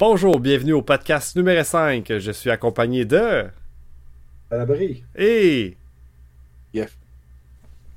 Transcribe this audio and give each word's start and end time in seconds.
Bonjour, 0.00 0.38
bienvenue 0.38 0.74
au 0.74 0.82
podcast 0.82 1.34
numéro 1.34 1.64
5. 1.64 2.18
Je 2.18 2.30
suis 2.30 2.50
accompagné 2.50 3.04
de. 3.04 3.46
À 4.48 4.56
l'abri. 4.56 5.02
Et. 5.16 5.76
Yes. 6.72 6.96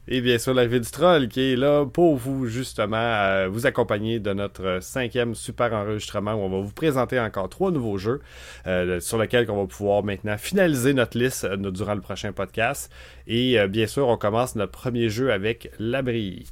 Et 0.08 0.20
bien 0.22 0.40
sûr, 0.40 0.56
la 0.56 0.66
ville 0.66 0.82
du 0.82 0.90
troll 0.90 1.28
qui 1.28 1.54
est 1.54 1.56
là 1.56 1.86
pour 1.86 2.16
vous, 2.16 2.48
justement, 2.48 2.98
euh, 2.98 3.48
vous 3.50 3.68
accompagner 3.68 4.20
de 4.20 4.34
notre 4.34 4.80
cinquième 4.82 5.36
super 5.36 5.74
enregistrement 5.74 6.34
où 6.34 6.40
on 6.40 6.50
va 6.50 6.60
vous 6.62 6.74
présenter 6.74 7.20
encore 7.20 7.50
trois 7.50 7.70
nouveaux 7.70 8.00
jeux 8.00 8.20
euh, 8.66 9.00
sur 9.00 9.20
lesquels 9.20 9.46
on 9.52 9.62
va 9.62 9.68
pouvoir 9.68 10.04
maintenant 10.04 10.40
finaliser 10.40 10.96
notre 10.96 11.20
liste 11.20 11.44
euh, 11.44 11.56
durant 11.56 11.94
le 11.94 12.02
prochain 12.02 12.32
podcast. 12.32 12.92
Et 13.28 13.60
bien 13.68 13.86
sûr, 13.86 14.08
on 14.08 14.18
commence 14.18 14.56
notre 14.56 14.72
premier 14.72 15.10
jeu 15.10 15.32
avec 15.32 15.70
l'abri. 15.78 16.48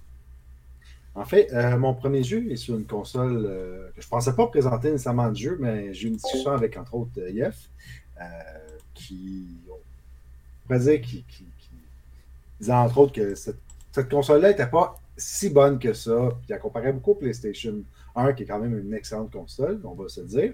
En 1.16 1.26
fait, 1.26 1.52
euh, 1.54 1.78
mon 1.78 1.94
premier 1.94 2.24
jeu 2.24 2.50
est 2.50 2.56
sur 2.56 2.76
une 2.76 2.86
console 2.86 3.46
euh, 3.46 3.88
que 3.96 4.02
je 4.02 4.08
ne 4.08 4.10
pensais 4.10 4.34
pas 4.34 4.48
présenter 4.48 4.92
nécessairement 4.92 5.30
de 5.30 5.36
jeu, 5.38 5.58
mais 5.60 5.94
j'ai 5.94 6.06
eu 6.08 6.12
une 6.12 6.16
discussion 6.18 6.52
avec, 6.52 6.78
entre 6.78 6.94
autres, 6.96 7.12
euh, 7.18 7.30
Yef, 7.32 7.56
euh, 8.22 8.24
qui, 8.94 9.46
on 9.70 9.74
pourrait 10.68 10.80
dire, 10.80 11.02
qui, 11.02 11.24
qui- 11.24 11.46
qui 11.58 11.70
disait, 12.60 12.72
entre 12.74 12.98
autres, 13.00 13.14
que 13.14 13.36
cette, 13.36 13.58
cette 13.92 14.10
console-là 14.10 14.50
n'était 14.50 14.68
pas 14.68 14.98
si 15.18 15.50
bonne 15.50 15.80
que 15.80 15.94
ça, 15.94 16.30
puis 16.42 16.54
elle 16.54 16.60
comparait 16.60 16.94
beaucoup 16.94 17.12
au 17.12 17.16
PlayStation 17.16 17.76
1, 18.16 18.34
qui 18.34 18.44
est 18.44 18.46
quand 18.46 18.60
même 18.60 18.78
une 18.78 18.94
excellente 18.94 19.32
console, 19.32 19.82
on 19.84 19.94
va 19.96 20.08
se 20.08 20.22
le 20.22 20.28
dire. 20.28 20.54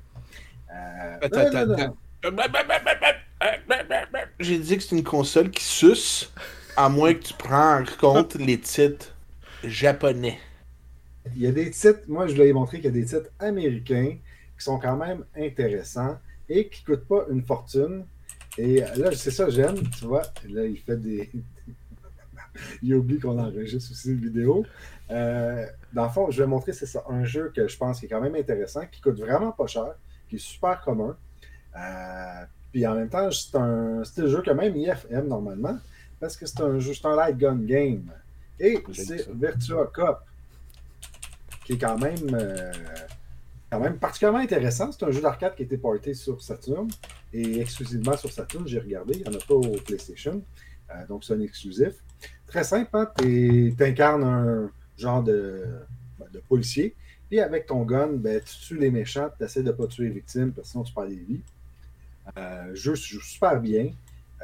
J'ai 4.39 4.57
dit 4.57 4.77
que 4.77 4.83
c'est 4.83 4.95
une 4.95 5.03
console 5.03 5.51
qui 5.51 5.63
suce, 5.63 6.31
à 6.75 6.89
moins 6.89 7.13
que 7.13 7.19
tu 7.23 7.33
prends 7.35 7.79
en 7.81 7.83
compte 7.99 8.35
les 8.35 8.59
titres 8.59 9.14
japonais. 9.67 10.39
Il 11.35 11.41
y 11.41 11.47
a 11.47 11.51
des 11.51 11.71
titres, 11.71 12.01
moi 12.07 12.27
je 12.27 12.33
voulais 12.33 12.53
montrer 12.53 12.77
qu'il 12.77 12.85
y 12.85 12.89
a 12.89 12.91
des 12.91 13.05
titres 13.05 13.29
américains 13.39 14.17
qui 14.57 14.63
sont 14.63 14.79
quand 14.79 14.95
même 14.95 15.25
intéressants 15.35 16.17
et 16.47 16.67
qui 16.67 16.83
ne 16.87 16.95
coûtent 16.95 17.07
pas 17.07 17.25
une 17.31 17.41
fortune. 17.41 18.05
Et 18.57 18.79
là, 18.79 19.11
c'est 19.13 19.31
ça, 19.31 19.49
j'aime, 19.49 19.77
tu 19.97 20.05
vois. 20.05 20.21
Là, 20.47 20.65
il 20.65 20.77
fait 20.77 20.95
des. 20.97 21.29
il 22.81 22.95
oublie 22.95 23.19
qu'on 23.19 23.37
enregistre 23.37 23.91
aussi 23.91 24.11
une 24.11 24.19
vidéo. 24.19 24.65
Euh, 25.11 25.65
dans 25.93 26.05
le 26.05 26.09
fond, 26.09 26.31
je 26.31 26.41
vais 26.41 26.47
montrer, 26.47 26.73
c'est 26.73 26.85
ça, 26.85 27.03
un 27.09 27.25
jeu 27.25 27.51
que 27.53 27.67
je 27.67 27.77
pense 27.77 27.99
qui 27.99 28.05
est 28.05 28.09
quand 28.09 28.21
même 28.21 28.35
intéressant, 28.35 28.85
qui 28.89 29.01
coûte 29.01 29.19
vraiment 29.19 29.51
pas 29.51 29.67
cher, 29.67 29.95
qui 30.29 30.35
est 30.35 30.39
super 30.39 30.81
commun. 30.81 31.17
Euh, 31.77 32.45
puis 32.71 32.85
en 32.87 32.95
même 32.95 33.09
temps, 33.09 33.29
c'est 33.31 33.55
un 33.55 34.03
style 34.03 34.27
jeu 34.27 34.41
que 34.41 34.51
même 34.51 34.75
IF 34.75 35.05
aime 35.09 35.27
normalement, 35.27 35.77
parce 36.19 36.37
que 36.37 36.45
c'est 36.45 36.61
un 36.61 36.79
jeu, 36.79 36.93
c'est 36.93 37.05
un 37.05 37.15
light 37.15 37.37
gun 37.37 37.57
game. 37.57 38.09
Et 38.59 38.77
c'est. 38.93 39.29
Virtua 39.33 39.87
Cop 39.93 40.19
qui 41.65 41.73
est 41.73 41.77
quand 41.77 41.97
même, 41.97 42.15
euh, 42.33 42.71
quand 43.71 43.79
même 43.79 43.97
particulièrement 43.97 44.39
intéressant. 44.39 44.91
C'est 44.91 45.03
un 45.03 45.11
jeu 45.11 45.21
d'arcade 45.21 45.55
qui 45.55 45.63
a 45.63 45.65
été 45.65 45.77
porté 45.77 46.13
sur 46.13 46.41
Saturn 46.43 46.87
et 47.33 47.59
exclusivement 47.59 48.15
sur 48.17 48.31
Saturn. 48.31 48.67
J'ai 48.67 48.79
regardé, 48.79 49.15
il 49.15 49.21
n'y 49.21 49.35
en 49.35 49.39
a 49.39 49.43
pas 49.43 49.55
au 49.55 49.77
PlayStation. 49.81 50.41
Euh, 50.91 51.07
donc, 51.07 51.23
c'est 51.23 51.33
un 51.33 51.39
exclusif. 51.41 51.93
Très 52.45 52.63
simple, 52.63 52.89
hein? 52.93 53.09
tu 53.17 53.75
incarnes 53.79 54.23
un 54.23 54.71
genre 54.97 55.23
de, 55.23 55.65
ben, 56.19 56.27
de 56.31 56.39
policier. 56.47 56.95
Puis 57.29 57.39
avec 57.39 57.65
ton 57.65 57.81
gun, 57.81 58.09
ben, 58.13 58.39
tu 58.39 58.55
tues 58.67 58.77
les 58.77 58.91
méchants, 58.91 59.29
tu 59.35 59.43
essaies 59.43 59.63
de 59.63 59.67
ne 59.67 59.71
pas 59.71 59.87
tuer 59.87 60.05
les 60.05 60.11
victimes 60.13 60.51
parce 60.53 60.67
que 60.67 60.71
sinon 60.73 60.83
tu 60.83 60.93
perds 60.93 61.07
des 61.07 61.15
vies. 61.15 61.41
Euh, 62.37 62.65
le 62.67 62.75
jeu 62.75 62.95
se 62.95 63.07
joue 63.07 63.21
super 63.21 63.59
bien. 63.59 63.89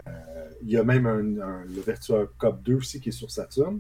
Euh, 0.08 0.50
il 0.64 0.72
y 0.72 0.78
a 0.78 0.84
même 0.84 1.06
un, 1.06 1.40
un- 1.42 1.64
le 1.66 1.82
Virtua 1.82 2.26
Cop 2.40 2.64
2 2.64 2.76
aussi 2.76 3.00
qui 3.00 3.10
est 3.10 3.12
sur 3.12 3.30
Saturn. 3.30 3.80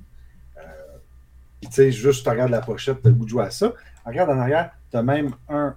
Puis, 1.61 1.69
tu 1.69 1.75
sais, 1.75 1.91
juste 1.91 2.23
tu 2.23 2.29
regardes 2.29 2.51
la 2.51 2.61
pochette, 2.61 3.01
tu 3.01 3.07
as 3.07 3.11
le 3.11 3.15
goût 3.15 3.25
de 3.25 3.29
jouer 3.29 3.43
à 3.43 3.51
ça. 3.51 3.73
Regarde 4.05 4.31
en 4.31 4.39
arrière, 4.39 4.71
tu 4.89 4.97
as 4.97 5.03
même 5.03 5.31
un. 5.47 5.75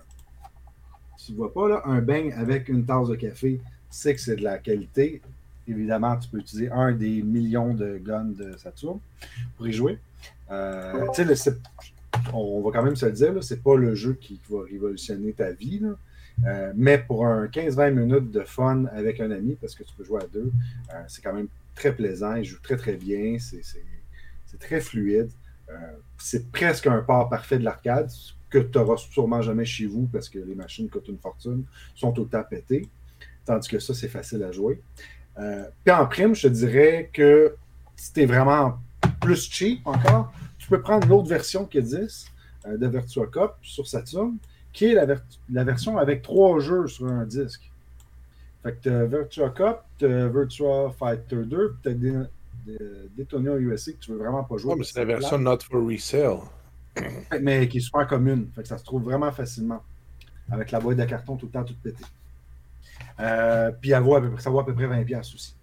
Tu 1.19 1.33
ne 1.33 1.37
vois 1.37 1.53
pas 1.53 1.69
là, 1.69 1.83
un 1.85 2.01
beigne 2.01 2.33
avec 2.33 2.69
une 2.69 2.85
tasse 2.85 3.09
de 3.09 3.15
café. 3.15 3.61
Tu 3.63 3.63
sais 3.91 4.15
que 4.15 4.21
c'est 4.21 4.37
de 4.37 4.43
la 4.43 4.59
qualité. 4.59 5.21
Évidemment, 5.69 6.17
tu 6.17 6.29
peux 6.29 6.39
utiliser 6.39 6.71
un 6.71 6.93
des 6.93 7.23
millions 7.23 7.73
de 7.73 7.99
guns 7.99 8.25
de 8.25 8.57
Saturn 8.57 8.99
pour 9.57 9.69
y 9.69 9.73
jouer. 9.73 9.99
Euh, 10.51 11.07
tu 11.15 11.25
sais, 11.37 11.57
on 12.33 12.61
va 12.61 12.71
quand 12.71 12.83
même 12.83 12.97
se 12.97 13.07
le 13.07 13.13
dire, 13.13 13.33
c'est 13.43 13.63
pas 13.63 13.77
le 13.77 13.95
jeu 13.95 14.15
qui 14.15 14.41
va 14.51 14.63
révolutionner 14.65 15.33
ta 15.33 15.53
vie. 15.53 15.79
là. 15.79 15.97
Euh, 16.47 16.73
mais 16.75 16.99
pour 16.99 17.27
un 17.27 17.47
15-20 17.47 17.91
minutes 17.93 18.31
de 18.31 18.43
fun 18.43 18.87
avec 18.87 19.21
un 19.21 19.31
ami, 19.31 19.57
parce 19.61 19.75
que 19.75 19.85
tu 19.85 19.95
peux 19.97 20.05
jouer 20.05 20.23
à 20.23 20.27
deux, 20.27 20.51
euh, 20.93 21.03
c'est 21.07 21.23
quand 21.23 21.33
même 21.33 21.49
très 21.75 21.95
plaisant. 21.95 22.35
Il 22.35 22.45
joue 22.45 22.59
très 22.63 22.77
très 22.77 22.97
bien. 22.97 23.37
C'est 23.39 23.63
très 24.59 24.81
fluide. 24.81 25.31
Euh, 25.71 25.75
c'est 26.19 26.51
presque 26.53 26.87
un 26.87 27.01
port 27.01 27.29
parfait 27.29 27.59
de 27.59 27.65
l'arcade 27.65 28.11
que 28.51 28.59
tu 28.59 28.79
n'auras 28.79 28.97
sûrement 28.97 29.43
jamais 29.43 29.65
chez 29.65 29.87
vous 29.87 30.07
parce 30.13 30.29
que 30.29 30.39
les 30.39 30.55
machines 30.55 30.89
coûtent 30.89 31.09
une 31.09 31.19
fortune, 31.19 31.65
sont 31.95 32.15
le 32.17 32.25
temps 32.27 32.45
pétées. 32.49 32.89
Tandis 33.45 33.69
que 33.69 33.79
ça, 33.79 33.95
c'est 33.95 34.09
facile 34.09 34.43
à 34.45 34.53
jouer. 34.53 34.81
Euh, 35.39 35.65
Puis 35.85 35.93
en 35.95 36.07
prime, 36.07 36.35
je 36.35 36.49
te 36.49 36.53
dirais 36.53 37.11
que 37.13 37.57
si 37.97 38.13
tu 38.13 38.23
es 38.23 38.27
vraiment 38.27 38.79
plus 39.21 39.51
cheap 39.51 39.87
encore, 39.87 40.33
tu 40.59 40.69
peux 40.69 40.81
prendre 40.81 41.07
l'autre 41.09 41.29
version 41.29 41.65
qui 41.67 41.79
existe 41.79 42.29
euh, 42.67 42.77
de 42.79 42.87
Virtua 42.87 43.27
Cop 43.27 43.57
sur 43.63 43.87
Saturn, 43.87 44.37
qui 44.73 44.87
est 44.87 44.95
la, 44.95 45.07
ver- 45.07 45.25
la 45.51 45.65
version 45.65 45.99
avec 45.99 46.23
trois 46.23 46.59
jeux 46.61 46.87
sur 46.87 47.07
un 47.07 47.25
disque. 47.25 47.71
Fait 48.63 48.89
Virtua 48.89 49.51
Cop, 49.51 49.83
tu 49.99 50.07
Virtua 50.07 50.91
Fighter 50.99 51.43
2, 51.45 51.77
puis 51.83 52.13
Daytona 53.17 53.57
USA 53.57 53.93
que 53.93 53.99
tu 53.99 54.13
veux 54.13 54.19
vraiment 54.19 54.45
pas 54.45 54.57
jouer. 54.57 54.75
Mais 54.77 54.85
c'est 54.85 54.99
la 54.99 55.05
version 55.05 55.39
not 55.39 55.59
for 55.61 55.87
resale. 55.87 56.41
mais 57.41 57.69
qui 57.69 57.79
est 57.79 57.81
super 57.81 58.07
commune. 58.07 58.49
Fait 58.55 58.63
que 58.63 58.69
ça 58.69 58.79
se 58.79 58.85
trouve 58.85 59.03
vraiment 59.03 59.33
facilement. 59.33 59.83
Avec 60.51 60.71
la 60.71 60.81
boîte 60.81 60.99
de 60.99 61.05
carton 61.05 61.37
tout 61.37 61.47
le 61.47 61.53
temps 61.53 61.65
toute 61.65 61.81
pétée. 61.81 62.05
Euh, 63.21 63.71
puis 63.81 63.91
ça 63.91 64.01
vaut 64.01 64.15
à 64.61 64.67
peu 64.67 64.75
près 64.75 64.87
20$ 64.87 65.05
piastres 65.05 65.35
aussi. 65.35 65.55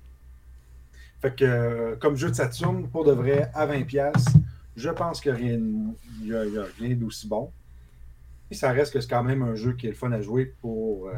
Fait 1.22 1.36
que 1.36 1.46
euh, 1.46 1.96
comme 1.98 2.16
jeu 2.16 2.30
de 2.30 2.36
Saturn, 2.36 2.88
pour 2.88 3.06
de 3.06 3.12
vrai, 3.12 3.52
à 3.54 3.68
20$, 3.68 3.86
piastres, 3.86 4.32
je 4.76 4.90
pense 4.90 5.22
qu'il 5.22 5.84
n'y 6.24 6.34
a, 6.34 6.42
rien 6.80 6.96
d'aussi 6.96 7.28
bon. 7.28 7.52
Et 8.50 8.56
ça 8.56 8.72
reste 8.72 8.94
que 8.94 9.00
c'est 9.00 9.10
quand 9.10 9.24
même 9.24 9.44
un 9.44 9.56
jeu 9.56 9.74
qui 9.74 9.88
est 9.88 9.92
le 9.92 9.96
fun 9.96 10.12
à 10.12 10.22
jouer 10.22 10.54
pour 10.62 11.10
euh, 11.10 11.14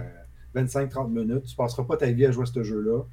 25-30 0.61 1.09
minutes. 1.09 1.45
Tu 1.45 1.53
ne 1.53 1.57
passeras 1.57 1.83
pas 1.83 1.97
ta 1.97 2.11
vie 2.11 2.25
à 2.25 2.31
jouer 2.31 2.43
à 2.43 2.45
ce 2.45 2.63
jeu-là. 2.63 3.03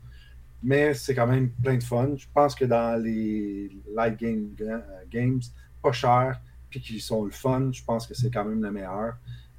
Mais 0.63 0.95
c'est 0.95 1.15
quand 1.15 1.27
même 1.27 1.51
plein 1.51 1.77
de 1.77 1.83
fun. 1.83 2.11
Je 2.17 2.27
pense 2.33 2.55
que 2.55 2.65
dans 2.65 3.03
les 3.03 3.71
light 3.95 4.19
game, 4.19 4.51
euh, 4.61 4.79
games, 5.11 5.41
pas 5.83 5.93
cher, 5.93 6.41
puis 6.69 6.81
qui 6.81 7.01
sont 7.01 7.25
le 7.25 7.31
fun, 7.31 7.71
je 7.73 7.83
pense 7.83 8.07
que 8.07 8.15
c'est 8.15 8.31
quand 8.31 8.45
même 8.45 8.63
le 8.63 8.71
meilleur. 8.71 9.15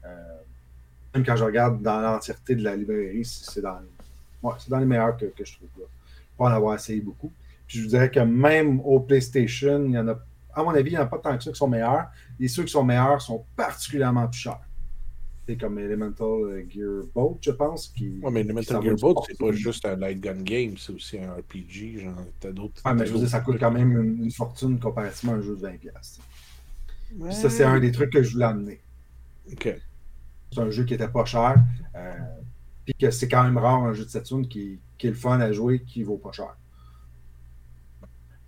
Euh, 0.06 0.38
même 1.13 1.25
quand 1.25 1.35
je 1.35 1.44
regarde 1.44 1.81
dans 1.81 2.00
l'entièreté 2.00 2.56
de 2.56 2.63
la 2.63 2.75
librairie, 2.75 3.25
c'est 3.25 3.62
dans, 3.62 3.79
ouais, 4.44 4.53
dans 4.67 4.78
les 4.78 4.85
meilleurs 4.85 5.17
que, 5.17 5.25
que 5.25 5.44
je 5.44 5.56
trouve 5.56 5.69
là. 5.79 5.85
Pas 6.38 6.45
en 6.45 6.51
avoir 6.56 6.75
essayé 6.75 7.01
beaucoup. 7.01 7.31
Puis 7.68 7.79
je 7.79 7.83
vous 7.83 7.89
dirais 7.89 8.09
que 8.12 8.19
même 8.19 8.79
au 8.81 9.00
PlayStation, 9.00 9.83
il 9.85 9.91
y 9.91 9.97
en 9.97 10.07
a, 10.07 10.19
à 10.53 10.63
mon 10.63 10.72
avis, 10.72 10.91
il 10.91 10.94
n'y 10.94 11.00
en 11.00 11.03
a 11.03 11.07
pas 11.07 11.18
tant 11.18 11.35
que 11.38 11.44
ça 11.44 11.51
qui 11.51 11.57
sont 11.57 11.68
meilleurs. 11.68 12.07
Et 12.39 12.47
ceux 12.47 12.63
qui 12.63 12.72
sont 12.72 12.83
meilleurs 12.83 13.22
sont 13.22 13.44
particulièrement 13.56 14.28
plus 14.28 14.39
chers. 14.39 14.59
C'est 15.47 15.57
comme 15.57 15.79
Elemental 15.79 16.66
Gear 16.69 17.03
Boat, 17.13 17.38
je 17.41 17.52
pense. 17.52 17.88
Qui, 17.90 18.19
Ouais, 18.22 18.31
mais 18.31 18.44
s'en 18.63 18.81
Gear 18.81 18.91
va 18.91 18.96
du 18.96 19.02
Boat, 19.02 19.12
sport. 19.12 19.25
c'est 19.28 19.38
pas 19.38 19.52
juste 19.52 19.85
un 19.85 19.96
light 19.96 20.19
gun 20.22 20.41
game, 20.44 20.78
c'est 20.78 20.94
aussi 20.94 21.18
un 21.19 21.34
RPG. 21.34 22.00
Genre, 22.03 22.16
t'as 22.40 22.52
d'autres. 22.52 22.81
Ouais, 22.85 22.94
mais 22.94 23.00
t'as 23.00 23.06
je 23.06 23.13
veux 23.13 23.19
dire, 23.19 23.29
ça 23.29 23.41
coûte 23.41 23.57
quand 23.59 23.72
même 23.72 23.91
une, 23.91 24.24
une 24.25 24.31
fortune 24.31 24.80
comparativement 24.80 25.34
à 25.34 25.38
un 25.38 25.41
jeu 25.41 25.56
de 25.56 25.62
20$. 25.68 25.78
piastres. 25.80 26.22
Puis 27.09 27.34
ça, 27.35 27.50
c'est 27.50 27.63
un 27.63 27.80
des 27.80 27.91
trucs 27.91 28.12
que 28.13 28.22
je 28.24 28.34
voulais 28.34 28.46
amener. 28.46 28.80
Ok. 29.51 29.75
C'est 30.53 30.59
un 30.62 30.69
jeu 30.69 30.85
qui 30.85 30.94
était 30.94 31.07
pas 31.09 31.25
cher. 31.25 31.56
euh, 31.96 32.13
puis 32.85 32.94
que 32.96 33.12
c'est 33.12 33.28
quand 33.28 33.44
même 33.44 33.57
rare 33.57 33.84
un 33.84 33.94
jeu 33.94 34.06
de 34.06 34.09
Saturn 34.09 34.47
qui, 34.47 34.80
qui 34.97 35.07
est 35.07 35.12
le 35.12 35.16
fun 35.16 35.40
à 35.40 35.51
jouer, 35.51 35.81
qui 35.84 36.03
vaut 36.03 36.18
pas 36.18 36.31
cher. 36.31 36.56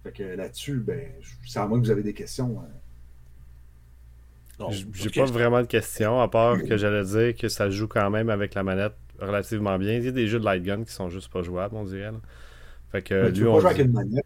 Fait 0.04 0.12
que 0.12 0.24
là-dessus, 0.24 0.80
ben, 0.80 1.12
c'est 1.48 1.60
à 1.60 1.68
moi 1.68 1.80
que 1.80 1.86
vous 1.86 1.92
avez 1.92 2.04
des 2.04 2.14
questions. 2.14 2.60
hein. 2.62 2.68
J'ai 4.72 5.10
pas 5.10 5.26
vraiment 5.26 5.62
de 5.62 5.68
questions, 5.68 6.22
à 6.22 6.28
part 6.28 6.62
que 6.62 6.78
j'allais 6.78 7.04
dire 7.04 7.36
que 7.36 7.48
ça 7.48 7.70
joue 7.70 7.88
quand 7.88 8.10
même 8.10 8.30
avec 8.30 8.54
la 8.56 8.64
manette 8.64 8.94
relativement 9.20 9.78
bien. 9.78 9.94
Il 9.98 10.06
y 10.06 10.08
a 10.08 10.12
des 10.12 10.28
jeux 10.28 10.40
de 10.40 10.46
light 10.46 10.64
gun 10.64 10.84
qui 10.84 10.92
sont 10.92 11.10
juste 11.10 11.32
pas 11.32 11.42
jouables, 11.42 11.76
on 11.76 11.84
dirait. 11.84 12.12
là. 12.12 12.20
Fait 12.92 13.02
que 13.02 13.14
Mais 13.26 13.32
tu 13.32 13.40
lui, 13.40 13.44
peux 13.46 13.50
on 13.50 13.54
pas 13.56 13.60
jouer 13.62 13.70
dit- 13.70 13.80
avec 13.82 13.86
une 13.88 13.94
manette? 13.94 14.26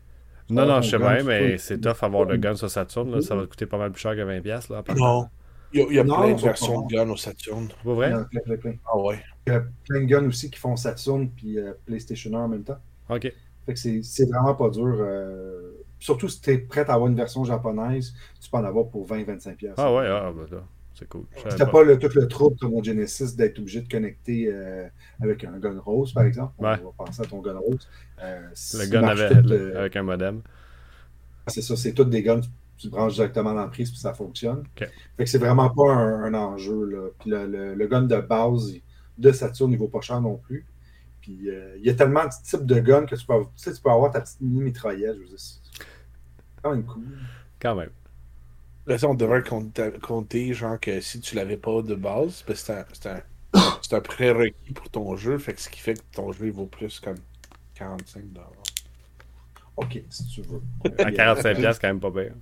Non, 0.50 0.66
non, 0.66 0.81
je 0.81 0.89
sais 0.92 0.98
gun, 0.98 1.13
bien, 1.16 1.24
mais 1.24 1.51
peux- 1.51 1.57
c'est 1.57 1.80
tough 1.80 1.98
avoir 2.04 2.25
le 2.25 2.38
gun 2.38 2.56
sur 2.56 2.69
Saturn. 2.69 3.12
là. 3.12 3.22
Ça 3.22 3.36
va 3.36 3.45
coûter 3.45 3.66
pas 3.66 3.78
mal 3.78 3.92
plus 3.92 4.00
cher 4.01 4.16
que 4.16 4.22
20$. 4.22 4.42
piastres, 4.42 4.72
Là. 4.72 4.84
Non. 4.95 5.28
Il 5.74 5.81
y 5.81 5.84
a, 5.84 5.86
il 5.89 5.95
y 5.95 6.00
a 6.00 6.04
Non, 6.06 6.22
plein 6.22 6.34
de 6.34 6.40
versions 6.42 6.81
de 6.86 6.94
guns 6.95 7.10
au 7.10 7.18
Saturn. 7.18 7.68
Pas 7.83 7.94
vrai? 7.94 8.07
Il 8.07 8.12
y 8.12 8.16
en 8.16 8.19
a 8.22 8.24
plein, 8.25 8.40
plein, 8.42 8.56
plein. 8.57 8.74
Ah 8.86 8.98
ouais. 8.98 9.19
Il 9.45 9.51
y 9.51 9.56
a 9.57 9.63
plein 9.90 10.00
de 10.00 10.06
guns 10.06 10.25
aussi 10.28 10.50
qui 10.50 10.57
font 10.57 10.78
Saturn 10.78 11.30
puis 11.30 11.60
euh, 11.60 11.74
PlayStation 11.86 12.33
1 12.33 12.40
en 12.45 12.48
même 12.48 12.63
temps. 12.63 12.78
Ok. 13.10 13.24
Fait 13.66 13.74
que 13.74 13.78
c'est 13.80 14.00
c'est 14.01 14.25
vraiment 14.30 14.56
pas 14.56 14.69
dur. 14.69 14.95
euh, 15.00 15.74
Surtout 15.99 16.29
si 16.29 16.41
tu 16.41 16.51
es 16.51 16.57
prêt 16.59 16.81
à 16.89 16.94
avoir 16.94 17.09
une 17.09 17.15
version 17.15 17.44
japonaise, 17.44 18.13
tu 18.41 18.49
peux 18.49 18.57
en 18.57 18.63
avoir 18.63 18.88
pour 18.89 19.07
20-25$. 19.07 19.55
piastres. 19.55 19.79
Ah 19.83 19.94
ouais, 19.94 20.05
ah, 20.07 20.31
bah 20.35 20.45
là, 20.51 20.63
c'est 20.94 21.07
cool. 21.09 21.25
C'était 21.49 21.65
pas. 21.65 21.71
pas 21.71 21.83
le, 21.83 21.97
tout 21.99 22.09
le 22.15 22.27
trouble 22.27 22.55
comme 22.57 22.73
au 22.73 22.83
Genesis 22.83 23.35
d'être 23.35 23.59
obligé 23.59 23.81
de 23.81 23.89
connecter 23.89 24.47
euh, 24.51 24.88
avec 25.21 25.44
un 25.44 25.57
gun 25.59 25.79
rose, 25.79 26.13
par 26.13 26.23
exemple. 26.23 26.53
Ouais. 26.59 26.75
On 26.83 26.88
va 26.88 27.05
penser 27.05 27.21
à 27.21 27.25
ton 27.25 27.39
gun 27.41 27.57
rose. 27.57 27.88
Euh, 28.23 28.47
Le 28.73 28.89
gun 28.89 29.15
tout, 29.15 29.51
euh, 29.51 29.79
avec 29.79 29.95
un 29.95 30.03
modem. 30.03 30.41
C'est 31.47 31.61
ça, 31.61 31.75
c'est 31.75 31.94
tous 31.94 32.05
des 32.05 32.21
guns 32.23 32.41
tu 32.77 32.89
branches 32.89 33.15
directement 33.15 33.53
dans 33.55 33.61
la 33.61 33.67
prise 33.69 33.89
puis 33.89 33.99
ça 33.99 34.13
fonctionne. 34.13 34.59
Ok. 34.59 34.88
Fait 35.17 35.23
que 35.23 35.25
c'est 35.29 35.39
vraiment 35.39 35.67
pas 35.71 35.91
un, 35.91 36.25
un 36.25 36.33
enjeu. 36.35 36.85
Là. 36.85 37.07
Puis 37.19 37.31
le, 37.31 37.47
le- 37.47 37.73
le 37.73 37.88
gun 37.88 38.03
de 38.03 38.17
base 38.21 38.71
de 39.17 39.31
Saturn, 39.31 39.71
il 39.71 39.79
vaut 39.79 39.88
pas 39.88 40.01
cher 40.01 40.21
non 40.21 40.35
plus. 40.38 40.63
Puis 41.21 41.49
euh, 41.49 41.75
il 41.79 41.85
y 41.85 41.89
a 41.89 41.95
tellement 41.95 42.25
de 42.25 42.29
types 42.44 42.67
de 42.67 42.79
guns 42.79 43.05
que 43.07 43.15
tu 43.15 43.25
peux, 43.25 43.33
avoir- 43.33 43.49
tu 43.55 43.63
sais, 43.63 43.73
tu 43.73 43.81
peux 43.81 43.89
avoir 43.89 44.11
ta 44.11 44.21
petite 44.21 44.41
mini-mitraillette. 44.41 45.15
Je 45.15 45.21
veux 45.21 45.25
dire, 45.27 45.38
quand 46.62 46.71
même 46.71 46.83
cool. 46.83 47.04
Quand 47.59 47.75
même. 47.75 47.89
Là, 48.86 48.98
ça, 48.98 49.07
on 49.09 49.15
devrait 49.15 49.44
compter, 49.44 49.92
compter, 50.01 50.54
genre, 50.54 50.80
que 50.80 51.01
si 51.01 51.19
tu 51.19 51.36
l'avais 51.36 51.57
pas 51.57 51.81
de 51.81 51.95
base, 51.95 52.45
c'est 52.54 52.74
un, 52.74 52.86
c'est 52.94 53.09
un, 53.09 53.21
c'est 53.81 53.94
un 53.94 54.01
prérequis 54.01 54.74
pour 54.74 54.89
ton 54.89 55.15
jeu, 55.18 55.38
fait 55.38 55.54
que 55.54 55.62
ce 55.62 55.69
qui 55.69 55.80
fait 55.80 55.95
que 55.95 56.04
ton 56.13 56.31
jeu 56.31 56.45
il 56.45 56.51
vaut 56.51 56.65
plus 56.65 57.00
comme 57.00 57.18
45 57.75 58.24
Ok, 59.75 60.01
si 60.09 60.25
tu 60.27 60.42
veux. 60.42 60.62
À 60.98 61.12
45$, 61.12 61.56
piastres, 61.57 61.81
quand 61.81 61.88
même 61.88 62.00
pas 62.00 62.12
pire. 62.12 62.33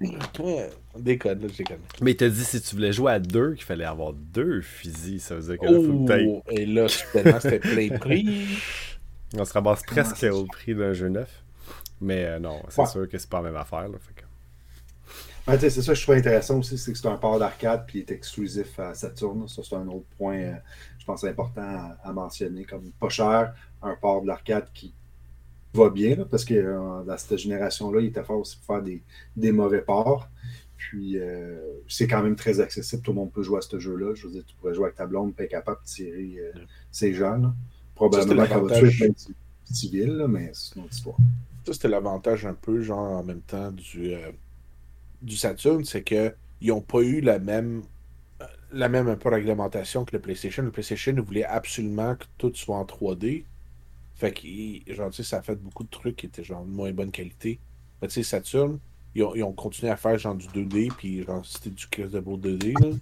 Ouais, 0.00 0.70
on 0.94 0.98
déconne, 0.98 1.42
là, 1.42 1.48
je 1.48 1.58
déconne. 1.58 1.78
Mais 2.00 2.12
il 2.12 2.16
t'a 2.16 2.28
dit 2.28 2.44
si 2.44 2.60
tu 2.60 2.74
voulais 2.74 2.92
jouer 2.92 3.12
à 3.12 3.18
deux, 3.18 3.54
qu'il 3.54 3.64
fallait 3.64 3.84
avoir 3.84 4.12
deux 4.12 4.60
fusils. 4.60 5.20
Ça 5.20 5.34
veut 5.36 5.42
dire 5.42 5.58
que 5.58 5.66
là, 5.66 5.72
faut 5.72 6.04
que 6.04 6.26
Oh, 6.26 6.42
et 6.50 6.66
là, 6.66 6.88
c'était 6.88 7.58
plein 7.58 7.98
prix. 7.98 8.46
On 9.36 9.44
se 9.44 9.52
ramasse 9.52 9.82
presque 9.82 10.16
c'est 10.16 10.30
au 10.30 10.46
prix 10.46 10.74
d'un 10.74 10.92
jeu 10.92 11.08
neuf. 11.08 11.43
Mais 12.04 12.24
euh, 12.24 12.38
non, 12.38 12.60
c'est 12.68 12.80
Ouais. 12.82 12.86
sûr 12.86 13.08
que 13.08 13.18
c'est 13.18 13.28
pas 13.28 13.38
la 13.40 13.50
même 13.50 13.56
affaire. 13.56 13.88
Là, 13.88 13.98
fait 13.98 14.14
que- 14.14 15.50
Ouais, 15.50 15.56
tu 15.56 15.60
sais, 15.62 15.70
c'est 15.70 15.82
ça 15.82 15.92
que 15.92 15.98
je 15.98 16.02
trouve 16.04 16.14
intéressant 16.14 16.58
aussi, 16.58 16.78
c'est 16.78 16.92
que 16.92 16.98
c'est 16.98 17.06
un 17.08 17.16
port 17.16 17.38
d'arcade 17.38 17.84
puis 17.86 17.98
il 17.98 18.02
est 18.02 18.10
exclusif 18.10 18.78
à 18.78 18.94
Saturn. 18.94 19.46
Ça, 19.48 19.62
c'est 19.62 19.74
un 19.76 19.86
autre 19.88 20.06
point, 20.16 20.36
euh, 20.38 20.54
je 20.98 21.04
pense, 21.04 21.22
important 21.24 21.60
à, 21.62 21.98
à 22.02 22.12
mentionner. 22.12 22.64
Comme 22.64 22.90
pas 22.98 23.08
cher, 23.10 23.54
un 23.82 23.94
port 23.94 24.22
de 24.22 24.26
l'arcade 24.26 24.68
qui 24.72 24.94
va 25.74 25.90
bien, 25.90 26.16
là, 26.16 26.24
parce 26.24 26.44
que 26.46 26.54
euh, 26.54 27.02
dans 27.04 27.18
cette 27.18 27.36
génération-là, 27.38 28.00
il 28.00 28.06
était 28.06 28.22
fort 28.24 28.38
aussi 28.38 28.56
pour 28.56 28.66
faire 28.76 28.82
des, 28.82 29.02
des 29.36 29.52
mauvais 29.52 29.82
ports. 29.82 30.28
Puis 30.78 31.18
euh, 31.18 31.58
c'est 31.88 32.06
quand 32.06 32.22
même 32.22 32.36
très 32.36 32.60
accessible. 32.60 33.02
Tout 33.02 33.10
le 33.12 33.16
monde 33.16 33.32
peut 33.32 33.42
jouer 33.42 33.58
à 33.58 33.60
ce 33.62 33.78
jeu-là. 33.78 34.14
Je 34.14 34.26
veux 34.26 34.32
dire, 34.32 34.44
tu 34.46 34.54
pourrais 34.56 34.74
jouer 34.74 34.84
avec 34.84 34.96
ta 34.96 35.06
blonde 35.06 35.32
et 35.38 35.42
être 35.42 35.50
capable 35.50 35.80
de 35.82 35.86
tirer 35.86 36.36
euh, 36.38 36.52
ces 36.90 37.12
gens. 37.14 37.36
là. 37.36 37.54
Probablement 37.94 38.46
qu'elle 38.46 38.62
va 38.62 38.78
tuer 38.80 38.90
plein 38.96 39.08
de 39.08 39.74
civils, 39.74 40.16
là, 40.16 40.26
mais 40.28 40.50
c'est 40.54 40.76
une 40.76 40.82
autre 40.84 40.92
histoire. 40.94 41.16
Ça, 41.64 41.72
c'était 41.72 41.88
l'avantage 41.88 42.46
un 42.46 42.54
peu, 42.54 42.82
genre, 42.82 43.18
en 43.18 43.24
même 43.24 43.40
temps, 43.40 43.70
du, 43.72 44.14
euh, 44.14 44.32
du 45.22 45.36
Saturn, 45.36 45.84
c'est 45.84 46.02
que 46.02 46.34
ils 46.60 46.68
n'ont 46.68 46.80
pas 46.80 47.00
eu 47.00 47.20
la 47.20 47.38
même 47.38 47.82
euh, 48.40 48.46
la 48.72 48.88
même 48.88 49.08
un 49.08 49.16
peu 49.16 49.28
réglementation 49.28 50.04
que 50.04 50.16
le 50.16 50.20
PlayStation. 50.20 50.62
Le 50.62 50.70
PlayStation 50.70 51.14
voulait 51.22 51.44
absolument 51.44 52.16
que 52.16 52.24
tout 52.38 52.52
soit 52.54 52.76
en 52.76 52.84
3D. 52.84 53.44
Fait 54.14 54.32
que, 54.32 54.94
genre, 54.94 55.10
tu 55.10 55.16
sais, 55.16 55.22
ça 55.24 55.38
a 55.38 55.42
fait 55.42 55.56
beaucoup 55.56 55.84
de 55.84 55.90
trucs 55.90 56.16
qui 56.16 56.26
étaient, 56.26 56.44
genre, 56.44 56.64
de 56.64 56.70
moins 56.70 56.92
bonne 56.92 57.10
qualité. 57.10 57.58
Mais 58.00 58.08
tu 58.08 58.14
sais, 58.14 58.22
Saturn, 58.22 58.78
ils 59.14 59.22
ont, 59.22 59.34
ils 59.34 59.42
ont 59.42 59.52
continué 59.52 59.90
à 59.90 59.96
faire, 59.96 60.18
genre, 60.18 60.34
du 60.34 60.46
2D, 60.48 60.92
puis, 60.96 61.24
genre, 61.24 61.44
c'était 61.44 61.70
du 61.70 61.86
crise 61.88 62.12
de 62.12 62.20
beau 62.20 62.36
2D, 62.36 62.74
là. 62.80 62.96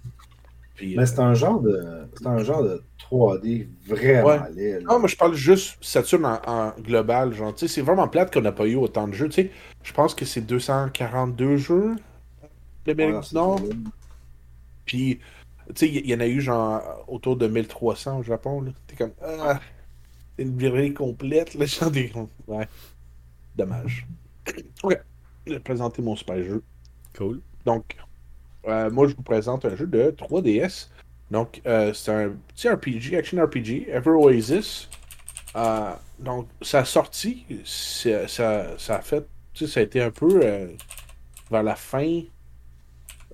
Puis, 0.75 0.95
Mais 0.95 1.03
euh, 1.03 1.05
c'est 1.05 1.19
un 1.19 1.33
genre 1.35 1.61
de 1.61 2.07
c'est 2.17 2.25
un 2.27 2.43
genre 2.43 2.63
de 2.63 2.81
3D 2.99 3.67
vraiment 3.85 4.27
Ouais. 4.27 4.51
laid. 4.55 4.79
là. 4.79 4.93
Non, 4.93 4.99
moi 4.99 5.07
je 5.07 5.15
parle 5.15 5.33
juste 5.35 5.77
Saturn 5.81 6.25
en, 6.25 6.39
en 6.47 6.71
global. 6.81 7.33
Genre, 7.33 7.53
tu 7.53 7.67
sais, 7.67 7.73
c'est 7.75 7.81
vraiment 7.81 8.07
plate 8.07 8.33
qu'on 8.33 8.41
n'a 8.41 8.51
pas 8.51 8.65
eu 8.65 8.75
autant 8.75 9.07
de 9.07 9.13
jeux. 9.13 9.29
Tu 9.29 9.43
sais, 9.43 9.51
je 9.83 9.93
pense 9.93 10.15
que 10.15 10.25
c'est 10.25 10.41
242 10.41 11.57
jeux 11.57 11.95
d'Amérique 12.85 13.15
Ouais, 13.15 13.21
du 13.21 13.35
Nord. 13.35 13.61
Puis, 14.85 15.19
tu 15.67 15.73
sais, 15.75 15.87
il 15.89 16.05
y, 16.05 16.09
y 16.09 16.15
en 16.15 16.19
a 16.19 16.27
eu 16.27 16.41
genre 16.41 17.05
autour 17.07 17.37
de 17.37 17.47
1300 17.47 18.19
au 18.19 18.23
Japon. 18.23 18.61
là. 18.61 18.71
T'es 18.87 18.95
comme, 18.95 19.13
ah, 19.21 19.59
c'est 20.35 20.43
une 20.43 20.57
virée 20.57 20.93
complète. 20.93 21.53
Là, 21.55 21.65
genre 21.67 21.91
des. 21.91 22.11
Ouais. 22.47 22.67
Dommage. 23.55 24.07
Ok. 24.83 24.99
Je 25.47 25.53
vais 25.53 25.59
présenter 25.59 26.01
mon 26.01 26.15
super 26.15 26.41
jeu. 26.43 26.61
Cool. 27.17 27.41
Donc, 27.65 27.95
euh, 28.67 28.89
moi, 28.89 29.07
je 29.07 29.15
vous 29.15 29.23
présente 29.23 29.65
un 29.65 29.75
jeu 29.75 29.87
de 29.87 30.11
3DS. 30.11 30.87
Donc, 31.33 31.61
euh, 31.65 31.93
c'est 31.93 32.11
un 32.11 32.29
petit 32.47 32.69
RPG, 32.69 33.15
action 33.17 33.43
RPG, 33.43 33.87
Ever 33.89 34.11
Oasis. 34.11 34.87
Euh, 35.55 35.91
donc, 36.19 36.47
sa 36.61 36.85
sortie, 36.85 37.45
ça, 37.65 38.27
ça 38.27 38.97
a 38.97 39.01
fait, 39.01 39.25
ça 39.55 39.79
a 39.79 39.83
été 39.83 39.99
un 39.99 40.11
peu 40.11 40.41
euh, 40.43 40.67
vers 41.49 41.63
la 41.63 41.75
fin 41.75 42.21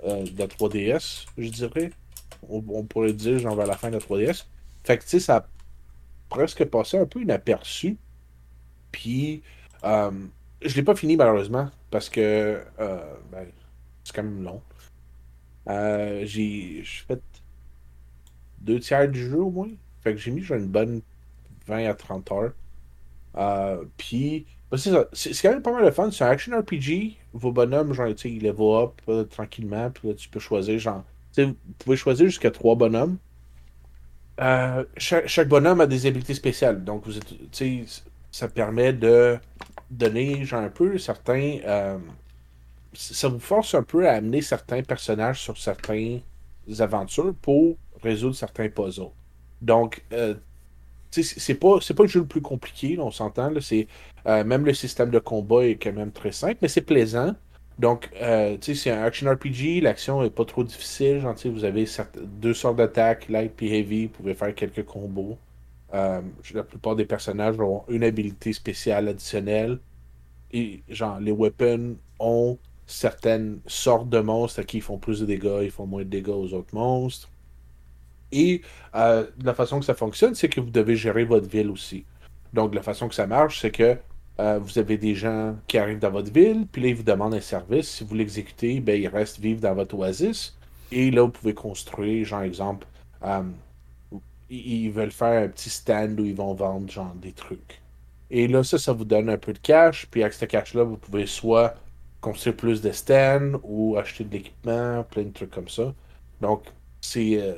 de 0.02 0.40
la 0.40 0.48
3DS, 0.48 1.26
je 1.38 1.50
dirais. 1.50 1.92
On, 2.48 2.62
pourrait 2.86 3.12
dire, 3.12 3.38
genre, 3.40 3.56
vers 3.58 3.68
la 3.68 3.76
fin 3.76 3.90
de 3.90 3.96
la 3.96 4.00
3DS. 4.00 4.46
Fait 4.86 4.98
que, 4.98 5.20
ça 5.20 5.36
a 5.36 5.46
presque 6.30 6.64
passé 6.64 6.98
un 6.98 7.06
peu 7.06 7.22
inaperçu. 7.22 7.98
Puis, 8.94 9.44
je 9.84 10.76
l'ai 10.76 10.84
pas 10.84 10.96
fini, 10.96 11.18
malheureusement, 11.18 11.70
parce 11.92 12.08
que, 12.08 12.64
ben, 12.78 13.46
c'est 14.06 14.16
quand 14.16 14.24
même 14.24 14.42
long. 14.42 14.62
Euh, 15.68 16.24
j'ai 16.26 16.84
fait 16.84 17.22
deux 18.62 18.80
tiers 18.80 19.10
du 19.10 19.20
jeu 19.30 19.40
au 19.40 19.52
moins. 19.52 19.70
Fait 20.02 20.14
que 20.14 20.20
j'ai 20.20 20.32
mis 20.32 20.42
genre 20.42 20.58
une 20.58 20.68
bonne 20.68 21.02
20 21.68 21.90
à 21.90 21.94
30 21.94 22.32
heures. 22.32 22.54
Euh, 23.38 23.84
puis, 23.98 24.46
ben, 24.72 24.78
c'est. 24.78 24.92
C'est 25.14 25.42
quand 25.42 25.54
même 25.54 25.62
pas 25.62 25.72
mal 25.72 25.86
de 25.86 25.92
fun. 25.92 26.10
C'est 26.12 26.24
un 26.24 26.30
action 26.30 26.58
RPG. 26.58 27.18
Vos 27.34 27.52
bonhommes, 27.52 27.94
genre, 27.94 28.08
tu 28.10 28.18
sais, 28.18 28.32
ils 28.32 28.48
up 28.48 29.02
euh, 29.08 29.24
tranquillement. 29.26 29.90
Puis 29.92 30.10
là, 30.10 30.14
tu 30.16 30.30
peux 30.30 30.40
choisir, 30.40 30.80
genre, 30.80 31.04
vous 31.38 31.56
pouvez 31.78 31.98
choisir 31.98 32.26
jusqu'à 32.26 32.52
trois 32.52 32.76
bonhommes. 32.76 33.18
Chaque, 34.98 35.28
chaque 35.28 35.48
bonhomme 35.48 35.82
a 35.82 35.86
des 35.88 36.06
habilités 36.06 36.34
spéciales. 36.34 36.84
Donc, 36.84 37.06
vous 37.06 37.18
êtes, 37.18 38.04
ça 38.32 38.48
permet 38.48 38.94
de 38.94 39.38
donner, 39.92 40.46
genre, 40.46 40.62
un 40.62 40.70
peu 40.70 40.98
certains. 40.98 41.60
Ça 42.94 43.28
vous 43.28 43.40
force 43.40 43.76
un 43.76 43.84
peu 43.84 44.08
à 44.08 44.14
amener 44.14 44.42
certains 44.42 44.82
personnages 44.84 45.42
sur 45.42 45.58
certaines 45.58 46.22
aventures 46.80 47.34
pour 47.42 47.78
résoudre 48.02 48.36
certains 48.36 48.70
puzzles. 48.70 49.12
Donc, 49.62 50.04
euh, 50.14 50.36
c'est 51.12 51.56
pas, 51.56 51.80
c'est 51.82 51.94
pas 51.94 52.04
le 52.04 52.10
jeu 52.10 52.20
le 52.22 52.28
plus 52.28 52.42
compliqué, 52.42 52.98
on 53.00 53.12
s'entend. 53.12 53.52
C'est, 53.62 53.88
euh, 54.28 54.44
même 54.44 54.66
le 54.66 54.74
système 54.74 55.10
de 55.10 55.20
combat 55.20 55.66
est 55.66 55.76
quand 55.76 55.94
même 55.94 56.12
très 56.12 56.32
simple, 56.32 56.58
mais 56.62 56.68
c'est 56.68 56.82
plaisant. 56.82 57.36
Donc, 57.80 58.10
euh, 58.22 58.58
c'est 58.62 58.92
un 58.92 59.04
action 59.04 59.32
RPG, 59.32 59.82
l'action 59.82 60.22
est 60.24 60.30
pas 60.30 60.46
trop 60.46 60.64
difficile. 60.64 61.22
Genre, 61.22 61.36
vous 61.46 61.64
avez 61.64 61.86
deux 62.16 62.54
sortes 62.54 62.76
d'attaques, 62.78 63.30
light 63.30 63.62
et 63.64 63.80
heavy, 63.80 64.08
vous 64.08 64.12
pouvez 64.12 64.34
faire 64.36 64.54
quelques 64.54 64.86
combos. 64.86 65.40
Euh, 65.94 66.22
la 66.54 66.64
plupart 66.64 66.96
des 66.96 67.06
personnages 67.06 67.60
ont 67.60 67.84
une 67.88 68.04
habilité 68.04 68.54
spéciale 68.54 69.08
additionnelle. 69.08 69.80
Et, 70.52 70.84
genre, 70.90 71.20
les 71.20 71.32
weapons 71.32 71.98
ont 72.20 72.60
certaines 72.90 73.60
sortes 73.68 74.10
de 74.10 74.20
monstres 74.20 74.62
à 74.62 74.64
qui 74.64 74.78
ils 74.78 74.82
font 74.82 74.98
plus 74.98 75.20
de 75.20 75.26
dégâts, 75.28 75.62
ils 75.62 75.72
font 75.72 75.86
moins 75.86 76.04
de 76.04 76.10
dégâts 76.10 76.30
aux 76.30 76.54
autres 76.54 76.74
monstres. 76.74 77.30
Et 78.32 78.62
euh, 78.96 79.26
la 79.44 79.54
façon 79.54 79.80
que 79.80 79.86
ça 79.86 79.94
fonctionne, 79.94 80.34
c'est 80.34 80.50
que 80.50 80.60
vous 80.60 80.72
devez 80.72 80.96
gérer 80.96 81.24
votre 81.24 81.48
ville 81.48 81.70
aussi. 81.70 82.06
Donc, 82.54 82.74
la 82.74 82.82
façon 82.82 83.08
que 83.08 83.14
ça 83.14 83.28
marche, 83.28 83.62
c'est 83.62 83.72
que 83.72 83.96
euh, 84.40 84.60
vous 84.60 84.80
avez 84.80 84.98
des 84.98 85.14
gens 85.14 85.56
qui 85.68 85.78
arrivent 85.78 86.00
dans 86.00 86.10
votre 86.10 86.32
ville, 86.32 86.66
puis 86.72 86.82
là, 86.82 86.88
ils 86.90 86.96
vous 86.96 87.04
demandent 87.04 87.36
un 87.36 87.42
service. 87.42 87.90
Si 87.90 88.04
vous 88.04 88.16
l'exécutez, 88.16 88.80
ben, 88.80 89.00
ils 89.00 89.08
restent 89.08 89.40
vivre 89.40 89.62
dans 89.62 89.76
votre 89.76 89.96
oasis. 89.96 90.58
Et 90.92 91.12
là, 91.12 91.24
vous 91.24 91.30
pouvez 91.30 91.54
construire, 91.54 92.26
genre, 92.26 92.42
exemple, 92.42 92.88
euh, 93.24 93.44
ils 94.50 94.90
veulent 94.90 95.12
faire 95.12 95.44
un 95.44 95.48
petit 95.48 95.70
stand 95.70 96.20
où 96.20 96.26
ils 96.26 96.36
vont 96.36 96.56
vendre, 96.56 96.90
genre, 96.90 97.14
des 97.16 97.34
trucs. 97.34 97.82
Et 98.32 98.48
là, 98.48 98.64
ça, 98.64 98.80
ça 98.80 98.94
vous 98.94 99.06
donne 99.06 99.30
un 99.30 99.38
peu 99.38 99.54
de 99.54 99.60
cash. 99.60 100.08
Puis 100.10 100.24
avec 100.24 100.34
ce 100.34 100.46
cash-là, 100.46 100.84
vous 100.84 100.98
pouvez 100.98 101.28
soit 101.28 101.76
construire 102.22 102.56
plus 102.56 102.82
de 102.82 102.92
stands 102.92 103.60
ou 103.64 103.98
acheter 103.98 104.24
de 104.24 104.34
l'équipement, 104.34 105.04
plein 105.04 105.24
de 105.24 105.32
trucs 105.32 105.52
comme 105.52 105.70
ça. 105.70 105.94
Donc, 106.42 106.64
c'est 107.02 107.42
euh, 107.42 107.56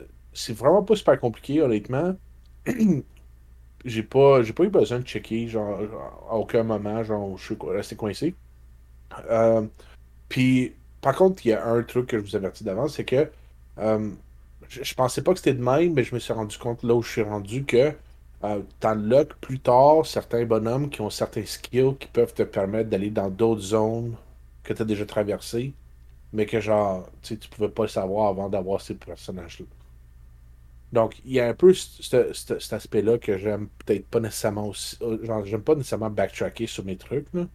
vraiment 0.49 0.83
pas 0.83 0.95
super 0.95 1.19
compliqué, 1.19 1.61
honnêtement. 1.61 2.15
j'ai 3.85 4.03
pas, 4.03 4.43
j'ai 4.43 4.53
pas 4.53 4.63
eu 4.63 4.69
besoin 4.69 4.99
de 4.99 5.05
checker, 5.05 5.47
genre, 5.47 5.79
à 6.29 6.35
aucun 6.35 6.63
moment, 6.63 7.03
genre, 7.03 7.37
je 7.37 7.43
suis 7.43 7.57
resté 7.61 7.95
coincé. 7.95 8.35
Euh, 9.29 9.65
puis, 10.29 10.73
par 11.01 11.15
contre, 11.15 11.45
il 11.45 11.49
y 11.49 11.53
a 11.53 11.65
un 11.65 11.83
truc 11.83 12.07
que 12.07 12.17
je 12.19 12.23
vous 12.23 12.35
avertis 12.35 12.63
d'avance, 12.63 12.95
c'est 12.95 13.05
que 13.05 13.29
euh, 13.79 14.09
je, 14.69 14.93
pensais 14.93 15.21
pas 15.23 15.33
que 15.33 15.39
c'était 15.39 15.53
de 15.53 15.63
même, 15.63 15.93
mais 15.93 16.03
je 16.03 16.13
me 16.15 16.19
suis 16.19 16.33
rendu 16.33 16.57
compte 16.57 16.83
là 16.83 16.95
où 16.95 17.01
je 17.01 17.09
suis 17.09 17.21
rendu 17.23 17.65
que 17.65 17.93
euh, 18.43 18.61
t'unlock 18.79 19.35
plus 19.35 19.59
tard 19.59 20.05
certains 20.05 20.45
bonhommes 20.45 20.89
qui 20.89 21.01
ont 21.01 21.09
certains 21.09 21.45
skills 21.45 21.95
qui 21.99 22.07
peuvent 22.07 22.33
te 22.33 22.43
permettre 22.43 22.89
d'aller 22.89 23.09
dans 23.11 23.29
d'autres 23.29 23.61
zones 23.61 24.15
que 24.63 24.73
tu 24.73 24.81
as 24.81 24.85
déjà 24.85 25.05
traversées, 25.05 25.77
mais 26.33 26.45
que 26.47 26.59
genre, 26.61 27.09
tu 27.23 27.39
tu 27.39 27.49
pouvais 27.49 27.69
pas 27.71 27.83
le 27.83 27.89
savoir 27.89 28.29
avant 28.29 28.49
d'avoir 28.49 28.81
ces 28.81 28.95
personnages-là. 28.97 29.67
Donc, 30.91 31.19
il 31.23 31.31
y 31.33 31.39
a 31.39 31.47
un 31.47 31.53
peu 31.53 31.73
ce- 31.73 32.01
ce- 32.03 32.33
ce- 32.33 32.59
cet 32.59 32.73
aspect-là 32.73 33.17
que 33.17 33.37
j'aime 33.37 33.69
peut-être 33.85 34.09
pas 34.09 34.19
nécessairement 34.19 34.67
aussi. 34.67 34.97
euh, 35.01 35.23
Genre, 35.25 35.45
j'aime 35.45 35.63
pas 35.63 35.75
nécessairement 35.75 36.09
backtracker 36.09 36.67
sur 36.67 36.83
mes 36.83 36.97
trucs, 36.97 37.31
là. 37.33 37.47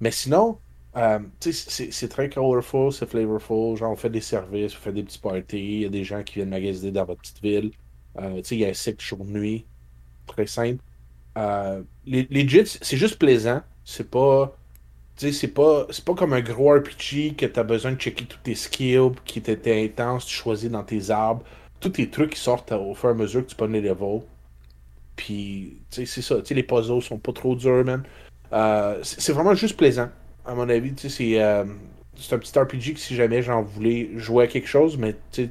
Mais 0.00 0.10
sinon, 0.12 0.62
euh, 0.96 1.20
c'est 1.40 2.08
très 2.08 2.30
colorful, 2.30 2.92
c'est 2.92 3.06
flavorful. 3.10 3.76
Genre, 3.76 3.92
on 3.92 3.96
fait 3.96 4.10
des 4.10 4.20
services, 4.22 4.76
on 4.76 4.80
fait 4.80 4.92
des 4.92 5.04
petits 5.04 5.20
parties, 5.20 5.58
il 5.58 5.80
y 5.82 5.86
a 5.86 5.88
des 5.90 6.04
gens 6.04 6.22
qui 6.24 6.36
viennent 6.36 6.50
magasiner 6.50 6.92
dans 6.92 7.04
votre 7.06 7.22
petite 7.22 7.42
ville. 7.42 7.72
Euh, 8.18 8.42
il 8.50 8.58
y 8.58 8.66
a 8.66 8.68
un 8.70 8.74
cycle 8.74 9.04
jour-nuit, 9.04 9.68
très 10.26 10.46
simple. 10.46 10.82
Euh, 11.38 11.84
les, 12.04 12.26
les 12.30 12.64
c'est 12.66 12.96
juste 12.98 13.18
plaisant. 13.18 13.62
C'est 13.84 14.10
pas. 14.10 14.58
Tu 15.16 15.26
sais, 15.26 15.32
c'est 15.32 15.48
pas, 15.48 15.86
pas 16.04 16.14
comme 16.14 16.32
un 16.32 16.40
gros 16.40 16.72
RPG 16.74 17.36
que 17.36 17.46
tu 17.46 17.60
as 17.60 17.62
besoin 17.62 17.92
de 17.92 17.96
checker 18.00 18.24
tous 18.26 18.38
tes 18.38 18.54
skills, 18.56 19.12
qui 19.24 19.38
étaient 19.38 19.84
intenses, 19.84 20.26
tu 20.26 20.34
choisis 20.34 20.70
dans 20.70 20.82
tes 20.82 21.10
arbres. 21.10 21.44
Tous 21.80 21.90
tes 21.90 22.10
trucs 22.10 22.30
qui 22.34 22.40
sortent 22.40 22.72
au 22.72 22.94
fur 22.94 23.10
et 23.10 23.12
à 23.12 23.14
mesure 23.14 23.44
que 23.44 23.50
tu 23.50 23.56
pognes 23.56 23.72
les 23.72 23.80
levels. 23.80 24.22
Puis, 25.16 25.78
tu 25.90 26.06
sais, 26.06 26.06
c'est 26.06 26.22
ça. 26.22 26.40
Tu 26.40 26.46
sais, 26.46 26.54
les 26.54 26.62
puzzles 26.64 27.02
sont 27.02 27.18
pas 27.18 27.32
trop 27.32 27.54
durs, 27.54 27.84
man. 27.84 28.02
Euh, 28.52 28.98
c'est 29.02 29.32
vraiment 29.32 29.54
juste 29.54 29.76
plaisant, 29.76 30.10
à 30.44 30.54
mon 30.54 30.68
avis. 30.68 30.94
Tu 30.94 31.08
sais, 31.08 31.16
c'est, 31.16 31.42
euh, 31.42 31.64
un 31.64 32.38
petit 32.38 32.58
RPG 32.58 32.94
que 32.94 33.00
si 33.00 33.14
jamais 33.14 33.42
j'en 33.42 33.62
voulais 33.62 34.10
jouer 34.16 34.44
à 34.44 34.46
quelque 34.48 34.68
chose, 34.68 34.96
mais 34.98 35.14
tu 35.32 35.44
sais, 35.44 35.50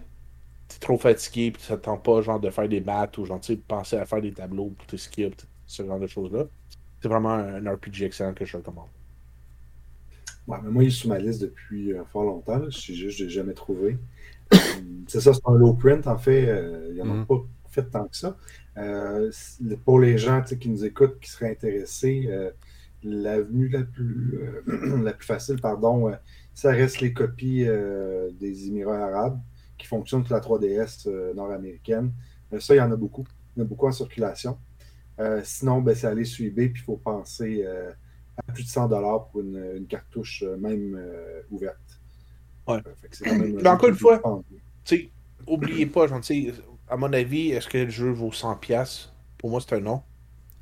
t'es 0.67 0.79
trop 0.79 0.97
fatigué, 0.97 1.51
puis 1.51 1.61
ça 1.63 1.77
te 1.77 1.83
tente 1.85 2.03
pas, 2.03 2.21
genre, 2.21 2.39
de 2.39 2.49
faire 2.49 2.67
des 2.69 2.81
maths 2.81 3.17
ou, 3.17 3.25
genre, 3.25 3.39
tu 3.39 3.53
sais, 3.53 3.59
penser 3.67 3.97
à 3.97 4.05
faire 4.05 4.21
des 4.21 4.33
tableaux 4.33 4.73
pour 4.77 4.87
tes 4.87 4.97
skills, 4.97 5.35
ce 5.67 5.85
genre 5.85 5.99
de 5.99 6.07
choses-là. 6.07 6.45
C'est 7.01 7.09
vraiment 7.09 7.31
un 7.33 7.59
RPG 7.73 8.03
excellent 8.03 8.33
que 8.33 8.45
je 8.45 8.57
recommande. 8.57 8.87
Ouais, 10.47 10.57
mais 10.63 10.69
moi, 10.71 10.83
il 10.83 10.87
est 10.87 10.89
sous 10.91 11.07
ma 11.07 11.19
liste 11.19 11.41
depuis 11.41 11.93
euh, 11.93 12.03
fort 12.05 12.23
longtemps. 12.25 12.61
Je 12.65 12.77
suis 12.77 12.95
juste, 12.95 13.17
je 13.19 13.23
l'ai 13.25 13.29
jamais 13.29 13.53
trouvé. 13.53 13.97
Euh, 14.53 14.57
c'est 15.07 15.21
ça, 15.21 15.33
c'est 15.33 15.41
un 15.45 15.55
low 15.55 15.73
print, 15.73 16.07
en 16.07 16.17
fait. 16.17 16.47
Euh, 16.49 16.87
il 16.89 16.95
n'y 16.95 17.01
en 17.01 17.09
a 17.11 17.15
Mhm. 17.15 17.25
pas 17.27 17.35
fait 17.69 17.83
tant 17.89 18.07
que 18.07 18.17
ça. 18.17 18.37
Euh, 18.77 19.31
pour 19.85 19.99
les 19.99 20.17
gens 20.17 20.41
tu 20.41 20.49
sais, 20.49 20.57
qui 20.59 20.69
nous 20.69 20.85
écoutent, 20.85 21.19
qui 21.21 21.29
seraient 21.29 21.51
intéressés, 21.51 22.25
euh, 22.29 22.51
l'avenue 23.03 23.69
la 23.69 23.83
plus, 23.83 24.39
euh, 24.67 24.97
la 25.03 25.13
plus 25.13 25.25
facile, 25.27 25.59
pardon, 25.61 26.09
euh, 26.09 26.15
ça 26.53 26.71
reste 26.71 27.01
les 27.01 27.13
copies 27.13 27.65
euh, 27.67 28.31
des 28.39 28.67
Émirats 28.67 29.05
arabes 29.07 29.41
qui 29.77 29.87
fonctionnent 29.87 30.25
sur 30.25 30.35
la 30.35 30.41
3DS 30.41 31.07
euh, 31.07 31.33
nord-américaine. 31.33 32.13
Euh, 32.53 32.59
ça, 32.59 32.75
il 32.75 32.77
y 32.79 32.81
en 32.81 32.91
a 32.91 32.95
beaucoup. 32.97 33.25
Il 33.55 33.59
y 33.59 33.63
en 33.63 33.65
a 33.65 33.69
beaucoup 33.69 33.87
en 33.87 33.91
circulation. 33.91 34.57
Euh, 35.19 35.41
sinon, 35.43 35.81
ben, 35.81 35.95
c'est 35.95 36.07
aller 36.07 36.25
sur 36.25 36.45
eBay, 36.45 36.69
puis 36.69 36.81
il 36.81 36.85
faut 36.85 36.97
penser 36.97 37.63
euh, 37.65 37.91
à 38.37 38.51
plus 38.53 38.63
de 38.63 38.69
100 38.69 38.87
pour 38.89 39.41
une, 39.41 39.73
une 39.77 39.87
cartouche 39.87 40.43
euh, 40.43 40.57
même 40.57 40.95
euh, 40.97 41.41
ouverte. 41.51 42.01
Ouais. 42.67 42.81
Euh, 43.27 43.35
même 43.37 43.55
Mais 43.61 43.69
encore 43.69 43.89
une 43.89 43.95
fois. 43.95 44.21
Tu 44.85 44.97
sais, 44.97 45.11
oubliez 45.47 45.85
pas, 45.85 46.07
genre, 46.07 46.21
tu 46.21 46.51
sais, 46.51 46.53
à 46.89 46.97
mon 46.97 47.11
avis, 47.13 47.51
est-ce 47.51 47.67
que 47.67 47.77
le 47.79 47.89
jeu 47.89 48.11
vaut 48.11 48.31
100$? 48.31 49.11
Pour 49.37 49.49
moi, 49.49 49.61
c'est 49.61 49.75
un 49.75 49.79
non. 49.81 50.03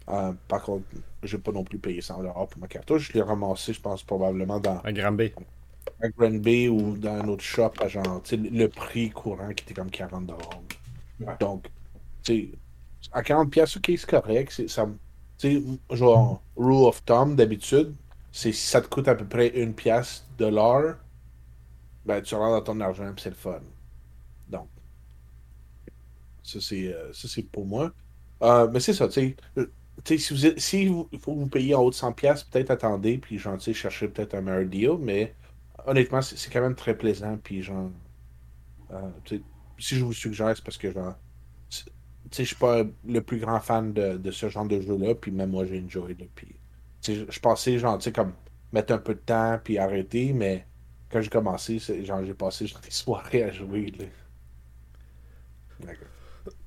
Euh, 0.10 0.34
par 0.48 0.63
contre, 0.63 0.86
je 1.24 1.38
vais 1.38 1.44
pas 1.44 1.51
non 1.51 1.63
plus 1.63 1.80
payer 1.80 2.01
100$ 2.01 2.48
pour 2.48 2.62
ma 2.62 2.68
cartouche. 2.68 3.10
Je 3.10 3.13
l'ai 3.13 3.22
ramassé, 3.22 3.74
je 3.74 3.82
pense, 3.82 4.04
probablement 4.04 4.60
dans 4.60 4.82
Un 4.84 4.94
grand 4.94 5.12
B. 5.13 5.24
un 6.01 6.10
Grand 6.10 6.40
Bay 6.42 6.68
ou 6.70 6.98
dans 6.98 7.13
un 7.16 7.28
autre 7.28 7.44
shop 7.44 7.72
à 7.80 7.88
genre, 7.88 8.22
tu 8.24 8.32
sais, 8.32 8.38
le 8.38 8.68
prix 8.70 9.10
courant 9.10 9.54
qui 9.54 9.63
était 9.63 9.74
comme 9.74 9.90
40$. 9.92 10.38
Ouais. 11.20 11.38
Donc, 11.40 11.68
tu 12.24 12.34
sais, 12.34 12.51
à 13.12 13.24
40$, 13.24 13.78
ok, 13.78 13.86
c'est 13.98 14.06
correct. 14.10 14.51
c'est- 14.54 14.68
Ça, 14.70 14.86
me- 14.86 14.98
tu 15.42 15.62
sais, 15.92 15.96
genre, 15.98 16.42
rule 16.56 16.86
of 16.88 17.04
thumb, 17.06 17.36
d'habitude, 17.36 17.96
c'est 18.32 18.52
si 18.54 18.68
ça 18.68 18.82
te 18.82 18.88
coûte 18.88 19.08
à 19.08 19.16
peu 19.16 19.28
près 19.28 19.50
une 19.50 19.74
pièce 19.76 20.26
de 20.38 20.46
l'heure, 20.48 20.98
ben, 22.06 22.22
tu 22.22 22.36
rentres 22.36 22.64
dans 22.66 22.74
ton 22.74 22.80
argent, 22.82 23.12
puis 23.14 23.24
c'est 23.24 23.30
le 23.30 23.36
fun. 23.36 23.62
Donc, 24.50 24.70
ça, 26.44 26.60
c'est 26.62 26.94
euh, 26.94 27.12
pour 27.52 27.66
moi. 27.66 27.92
Euh, 28.44 28.70
mais 28.72 28.80
c'est 28.80 28.94
ça, 28.94 29.08
tu 29.08 29.14
sais. 29.14 29.36
euh, 29.58 29.68
si 30.18 30.34
vous 30.34 30.60
si 30.60 30.88
vous- 30.88 31.10
faut 31.20 31.36
vous 31.36 31.48
payer 31.48 31.76
en 31.76 31.82
haut 31.84 31.90
de 31.92 31.96
100$, 31.96 32.44
peut-être 32.44 32.72
attendez, 32.72 33.18
puis 33.20 33.38
sais, 33.66 33.74
cherchez 33.74 34.08
peut-être 34.08 34.34
un 34.36 34.42
meilleur 34.42 34.66
deal, 34.66 34.98
mais 35.00 35.36
honnêtement, 35.86 36.22
c'est 36.22 36.52
quand 36.52 36.62
même 36.62 36.76
très 36.76 36.98
plaisant, 36.98 37.38
puis 37.44 37.62
genre, 37.62 37.92
si 39.80 39.96
je 39.96 40.04
vous 40.04 40.14
suggère, 40.14 40.56
c'est 40.56 40.64
parce 40.64 40.78
que 40.78 40.92
genre, 40.92 41.16
je 42.34 42.44
suis 42.44 42.56
pas 42.56 42.84
le 43.06 43.22
plus 43.22 43.40
grand 43.40 43.60
fan 43.60 43.94
de, 43.94 44.18
de 44.18 44.32
ce 44.32 44.50
genre 44.50 44.66
de 44.68 44.80
jeu-là, 44.82 45.16
puis 45.16 45.32
même 45.32 45.52
moi, 45.52 45.66
j'ai 45.66 45.82
enjoy, 45.84 46.16
là, 46.16 46.26
puis, 46.36 46.48
tu 47.02 47.16
sais, 47.16 47.26
je- 47.30 47.40
pensais, 47.40 47.78
genre, 47.80 47.98
tu 47.98 48.06
sais, 48.06 48.12
comme, 48.12 48.34
mettre 48.72 48.94
un 48.94 48.98
peu 49.00 49.14
de 49.16 49.20
temps, 49.20 49.60
puis 49.64 49.78
arrêter, 49.78 50.34
mais 50.34 50.68
quand 51.12 51.22
j'ai 51.22 51.30
commencé, 51.30 51.80
genre, 51.80 52.24
j'ai 52.26 52.34
passé 52.34 52.68
genre, 52.68 52.82
des 52.82 52.92
soirées 52.92 53.44
à 53.44 53.52
jouer. 53.52 53.94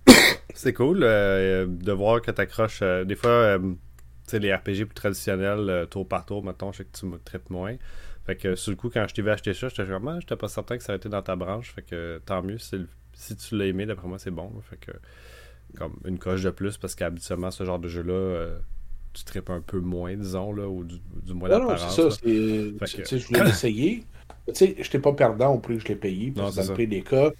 C'est 0.55 0.73
cool 0.73 1.01
euh, 1.03 1.67
de 1.69 1.93
voir 1.93 2.21
que 2.23 2.31
tu 2.31 2.41
accroches. 2.41 2.83
des 2.83 3.17
fois, 3.17 3.31
euh, 3.31 3.75
tu 4.29 4.39
les 4.39 4.55
RPG 4.55 4.85
plus 4.87 4.95
traditionnels, 4.95 5.69
euh, 5.69 5.87
tour 5.87 6.09
par 6.09 6.25
tour, 6.27 6.45
mettons, 6.45 6.73
je 6.73 6.79
sais 6.79 6.85
que 6.85 6.97
tu 6.97 7.07
me 7.07 7.19
traites 7.19 7.51
moins. 7.51 7.77
Fait 8.27 8.37
que 8.37 8.55
sur 8.55 8.71
le 8.71 8.77
coup, 8.77 8.89
quand 8.91 9.07
je 9.09 9.15
t'ai 9.15 9.23
vu 9.23 9.31
acheter 9.31 9.53
ça, 9.55 9.69
j'étais 9.69 9.85
genre, 9.87 10.01
Ah, 10.09 10.19
j'étais 10.21 10.37
pas 10.37 10.49
certain 10.49 10.79
que 10.79 10.83
ça 10.83 10.93
aurait 10.93 10.99
été 10.99 11.09
dans 11.09 11.23
ta 11.23 11.37
branche. 11.37 11.73
Fait 11.73 11.83
que 11.83 12.21
tant 12.25 12.43
mieux. 12.43 12.59
Si 12.59 13.37
tu 13.37 13.57
l'as 13.57 13.67
aimé, 13.67 13.87
d'après 13.87 14.09
moi, 14.09 14.19
c'est 14.19 14.31
bon. 14.31 14.51
Fait 14.71 14.77
que, 14.77 14.91
comme 15.77 15.95
une 16.05 16.19
coche 16.19 16.43
de 16.43 16.51
plus, 16.51 16.77
parce 16.79 16.95
qu'habituellement, 16.95 17.51
ce 17.51 17.65
genre 17.65 17.79
de 17.79 17.89
jeu-là, 17.89 18.13
euh, 18.13 18.59
tu 19.13 19.25
tripes 19.25 19.51
un 19.51 19.61
peu 19.61 19.81
moins, 19.81 20.15
disons, 20.17 20.53
là, 20.53 20.69
ou 20.69 20.85
du, 20.85 20.97
du 21.23 21.35
moins 21.35 21.49
Non, 21.49 21.61
non, 21.71 21.77
c'est 21.77 22.11
ça. 22.11 22.17
que- 22.21 23.19
Je 23.19 23.27
voulais 23.27 23.45
l'essayer. 23.45 24.05
Tu 24.49 24.55
sais, 24.55 24.75
j'étais 24.79 24.99
pas 24.99 25.13
perdant 25.13 25.55
au 25.55 25.59
prix 25.59 25.77
que 25.77 25.83
je 25.83 25.89
l'ai 25.89 25.97
payé. 25.97 26.29
Non, 26.29 26.35
Parce 26.45 26.57
que 26.57 26.63
c'est 26.63 26.69
dans 26.69 26.73
le 26.73 26.87
des 26.87 27.03
cas, 27.03 27.31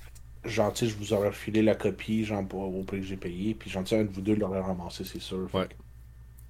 genre, 0.45 0.73
je 0.75 0.95
vous 0.95 1.13
aurais 1.13 1.29
refilé 1.29 1.63
la 1.63 1.75
copie, 1.75 2.25
genre, 2.25 2.45
au 2.55 2.83
prix 2.85 3.01
que 3.01 3.07
j'ai 3.07 3.17
payé. 3.17 3.55
Puis, 3.55 3.71
sais, 3.71 3.99
un 3.99 4.05
de 4.05 4.11
vous 4.11 4.21
deux 4.21 4.37
l'aurait 4.37 4.61
ramassé, 4.61 5.05
c'est 5.05 5.21
sûr. 5.21 5.49
Ouais. 5.55 5.67
que- 5.69 5.75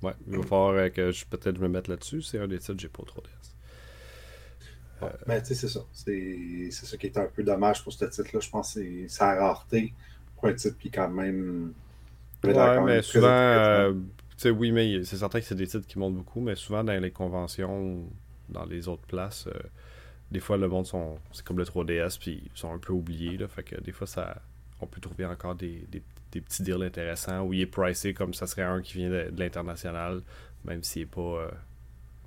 Ouais, 0.06 0.12
il 0.28 0.36
va 0.36 0.42
falloir 0.42 0.70
euh, 0.74 0.88
que 0.90 1.10
je 1.12 1.24
peut-être 1.24 1.58
me 1.58 1.68
mette 1.68 1.88
là-dessus. 1.88 2.20
C'est 2.20 2.38
un 2.38 2.46
des 2.46 2.58
titres 2.58 2.74
que 2.74 2.80
j'ai 2.82 2.88
pas 2.88 3.04
trop 3.06 3.22
DS. 3.22 3.54
Ouais, 5.02 5.08
Mais 5.26 5.40
tu 5.40 5.48
sais, 5.48 5.54
c'est 5.54 5.68
ça. 5.68 5.80
C'est 5.92 6.68
c'est 6.70 6.86
ça 6.86 6.96
qui 6.98 7.06
est 7.06 7.16
un 7.18 7.26
peu 7.26 7.42
dommage 7.42 7.82
pour 7.82 7.92
ce 7.92 8.04
titre-là. 8.04 8.40
Je 8.40 8.50
pense 8.50 8.74
que 8.74 8.80
c'est 8.80 9.08
sa 9.08 9.34
rareté 9.34 9.94
est 10.48 10.90
quand 10.92 11.10
même. 11.10 11.72
Ouais, 12.44 12.52
quand 12.74 12.84
même 12.84 12.84
mais 12.84 13.02
très 13.02 13.02
souvent, 13.02 13.28
euh, 13.28 13.92
tu 13.92 13.98
sais, 14.36 14.50
oui, 14.50 14.72
mais 14.72 15.04
c'est 15.04 15.16
certain 15.16 15.40
que 15.40 15.46
c'est 15.46 15.54
des 15.54 15.66
titres 15.66 15.86
qui 15.86 15.98
montent 15.98 16.14
beaucoup, 16.16 16.40
mais 16.40 16.54
souvent 16.56 16.84
dans 16.84 17.00
les 17.00 17.10
conventions, 17.10 18.04
dans 18.48 18.64
les 18.66 18.88
autres 18.88 19.06
places, 19.06 19.46
euh, 19.46 19.52
des 20.30 20.40
fois 20.40 20.56
le 20.56 20.68
monde 20.68 20.86
sont, 20.86 21.18
c'est 21.32 21.44
comme 21.44 21.58
le 21.58 21.64
3DS, 21.64 22.18
puis 22.18 22.42
ils 22.44 22.58
sont 22.58 22.72
un 22.72 22.78
peu 22.78 22.92
oubliés, 22.92 23.36
là, 23.38 23.48
fait 23.48 23.62
que 23.62 23.80
des 23.80 23.92
fois 23.92 24.06
ça, 24.06 24.42
on 24.80 24.86
peut 24.86 25.00
trouver 25.00 25.24
encore 25.26 25.54
des, 25.54 25.86
des, 25.90 26.02
des 26.32 26.40
petits 26.40 26.62
deals 26.62 26.82
intéressants 26.82 27.42
où 27.42 27.52
il 27.54 27.62
est 27.62 27.66
pricé 27.66 28.12
comme 28.14 28.34
ça 28.34 28.46
serait 28.46 28.62
un 28.62 28.82
qui 28.82 28.98
vient 28.98 29.10
de, 29.10 29.30
de 29.30 29.40
l'international, 29.40 30.22
même 30.64 30.82
s'il 30.82 31.02
est 31.02 31.06
pas, 31.06 31.20
euh, 31.20 31.50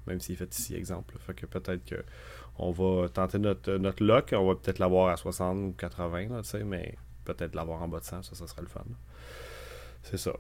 même 0.08 0.20
s'il 0.20 0.34
est 0.34 0.38
fait 0.38 0.58
ici, 0.58 0.76
exemple. 0.76 1.14
là. 1.16 1.22
Fait 1.26 1.34
que 1.36 1.46
peut-être 1.46 1.86
que 1.86 2.04
on 2.60 2.72
va 2.72 3.10
tenter 3.10 3.40
notre, 3.40 3.74
notre 3.78 4.04
lock, 4.04 4.34
on 4.34 4.48
va 4.48 4.56
peut-être 4.56 4.80
l'avoir 4.80 5.10
à 5.10 5.18
60 5.18 5.58
ou 5.58 5.74
80, 5.78 6.30
là, 6.30 6.42
tu 6.42 6.50
sais, 6.50 6.64
mais 6.64 6.96
peut-être 7.34 7.56
l'avoir 7.56 7.82
en 7.82 7.88
bas 7.88 8.00
de 8.00 8.06
100, 8.06 8.24
ça, 8.24 8.36
ça 8.36 8.48
serait 8.48 8.62
le 8.62 8.68
fun. 8.68 8.84
C'est 10.04 10.18
ça. 10.18 10.34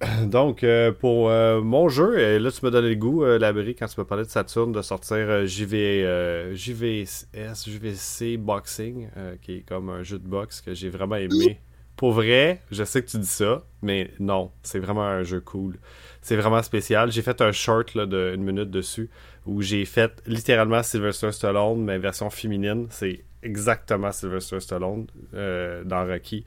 Donc, 0.26 0.64
euh, 0.64 0.92
pour 0.92 1.28
euh, 1.28 1.60
mon 1.60 1.88
jeu, 1.88 2.18
et 2.18 2.38
là, 2.38 2.50
tu 2.50 2.64
me 2.64 2.70
donné 2.70 2.88
le 2.90 2.94
goût, 2.94 3.22
euh, 3.22 3.38
Labri, 3.38 3.74
quand 3.74 3.86
tu 3.86 4.00
me 4.00 4.04
parlais 4.06 4.24
de 4.24 4.30
Saturn, 4.30 4.72
de 4.72 4.82
sortir 4.82 5.16
euh, 5.18 5.46
JV, 5.46 6.54
JVS, 6.54 7.68
JVC 7.68 8.36
Boxing, 8.38 9.08
qui 9.42 9.58
est 9.58 9.60
comme 9.60 9.90
un 9.90 10.02
jeu 10.02 10.18
de 10.18 10.26
boxe 10.26 10.60
que 10.60 10.74
j'ai 10.74 10.88
vraiment 10.88 11.16
aimé. 11.16 11.60
Pour 11.96 12.12
vrai, 12.12 12.62
je 12.70 12.82
sais 12.82 13.02
que 13.02 13.10
tu 13.10 13.18
dis 13.18 13.26
ça, 13.26 13.62
mais 13.82 14.10
non, 14.18 14.52
c'est 14.62 14.78
vraiment 14.78 15.04
un 15.04 15.22
jeu 15.22 15.40
cool. 15.40 15.78
C'est 16.22 16.36
vraiment 16.36 16.62
spécial. 16.62 17.12
J'ai 17.12 17.20
fait 17.20 17.42
un 17.42 17.52
short 17.52 17.94
là, 17.94 18.06
de 18.06 18.32
une 18.34 18.42
minute 18.42 18.70
dessus 18.70 19.10
où 19.44 19.60
j'ai 19.60 19.84
fait 19.84 20.22
littéralement 20.26 20.82
Sylvester 20.82 21.30
Stallone, 21.30 21.84
mais 21.84 21.98
version 21.98 22.30
féminine. 22.30 22.86
C'est 22.88 23.22
exactement 23.42 24.12
Sylvester 24.12 24.60
Stallone 24.60 25.06
euh, 25.34 25.82
dans 25.84 26.06
Rocky, 26.06 26.44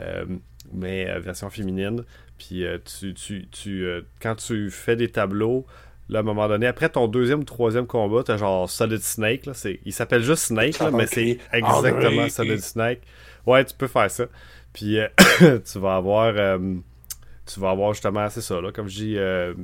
euh, 0.00 0.24
mais 0.72 1.08
euh, 1.08 1.18
version 1.20 1.50
féminine. 1.50 2.04
Puis 2.38 2.64
euh, 2.64 2.78
tu, 2.84 3.14
tu, 3.14 3.46
tu, 3.48 3.86
quand 4.20 4.34
tu 4.36 4.70
fais 4.70 4.96
des 4.96 5.08
tableaux, 5.10 5.66
là, 6.08 6.18
à 6.18 6.22
un 6.22 6.24
moment 6.24 6.48
donné, 6.48 6.66
après 6.66 6.88
ton 6.88 7.06
deuxième 7.08 7.40
ou 7.40 7.44
troisième 7.44 7.86
combat, 7.86 8.22
t'as 8.24 8.36
genre 8.36 8.68
Solid 8.68 9.00
Snake. 9.00 9.46
Là, 9.46 9.52
il 9.84 9.92
s'appelle 9.92 10.22
juste 10.22 10.44
Snake, 10.44 10.78
là, 10.80 10.90
mais 10.90 11.06
c'est 11.06 11.38
exactement. 11.52 12.28
Solid 12.28 12.60
Snake. 12.60 13.00
Ouais, 13.46 13.64
tu 13.64 13.74
peux 13.74 13.86
faire 13.88 14.10
ça. 14.10 14.24
Puis 14.72 14.98
euh, 14.98 15.08
tu 15.72 15.78
vas 15.78 15.96
avoir. 15.96 16.34
euh, 16.36 16.74
tu 17.46 17.60
vas 17.60 17.70
avoir 17.70 17.92
justement, 17.92 18.28
c'est 18.30 18.40
ça, 18.40 18.60
là, 18.60 18.72
comme 18.72 18.88
je 18.88 18.96
dis, 18.96 19.18
euh, 19.18 19.54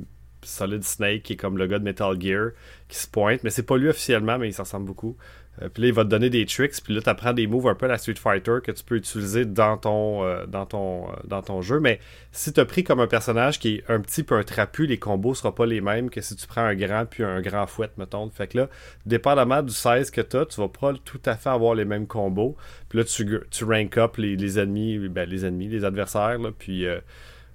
Solid 0.43 0.83
Snake, 0.83 1.23
qui 1.23 1.33
est 1.33 1.35
comme 1.35 1.57
le 1.57 1.67
gars 1.67 1.79
de 1.79 1.83
Metal 1.83 2.19
Gear, 2.19 2.51
qui 2.87 2.97
se 2.97 3.07
pointe, 3.07 3.43
mais 3.43 3.49
c'est 3.49 3.63
pas 3.63 3.77
lui 3.77 3.89
officiellement, 3.89 4.37
mais 4.37 4.49
il 4.49 4.53
s'en 4.53 4.63
ressemble 4.63 4.85
beaucoup. 4.85 5.17
Euh, 5.61 5.69
puis 5.69 5.83
là, 5.83 5.89
il 5.89 5.93
va 5.93 6.03
te 6.03 6.09
donner 6.09 6.29
des 6.29 6.45
tricks, 6.45 6.81
puis 6.83 6.93
là, 6.93 7.01
tu 7.01 7.09
apprends 7.09 7.33
des 7.33 7.47
moves 7.47 7.67
un 7.67 7.75
peu 7.75 7.87
la 7.87 7.97
Street 7.97 8.15
Fighter 8.15 8.57
que 8.63 8.71
tu 8.71 8.83
peux 8.83 8.95
utiliser 8.95 9.45
dans 9.45 9.77
ton, 9.77 10.23
euh, 10.23 10.45
dans 10.45 10.65
ton, 10.65 11.09
euh, 11.09 11.13
dans 11.25 11.41
ton 11.41 11.61
jeu. 11.61 11.79
Mais 11.79 11.99
si 12.31 12.53
tu 12.53 12.59
as 12.59 12.65
pris 12.65 12.83
comme 12.83 12.99
un 12.99 13.07
personnage 13.07 13.59
qui 13.59 13.75
est 13.75 13.83
un 13.89 13.99
petit 13.99 14.23
peu 14.23 14.35
un 14.35 14.43
trapu, 14.43 14.85
les 14.85 14.97
combos 14.97 15.33
seront 15.35 15.51
pas 15.51 15.65
les 15.65 15.81
mêmes 15.81 16.09
que 16.09 16.21
si 16.21 16.35
tu 16.35 16.47
prends 16.47 16.61
un 16.61 16.75
grand 16.75 17.05
puis 17.05 17.23
un 17.23 17.41
grand 17.41 17.67
fouet, 17.67 17.89
mettons. 17.97 18.29
Fait 18.29 18.47
que 18.47 18.59
là, 18.59 18.69
dépendamment 19.05 19.61
du 19.61 19.73
size 19.73 20.09
que 20.09 20.21
tu 20.21 20.37
as, 20.37 20.45
tu 20.45 20.61
vas 20.61 20.69
pas 20.69 20.93
tout 21.03 21.21
à 21.25 21.35
fait 21.35 21.49
avoir 21.49 21.75
les 21.75 21.85
mêmes 21.85 22.07
combos. 22.07 22.55
Puis 22.89 22.99
là, 22.99 23.03
tu, 23.03 23.39
tu 23.49 23.63
rank 23.65 23.97
up 23.97 24.17
les, 24.17 24.35
les 24.37 24.59
ennemis, 24.59 25.09
ben, 25.09 25.29
les 25.29 25.45
ennemis, 25.45 25.67
les 25.67 25.83
adversaires, 25.83 26.39
là, 26.39 26.51
puis 26.57 26.85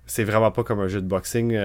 c'est 0.07 0.25
vraiment 0.25 0.51
pas 0.51 0.65
comme 0.65 0.81
un 0.81 0.89
jeu 0.89 1.01
de 1.01 1.07
boxing. 1.07 1.57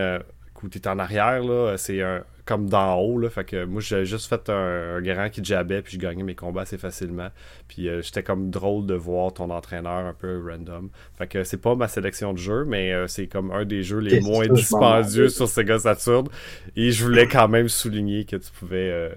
Euh, 0.66 0.70
coup, 0.70 0.70
t'es 0.70 0.88
en 0.88 1.00
arrière, 1.00 1.44
là, 1.44 1.76
c'est 1.78 2.02
un, 2.02 2.24
comme 2.46 2.70
d'en 2.70 2.96
haut, 3.00 3.18
là. 3.18 3.30
Fait 3.30 3.46
que 3.46 3.64
moi, 3.66 3.82
j'ai 3.82 4.06
juste 4.06 4.28
fait 4.28 4.50
un, 4.50 5.02
grand 5.02 5.30
qui 5.30 5.44
jabait, 5.44 5.82
puis 5.82 5.94
je 5.94 6.00
gagnais 6.00 6.24
mes 6.24 6.36
combats 6.36 6.62
assez 6.62 6.78
facilement. 6.78 7.30
Puis 7.68 7.88
euh, 7.88 8.02
j'étais 8.02 8.24
comme 8.24 8.50
drôle 8.50 8.86
de 8.86 8.94
voir 8.94 9.34
ton 9.34 9.50
entraîneur 9.50 10.06
un 10.06 10.14
peu 10.14 10.42
random. 10.46 10.90
Fait 11.18 11.28
que 11.28 11.44
c'est 11.44 11.62
pas 11.62 11.76
ma 11.76 11.88
sélection 11.88 12.34
de 12.34 12.38
jeux, 12.38 12.66
mais 12.66 12.92
euh, 12.92 13.08
c'est 13.08 13.28
comme 13.28 13.52
un 13.52 13.66
des 13.66 13.84
jeux 13.84 14.00
les 14.00 14.20
moins 14.20 14.48
dispendieux 14.48 15.30
sur 15.30 15.48
Sega 15.48 15.80
Saturn. 15.80 16.28
Et 16.76 16.92
je 16.92 17.04
voulais 17.04 17.28
quand 17.28 17.48
même 17.48 17.70
souligner 17.70 18.26
que 18.26 18.36
tu 18.36 18.52
pouvais. 18.52 18.90
Euh, 18.92 19.10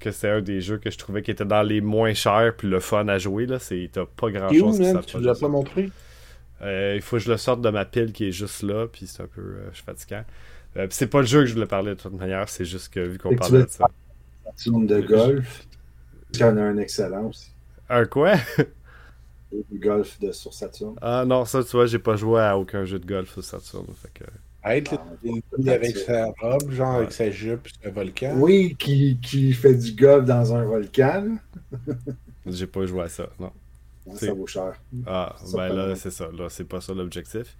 que, 0.00 0.10
c'est 0.10 0.30
un 0.30 0.40
des 0.40 0.60
jeux 0.60 0.78
que 0.78 0.90
je 0.90 0.98
trouvais 0.98 1.22
qui 1.22 1.30
était 1.30 1.44
dans 1.44 1.62
les 1.62 1.80
moins 1.80 2.14
chers, 2.14 2.54
puis 2.56 2.68
le 2.68 2.80
fun 2.80 3.06
à 3.08 3.18
jouer, 3.18 3.46
là. 3.46 3.58
T'as 3.92 4.06
pas 4.06 4.30
grand 4.30 4.52
chose. 4.52 4.80
Où, 4.80 5.00
tu 5.02 5.20
l'as 5.20 5.38
pas 5.38 5.48
montré? 5.48 5.90
il 6.64 7.00
faut 7.02 7.16
que 7.16 7.22
je 7.22 7.30
le 7.30 7.36
sorte 7.38 7.60
de 7.60 7.70
ma 7.70 7.84
pile 7.84 8.12
qui 8.12 8.28
est 8.28 8.32
juste 8.32 8.62
là, 8.62 8.86
puis 8.86 9.08
c'est 9.08 9.22
un 9.22 9.26
peu 9.26 9.42
je 9.70 9.76
suis 9.76 9.84
fatiguant. 9.84 10.24
Euh, 10.76 10.86
c'est 10.90 11.06
pas 11.06 11.20
le 11.20 11.26
jeu 11.26 11.40
que 11.40 11.46
je 11.46 11.54
voulais 11.54 11.66
parler 11.66 11.94
de 11.94 12.00
toute 12.00 12.18
manière, 12.18 12.48
c'est 12.48 12.64
juste 12.64 12.92
que 12.92 13.00
vu 13.00 13.18
qu'on 13.18 13.36
parlait 13.36 13.64
de 13.64 13.68
ça. 13.68 13.86
Un 14.66 14.80
de 14.80 15.00
golf, 15.00 15.66
il 16.32 16.40
y 16.40 16.44
en 16.44 16.56
a 16.56 16.62
un 16.62 16.78
excellent 16.78 17.28
aussi. 17.28 17.50
Un 17.88 18.04
quoi? 18.06 18.34
Du 19.70 19.78
golf 19.78 20.18
de, 20.18 20.32
sur 20.32 20.54
Saturn. 20.54 20.94
Ah 21.02 21.24
non, 21.26 21.44
ça 21.44 21.62
tu 21.62 21.72
vois, 21.72 21.84
j'ai 21.84 21.98
pas 21.98 22.16
joué 22.16 22.40
à 22.40 22.56
aucun 22.56 22.86
jeu 22.86 22.98
de 22.98 23.06
golf 23.06 23.32
sur 23.32 23.44
Saturn. 23.44 23.84
Fait 24.00 24.10
que... 24.14 24.24
Être 24.64 24.94
ah, 24.94 25.70
avec 25.70 25.96
sa 25.96 26.26
robe, 26.40 26.70
genre 26.70 26.94
avec 26.94 27.12
sa 27.12 27.30
jupe, 27.30 27.68
un 27.84 27.90
volcan. 27.90 28.34
Oui, 28.36 28.76
qui, 28.78 29.18
qui 29.20 29.52
fait 29.52 29.74
du 29.74 29.92
golf 29.92 30.24
dans 30.24 30.54
un 30.54 30.64
volcan. 30.64 31.36
j'ai 32.46 32.66
pas 32.66 32.86
joué 32.86 33.02
à 33.02 33.08
ça, 33.08 33.28
non. 33.40 33.50
ça 34.14 34.32
vaut 34.32 34.46
cher. 34.46 34.74
Ah, 35.06 35.34
ben 35.52 35.68
là, 35.68 35.96
c'est 35.96 36.12
ça. 36.12 36.28
Là, 36.32 36.48
c'est 36.48 36.64
pas 36.64 36.80
ça 36.80 36.94
l'objectif. 36.94 37.56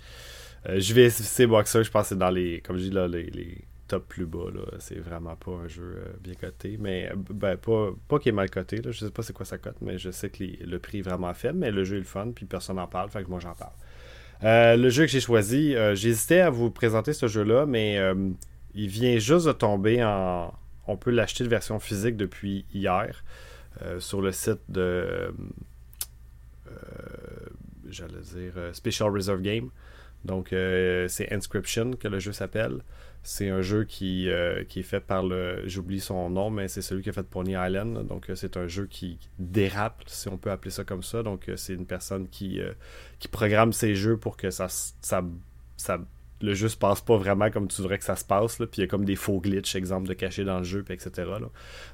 Euh, 0.69 0.79
je 0.79 0.95
vais 0.95 1.05
essayer 1.05 1.47
Boxer, 1.47 1.83
je 1.83 1.91
pense 1.91 2.05
que 2.05 2.09
c'est 2.11 2.19
dans 2.19 2.31
les, 2.31 2.61
comme 2.61 2.77
je 2.77 2.85
dis 2.85 2.91
là, 2.91 3.09
les, 3.09 3.65
top 3.89 4.09
plus 4.09 4.27
bas. 4.27 4.47
C'est 4.79 4.99
vraiment 4.99 5.37
pas 5.37 5.53
un 5.53 5.69
jeu 5.69 5.97
euh, 5.99 6.13
bien 6.21 6.35
coté. 6.35 6.79
Mais 6.81 7.11
euh, 7.11 7.15
ben, 7.17 7.57
pas, 7.57 7.91
pas 8.09 8.19
qu'il 8.19 8.31
est 8.31 8.35
mal 8.35 8.49
coté. 8.49 8.77
Là. 8.81 8.91
Je 8.91 9.05
sais 9.05 9.11
pas 9.11 9.23
c'est 9.23 9.33
quoi 9.33 9.45
sa 9.45 9.59
cote, 9.59 9.77
mais 9.83 9.99
je 9.99 10.11
sais 10.11 10.31
que 10.31 10.45
le 10.65 10.79
prix 10.79 10.99
est 10.99 11.03
vraiment 11.03 11.35
faible. 11.35 11.59
Mais 11.59 11.71
le 11.71 11.85
jeu 11.85 11.97
est 11.97 12.01
le 12.01 12.05
fun, 12.05 12.31
puis 12.35 12.47
personne 12.47 12.77
n'en 12.77 12.87
parle, 12.87 13.11
fait 13.11 13.23
que 13.25 13.29
moi 13.29 13.41
j'en 13.41 13.55
parle. 13.55 14.79
le 14.79 14.89
jeu 14.89 15.05
que 15.05 15.11
j'ai 15.11 15.21
choisi, 15.21 15.75
j'hésitais 15.95 16.41
à 16.41 16.51
vous 16.51 16.71
présenter 16.71 17.13
ce 17.13 17.27
jeu-là, 17.27 17.67
mais 17.67 18.01
il 18.75 18.89
vient 18.89 19.19
juste 19.19 19.47
de 19.47 19.53
tomber 19.53 20.03
en. 20.03 20.55
On 20.89 20.97
peut 20.97 21.13
l'acheter 21.13 21.45
de 21.45 21.49
version 21.49 21.79
physique 21.79 22.17
depuis 22.17 22.65
hier 22.73 23.23
sur 23.99 24.23
le 24.23 24.33
site 24.33 24.61
de. 24.69 25.35
J'allais 27.91 28.23
dire 28.23 28.55
Special 28.73 29.11
Reserve 29.11 29.43
Game. 29.43 29.69
Donc, 30.25 30.53
euh, 30.53 31.09
c'est 31.09 31.33
Inscription 31.33 31.93
que 31.93 32.09
le 32.09 32.19
jeu 32.19 32.33
s'appelle. 32.33 32.83
C'est 33.25 33.51
un 33.51 33.63
jeu 33.63 33.85
qui, 33.85 34.29
euh, 34.29 34.65
qui, 34.65 34.81
est 34.81 34.85
fait 34.85 35.01
par 35.01 35.23
le. 35.23 35.63
J'oublie 35.67 36.01
son 36.01 36.31
nom, 36.31 36.51
mais 36.51 36.69
c'est 36.69 36.83
celui 36.83 37.03
qui 37.03 37.11
a 37.11 37.13
fait 37.13 37.23
Pony 37.23 37.53
Island. 37.53 38.07
Donc, 38.07 38.31
euh, 38.31 38.35
c'est 38.35 38.57
un 38.57 38.67
jeu 38.67 38.87
qui 38.87 39.19
dérape, 39.39 40.03
si 40.07 40.29
on 40.29 40.37
peut 40.37 40.51
appeler 40.51 40.71
ça 40.71 40.85
comme 40.85 41.03
ça. 41.03 41.23
Donc, 41.23 41.51
c'est 41.57 41.75
une 41.75 41.87
personne 41.87 42.29
qui, 42.29 42.61
qui 43.19 43.29
programme 43.29 43.73
ses 43.73 43.95
jeux 43.95 44.17
pour 44.17 44.37
que 44.37 44.51
ça, 44.51 44.67
ça, 44.69 45.23
ça, 45.77 46.01
le 46.41 46.55
jeu 46.55 46.69
se 46.69 46.77
passe 46.77 47.01
pas 47.01 47.17
vraiment 47.17 47.49
comme 47.51 47.69
tu 47.69 47.81
voudrais 47.81 47.99
que 47.99 48.05
ça 48.05 48.17
se 48.17 48.25
passe. 48.25 48.57
Puis, 48.57 48.69
il 48.79 48.81
y 48.81 48.85
a 48.85 48.87
comme 48.89 49.05
des 49.05 49.17
faux 49.17 49.41
glitches, 49.41 49.77
exemple, 49.77 50.09
de 50.09 50.15
cacher 50.15 50.45
dans 50.45 50.59
le 50.59 50.65
jeu, 50.65 50.85
etc. 50.89 51.31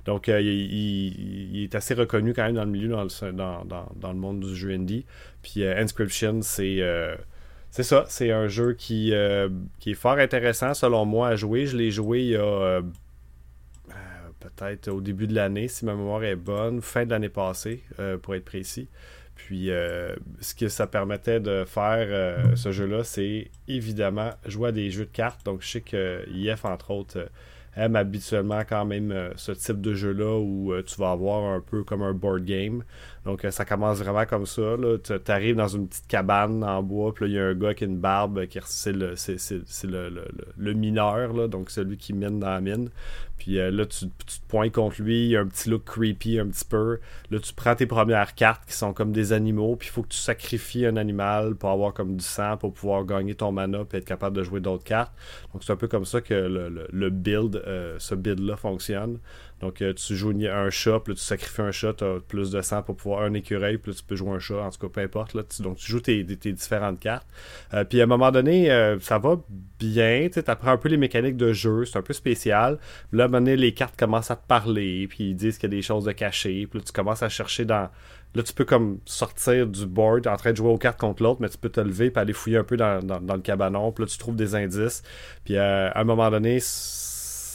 Donc, 0.07 0.29
il, 0.29 1.63
est 1.63 1.75
assez 1.75 1.93
reconnu 1.93 2.33
quand 2.33 2.45
même 2.45 2.55
dans 2.55 2.65
le 2.65 2.71
milieu, 2.71 2.89
dans 2.89 3.05
le, 3.05 3.33
dans, 3.33 3.65
dans, 3.65 4.13
le 4.13 4.19
monde 4.19 4.41
du 4.41 4.57
jeu 4.57 4.71
indie. 4.71 5.05
Puis, 5.43 5.63
Inscription, 5.63 6.41
c'est 6.41 6.81
c'est 7.71 7.83
ça, 7.83 8.05
c'est 8.09 8.33
un 8.33 8.49
jeu 8.49 8.73
qui, 8.73 9.13
euh, 9.13 9.49
qui, 9.79 9.91
est 9.91 9.95
fort 9.95 10.19
intéressant 10.19 10.75
selon 10.75 11.05
moi 11.05 11.29
à 11.29 11.37
jouer. 11.37 11.67
Je 11.67 11.77
l'ai 11.77 11.91
joué 11.91 12.21
il 12.21 12.29
y 12.31 12.37
a 12.37 12.41
euh, 12.41 12.83
euh, 13.91 13.93
peut-être 14.41 14.89
au 14.89 15.01
début 15.01 15.27
de 15.27 15.35
l'année, 15.35 15.69
si 15.69 15.85
ma 15.85 15.95
mémoire 15.95 16.25
est 16.25 16.37
bonne, 16.37 16.81
fin 16.81 17.05
de 17.05 17.11
l'année 17.11 17.29
passée, 17.29 17.83
pour 18.23 18.35
être 18.35 18.45
précis. 18.45 18.89
Puis 19.35 19.71
ce 20.41 20.55
que 20.55 20.69
ça 20.69 20.87
permettait 20.87 21.41
de 21.41 21.65
faire 21.65 22.57
ce 22.57 22.73
jeu-là, 22.73 23.05
c'est 23.05 23.51
évidemment 23.69 24.31
jouer 24.47 24.71
à 24.71 24.73
des 24.73 24.91
jeux 24.91 25.05
de 25.05 25.11
cartes. 25.11 25.45
Donc 25.45 25.63
je 25.63 25.69
sais 25.69 25.81
que 25.81 26.25
IF, 26.31 26.65
entre 26.65 26.91
autres, 26.91 27.29
aime 27.77 27.95
habituellement 27.95 28.63
quand 28.69 28.85
même 28.85 29.33
ce 29.37 29.53
type 29.53 29.81
de 29.81 29.95
jeu-là 29.95 30.41
où 30.41 30.73
tu 30.83 30.97
vas 31.01 31.13
avoir 31.13 31.53
un 31.53 31.61
peu 31.61 31.85
comme 31.85 32.03
un 32.03 32.15
board 32.15 32.45
game. 32.45 32.83
Donc, 33.29 33.45
euh, 33.45 33.51
ça 33.51 33.67
commence 33.67 33.99
vraiment 33.99 34.25
comme 34.25 34.47
ça. 34.47 34.75
Tu 35.05 35.31
arrives 35.31 35.57
dans 35.57 35.69
une 35.69 35.87
petite 35.87 36.07
cabane 36.07 36.65
en 36.65 36.83
bois, 36.83 37.13
puis 37.13 37.27
il 37.27 37.33
y 37.33 37.39
a 37.39 37.45
un 37.45 37.55
gars 37.55 37.75
qui 37.75 37.85
a 37.85 37.87
une 37.87 37.99
barbe, 37.99 38.47
qui 38.47 38.59
c'est 38.65 38.93
le, 38.93 39.15
le, 40.57 40.73
mineur, 40.73 41.35
là, 41.35 41.47
donc 41.47 41.69
celui 41.69 41.99
qui 41.99 42.15
mine 42.15 42.39
dans 42.41 42.49
la 42.49 42.63
mine. 42.63 42.89
Puis 43.37 43.59
euh, 43.59 43.71
là, 43.71 43.85
tu, 43.85 44.09
te 44.09 44.49
pointes 44.49 44.73
contre 44.73 45.03
lui, 45.03 45.27
il 45.27 45.31
y 45.31 45.37
a 45.37 45.41
un 45.41 45.47
petit 45.47 45.69
look 45.69 45.85
creepy 45.85 46.39
un 46.39 46.47
petit 46.47 46.65
peu. 46.65 47.01
Là, 47.31 47.39
tu 47.39 47.53
prends 47.53 47.75
tes 47.75 47.85
premières 47.85 48.35
cartes 48.35 48.65
qui 48.67 48.73
sont 48.73 48.95
comme 48.95 49.13
des 49.13 49.35
animaux, 49.35 49.77
puis 49.77 49.89
il 49.89 49.93
faut 49.93 50.03
que 50.03 50.09
tu 50.09 50.19
sacrifies 50.19 50.87
un 50.87 50.97
animal 50.97 51.55
pour 51.55 51.69
avoir 51.69 51.93
comme 51.93 52.17
du 52.17 52.25
sang, 52.25 52.57
pour 52.57 52.73
pouvoir 52.73 53.05
gagner 53.05 53.35
ton 53.35 53.53
mana, 53.53 53.85
puis 53.85 53.99
être 53.99 54.07
capable 54.07 54.37
de 54.37 54.43
jouer 54.43 54.61
d'autres 54.61 54.85
cartes. 54.85 55.13
Donc, 55.53 55.65
c'est 55.65 55.73
un 55.73 55.77
peu 55.77 55.89
comme 55.89 56.07
ça 56.07 56.23
que 56.23 56.35
le, 56.35 57.11
build, 57.11 57.57
euh, 57.57 57.97
ce 57.99 58.15
build-là 58.15 58.57
fonctionne. 58.57 59.19
Donc, 59.61 59.83
euh, 59.83 59.93
tu 59.93 60.15
joues 60.15 60.33
un 60.47 60.71
chat, 60.71 61.01
puis 61.01 61.15
tu 61.15 61.21
sacrifies 61.21 61.63
un 61.63 61.73
chat, 61.73 61.93
tu 61.95 62.05
as 62.05 62.21
plus 62.21 62.51
de 62.51 62.61
sang 62.61 62.83
pour 62.83 62.97
pouvoir 62.97 63.23
un 63.23 63.35
écureuil, 63.35 63.79
puis 63.79 63.93
tu 63.93 64.05
peux 64.05 64.15
jouer 64.15 64.31
un 64.31 64.39
chat, 64.39 64.63
en 64.63 64.71
tout 64.71 64.79
cas, 64.79 64.89
peu 64.89 65.01
importe. 65.01 65.35
Là, 65.35 65.43
donc, 65.61 65.79
tu 65.79 65.91
joues 65.91 66.01
tes, 66.01 66.23
différentes 66.23 67.01
cartes. 67.01 67.27
Euh, 67.75 67.85
puis, 67.85 68.01
à 68.01 68.05
un 68.05 68.07
moment 68.07 68.31
donné, 68.31 68.71
euh, 68.71 69.01
ça 69.01 69.19
va 69.19 69.41
bien. 69.81 70.29
Tu 70.33 70.41
apprends 70.47 70.73
un 70.73 70.77
peu 70.77 70.89
les 70.89 70.97
mécaniques 70.97 71.37
de 71.37 71.53
jeu, 71.53 71.85
c'est 71.85 71.99
un 71.99 72.03
peu 72.03 72.13
spécial. 72.13 72.79
Là, 73.13 73.25
à 73.25 73.27
un 73.27 73.29
moment 73.29 73.41
donné, 73.41 73.57
les 73.57 73.75
cartes 73.75 73.99
commencent 73.99 74.31
à 74.31 74.37
te 74.37 74.47
parler, 74.47 75.09
puis 75.09 75.31
ils 75.31 75.35
disent 75.35 75.59
qu'il 75.59 75.71
y 75.71 75.75
a 75.75 75.77
des 75.77 75.83
choses 75.83 76.05
de 76.05 76.13
cachées, 76.13 76.67
puis 76.69 76.79
là, 76.79 76.85
tu 76.87 76.93
commences 76.93 77.23
à 77.23 77.29
chercher 77.29 77.65
dans. 77.65 77.89
Là, 78.35 78.43
tu 78.43 78.53
peux 78.53 78.67
comme 78.67 78.99
sortir 79.07 79.67
du 79.67 79.87
board 79.87 80.27
en 80.27 80.37
train 80.37 80.53
de 80.53 80.57
jouer 80.57 80.69
aux 80.69 80.77
cartes 80.77 81.01
contre 81.01 81.23
l'autre, 81.23 81.41
mais 81.41 81.49
tu 81.49 81.57
peux 81.57 81.71
te 81.71 81.81
lever 81.81 82.11
puis 82.11 82.21
aller 82.21 82.35
fouiller 82.35 82.59
un 82.59 82.65
peu 82.65 82.77
dans, 82.77 83.03
dans 83.03 83.35
le 83.35 83.41
cabanon. 83.41 83.91
Puis 83.91 84.05
là, 84.05 84.09
tu 84.09 84.19
trouves 84.19 84.37
des 84.37 84.55
indices. 84.55 85.03
Puis 85.45 85.57
à 85.57 85.99
un 85.99 86.05
moment 86.05 86.31
donné, 86.31 86.61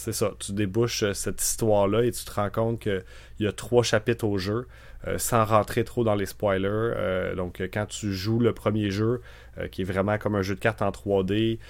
c'est 0.04 0.12
ça, 0.12 0.32
tu 0.38 0.52
débouches 0.52 1.02
euh, 1.02 1.14
cette 1.14 1.40
histoire-là 1.40 2.04
et 2.04 2.12
tu 2.12 2.26
te 2.26 2.30
rends 2.30 2.50
compte 2.50 2.78
qu'il 2.78 3.02
y 3.40 3.46
a 3.46 3.52
trois 3.52 3.82
chapitres 3.82 4.26
au 4.26 4.36
jeu, 4.36 4.66
euh, 5.06 5.16
sans 5.16 5.46
rentrer 5.46 5.82
trop 5.82 6.04
dans 6.04 6.14
les 6.14 6.26
spoilers. 6.26 6.68
Euh, 6.68 7.34
donc, 7.34 7.62
quand 7.72 7.86
tu 7.86 8.12
joues 8.12 8.38
le 8.38 8.52
premier 8.52 8.90
jeu, 8.90 9.22
qui 9.70 9.82
est 9.82 9.84
vraiment 9.84 10.18
comme 10.18 10.34
un 10.34 10.42
jeu 10.42 10.56
de 10.56 10.60
cartes 10.60 10.82
en 10.82 10.90
3D, 10.90 11.60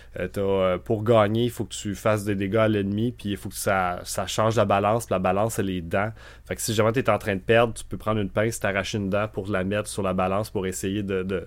pour 0.84 1.04
gagner, 1.04 1.44
il 1.44 1.50
faut 1.50 1.66
que 1.66 1.74
tu 1.74 1.94
fasses 1.94 2.24
des 2.24 2.34
dégâts 2.34 2.56
à 2.56 2.68
l'ennemi, 2.68 3.12
puis 3.12 3.28
il 3.28 3.36
faut 3.36 3.50
que 3.50 3.54
ça, 3.54 4.00
change 4.26 4.56
la 4.56 4.64
balance, 4.64 5.10
la 5.10 5.18
balance, 5.18 5.58
elle 5.58 5.68
est 5.68 5.82
dents. 5.82 6.10
Fait 6.46 6.56
que 6.56 6.62
si 6.62 6.72
jamais 6.72 6.92
tu 6.92 7.00
es 7.00 7.10
en 7.10 7.18
train 7.18 7.34
de 7.36 7.42
perdre, 7.42 7.74
tu 7.74 7.84
peux 7.84 7.98
prendre 7.98 8.20
une 8.20 8.30
pince, 8.30 8.58
t'arracher 8.58 8.96
une 8.96 9.10
dent 9.10 9.28
pour 9.28 9.48
la 9.50 9.64
mettre 9.64 9.88
sur 9.88 10.02
la 10.02 10.14
balance 10.14 10.48
pour 10.48 10.66
essayer 10.66 11.02
de, 11.02 11.46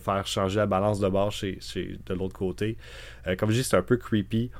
faire 0.00 0.26
changer 0.26 0.56
la 0.56 0.66
balance 0.66 0.98
de 0.98 1.08
bord 1.08 1.30
de 1.30 2.14
l'autre 2.14 2.34
côté. 2.34 2.78
comme 3.38 3.50
je 3.50 3.56
dis, 3.56 3.64
c'est 3.64 3.76
un 3.76 3.82
peu 3.82 3.98
creepy. 3.98 4.50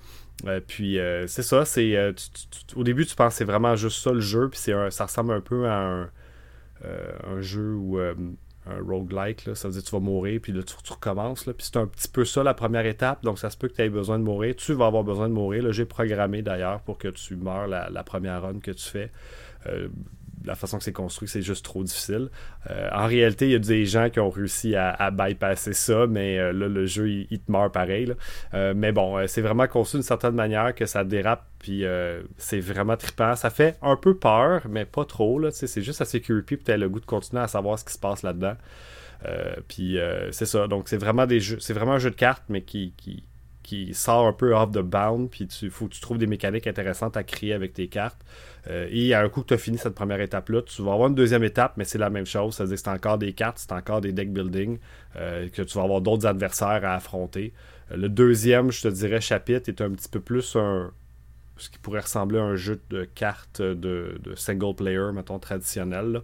Euh, 0.46 0.60
puis 0.66 0.98
euh, 0.98 1.26
c'est 1.26 1.42
ça, 1.42 1.64
c'est 1.64 1.96
euh, 1.96 2.12
au 2.74 2.84
début 2.84 3.04
tu 3.04 3.14
penses 3.14 3.34
c'est 3.34 3.44
vraiment 3.44 3.76
juste 3.76 4.02
ça 4.02 4.12
le 4.12 4.20
jeu, 4.20 4.48
puis 4.48 4.58
ça 4.58 5.04
ressemble 5.04 5.32
un 5.32 5.40
peu 5.40 5.66
à 5.68 5.76
un, 5.76 6.10
un 6.84 7.40
jeu 7.40 7.74
ou 7.74 7.98
un 7.98 8.14
roguelike, 8.86 9.46
là, 9.46 9.54
ça 9.54 9.68
veut 9.68 9.74
dire 9.74 9.82
tu 9.82 9.90
vas 9.90 10.00
mourir, 10.00 10.40
puis 10.42 10.52
là 10.52 10.62
tu, 10.62 10.92
recommences, 10.92 11.46
là, 11.46 11.52
puis 11.52 11.66
c'est 11.66 11.78
un 11.78 11.86
petit 11.86 12.08
peu 12.08 12.24
ça 12.24 12.42
la 12.42 12.54
première 12.54 12.86
étape, 12.86 13.22
donc 13.22 13.38
ça 13.38 13.50
se 13.50 13.56
peut 13.56 13.68
que 13.68 13.74
tu 13.74 13.82
aies 13.82 13.90
besoin 13.90 14.18
de 14.18 14.24
mourir, 14.24 14.54
tu 14.56 14.72
vas 14.72 14.86
avoir 14.86 15.04
besoin 15.04 15.28
de 15.28 15.34
mourir, 15.34 15.72
j'ai 15.72 15.84
programmé 15.84 16.42
d'ailleurs 16.42 16.80
pour 16.80 16.98
que 16.98 17.08
tu 17.08 17.36
meurs 17.36 17.66
la, 17.66 18.04
première 18.04 18.42
run 18.42 18.60
que 18.60 18.70
tu 18.70 18.88
fais 18.88 19.10
la 20.44 20.54
façon 20.54 20.78
que 20.78 20.84
c'est 20.84 20.92
construit, 20.92 21.28
c'est 21.28 21.42
juste 21.42 21.64
trop 21.64 21.82
difficile. 21.84 22.30
Euh, 22.70 22.88
en 22.92 23.06
réalité, 23.06 23.46
il 23.46 23.52
y 23.52 23.54
a 23.54 23.58
des 23.58 23.84
gens 23.84 24.10
qui 24.10 24.20
ont 24.20 24.30
réussi 24.30 24.74
à, 24.76 25.10
bypasser 25.10 25.72
ça, 25.72 26.06
mais 26.06 26.38
euh, 26.38 26.52
là, 26.52 26.68
le 26.68 26.86
jeu, 26.86 27.10
il, 27.10 27.40
te 27.40 27.50
meurt 27.50 27.72
pareil. 27.72 28.12
Euh, 28.54 28.72
mais 28.76 28.92
bon, 28.92 29.26
c'est 29.26 29.42
vraiment 29.42 29.66
construit 29.66 29.98
d'une 29.98 30.06
certaine 30.06 30.34
manière 30.34 30.74
que 30.74 30.86
ça 30.86 31.04
dérape, 31.04 31.44
puis 31.58 31.84
c'est 32.36 32.60
vraiment 32.60 32.96
trippant. 32.96 33.36
Ça 33.36 33.50
fait 33.50 33.76
un 33.82 33.96
peu 33.96 34.16
peur, 34.16 34.62
mais 34.68 34.84
pas 34.84 35.04
trop. 35.04 35.50
C'est 35.50 35.82
juste 35.82 36.00
assez 36.00 36.20
creepy, 36.20 36.56
puis 36.56 36.64
tu 36.64 36.72
as 36.72 36.76
le 36.76 36.88
goût 36.88 37.00
de 37.00 37.06
continuer 37.06 37.42
à 37.42 37.48
savoir 37.48 37.78
ce 37.78 37.84
qui 37.84 37.92
se 37.92 37.98
passe 37.98 38.22
là-dedans. 38.22 38.56
puis 39.68 39.98
c'est 40.30 40.46
ça. 40.46 40.66
Donc 40.66 40.88
c'est 40.88 40.96
vraiment 40.96 41.26
des 41.26 41.40
jeux, 41.40 41.58
c'est 41.60 41.74
vraiment 41.74 41.92
un 41.92 41.98
jeu 41.98 42.10
de 42.10 42.16
cartes, 42.16 42.44
mais 42.48 42.62
qui, 42.62 42.94
qui 43.70 43.94
sort 43.94 44.26
un 44.26 44.32
peu 44.32 44.52
off 44.52 44.72
the 44.72 44.80
bound, 44.80 45.30
puis 45.30 45.44
il 45.62 45.70
faut 45.70 45.86
que 45.86 45.94
tu 45.94 46.00
trouves 46.00 46.18
des 46.18 46.26
mécaniques 46.26 46.66
intéressantes 46.66 47.16
à 47.16 47.22
créer 47.22 47.52
avec 47.52 47.72
tes 47.72 47.86
cartes. 47.86 48.20
Euh, 48.66 48.88
et 48.90 49.14
à 49.14 49.20
un 49.20 49.28
coup 49.28 49.42
que 49.42 49.46
tu 49.46 49.54
as 49.54 49.58
fini 49.58 49.78
cette 49.78 49.94
première 49.94 50.20
étape-là, 50.20 50.62
tu 50.62 50.82
vas 50.82 50.92
avoir 50.92 51.08
une 51.08 51.14
deuxième 51.14 51.44
étape, 51.44 51.74
mais 51.76 51.84
c'est 51.84 51.98
la 51.98 52.10
même 52.10 52.26
chose. 52.26 52.56
Ça 52.56 52.64
veut 52.64 52.70
dire 52.70 52.78
que 52.78 52.82
c'est 52.82 52.90
encore 52.90 53.18
des 53.18 53.32
cartes, 53.32 53.58
c'est 53.58 53.70
encore 53.70 54.00
des 54.00 54.10
deck 54.10 54.32
building, 54.32 54.78
euh, 55.14 55.48
que 55.50 55.62
tu 55.62 55.78
vas 55.78 55.84
avoir 55.84 56.00
d'autres 56.00 56.26
adversaires 56.26 56.84
à 56.84 56.96
affronter. 56.96 57.52
Euh, 57.92 57.96
le 57.96 58.08
deuxième, 58.08 58.72
je 58.72 58.82
te 58.82 58.88
dirais, 58.88 59.20
chapitre 59.20 59.68
est 59.68 59.80
un 59.80 59.90
petit 59.90 60.08
peu 60.08 60.18
plus 60.18 60.56
un. 60.56 60.90
ce 61.56 61.70
qui 61.70 61.78
pourrait 61.78 62.00
ressembler 62.00 62.40
à 62.40 62.42
un 62.42 62.56
jeu 62.56 62.80
de 62.90 63.04
cartes 63.04 63.62
de, 63.62 64.18
single 64.34 64.74
player, 64.74 65.12
mettons, 65.14 65.38
traditionnel. 65.38 66.22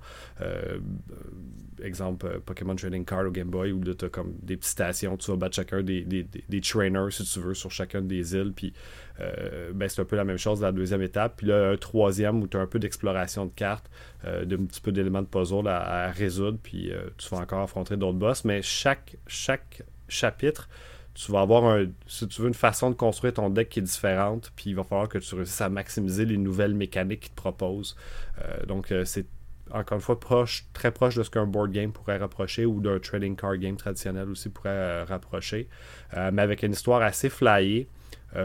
Exemple, 1.83 2.27
euh, 2.27 2.39
Pokémon 2.45 2.75
Trading 2.75 3.05
Card 3.05 3.27
au 3.27 3.31
Game 3.31 3.49
Boy, 3.49 3.73
où 3.73 3.83
tu 3.83 4.05
as 4.05 4.09
comme 4.09 4.35
des 4.43 4.57
petites 4.57 4.73
stations, 4.73 5.17
tu 5.17 5.31
vas 5.31 5.37
battre 5.37 5.57
chacun 5.57 5.83
des, 5.83 6.03
des, 6.05 6.61
trainers, 6.61 7.11
si 7.11 7.25
tu 7.25 7.41
veux, 7.41 7.55
sur 7.55 7.71
chacune 7.71 8.07
des 8.07 8.35
îles. 8.35 8.53
Puis 8.55 8.73
euh, 9.21 9.73
ben, 9.75 9.89
c'est 9.89 10.03
un 10.03 10.05
peu 10.05 10.17
la 10.17 10.25
même 10.25 10.39
chose 10.39 10.61
dans 10.61 10.67
la 10.67 10.73
deuxième 10.73 11.03
étape. 11.03 11.35
Puis 11.39 11.47
là, 11.47 11.71
un 11.71 11.77
troisième 11.77 12.43
où 12.43 12.47
tu 12.47 12.57
as 12.57 12.61
un 12.61 12.67
peu 12.67 12.79
d'exploration 12.79 13.47
de 13.47 13.53
cartes, 13.53 13.91
d'un 14.25 14.65
petit 14.65 14.81
peu 14.81 14.91
d'éléments 14.91 15.23
de 15.23 15.29
puzzle 15.29 15.69
à, 15.69 16.11
résoudre. 16.11 16.59
Puis 16.63 16.91
tu 17.17 17.29
vas 17.29 17.39
encore 17.39 17.63
affronter 17.63 17.97
d'autres 17.97 18.19
boss. 18.19 18.45
Mais 18.45 18.61
chaque, 18.63 19.17
chaque 19.27 19.83
chapitre 20.09 20.69
tu 21.17 21.33
vas 21.33 21.41
avoir 21.41 21.79
si 22.07 22.29
tu 22.29 22.43
veux, 22.43 22.49
une 22.49 22.55
façon 22.55 22.91
de 22.91 22.95
construire 22.95 23.33
ton 23.33 23.49
deck 23.49 23.71
qui 23.71 23.79
est 23.79 23.83
différente, 23.83 24.53
puis 24.55 24.71
il 24.71 24.77
va 24.77 24.85
falloir 24.85 25.09
que 25.09 25.17
tu 25.17 25.35
réussisses 25.35 25.63
à 25.63 25.71
maximiser 25.71 26.27
les 26.27 26.37
nouvelles 26.37 26.75
mécaniques 26.75 27.21
qu'il 27.21 27.31
te 27.31 27.37
propose. 27.37 27.97
Euh, 28.45 28.67
donc, 28.67 28.93
euh, 28.93 29.05
c'est 29.07 29.25
encore 29.73 29.97
une 29.97 30.03
fois 30.03 30.19
proche, 30.21 30.67
très 30.73 30.91
proche 30.91 31.17
de 31.17 31.23
ce 31.23 31.31
qu'un 31.31 31.47
board 31.47 31.71
game 31.73 31.93
pourrait 31.93 32.19
rapprocher 32.19 32.67
ou 32.67 32.81
d'un 32.81 32.99
trading 32.99 33.37
card 33.37 33.57
game 33.59 33.77
traditionnel 33.77 34.29
aussi 34.29 34.49
pourrait 34.49 34.71
euh, 34.71 35.05
rapprocher, 35.05 35.69
mais 36.33 36.43
avec 36.43 36.63
une 36.63 36.73
histoire 36.73 37.03
assez 37.03 37.29
flyée. 37.29 37.89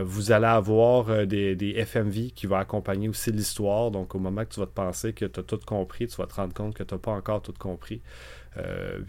vous 0.02 0.32
allez 0.32 0.48
avoir 0.48 1.28
des, 1.28 1.74
FMV 1.86 2.32
qui 2.32 2.48
vont 2.48 2.58
accompagner 2.58 3.10
aussi 3.10 3.32
l'histoire. 3.32 3.92
Donc, 3.92 4.16
au 4.16 4.20
moment 4.20 4.44
que 4.46 4.54
tu 4.54 4.60
vas 4.60 4.66
te 4.66 4.74
penser 4.74 5.14
que 5.14 5.26
tu 5.26 5.40
as 5.40 5.44
tout 5.44 5.60
compris, 5.66 6.08
tu 6.08 6.16
vas 6.18 6.28
te 6.28 6.36
rendre 6.36 6.54
compte 6.54 6.74
que 6.74 6.84
tu 6.84 6.94
n'as 6.94 7.00
pas 7.00 7.12
encore 7.12 7.42
tout 7.42 7.54
compris. 7.58 8.02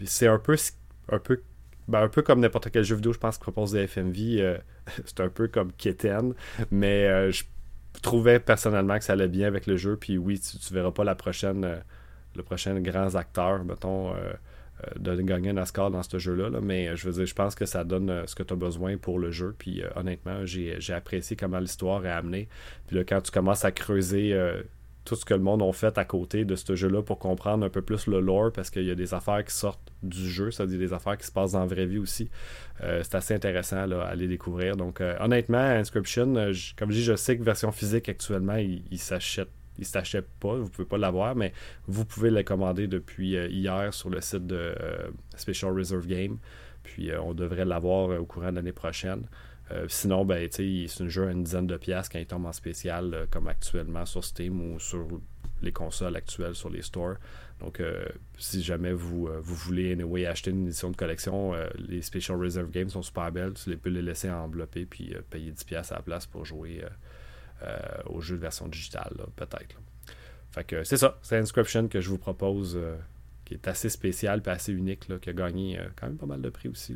c'est 0.05 0.27
un 0.27 0.39
peu, 0.39 0.55
un 1.09 1.19
peu 1.19 1.41
ben, 1.87 2.01
un 2.03 2.07
peu 2.07 2.21
comme 2.21 2.39
n'importe 2.39 2.69
quel 2.71 2.83
jeu 2.83 2.95
vidéo, 2.95 3.13
je 3.13 3.19
pense, 3.19 3.37
qui 3.37 3.41
propose 3.41 3.71
des 3.73 3.87
FMV. 3.87 4.39
Euh, 4.39 4.57
c'est 5.05 5.19
un 5.19 5.29
peu 5.29 5.47
comme 5.47 5.71
Kitten. 5.73 6.33
Mais 6.71 7.07
euh, 7.07 7.31
je 7.31 7.43
trouvais 8.01 8.39
personnellement 8.39 8.97
que 8.97 9.03
ça 9.03 9.13
allait 9.13 9.27
bien 9.27 9.47
avec 9.47 9.67
le 9.67 9.77
jeu. 9.77 9.97
Puis 9.97 10.17
oui, 10.17 10.39
tu, 10.39 10.57
tu 10.57 10.73
verras 10.73 10.91
pas 10.91 11.03
la 11.03 11.15
prochaine, 11.15 11.65
euh, 11.65 11.77
le 12.35 12.43
prochain 12.43 12.79
grand 12.79 13.15
acteur, 13.15 13.63
mettons, 13.63 14.13
de 14.99 15.21
gagner 15.21 15.51
un 15.51 15.89
dans 15.89 16.03
ce 16.03 16.17
jeu-là. 16.17 16.49
Mais 16.61 16.95
je 16.95 17.07
veux 17.07 17.13
dire, 17.13 17.25
je 17.25 17.35
pense 17.35 17.55
que 17.55 17.65
ça 17.65 17.83
donne 17.83 18.25
ce 18.27 18.35
que 18.35 18.43
tu 18.43 18.53
as 18.53 18.57
besoin 18.57 18.97
pour 18.97 19.19
le 19.19 19.31
jeu. 19.31 19.55
Puis 19.57 19.81
honnêtement, 19.95 20.45
j'ai 20.45 20.93
apprécié 20.93 21.35
comment 21.35 21.59
l'histoire 21.59 22.05
est 22.05 22.11
amenée. 22.11 22.47
Puis 22.87 22.97
là, 22.97 23.03
quand 23.03 23.21
tu 23.21 23.31
commences 23.31 23.65
à 23.65 23.71
creuser 23.71 24.33
tout 25.05 25.15
ce 25.15 25.25
que 25.25 25.33
le 25.33 25.41
monde 25.41 25.61
a 25.61 25.71
fait 25.73 25.97
à 25.97 26.05
côté 26.05 26.45
de 26.45 26.55
ce 26.55 26.75
jeu-là 26.75 27.01
pour 27.01 27.19
comprendre 27.19 27.65
un 27.65 27.69
peu 27.69 27.81
plus 27.81 28.07
le 28.07 28.19
lore 28.19 28.51
parce 28.51 28.69
qu'il 28.69 28.85
y 28.85 28.91
a 28.91 28.95
des 28.95 29.13
affaires 29.13 29.43
qui 29.43 29.53
sortent 29.53 29.91
du 30.01 30.29
jeu, 30.29 30.51
c'est-à-dire 30.51 30.79
des 30.79 30.93
affaires 30.93 31.17
qui 31.17 31.25
se 31.25 31.31
passent 31.31 31.53
dans 31.53 31.59
la 31.59 31.65
vraie 31.65 31.85
vie 31.85 31.97
aussi. 31.97 32.29
Euh, 32.81 33.01
c'est 33.03 33.15
assez 33.15 33.33
intéressant 33.33 33.85
là, 33.85 34.03
à 34.03 34.09
aller 34.09 34.27
découvrir. 34.27 34.77
Donc, 34.77 35.01
euh, 35.01 35.15
honnêtement, 35.19 35.57
Inscription, 35.57 36.35
euh, 36.35 36.53
comme 36.77 36.91
je 36.91 36.97
dis, 36.97 37.03
je 37.03 37.15
sais 37.15 37.37
que 37.37 37.43
version 37.43 37.71
physique 37.71 38.07
actuellement, 38.07 38.55
il, 38.55 38.99
s'achète 38.99 39.49
il 39.77 39.85
s'achète 39.85 40.27
pas, 40.39 40.55
vous 40.55 40.69
pouvez 40.69 40.87
pas 40.87 40.97
l'avoir, 40.97 41.35
mais 41.35 41.53
vous 41.87 42.05
pouvez 42.05 42.29
le 42.29 42.43
commander 42.43 42.87
depuis 42.87 43.29
hier 43.31 43.93
sur 43.93 44.09
le 44.09 44.21
site 44.21 44.45
de 44.45 44.75
Special 45.35 45.73
Reserve 45.73 46.07
Game. 46.07 46.37
Puis 46.83 47.11
on 47.15 47.33
devrait 47.33 47.65
l'avoir 47.65 48.19
au 48.19 48.25
courant 48.25 48.51
de 48.51 48.55
l'année 48.57 48.71
prochaine. 48.71 49.25
Euh, 49.71 49.85
sinon, 49.87 50.25
ben, 50.25 50.47
c'est 50.51 50.87
un 50.99 51.07
jeu 51.07 51.27
à 51.27 51.31
une 51.31 51.43
dizaine 51.43 51.67
de 51.67 51.77
pièces 51.77 52.09
quand 52.09 52.19
il 52.19 52.25
tombe 52.25 52.45
en 52.45 52.51
spécial, 52.51 53.13
euh, 53.13 53.25
comme 53.29 53.47
actuellement 53.47 54.05
sur 54.05 54.23
Steam 54.23 54.73
ou 54.73 54.79
sur 54.79 55.07
les 55.61 55.71
consoles 55.71 56.15
actuelles 56.15 56.55
sur 56.55 56.69
les 56.69 56.81
stores. 56.81 57.15
Donc, 57.61 57.79
euh, 57.79 58.05
si 58.37 58.61
jamais 58.61 58.91
vous, 58.91 59.29
vous 59.41 59.55
voulez 59.55 59.95
acheter 60.25 60.51
une 60.51 60.65
édition 60.65 60.91
de 60.91 60.97
collection, 60.97 61.53
les 61.77 62.01
Special 62.01 62.37
Reserve 62.37 62.69
Games 62.69 62.89
sont 62.89 63.01
super 63.01 63.31
belles. 63.31 63.53
Tu 63.53 63.75
peux 63.77 63.89
les 63.89 64.01
laisser 64.01 64.29
envelopper 64.29 64.85
puis 64.85 65.15
payer 65.29 65.51
10$ 65.51 65.93
à 65.93 65.95
la 65.95 66.01
place 66.01 66.25
pour 66.25 66.43
jouer 66.43 66.83
au 68.05 68.21
jeu 68.21 68.35
de 68.35 68.41
version 68.41 68.67
digitale, 68.67 69.15
peut-être. 69.35 69.79
Fait 70.51 70.63
que 70.63 70.83
c'est 70.83 70.97
ça, 70.97 71.17
c'est 71.21 71.37
Inscription 71.37 71.87
que 71.87 71.99
je 72.01 72.09
vous 72.09 72.17
propose, 72.17 72.79
qui 73.45 73.55
est 73.55 73.67
assez 73.67 73.89
spécial 73.89 74.41
et 74.45 74.49
assez 74.49 74.71
unique, 74.71 75.07
qui 75.19 75.29
a 75.29 75.33
gagné 75.33 75.79
quand 75.95 76.07
même 76.07 76.17
pas 76.17 76.25
mal 76.25 76.41
de 76.41 76.49
prix 76.49 76.69
aussi 76.69 76.95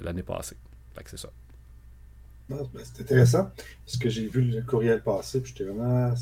l'année 0.00 0.22
passée. 0.22 0.56
Fait 0.94 1.02
que 1.02 1.10
c'est 1.10 1.16
ça. 1.16 1.30
Ben, 2.48 2.58
c'est 2.82 3.02
intéressant. 3.02 3.50
Parce 3.86 3.96
que 3.98 4.10
j'ai 4.10 4.26
vu 4.28 4.42
le 4.42 4.62
courriel 4.62 5.02
passer, 5.02 5.40
puis 5.40 5.52
j'étais 5.52 5.70
vraiment. 5.70 6.12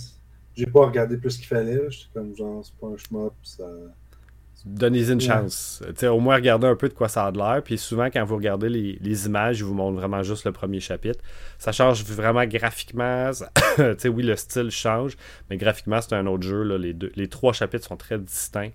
J'ai 0.54 0.66
pas 0.66 0.86
regardé 0.86 1.16
plus 1.16 1.36
qu'il 1.36 1.46
fallait. 1.46 1.90
J'étais 1.90 2.10
comme 2.14 2.36
genre, 2.36 2.64
c'est 2.64 2.74
pas 2.76 2.86
un 2.86 2.96
shmup, 2.96 3.34
ça. 3.42 3.64
Donnez-y 4.64 5.12
une 5.12 5.20
chance. 5.20 5.83
au 6.03 6.20
moins, 6.20 6.37
regardez 6.37 6.66
un 6.66 6.77
peu 6.77 6.88
de 6.88 6.94
quoi 6.94 7.09
ça 7.09 7.27
a 7.27 7.33
de 7.33 7.38
l'air. 7.38 7.62
Puis 7.64 7.79
souvent, 7.79 8.07
quand 8.07 8.25
vous 8.25 8.37
regardez 8.37 8.68
les, 8.68 9.27
images, 9.27 9.61
ils 9.61 9.64
vous 9.64 9.75
montrent 9.75 9.99
vraiment 9.99 10.23
juste 10.23 10.44
le 10.44 10.53
premier 10.53 10.81
chapitre. 10.81 11.20
Ça 11.59 11.73
change 11.73 12.05
vraiment 12.05 12.44
graphiquement. 12.44 13.31
oui, 14.05 14.23
le 14.23 14.37
style 14.37 14.70
change, 14.70 15.16
mais 15.49 15.57
graphiquement, 15.57 16.01
c'est 16.01 16.14
un 16.14 16.27
autre 16.27 16.42
jeu. 16.42 16.62
Là. 16.62 16.77
Les, 16.77 16.92
deux, 16.92 17.11
les 17.16 17.29
trois 17.29 17.53
chapitres 17.53 17.87
sont 17.87 17.96
très 17.96 18.18
distincts 18.18 18.73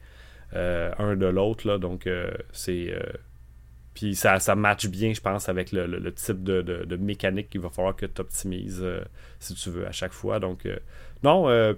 euh, 0.55 0.91
un 0.97 1.15
de 1.15 1.27
l'autre. 1.27 1.77
Donc, 1.77 2.07
euh, 2.07 2.31
c'est. 2.51 2.91
Euh, 2.91 3.01
puis 3.93 4.15
ça, 4.15 4.39
ça 4.39 4.55
match 4.55 4.87
bien, 4.87 5.13
je 5.13 5.21
pense, 5.21 5.47
avec 5.47 5.71
le, 5.71 6.11
type 6.13 6.43
de, 6.43 6.95
mécanique 6.97 7.49
qu'il 7.49 7.61
va 7.61 7.69
falloir 7.69 7.95
que 7.95 8.05
tu 8.05 8.19
optimises 8.19 8.85
si 9.39 9.53
tu 9.53 9.69
veux 9.69 9.87
à 9.87 9.93
chaque 9.93 10.11
fois. 10.11 10.39
Donc, 10.41 10.67
non, 11.25 11.49
euh, 11.49 11.73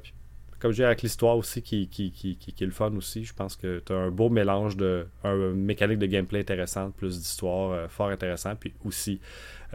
comme 0.60 0.72
je 0.72 0.78
dis, 0.78 0.84
avec 0.84 1.02
l'histoire 1.02 1.38
aussi 1.38 1.62
qui, 1.62 1.88
qui, 1.88 2.12
qui, 2.12 2.36
qui, 2.38 2.64
est 2.64 2.68
le 2.68 2.72
fun 2.72 2.94
aussi, 2.96 3.24
je 3.24 3.34
pense 3.34 3.56
que 3.56 3.82
tu 3.86 3.94
as 3.94 3.98
un 3.98 4.12
beau 4.12 4.30
mélange 4.30 4.78
de 4.78 5.08
un, 5.24 5.36
mécanique 5.54 6.00
de 6.00 6.06
gameplay 6.06 6.40
intéressante, 6.40 6.96
plus 6.96 7.20
d'histoire 7.20 7.90
fort 7.92 8.10
intéressant, 8.10 8.56
puis 8.56 8.74
aussi 8.86 9.20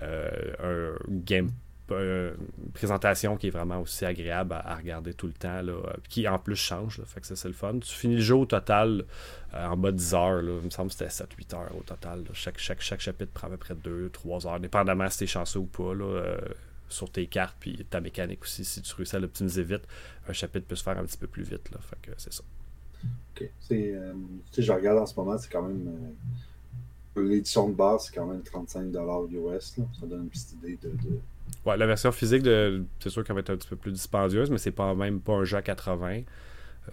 un 0.00 0.94
game 1.08 1.50
une 1.90 2.72
présentation 2.72 3.36
qui 3.36 3.48
est 3.48 3.50
vraiment 3.50 3.80
aussi 3.80 4.04
agréable 4.04 4.54
à, 4.54 4.76
regarder 4.76 5.14
tout 5.14 5.26
le 5.26 5.32
temps, 5.32 5.62
là, 5.62 5.74
qui 6.08 6.26
en 6.28 6.38
plus 6.38 6.56
change. 6.56 7.00
fait 7.06 7.20
que 7.20 7.26
ça, 7.26 7.36
c'est 7.36 7.48
le 7.48 7.54
fun. 7.54 7.78
Tu 7.78 7.92
finis 7.92 8.16
le 8.16 8.22
jeu 8.22 8.36
au 8.36 8.46
total 8.46 9.04
euh, 9.54 9.66
en 9.66 9.76
bas 9.76 9.92
de 9.92 9.96
10 9.96 10.14
heures. 10.14 10.42
il 10.42 10.64
me 10.64 10.70
semble 10.70 10.90
que 10.90 10.94
c'était 10.94 11.10
7-8 11.10 11.56
heures 11.56 11.76
au 11.76 11.82
total. 11.82 12.24
Chaque, 12.32 12.58
chaque, 12.58 12.80
chaque 12.80 13.00
chapitre 13.00 13.32
prend 13.32 13.48
à 13.48 13.50
peu 13.50 13.56
près 13.56 13.74
2-3 13.74 14.46
heures, 14.46 14.60
dépendamment 14.60 15.08
si 15.10 15.20
t'es 15.20 15.26
chanceux 15.26 15.60
ou 15.60 15.66
pas. 15.66 15.94
Là, 15.94 16.04
euh, 16.04 16.38
sur 16.92 17.10
tes 17.10 17.26
cartes, 17.26 17.56
puis 17.58 17.84
ta 17.88 18.00
mécanique 18.00 18.42
aussi. 18.42 18.64
Si 18.64 18.82
tu 18.82 18.94
réussis 18.94 19.16
à 19.16 19.20
l'optimiser 19.20 19.62
vite, 19.62 19.82
un 20.28 20.32
chapitre 20.32 20.66
peut 20.66 20.76
se 20.76 20.82
faire 20.82 20.98
un 20.98 21.04
petit 21.04 21.18
peu 21.18 21.26
plus 21.26 21.44
vite. 21.44 21.70
Là, 21.70 21.78
fait 21.80 21.98
que 22.02 22.12
c'est 22.16 22.32
ça. 22.32 22.42
Ok. 23.34 23.48
C'est, 23.60 23.94
euh, 23.94 24.12
je 24.56 24.72
regarde 24.72 24.98
en 24.98 25.06
ce 25.06 25.14
moment, 25.16 25.36
c'est 25.38 25.50
quand 25.50 25.62
même. 25.62 26.14
L'édition 27.14 27.68
de 27.68 27.74
base, 27.74 28.06
c'est 28.06 28.14
quand 28.14 28.26
même 28.26 28.40
35$ 28.40 29.30
US. 29.32 29.76
Là. 29.76 29.84
Ça 30.00 30.06
donne 30.06 30.22
une 30.22 30.30
petite 30.30 30.52
idée 30.52 30.78
de 30.82 30.90
Ouais, 31.64 31.76
la 31.76 31.86
version 31.86 32.10
physique, 32.10 32.42
de, 32.42 32.84
c'est 32.98 33.10
sûr 33.10 33.22
qu'elle 33.22 33.34
va 33.34 33.40
être 33.40 33.50
un 33.50 33.56
petit 33.56 33.68
peu 33.68 33.76
plus 33.76 33.92
dispendieuse, 33.92 34.50
mais 34.50 34.58
c'est 34.58 34.72
pas 34.72 34.94
même 34.94 35.20
pas 35.20 35.34
un 35.34 35.44
jeu 35.44 35.56
à 35.56 35.62
80. 35.62 36.22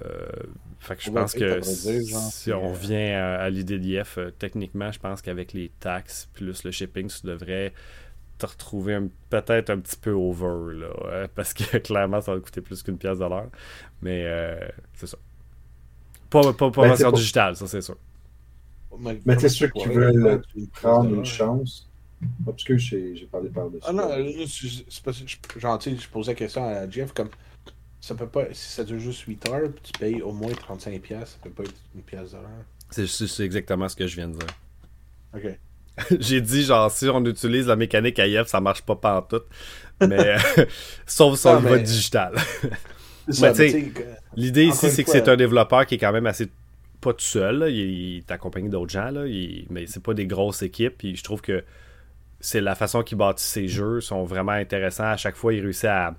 Euh, 0.06 0.28
fait 0.80 0.96
que 0.96 1.02
je 1.02 1.10
pense 1.10 1.34
que 1.34 1.62
si 1.62 2.54
on 2.54 2.70
revient 2.70 3.14
à, 3.14 3.50
l'idée 3.50 3.80
d'IF, 3.80 4.20
euh, 4.20 4.30
techniquement, 4.38 4.92
je 4.92 5.00
pense 5.00 5.24
qu'avec 5.24 5.54
les 5.54 5.72
taxes 5.80 6.30
plus 6.34 6.64
le 6.64 6.70
shipping, 6.70 7.08
tu 7.08 7.26
devrais 7.26 7.74
te 8.40 8.46
retrouver 8.46 8.98
peut-être 9.30 9.70
un 9.70 9.80
petit 9.80 9.98
peu 9.98 10.12
over, 10.12 10.76
là, 10.76 10.88
euh, 11.06 11.28
parce 11.36 11.54
que 11.54 11.78
clairement, 11.78 12.22
ça 12.22 12.34
va 12.34 12.40
coûter 12.40 12.62
plus 12.62 12.82
qu'une 12.82 12.98
pièce 12.98 13.20
de 13.20 13.26
l'heure. 13.26 13.50
Mais 14.02 14.26
c'est 14.94 15.08
ça. 15.08 15.18
Pas, 16.30 16.54
pas, 16.54 16.72
pas 16.72 16.82
ben, 16.82 16.88
version 16.90 17.12
digitale, 17.12 17.56
ça 17.56 17.68
c'est 17.68 17.82
sûr. 17.82 17.98
Mais 19.00 19.38
t'es 19.38 19.50
sûr 19.50 19.72
que 19.72 19.80
tu 19.80 19.90
veux 19.90 20.42
prendre 20.74 21.14
une 21.14 21.26
chance? 21.26 21.88
Parce 22.46 22.64
que 22.64 22.78
j'ai 22.78 23.28
parlé 23.32 23.50
par-dessus. 23.50 23.86
Ah 23.88 23.94
non, 23.94 24.10
c'est 24.48 25.04
pas 25.04 25.12
gentil, 25.58 25.98
je 25.98 26.10
posais 26.10 26.32
la 26.32 26.36
question 26.36 26.66
à 26.66 26.90
Jeff 26.90 27.14
comme 27.14 27.30
ça 28.02 28.16
peut 28.16 28.28
pas. 28.28 28.46
Si 28.54 28.72
ça 28.72 28.84
dure 28.84 29.00
juste 29.00 29.22
8 29.22 29.50
heures, 29.50 29.70
tu 29.84 29.92
payes 30.00 30.22
au 30.22 30.32
moins 30.32 30.52
35$, 30.52 31.26
ça 31.26 31.38
peut 31.42 31.50
pas 31.50 31.64
être 31.64 31.74
une 31.96 32.02
pièce 32.02 32.32
d'heure. 32.32 32.50
C'est 32.90 33.44
exactement 33.44 33.88
ce 33.88 33.96
que 33.96 34.08
je 34.08 34.16
viens 34.16 34.30
de 34.30 34.38
dire. 34.38 34.48
Ok. 35.36 35.60
j'ai 36.20 36.42
dit 36.42 36.64
genre 36.64 36.92
si 36.92 37.08
on 37.10 37.24
utilise 37.26 37.68
la 37.68 37.76
mécanique 37.76 38.20
AIF, 38.20 38.48
ça 38.48 38.62
marche 38.62 38.82
pas 38.82 38.96
partout. 38.96 39.42
Mais 40.02 40.36
sauf 41.06 41.38
sur 41.40 41.54
le 41.54 41.62
mode 41.62 41.84
digital. 41.84 42.34
L'idée 44.36 44.66
ici, 44.66 44.90
c'est 44.90 45.04
que 45.04 45.12
c'est 45.12 45.28
un 45.28 45.36
développeur 45.36 45.86
qui 45.86 45.96
est 45.96 45.98
quand 45.98 46.12
même 46.12 46.26
assez 46.26 46.48
pas 47.02 47.14
tout 47.14 47.26
seul. 47.26 47.72
Il, 47.72 48.18
est 48.18 48.32
accompagné 48.32 48.70
d'autres 48.70 48.92
gens, 48.92 49.12
là. 49.12 49.24
mais 49.70 49.88
c'est 49.88 50.04
pas 50.04 50.14
des 50.14 50.28
grosses 50.28 50.62
équipes. 50.62 51.02
Je 51.02 51.24
trouve 51.24 51.42
que 51.42 51.64
c'est 52.40 52.62
la 52.62 52.76
façon 52.76 53.04
qu'il 53.04 53.18
bâtit 53.18 53.44
ses 53.44 53.68
jeux 53.68 54.02
sont 54.02 54.24
vraiment 54.24 54.54
intéressants. 54.54 55.12
À 55.12 55.18
chaque 55.18 55.36
fois, 55.36 55.54
il 55.54 55.62
réussit 55.62 55.86
à, 55.86 56.16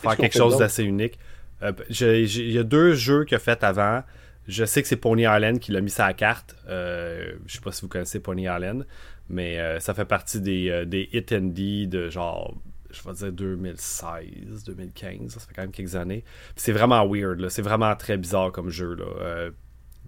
faire 0.00 0.16
quelque 0.16 0.36
chose 0.36 0.58
d'assez 0.58 0.84
unique. 0.84 1.18
Euh, 1.62 1.72
il 1.88 2.52
y 2.52 2.58
a 2.58 2.64
deux 2.64 2.94
jeux 2.94 3.24
qu'il 3.24 3.36
a 3.36 3.38
fait 3.38 3.62
avant. 3.62 4.02
Je 4.48 4.64
sais 4.64 4.82
que 4.82 4.88
c'est 4.88 4.96
Pony 4.96 5.22
Island 5.22 5.58
qui 5.58 5.72
l'a 5.72 5.80
mis 5.80 5.94
la 5.96 6.14
carte. 6.14 6.56
Euh, 6.68 7.34
je 7.46 7.54
sais 7.54 7.60
pas 7.60 7.72
si 7.72 7.82
vous 7.82 7.88
connaissez 7.88 8.20
Pony 8.20 8.42
Island, 8.42 8.86
mais 9.28 9.58
euh, 9.60 9.78
ça 9.80 9.94
fait 9.94 10.04
partie 10.04 10.40
des, 10.40 10.84
des 10.86 11.08
hit 11.12 11.32
and 11.32 11.52
de 11.52 12.08
genre, 12.10 12.60
je 12.90 13.02
vais 13.02 13.14
dire 13.14 13.32
2016, 13.32 14.64
2015. 14.64 15.32
Ça 15.32 15.40
fait 15.40 15.54
quand 15.54 15.62
même 15.62 15.70
quelques 15.70 15.94
années. 15.94 16.24
C'est 16.56 16.72
vraiment 16.72 17.06
weird. 17.06 17.48
C'est 17.48 17.62
vraiment 17.62 17.94
très 17.94 18.16
bizarre 18.16 18.50
comme 18.52 18.68
jeu. 18.70 18.94
Là. 18.94 19.50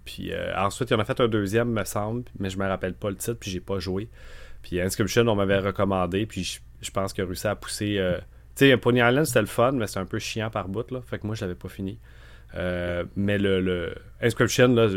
puis 0.03 0.31
ensuite, 0.57 0.89
il 0.89 0.95
en 0.95 0.99
a 0.99 1.05
fait 1.05 1.19
un 1.21 1.27
deuxième, 1.27 1.69
me 1.69 1.85
semble, 1.85 2.25
mais 2.37 2.49
je 2.49 2.57
me 2.57 2.67
rappelle 2.67 2.93
pas 2.93 3.09
le 3.09 3.15
titre, 3.15 3.37
puis 3.39 3.51
j'ai 3.51 3.61
pas 3.61 3.79
joué. 3.79 4.09
Puis 4.65 4.81
Inscription, 4.81 5.27
on 5.27 5.35
m'avait 5.35 5.59
recommandé, 5.59 6.25
puis 6.25 6.59
je, 6.81 6.89
pense 6.89 7.13
que 7.13 7.47
à 7.47 7.55
pousser 7.55 7.99
euh, 7.99 8.17
Tu 8.55 8.65
sais, 8.65 8.77
Pony 8.77 8.99
Island, 8.99 9.25
c'était 9.25 9.41
le 9.41 9.45
fun, 9.45 9.73
mais 9.73 9.85
c'est 9.85 9.99
un 9.99 10.07
peu 10.07 10.17
chiant 10.17 10.49
par 10.49 10.69
bout, 10.69 10.89
là. 10.89 11.01
Fait 11.05 11.19
que 11.19 11.27
moi, 11.27 11.35
je 11.35 11.41
l'avais 11.41 11.53
pas 11.53 11.69
fini. 11.69 11.99
Euh, 12.55 13.03
mais 13.15 13.37
le, 13.37 13.59
le, 13.61 13.95
Inscription, 14.21 14.69
là, 14.69 14.87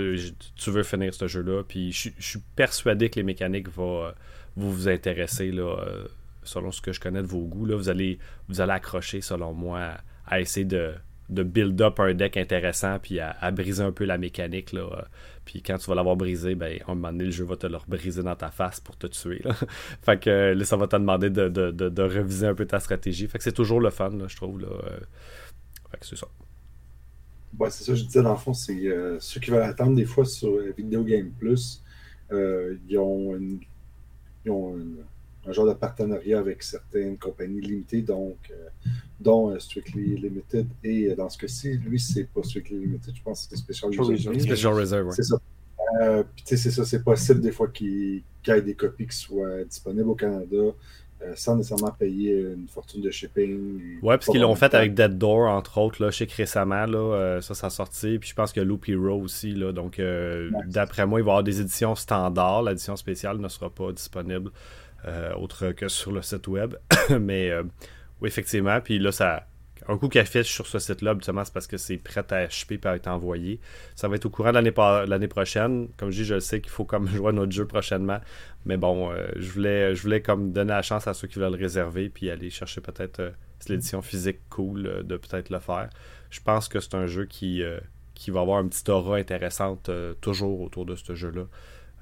tu 0.56 0.70
veux 0.70 0.82
finir 0.82 1.12
ce 1.12 1.26
jeu-là. 1.26 1.62
Puis 1.66 1.92
je 1.92 2.10
suis 2.18 2.40
persuadé 2.56 3.10
que 3.10 3.16
les 3.16 3.24
mécaniques 3.24 3.68
vont, 3.68 4.12
vous 4.56 4.88
intéresser, 4.88 5.50
là, 5.50 5.76
selon 6.44 6.72
ce 6.72 6.80
que 6.80 6.92
je 6.92 7.00
connais 7.00 7.22
de 7.22 7.26
vos 7.26 7.44
goûts. 7.44 7.66
Là, 7.66 7.76
vous, 7.76 7.88
allez, 7.88 8.18
vous 8.48 8.60
allez 8.60 8.72
accrocher, 8.72 9.20
selon 9.20 9.52
moi, 9.52 9.98
à 10.26 10.40
essayer 10.40 10.64
de, 10.66 10.94
de 11.28 11.42
build 11.42 11.80
up 11.80 12.00
un 12.00 12.14
deck 12.14 12.36
intéressant 12.36 12.98
puis 12.98 13.20
à, 13.20 13.50
briser 13.50 13.82
un 13.82 13.92
peu 13.92 14.04
la 14.04 14.18
mécanique. 14.18 14.72
Là. 14.72 15.06
Puis 15.44 15.62
quand 15.62 15.78
tu 15.78 15.86
vas 15.88 15.94
l'avoir 15.94 16.16
brisé, 16.16 16.54
ben, 16.54 16.78
à 16.86 16.92
un 16.92 16.94
moment 16.94 17.12
donné, 17.12 17.24
le 17.24 17.30
jeu 17.30 17.44
va 17.44 17.56
te 17.56 17.66
le 17.66 17.78
briser 17.86 18.22
dans 18.22 18.36
ta 18.36 18.50
face 18.50 18.80
pour 18.80 18.96
te 18.96 19.06
tuer. 19.06 19.42
Fait 20.02 20.18
que 20.18 20.52
là, 20.52 20.64
ça 20.64 20.76
va 20.76 20.86
te 20.86 20.96
demander 20.96 21.30
de, 21.30 21.48
de, 21.48 21.70
de, 21.70 22.02
réviser 22.02 22.46
un 22.46 22.54
peu 22.54 22.66
ta 22.66 22.80
stratégie. 22.80 23.26
Fait 23.26 23.38
que 23.38 23.44
c'est 23.44 23.52
toujours 23.52 23.80
le 23.80 23.90
fun, 23.90 24.12
je 24.26 24.36
trouve. 24.36 24.60
Là. 24.60 24.68
Euh. 24.68 25.00
Fait 25.90 25.98
que 25.98 26.06
c'est 26.06 26.16
ça. 26.16 26.26
Ouais, 27.58 27.70
c'est 27.70 27.84
ça, 27.84 27.94
je 27.94 28.04
disais 28.04 28.22
dans 28.22 28.32
le 28.32 28.38
fond, 28.38 28.52
c'est 28.52 28.86
euh, 28.86 29.18
ceux 29.20 29.40
qui 29.40 29.50
veulent 29.50 29.62
attendre 29.62 29.94
des 29.94 30.04
fois 30.04 30.24
sur 30.24 30.58
Video 30.76 31.04
Game 31.04 31.30
Plus, 31.38 31.82
euh, 32.32 32.76
ils 32.88 32.98
ont 32.98 33.36
une, 33.36 33.60
ils 34.44 34.50
ont 34.50 34.76
une 34.76 35.04
un 35.48 35.52
genre 35.52 35.66
de 35.66 35.72
partenariat 35.72 36.38
avec 36.38 36.62
certaines 36.62 37.16
compagnies 37.16 37.60
limitées, 37.60 38.02
donc, 38.02 38.36
euh, 38.50 38.68
dont 39.18 39.50
euh, 39.50 39.58
Strictly 39.58 40.16
Limited. 40.16 40.66
Et 40.84 41.06
euh, 41.06 41.16
dans 41.16 41.28
ce 41.28 41.38
cas-ci, 41.38 41.78
lui, 41.78 41.98
c'est 41.98 42.24
pas 42.24 42.42
Strictly 42.42 42.78
Limited, 42.78 43.14
je 43.16 43.22
pense 43.22 43.46
que 43.46 43.56
c'est 43.56 43.62
Special 43.62 43.98
Reserve. 43.98 44.38
Special 44.38 44.74
Reserve, 44.74 45.10
C'est 45.12 45.22
ça. 45.22 45.36
puis, 46.34 46.44
tu 46.44 46.56
sais, 46.56 46.56
c'est 46.56 46.70
ça, 46.70 46.84
c'est 46.84 47.02
possible 47.02 47.40
des 47.40 47.52
fois 47.52 47.68
qu'il 47.68 48.22
y 48.46 48.50
ait 48.50 48.62
des 48.62 48.74
copies 48.74 49.06
qui 49.06 49.16
soient 49.16 49.64
disponibles 49.64 50.10
au 50.10 50.14
Canada. 50.14 50.74
Sans 51.34 51.56
nécessairement 51.56 51.92
payer 51.92 52.40
une 52.40 52.68
fortune 52.68 53.02
de 53.02 53.10
shipping. 53.10 54.00
Ouais, 54.02 54.16
parce 54.16 54.26
qu'ils 54.26 54.40
l'ont 54.40 54.54
fait 54.54 54.72
avec 54.74 54.94
Dead 54.94 55.18
Door, 55.18 55.48
entre 55.48 55.78
autres, 55.78 56.02
là, 56.02 56.10
je 56.10 56.18
sais 56.18 56.26
que 56.26 56.36
récemment, 56.36 56.86
là, 56.86 57.40
ça, 57.40 57.54
ça 57.54 57.66
a 57.66 57.70
sorti. 57.70 58.18
Puis 58.18 58.30
je 58.30 58.34
pense 58.34 58.52
que 58.52 58.60
Loop 58.60 58.88
Hero 58.88 59.20
aussi. 59.20 59.52
Là, 59.52 59.72
donc, 59.72 60.00
d'après 60.66 61.06
moi, 61.06 61.20
il 61.20 61.24
va 61.24 61.30
y 61.30 61.32
avoir 61.32 61.42
des 61.42 61.60
éditions 61.60 61.94
standards. 61.94 62.62
L'édition 62.62 62.96
spéciale 62.96 63.38
ne 63.38 63.48
sera 63.48 63.68
pas 63.70 63.92
disponible 63.92 64.50
euh, 65.06 65.32
autre 65.34 65.70
que 65.70 65.88
sur 65.88 66.12
le 66.12 66.22
site 66.22 66.48
web. 66.48 66.74
Mais 67.20 67.50
euh, 67.50 67.62
oui, 68.20 68.28
effectivement. 68.28 68.80
Puis 68.80 68.98
là, 68.98 69.12
ça. 69.12 69.46
Un 69.88 69.96
coup 69.96 70.08
qu'il 70.08 70.20
affiche 70.20 70.52
sur 70.52 70.66
ce 70.66 70.78
site-là, 70.78 71.14
justement, 71.14 71.44
c'est 71.44 71.52
parce 71.52 71.66
que 71.66 71.76
c'est 71.76 71.96
prêt 71.96 72.24
à 72.30 72.36
acheter 72.36 72.78
et 72.82 72.86
à 72.86 72.94
être 72.94 73.08
envoyé. 73.08 73.58
Ça 73.96 74.06
va 74.06 74.16
être 74.16 74.26
au 74.26 74.30
courant 74.30 74.52
l'année 74.52 75.28
prochaine. 75.28 75.88
Comme 75.96 76.10
je 76.10 76.22
dis, 76.22 76.24
je 76.24 76.38
sais 76.38 76.60
qu'il 76.60 76.70
faut 76.70 76.84
comme 76.84 77.08
jouer 77.14 77.30
à 77.30 77.32
notre 77.32 77.52
jeu 77.52 77.66
prochainement. 77.66 78.20
Mais 78.66 78.76
bon, 78.76 79.10
euh, 79.10 79.28
je, 79.36 79.50
voulais, 79.50 79.94
je 79.94 80.02
voulais 80.02 80.20
comme 80.20 80.52
donner 80.52 80.72
la 80.72 80.82
chance 80.82 81.06
à 81.06 81.14
ceux 81.14 81.26
qui 81.26 81.38
veulent 81.38 81.52
le 81.52 81.58
réserver 81.58 82.10
puis 82.10 82.30
aller 82.30 82.50
chercher 82.50 82.80
peut-être 82.80 83.32
l'édition 83.68 84.02
physique 84.02 84.40
cool 84.50 85.04
de 85.04 85.16
peut-être 85.16 85.50
le 85.50 85.58
faire. 85.58 85.88
Je 86.30 86.40
pense 86.40 86.68
que 86.68 86.80
c'est 86.80 86.94
un 86.94 87.06
jeu 87.06 87.24
qui, 87.24 87.62
qui 88.14 88.30
va 88.30 88.40
avoir 88.40 88.60
une 88.60 88.68
petite 88.68 88.88
aura 88.88 89.16
intéressante 89.16 89.90
toujours 90.20 90.60
autour 90.60 90.86
de 90.86 90.94
ce 90.94 91.14
jeu-là. 91.14 91.44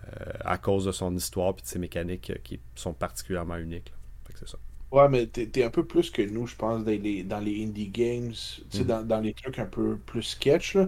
Euh, 0.07 0.33
à 0.45 0.57
cause 0.57 0.85
de 0.85 0.93
son 0.93 1.15
histoire 1.17 1.55
et 1.59 1.63
de 1.63 1.67
ses 1.67 1.81
mécaniques 1.81 2.31
euh, 2.31 2.39
qui 2.45 2.61
sont 2.77 2.93
particulièrement 2.93 3.57
uniques. 3.57 3.93
c'est 4.35 4.49
ça. 4.49 4.59
Ouais, 4.97 5.11
mais 5.11 5.27
t'es 5.27 5.61
es 5.61 5.63
un 5.63 5.69
peu 5.69 5.85
plus 5.85 6.09
que 6.09 6.23
nous, 6.23 6.47
je 6.47 6.57
pense, 6.57 6.83
dans 6.83 6.91
les, 6.91 7.23
dans 7.23 7.41
les 7.41 7.63
indie 7.63 7.89
games, 7.89 8.33
mm. 8.73 8.83
dans, 8.85 9.07
dans, 9.07 9.21
les 9.21 9.35
trucs 9.35 9.59
un 9.59 9.67
peu 9.67 9.99
plus 9.99 10.23
sketch. 10.23 10.75
Euh, 10.77 10.87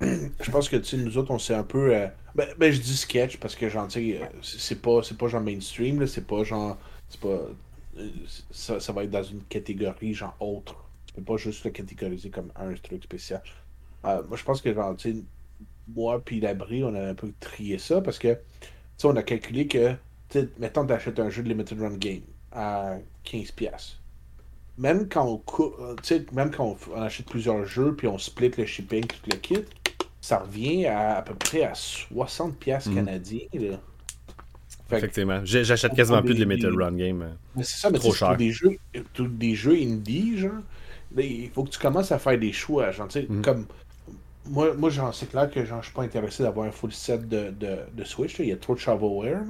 je 0.00 0.50
pense 0.50 0.70
que 0.70 0.96
nous 0.96 1.18
autres, 1.18 1.30
on 1.30 1.38
sait 1.38 1.54
un 1.54 1.62
peu. 1.62 1.90
Ben, 2.34 2.48
ben, 2.56 2.72
je 2.72 2.80
dis 2.80 2.96
sketch 2.96 3.36
parce 3.36 3.54
que 3.54 3.68
genre, 3.68 3.86
c'est 4.40 4.80
pas, 4.80 5.02
pas 5.18 5.28
genre 5.28 5.42
mainstream, 5.42 6.06
c'est 6.06 6.26
pas 6.26 6.42
genre. 6.42 6.78
C'est 7.10 7.20
pas. 7.20 7.38
Ça, 8.50 8.80
ça, 8.80 8.92
va 8.94 9.04
être 9.04 9.10
dans 9.10 9.22
une 9.22 9.42
catégorie 9.42 10.14
genre 10.14 10.34
autre. 10.40 10.74
Tu 11.04 11.12
peux 11.16 11.22
pas 11.22 11.36
juste 11.36 11.64
le 11.64 11.72
catégoriser 11.72 12.30
comme 12.30 12.50
un 12.56 12.72
truc 12.82 13.04
spécial. 13.04 13.42
moi, 14.04 14.36
je 14.36 14.42
pense 14.42 14.62
que 14.62 14.72
genre, 14.72 14.96
tu 14.96 15.22
moi 15.94 16.22
puis 16.24 16.40
l'abri, 16.40 16.82
on 16.82 16.94
a 16.94 17.10
un 17.10 17.14
peu 17.14 17.30
trié 17.40 17.76
ça 17.76 18.00
parce 18.00 18.18
que, 18.18 18.38
tu 18.96 19.04
on 19.04 19.16
a 19.16 19.22
calculé 19.22 19.66
que, 19.66 19.94
mettons, 20.58 20.86
tu 20.86 20.94
achètes 20.94 21.20
un 21.20 21.28
jeu 21.28 21.42
de 21.42 21.48
Limited 21.50 21.78
Run 21.78 21.98
Game 21.98 22.22
à 22.56 22.96
15$. 23.24 23.96
Même 24.78 25.08
quand 25.08 25.26
on, 25.26 25.96
même 26.34 26.50
quand 26.50 26.76
on, 26.94 27.00
achète 27.00 27.26
plusieurs 27.26 27.64
jeux 27.64 27.94
puis 27.94 28.08
on 28.08 28.18
split 28.18 28.50
le 28.58 28.66
shipping, 28.66 29.06
tout 29.06 29.30
le 29.30 29.36
kit, 29.38 29.64
ça 30.20 30.38
revient 30.38 30.86
à 30.86 31.18
à 31.18 31.22
peu 31.22 31.34
près 31.34 31.62
à 31.62 31.72
60$ 31.72 32.52
pièces 32.52 32.86
mhm. 32.86 32.94
canadiens. 32.96 33.78
Effectivement. 34.90 35.40
J'achète 35.44 35.94
quasiment 35.94 36.22
plus 36.22 36.34
de 36.34 36.40
Limited 36.40 36.74
Run 36.74 36.92
Game. 36.92 37.22
Euh, 37.22 37.62
c'est 37.62 37.80
ça, 37.80 37.90
mais 37.90 37.98
trop 37.98 38.12
cher. 38.12 38.36
Des 38.36 38.52
jeux, 38.52 38.76
des 39.18 39.54
jeux 39.54 39.74
indie, 39.74 40.38
genre, 40.38 40.62
il 41.16 41.50
faut 41.50 41.64
que 41.64 41.70
tu 41.70 41.78
commences 41.78 42.12
à 42.12 42.18
faire 42.18 42.38
des 42.38 42.52
choix. 42.52 42.92
Genre, 42.92 43.08
mhm. 43.28 43.42
comme 43.42 43.66
moi, 44.48 44.74
moi 44.74 44.90
genre, 44.90 45.14
c'est 45.14 45.28
clair 45.28 45.50
que 45.50 45.64
genre, 45.64 45.80
je 45.80 45.86
suis 45.86 45.94
pas 45.94 46.02
intéressé 46.02 46.42
d'avoir 46.42 46.66
un 46.66 46.70
full 46.70 46.92
set 46.92 47.28
de, 47.28 47.50
de, 47.50 47.78
de 47.92 48.04
Switch. 48.04 48.38
Il 48.38 48.46
y 48.46 48.52
a 48.52 48.56
trop 48.56 48.74
de 48.74 48.80
shovelware. 48.80 49.42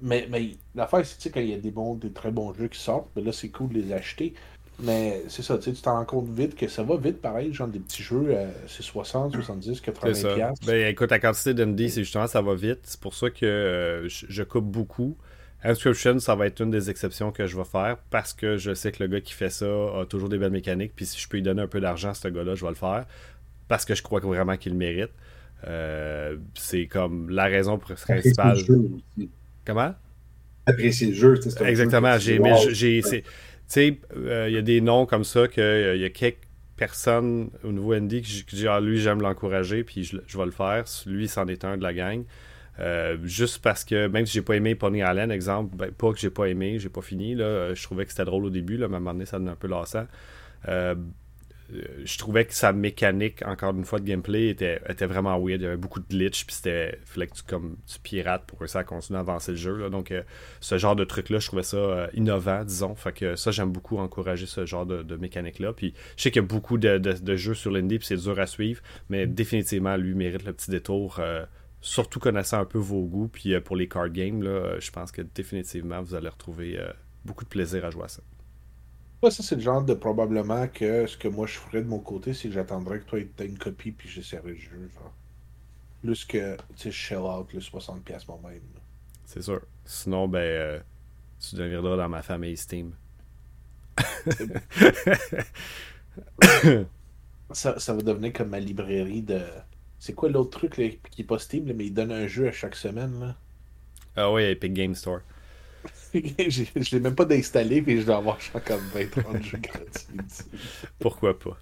Mais, 0.00 0.28
mais 0.30 0.50
l'affaire, 0.74 1.04
c'est 1.04 1.30
quand 1.30 1.40
il 1.40 1.50
y 1.50 1.54
a 1.54 1.58
des 1.58 1.70
bons, 1.70 1.94
des 1.94 2.12
très 2.12 2.30
bons 2.30 2.54
jeux 2.54 2.68
qui 2.68 2.80
sortent, 2.80 3.08
mais 3.16 3.22
là, 3.22 3.32
c'est 3.32 3.48
cool 3.48 3.70
de 3.70 3.80
les 3.80 3.92
acheter. 3.92 4.34
Mais 4.80 5.22
c'est 5.28 5.42
ça, 5.42 5.58
tu 5.58 5.72
t'en 5.72 5.94
rends 5.94 6.04
compte 6.04 6.28
vite 6.28 6.54
que 6.54 6.68
ça 6.68 6.84
va 6.84 6.96
vite, 6.96 7.20
pareil, 7.20 7.52
genre 7.52 7.66
des 7.66 7.80
petits 7.80 8.02
jeux, 8.02 8.26
euh, 8.28 8.46
c'est 8.68 8.84
60, 8.84 9.32
70, 9.32 9.80
80 9.80 10.52
Ben 10.66 10.86
écoute, 10.86 11.10
la 11.10 11.18
quantité 11.18 11.52
d'MD, 11.52 11.88
c'est 11.88 12.04
justement, 12.04 12.28
ça 12.28 12.40
va 12.40 12.54
vite. 12.54 12.80
C'est 12.84 13.00
pour 13.00 13.14
ça 13.14 13.28
que 13.28 13.44
euh, 13.44 14.08
je, 14.08 14.42
coupe 14.44 14.66
beaucoup. 14.66 15.16
Inscription, 15.64 16.20
ça 16.20 16.36
va 16.36 16.46
être 16.46 16.60
une 16.60 16.70
des 16.70 16.90
exceptions 16.90 17.32
que 17.32 17.46
je 17.46 17.56
vais 17.56 17.64
faire 17.64 17.96
parce 18.10 18.32
que 18.32 18.56
je 18.56 18.72
sais 18.72 18.92
que 18.92 19.02
le 19.02 19.08
gars 19.08 19.20
qui 19.20 19.32
fait 19.32 19.50
ça 19.50 19.66
a 19.66 20.06
toujours 20.08 20.28
des 20.28 20.38
belles 20.38 20.52
mécaniques. 20.52 20.92
Puis 20.94 21.06
si 21.06 21.20
je 21.20 21.28
peux 21.28 21.38
lui 21.38 21.42
donner 21.42 21.62
un 21.62 21.66
peu 21.66 21.80
d'argent 21.80 22.10
à 22.10 22.14
ce 22.14 22.28
gars-là, 22.28 22.54
je 22.54 22.64
vais 22.64 22.70
le 22.70 22.76
faire 22.76 23.06
parce 23.66 23.84
que 23.84 23.96
je 23.96 24.02
crois 24.04 24.20
vraiment 24.20 24.56
qu'il 24.56 24.72
le 24.72 24.78
mérite. 24.78 25.10
Euh, 25.66 26.36
c'est 26.54 26.86
comme 26.86 27.30
la 27.30 27.46
raison 27.46 27.78
principale. 27.78 28.58
Comment? 29.68 29.94
Apprécier 30.64 31.08
le 31.08 31.14
jeu. 31.14 31.38
Exactement. 31.60 32.18
J'ai 32.18 32.38
Tu 32.40 33.02
sais, 33.66 33.98
euh, 34.16 34.46
il 34.48 34.54
y 34.54 34.56
a 34.56 34.62
des 34.62 34.80
noms 34.80 35.04
comme 35.04 35.24
ça 35.24 35.46
qu'il 35.46 35.62
euh, 35.62 35.96
y 35.96 36.06
a 36.06 36.08
quelques 36.08 36.38
personnes 36.74 37.50
au 37.62 37.70
niveau 37.70 37.94
Andy 37.94 38.22
qui, 38.22 38.44
disent 38.56 38.66
ah, 38.66 38.80
lui, 38.80 38.98
j'aime 38.98 39.20
l'encourager, 39.20 39.84
puis 39.84 40.04
je, 40.04 40.38
vais 40.38 40.44
le 40.46 40.52
faire. 40.52 40.84
Lui, 41.04 41.28
c'en 41.28 41.46
est 41.48 41.66
un 41.66 41.76
de 41.76 41.82
la 41.82 41.92
gang. 41.92 42.24
juste 43.24 43.58
parce 43.58 43.84
que 43.84 44.06
même 44.06 44.24
si 44.24 44.32
j'ai 44.34 44.42
pas 44.42 44.54
aimé 44.54 44.74
Pony 44.74 45.02
Allen, 45.02 45.30
exemple, 45.30 45.76
ben, 45.76 45.90
pas 45.90 46.14
que 46.14 46.18
j'ai 46.18 46.30
pas 46.30 46.46
aimé, 46.46 46.78
j'ai 46.78 46.88
pas 46.88 47.02
fini, 47.02 47.34
là, 47.34 47.74
je 47.74 47.82
trouvais 47.82 48.06
que 48.06 48.12
c'était 48.12 48.24
drôle 48.24 48.46
au 48.46 48.50
début, 48.50 48.78
là, 48.78 48.88
mais 48.88 48.94
à 48.94 48.96
un 48.96 49.00
moment 49.00 49.12
donné, 49.12 49.26
ça 49.26 49.36
devenait 49.36 49.52
un 49.52 49.56
peu 49.56 49.68
lassant. 49.68 50.06
Euh, 50.66 50.94
je 51.70 52.18
trouvais 52.18 52.46
que 52.46 52.54
sa 52.54 52.72
mécanique, 52.72 53.42
encore 53.44 53.74
une 53.74 53.84
fois, 53.84 53.98
de 53.98 54.04
gameplay 54.04 54.48
était, 54.48 54.80
vraiment 55.06 55.38
weird. 55.38 55.60
Il 55.60 55.64
y 55.64 55.66
avait 55.66 55.76
beaucoup 55.76 56.00
de 56.00 56.08
glitch, 56.08 56.46
puis 56.46 56.54
c'était. 56.54 56.98
fallait 57.04 57.26
que 57.26 57.34
tu, 57.34 57.42
comme, 57.42 57.76
tu 57.86 57.98
pirates 58.00 58.44
pour 58.46 58.58
que 58.58 58.66
ça 58.66 58.84
continue 58.84 59.18
à 59.18 59.20
avancer 59.20 59.52
le 59.52 59.58
jeu. 59.58 59.90
Donc, 59.90 60.10
euh, 60.10 60.22
ce 60.60 60.78
genre 60.78 60.96
de 60.96 61.04
truc-là, 61.04 61.38
je 61.38 61.46
trouvais 61.46 61.62
ça 61.62 61.76
euh, 61.76 62.06
innovant, 62.14 62.64
disons. 62.64 62.94
Fait 62.94 63.12
que 63.12 63.36
ça, 63.36 63.50
j'aime 63.50 63.70
beaucoup 63.70 63.98
encourager 63.98 64.46
ce 64.46 64.64
genre 64.64 64.86
de, 64.86 65.16
mécanique-là. 65.16 65.72
Puis, 65.72 65.94
je 66.16 66.22
sais 66.22 66.30
qu'il 66.30 66.42
y 66.42 66.44
a 66.44 66.48
beaucoup 66.48 66.78
de, 66.78 67.36
jeux 67.36 67.54
sur 67.54 67.70
l'indie, 67.70 67.98
puis 67.98 68.06
c'est 68.06 68.16
dur 68.16 68.38
à 68.40 68.46
suivre, 68.46 68.80
mais 69.10 69.26
définitivement, 69.26 69.96
lui 69.96 70.14
mérite 70.14 70.44
le 70.44 70.52
petit 70.52 70.70
détour. 70.70 71.20
surtout 71.80 72.18
connaissant 72.20 72.60
un 72.60 72.64
peu 72.64 72.78
vos 72.78 73.02
goûts, 73.04 73.28
puis 73.28 73.58
pour 73.60 73.76
les 73.76 73.88
card 73.88 74.10
games, 74.10 74.42
là, 74.42 74.78
je 74.80 74.90
pense 74.90 75.12
que 75.12 75.22
définitivement, 75.22 76.00
vous 76.02 76.14
allez 76.14 76.28
retrouver 76.28 76.78
beaucoup 77.24 77.44
de 77.44 77.48
plaisir 77.50 77.84
à 77.84 77.90
jouer 77.90 78.04
à 78.04 78.08
ça 78.08 78.22
ça, 79.22 79.42
c'est 79.42 79.56
le 79.56 79.60
genre 79.60 79.82
de 79.82 79.94
probablement 79.94 80.68
que 80.68 81.06
ce 81.06 81.16
que 81.16 81.28
moi 81.28 81.46
je 81.46 81.58
ferais 81.58 81.82
de 81.82 81.88
mon 81.88 81.98
côté, 81.98 82.34
c'est 82.34 82.48
que 82.48 82.54
j'attendrais 82.54 83.00
que 83.00 83.04
toi 83.04 83.18
aies 83.18 83.28
une 83.40 83.58
copie 83.58 83.92
puis 83.92 84.08
j'essaierais 84.08 84.50
le 84.50 84.56
jeu. 84.56 84.90
Genre. 84.94 85.12
Plus 86.02 86.24
que, 86.24 86.56
tu 86.56 86.62
sais, 86.76 86.90
shell 86.92 87.18
out 87.18 87.52
le 87.52 87.60
60$ 87.60 88.24
moi-même. 88.28 88.62
C'est 89.26 89.42
sûr. 89.42 89.60
Sinon, 89.84 90.28
ben, 90.28 90.38
euh, 90.38 90.78
tu 91.40 91.56
deviendras 91.56 91.96
dans 91.96 92.08
ma 92.08 92.22
famille 92.22 92.56
Steam. 92.56 92.92
ça, 97.50 97.78
ça 97.78 97.94
va 97.94 98.02
devenir 98.02 98.32
comme 98.32 98.50
ma 98.50 98.60
librairie 98.60 99.22
de. 99.22 99.40
C'est 99.98 100.14
quoi 100.14 100.28
l'autre 100.28 100.50
truc 100.50 101.00
qui 101.10 101.22
est 101.22 101.24
pas 101.24 101.40
Steam, 101.40 101.72
mais 101.72 101.86
il 101.86 101.92
donne 101.92 102.12
un 102.12 102.28
jeu 102.28 102.46
à 102.48 102.52
chaque 102.52 102.76
semaine 102.76 103.18
là? 103.18 103.34
Ah 104.14 104.32
oui, 104.32 104.42
Epic 104.44 104.72
Game 104.72 104.94
Store. 104.94 105.20
je 106.14 106.94
l'ai 106.94 107.00
même 107.00 107.14
pas 107.14 107.24
d'installer, 107.24 107.82
mais 107.86 108.00
je 108.00 108.06
dois 108.06 108.16
avoir 108.16 108.38
comme 108.64 108.80
20-30 108.94 109.42
jeux 109.42 109.58
gratuits. 109.58 110.18
Pourquoi 110.98 111.38
pas? 111.38 111.58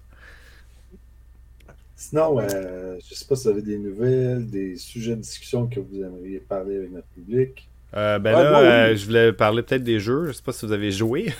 Sinon, 1.97 2.39
euh, 2.39 2.95
je 3.09 3.15
sais 3.15 3.25
pas 3.25 3.35
si 3.35 3.45
vous 3.45 3.49
avez 3.49 3.63
des 3.63 3.79
nouvelles, 3.79 4.47
des 4.47 4.75
sujets 4.75 5.15
de 5.15 5.21
discussion 5.21 5.65
que 5.65 5.79
vous 5.79 5.97
aimeriez 6.03 6.39
parler 6.39 6.77
avec 6.77 6.91
notre 6.91 7.07
public. 7.07 7.67
Euh, 7.95 8.19
ben 8.19 8.33
là, 8.33 8.59
euh, 8.59 8.95
je 8.95 9.03
voulais 9.07 9.33
parler 9.33 9.63
peut-être 9.63 9.83
des 9.83 9.99
jeux. 9.99 10.27
Je 10.27 10.33
sais 10.33 10.43
pas 10.43 10.51
si 10.51 10.67
vous 10.67 10.73
avez 10.73 10.91
joué. 10.91 11.33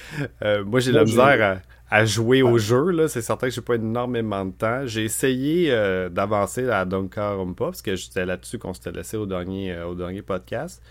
moi, 0.66 0.80
j'ai 0.80 0.90
la 0.90 1.04
misère 1.04 1.62
à, 1.88 2.04
jouer 2.04 2.42
aux 2.42 2.58
jeux. 2.58 3.06
C'est 3.06 3.22
certain 3.22 3.48
que 3.48 3.54
j'ai 3.54 3.60
pas 3.60 3.76
énormément 3.76 4.44
de 4.44 4.50
temps. 4.50 4.84
J'ai 4.84 5.04
essayé 5.04 5.70
d'avancer 6.10 6.68
à 6.68 6.82
Rumpa 6.82 7.66
parce 7.66 7.82
que 7.82 7.94
j'étais 7.94 8.26
là-dessus 8.26 8.58
qu'on 8.58 8.74
s'était 8.74 8.90
laissé 8.90 9.16
au 9.16 9.26
dernier, 9.26 9.80
au 9.82 9.94
dernier 9.94 10.22
podcast. 10.22 10.82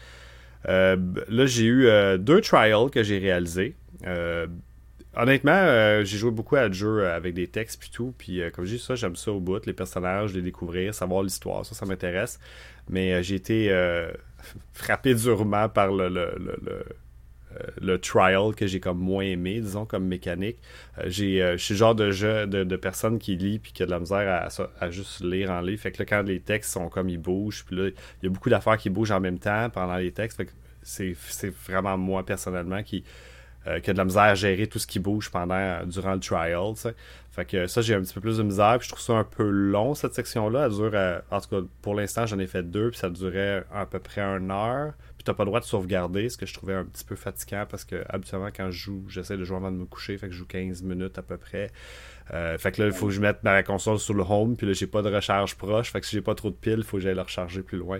Euh, 0.67 0.97
là, 1.29 1.45
j'ai 1.45 1.65
eu 1.65 1.87
euh, 1.87 2.17
deux 2.17 2.41
trials 2.41 2.89
que 2.91 3.03
j'ai 3.03 3.17
réalisés. 3.17 3.75
Euh, 4.05 4.47
honnêtement, 5.15 6.03
j'ai 6.03 6.17
joué 6.17 6.31
beaucoup 6.31 6.55
à 6.55 6.67
le 6.67 6.73
jeu 6.73 7.07
avec 7.07 7.33
des 7.33 7.47
textes 7.47 7.79
puis 7.79 7.89
tout. 7.89 8.13
Puis 8.17 8.41
comme 8.53 8.65
je 8.65 8.75
dis 8.75 8.81
ça, 8.81 8.95
j'aime 8.95 9.15
ça 9.15 9.31
au 9.31 9.39
bout, 9.39 9.65
les 9.65 9.73
personnages, 9.73 10.33
les 10.33 10.41
découvrir, 10.41 10.93
savoir 10.93 11.23
l'histoire, 11.23 11.65
ça, 11.65 11.75
ça 11.75 11.85
m'intéresse. 11.85 12.39
Mais 12.89 13.21
j'ai 13.23 13.35
été 13.35 13.69
frappé 14.73 15.15
durement 15.15 15.69
par 15.69 15.91
le, 15.91 16.09
le, 16.09 16.35
le, 16.37 16.57
le 16.65 16.85
trial 18.01 18.53
que 18.55 18.67
j'ai 18.67 18.79
comme 18.79 18.99
moins 18.99 19.23
aimé, 19.23 19.59
disons, 19.59 19.85
comme 19.85 20.05
mécanique. 20.05 20.57
j'ai, 21.05 21.39
je 21.57 21.63
suis 21.63 21.73
le 21.73 21.77
genre 21.77 21.95
de 21.95 22.11
jeu 22.11 22.47
de, 22.47 22.63
de 22.63 22.75
personne 22.75 23.19
qui 23.19 23.35
lit 23.35 23.59
puis 23.59 23.71
qui 23.71 23.83
a 23.83 23.85
de 23.85 23.91
la 23.91 23.99
misère 23.99 24.27
à, 24.27 24.83
à, 24.83 24.89
juste 24.91 25.21
lire 25.21 25.51
en 25.51 25.61
livre. 25.61 25.81
Fait 25.81 25.91
que 25.91 25.99
là, 25.99 26.05
quand 26.05 26.21
les 26.21 26.39
textes 26.39 26.73
sont 26.73 26.89
comme 26.89 27.09
ils 27.09 27.17
bougent, 27.17 27.65
puis 27.65 27.75
là, 27.75 27.87
il 27.87 28.25
y 28.25 28.27
a 28.27 28.29
beaucoup 28.29 28.49
d'affaires 28.49 28.77
qui 28.77 28.89
bougent 28.89 29.11
en 29.11 29.19
même 29.19 29.39
temps 29.39 29.69
pendant 29.69 29.97
les 29.97 30.11
textes. 30.11 30.37
Fait 30.37 30.45
que 30.45 30.51
c'est, 30.81 31.15
c'est 31.27 31.53
vraiment 31.67 31.97
moi 31.97 32.25
personnellement 32.25 32.83
qui, 32.83 33.03
euh, 33.67 33.79
qui 33.79 33.89
a 33.89 33.93
de 33.93 33.97
la 33.97 34.05
misère 34.05 34.23
à 34.23 34.35
gérer 34.35 34.67
tout 34.67 34.79
ce 34.79 34.87
qui 34.87 34.99
bouge 34.99 35.29
pendant 35.29 35.85
durant 35.85 36.13
le 36.13 36.19
trial. 36.19 36.73
Fait 37.31 37.45
que 37.45 37.67
ça, 37.67 37.81
j'ai 37.81 37.93
un 37.93 38.01
petit 38.01 38.13
peu 38.13 38.21
plus 38.21 38.37
de 38.37 38.43
misère. 38.43 38.77
Puis 38.79 38.87
je 38.87 38.93
trouve 38.93 39.03
ça 39.03 39.13
un 39.13 39.23
peu 39.23 39.47
long, 39.49 39.93
cette 39.95 40.13
section-là. 40.13 40.65
Elle 40.65 40.71
dure, 40.71 40.91
euh, 40.93 41.19
en 41.29 41.41
tout 41.41 41.49
cas, 41.49 41.67
pour 41.81 41.95
l'instant, 41.95 42.25
j'en 42.25 42.39
ai 42.39 42.47
fait 42.47 42.63
deux, 42.63 42.89
puis 42.91 42.99
ça 42.99 43.09
durait 43.09 43.63
à 43.73 43.85
peu 43.85 43.99
près 43.99 44.21
une 44.21 44.51
heure. 44.51 44.93
Puis 45.19 45.25
t'as 45.25 45.33
pas 45.33 45.43
le 45.43 45.49
droit 45.49 45.59
de 45.59 45.65
sauvegarder, 45.65 46.29
ce 46.29 46.37
que 46.37 46.45
je 46.45 46.53
trouvais 46.53 46.75
un 46.75 46.85
petit 46.85 47.03
peu 47.03 47.17
fatigant 47.17 47.65
parce 47.69 47.83
que 47.83 48.05
habituellement, 48.07 48.51
quand 48.55 48.71
je 48.71 48.77
joue, 48.85 49.03
j'essaie 49.09 49.35
de 49.35 49.43
jouer 49.43 49.57
avant 49.57 49.69
de 49.69 49.75
me 49.75 49.83
coucher. 49.83 50.17
Fait 50.17 50.27
que 50.27 50.31
je 50.31 50.37
joue 50.37 50.45
15 50.45 50.81
minutes 50.81 51.17
à 51.17 51.21
peu 51.21 51.35
près. 51.35 51.71
Euh, 52.33 52.57
fait 52.57 52.71
que 52.71 52.81
là, 52.81 52.87
il 52.87 52.93
faut 52.93 53.07
que 53.07 53.11
je 53.11 53.19
mette 53.19 53.43
ma 53.43 53.61
console 53.61 53.99
sur 53.99 54.13
le 54.13 54.23
home, 54.23 54.55
puis 54.55 54.65
là, 54.65 54.71
j'ai 54.71 54.87
pas 54.87 55.01
de 55.01 55.13
recharge 55.13 55.55
proche. 55.55 55.91
Fait 55.91 55.99
que 55.99 56.05
si 56.05 56.15
j'ai 56.15 56.21
pas 56.21 56.35
trop 56.35 56.49
de 56.51 56.55
piles, 56.55 56.75
il 56.77 56.83
faut 56.85 56.95
que 56.95 57.03
j'aille 57.03 57.15
le 57.15 57.21
recharger 57.21 57.61
plus 57.63 57.77
loin. 57.79 57.99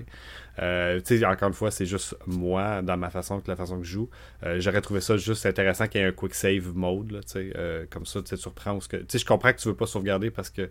Euh, 0.59 1.01
tu 1.01 1.19
sais, 1.19 1.25
encore 1.25 1.49
une 1.49 1.53
fois, 1.53 1.71
c'est 1.71 1.85
juste 1.85 2.15
moi, 2.25 2.81
dans 2.81 2.95
ma 2.95 3.09
façon, 3.09 3.41
que 3.41 3.49
la 3.49 3.57
façon 3.57 3.79
que 3.79 3.85
je 3.85 3.91
joue. 3.91 4.09
Euh, 4.45 4.61
j'aurais 4.61 4.79
trouvé 4.79 5.01
ça 5.01 5.17
juste 5.17 5.45
intéressant 5.45 5.87
qu'il 5.87 5.99
y 5.99 6.05
ait 6.05 6.07
un 6.07 6.13
quick 6.13 6.33
save 6.33 6.73
mode, 6.73 7.11
là, 7.11 7.19
tu 7.19 7.51
sais, 7.51 7.87
comme 7.89 8.05
ça, 8.05 8.21
tu 8.21 8.37
surprends. 8.37 8.79
Tu 8.79 8.97
sais, 9.09 9.19
je 9.19 9.25
comprends 9.25 9.51
que 9.51 9.57
tu 9.57 9.67
veux 9.67 9.75
pas 9.75 9.87
sauvegarder 9.87 10.31
parce 10.31 10.49
que 10.49 10.69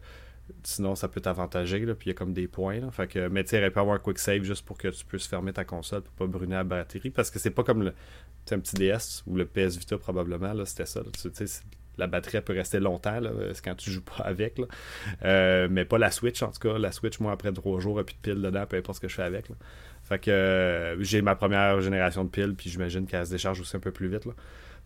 sinon 0.62 0.94
ça 0.94 1.08
peut 1.08 1.20
t'avantager 1.20 1.80
là, 1.80 1.94
puis 1.94 2.06
il 2.06 2.12
y 2.12 2.14
a 2.14 2.14
comme 2.14 2.32
des 2.32 2.48
points 2.48 2.80
là. 2.80 2.90
fait 2.90 3.06
que 3.06 3.28
mais 3.28 3.44
tu 3.44 3.56
il 3.56 3.70
peut 3.70 3.80
avoir 3.80 3.96
un 3.96 3.98
quick 3.98 4.18
save 4.18 4.42
juste 4.42 4.64
pour 4.64 4.78
que 4.78 4.88
tu 4.88 5.04
puisses 5.04 5.26
fermer 5.26 5.52
ta 5.52 5.64
console 5.64 6.02
pour 6.02 6.12
pas 6.14 6.26
brûler 6.26 6.52
la 6.52 6.64
batterie 6.64 7.10
parce 7.10 7.30
que 7.30 7.38
c'est 7.38 7.50
pas 7.50 7.64
comme 7.64 7.82
le 7.82 7.94
un 8.50 8.58
petit 8.60 8.76
DS 8.76 9.24
ou 9.26 9.36
le 9.36 9.44
PS 9.44 9.76
Vita 9.76 9.98
probablement 9.98 10.54
là 10.54 10.64
c'était 10.64 10.86
ça 10.86 11.02
tu 11.12 11.30
sais 11.34 11.60
la 11.98 12.06
batterie 12.06 12.40
peut 12.40 12.54
rester 12.54 12.78
longtemps 12.78 13.20
là, 13.20 13.30
quand 13.62 13.74
tu 13.74 13.90
joues 13.90 14.04
pas 14.04 14.22
avec. 14.24 14.60
Euh, 15.24 15.68
mais 15.70 15.84
pas 15.84 15.98
la 15.98 16.10
Switch 16.10 16.42
en 16.42 16.50
tout 16.50 16.60
cas. 16.60 16.78
La 16.78 16.92
Switch, 16.92 17.18
moi, 17.20 17.32
après 17.32 17.52
trois 17.52 17.80
jours, 17.80 18.00
il 18.00 18.04
plus 18.04 18.14
de 18.14 18.20
piles 18.20 18.42
dedans, 18.42 18.64
peu 18.66 18.76
importe 18.76 18.96
ce 18.96 19.00
que 19.00 19.08
je 19.08 19.14
fais 19.14 19.24
avec. 19.24 19.46
Fait 20.04 20.18
que 20.18 20.30
euh, 20.30 21.02
j'ai 21.02 21.20
ma 21.20 21.34
première 21.34 21.80
génération 21.80 22.24
de 22.24 22.30
piles, 22.30 22.54
puis 22.56 22.70
j'imagine 22.70 23.06
qu'elle 23.06 23.26
se 23.26 23.32
décharge 23.32 23.60
aussi 23.60 23.76
un 23.76 23.80
peu 23.80 23.90
plus 23.90 24.08
vite. 24.08 24.24
Là. 24.24 24.32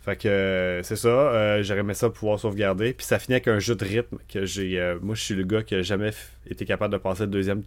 Fait 0.03 0.17
que 0.17 0.29
euh, 0.29 0.83
c'est 0.83 0.97
ça, 0.97 1.63
j'aurais 1.63 1.81
aimé 1.81 1.95
ça 1.95 2.11
pouvoir 2.11 2.39
sauvegarder. 2.39 2.93
Puis 2.93 3.07
ça 3.07 3.19
finit 3.19 3.35
avec 3.35 3.49
un 3.49 3.59
jeu 3.59 3.75
de 3.77 3.85
rythme 3.85 4.19
que 4.29 4.45
j'ai. 4.45 4.97
moi, 5.01 5.15
je 5.15 5.23
suis 5.23 5.35
le 5.35 5.45
gars 5.45 5.63
qui 5.63 5.75
a 5.75 5.83
jamais 5.83 6.11
été 6.47 6.65
capable 6.65 6.93
de 6.93 6.99
passer 6.99 7.23
le 7.23 7.31
deuxième 7.31 7.63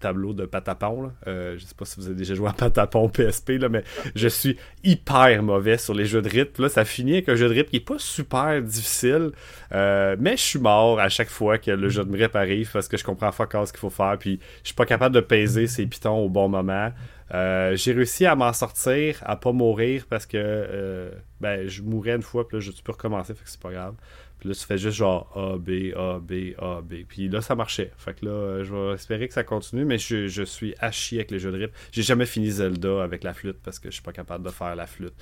tableau 0.00 0.32
de 0.32 0.46
patapon. 0.46 1.02
Là. 1.02 1.12
Euh, 1.28 1.58
je 1.58 1.64
sais 1.64 1.74
pas 1.76 1.84
si 1.84 2.00
vous 2.00 2.06
avez 2.06 2.16
déjà 2.16 2.34
joué 2.34 2.48
à 2.48 2.52
patapon 2.52 3.08
PSP, 3.12 3.50
là, 3.60 3.68
mais 3.68 3.84
je 4.16 4.26
suis 4.26 4.56
hyper 4.82 5.42
mauvais 5.42 5.78
sur 5.78 5.94
les 5.94 6.06
jeux 6.06 6.22
de 6.22 6.28
rythme. 6.28 6.62
Là, 6.62 6.68
ça 6.68 6.84
finit 6.84 7.12
avec 7.14 7.28
un 7.28 7.36
jeu 7.36 7.48
de 7.48 7.54
rythme 7.54 7.70
qui 7.70 7.76
est 7.76 7.80
pas 7.86 7.98
super 7.98 8.60
difficile, 8.62 9.30
euh, 9.72 10.16
mais 10.18 10.36
je 10.36 10.42
suis 10.42 10.58
mort 10.58 10.98
à 10.98 11.08
chaque 11.08 11.28
fois 11.28 11.58
que 11.58 11.70
le 11.70 11.88
jeu 11.88 12.04
de 12.04 12.16
rythme 12.16 12.36
arrive 12.36 12.70
parce 12.72 12.88
que 12.88 12.96
je 12.96 13.04
comprends 13.04 13.30
pas 13.30 13.66
ce 13.66 13.72
qu'il 13.72 13.80
faut 13.80 13.90
faire, 13.90 14.16
puis 14.18 14.40
je 14.62 14.68
suis 14.68 14.74
pas 14.74 14.86
capable 14.86 15.14
de 15.14 15.20
peser 15.20 15.66
ces 15.66 15.86
pitons 15.86 16.18
au 16.18 16.28
bon 16.28 16.48
moment. 16.48 16.90
Euh, 17.32 17.76
j'ai 17.76 17.92
réussi 17.92 18.26
à 18.26 18.34
m'en 18.34 18.52
sortir, 18.52 19.18
à 19.24 19.36
pas 19.36 19.52
mourir 19.52 20.06
parce 20.08 20.26
que 20.26 21.12
ben, 21.40 21.68
je 21.68 21.82
mourrais 21.82 22.16
une 22.16 22.22
fois, 22.22 22.46
puis 22.46 22.58
là, 22.58 22.60
je 22.60 22.70
peux 22.82 22.92
recommencer, 22.92 23.34
que 23.34 23.40
c'est 23.44 23.60
pas 23.60 23.72
grave. 23.72 23.94
Puis 24.40 24.48
là, 24.48 24.54
tu 24.54 24.64
fais 24.64 24.78
juste 24.78 24.96
genre 24.96 25.30
A, 25.36 25.58
B, 25.58 25.94
A, 25.94 26.18
B, 26.18 26.54
A, 26.58 26.80
B. 26.80 27.04
Puis 27.06 27.28
là, 27.28 27.42
ça 27.42 27.54
marchait. 27.54 27.92
Fait 27.98 28.18
que 28.18 28.24
là, 28.24 28.64
je 28.64 28.74
vais 28.74 28.94
espérer 28.94 29.28
que 29.28 29.34
ça 29.34 29.44
continue, 29.44 29.84
mais 29.84 29.98
je, 29.98 30.28
je 30.28 30.42
suis 30.42 30.74
à 30.80 30.90
chier 30.90 31.18
avec 31.18 31.30
les 31.30 31.38
jeux 31.38 31.52
de 31.52 31.58
rythme. 31.58 31.74
J'ai 31.92 32.02
jamais 32.02 32.24
fini 32.24 32.50
Zelda 32.50 33.02
avec 33.02 33.22
la 33.22 33.34
flûte 33.34 33.58
parce 33.62 33.78
que 33.78 33.90
je 33.90 33.94
suis 33.94 34.02
pas 34.02 34.12
capable 34.12 34.44
de 34.44 34.50
faire 34.50 34.74
la 34.74 34.86
flûte. 34.86 35.12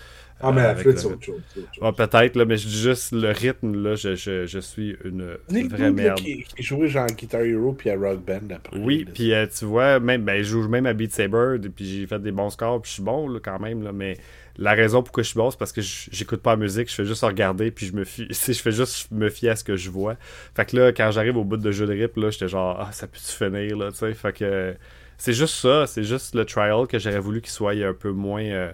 Ah, 0.40 0.52
mais 0.52 0.62
la 0.62 0.76
flûte, 0.76 0.98
c'est 0.98 1.06
autre 1.06 1.24
chose. 1.24 1.42
Ah, 1.82 1.92
peut-être, 1.92 2.36
là, 2.36 2.44
mais 2.44 2.56
juste 2.56 3.10
le 3.12 3.30
rythme, 3.32 3.82
là, 3.82 3.96
je, 3.96 4.14
je, 4.14 4.46
je 4.46 4.58
suis 4.60 4.96
une, 5.04 5.36
vraie 5.68 5.90
merde. 5.90 6.18
Qui, 6.18 6.44
qui 6.44 6.62
jouait 6.62 6.86
genre 6.86 7.04
à 7.04 7.06
Guitar 7.08 7.42
Hero 7.42 7.72
puis 7.72 7.90
à 7.90 7.96
Rock 7.96 8.24
Band 8.24 8.54
après. 8.54 8.78
Oui, 8.78 9.04
puis 9.12 9.34
euh, 9.34 9.46
tu 9.46 9.64
vois, 9.64 9.98
même, 9.98 10.22
ben, 10.22 10.38
je 10.38 10.50
joue 10.50 10.68
même 10.68 10.86
à 10.86 10.92
Beat 10.92 11.12
Saber, 11.12 11.56
puis 11.74 11.84
j'ai 11.84 12.06
fait 12.06 12.20
des 12.20 12.30
bons 12.30 12.50
scores, 12.50 12.80
puis 12.82 12.90
je 12.90 12.94
suis 12.94 13.02
bon 13.02 13.28
là, 13.28 13.40
quand 13.42 13.58
même, 13.58 13.82
là, 13.82 13.92
mais 13.92 14.16
la 14.58 14.74
raison 14.74 15.02
pourquoi 15.02 15.22
je 15.22 15.28
suis 15.28 15.36
bon, 15.36 15.50
c'est 15.50 15.58
parce 15.58 15.72
que 15.72 15.80
j'écoute 15.80 16.42
pas 16.42 16.50
la 16.50 16.56
musique, 16.56 16.90
je 16.90 16.94
fais 16.94 17.04
juste 17.04 17.22
regarder, 17.22 17.70
puis 17.70 17.86
je 17.86 17.92
me 17.92 18.04
fie, 18.04 18.26
je 18.30 18.52
fais 18.52 18.72
juste 18.72 19.10
me 19.12 19.30
fier 19.30 19.50
à 19.50 19.56
ce 19.56 19.64
que 19.64 19.76
je 19.76 19.88
vois. 19.90 20.16
Fait 20.54 20.64
que 20.66 20.76
là, 20.76 20.92
quand 20.92 21.10
j'arrive 21.12 21.36
au 21.36 21.44
bout 21.44 21.56
de 21.56 21.70
jeu 21.70 21.86
de 21.86 21.92
rip, 21.92 22.16
là, 22.16 22.30
j'étais 22.30 22.48
genre, 22.48 22.76
ah, 22.80 22.92
ça 22.92 23.06
peut-tu 23.06 23.32
finir, 23.32 23.76
là, 23.76 23.90
tu 23.92 23.98
sais? 23.98 24.12
Fait 24.14 24.32
que 24.32 24.74
c'est 25.16 25.32
juste 25.32 25.54
ça, 25.54 25.86
c'est 25.86 26.04
juste 26.04 26.34
le 26.34 26.44
trial 26.44 26.86
que 26.86 26.98
j'aurais 26.98 27.20
voulu 27.20 27.40
qu'il 27.40 27.50
soit 27.50 27.72
un 27.72 27.94
peu 27.94 28.10
moins. 28.10 28.44
Euh, 28.44 28.72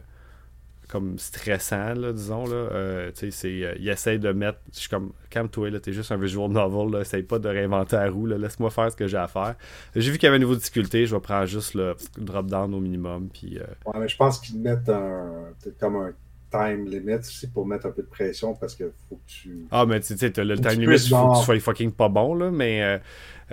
comme 0.94 1.18
stressant, 1.18 1.94
là, 1.94 2.12
disons. 2.12 2.46
Là. 2.46 2.54
Euh, 2.54 3.11
euh, 3.24 3.74
il 3.80 3.88
essaye 3.88 4.20
de 4.20 4.30
mettre. 4.30 4.61
Je 4.72 4.78
suis 4.78 4.88
comme, 4.88 5.11
calme-toi, 5.28 5.70
là, 5.70 5.80
t'es 5.80 5.92
juste 5.92 6.12
un 6.12 6.16
visual 6.16 6.52
novel, 6.52 6.92
là, 6.92 7.00
essaye 7.00 7.24
pas 7.24 7.40
de 7.40 7.48
réinventer 7.48 7.96
la 7.96 8.09
roue, 8.09 8.26
laisse-moi 8.26 8.70
faire 8.70 8.92
ce 8.92 8.96
que 8.96 9.09
j'ai 9.09 9.16
à 9.16 9.26
faire. 9.26 9.57
J'ai 9.96 10.12
vu 10.12 10.18
qu'il 10.18 10.26
y 10.26 10.28
avait 10.28 10.37
une 10.37 10.44
nouvelle 10.44 10.59
difficulté, 10.59 11.04
je 11.04 11.16
vais 11.16 11.20
prendre 11.20 11.46
juste 11.46 11.74
le 11.74 11.96
drop-down 12.16 12.72
au 12.72 12.78
minimum. 12.78 13.28
Puis, 13.28 13.59
euh, 13.59 13.64
Ouais, 13.87 13.98
mais 13.98 14.07
je 14.07 14.16
pense 14.16 14.38
qu'ils 14.38 14.61
mettent 14.61 14.88
un, 14.88 15.52
comme 15.80 15.96
un 15.96 16.12
time 16.52 16.87
limit 16.87 17.14
aussi 17.14 17.48
pour 17.48 17.66
mettre 17.66 17.87
un 17.87 17.90
peu 17.90 18.02
de 18.02 18.09
pression 18.09 18.54
parce 18.54 18.76
que 18.76 18.92
faut 19.09 19.16
que 19.16 19.26
tu. 19.26 19.66
Ah, 19.72 19.87
mais 19.87 19.98
tu 19.98 20.16
sais, 20.16 20.28
le 20.28 20.57
time 20.57 20.80
limit, 20.80 20.94
il 20.94 21.09
faut 21.09 21.33
que 21.33 21.38
tu 21.40 21.44
sois 21.44 21.59
fucking 21.59 21.90
pas 21.90 22.09
bon, 22.09 22.37
là, 22.37 22.52
mais. 22.52 23.00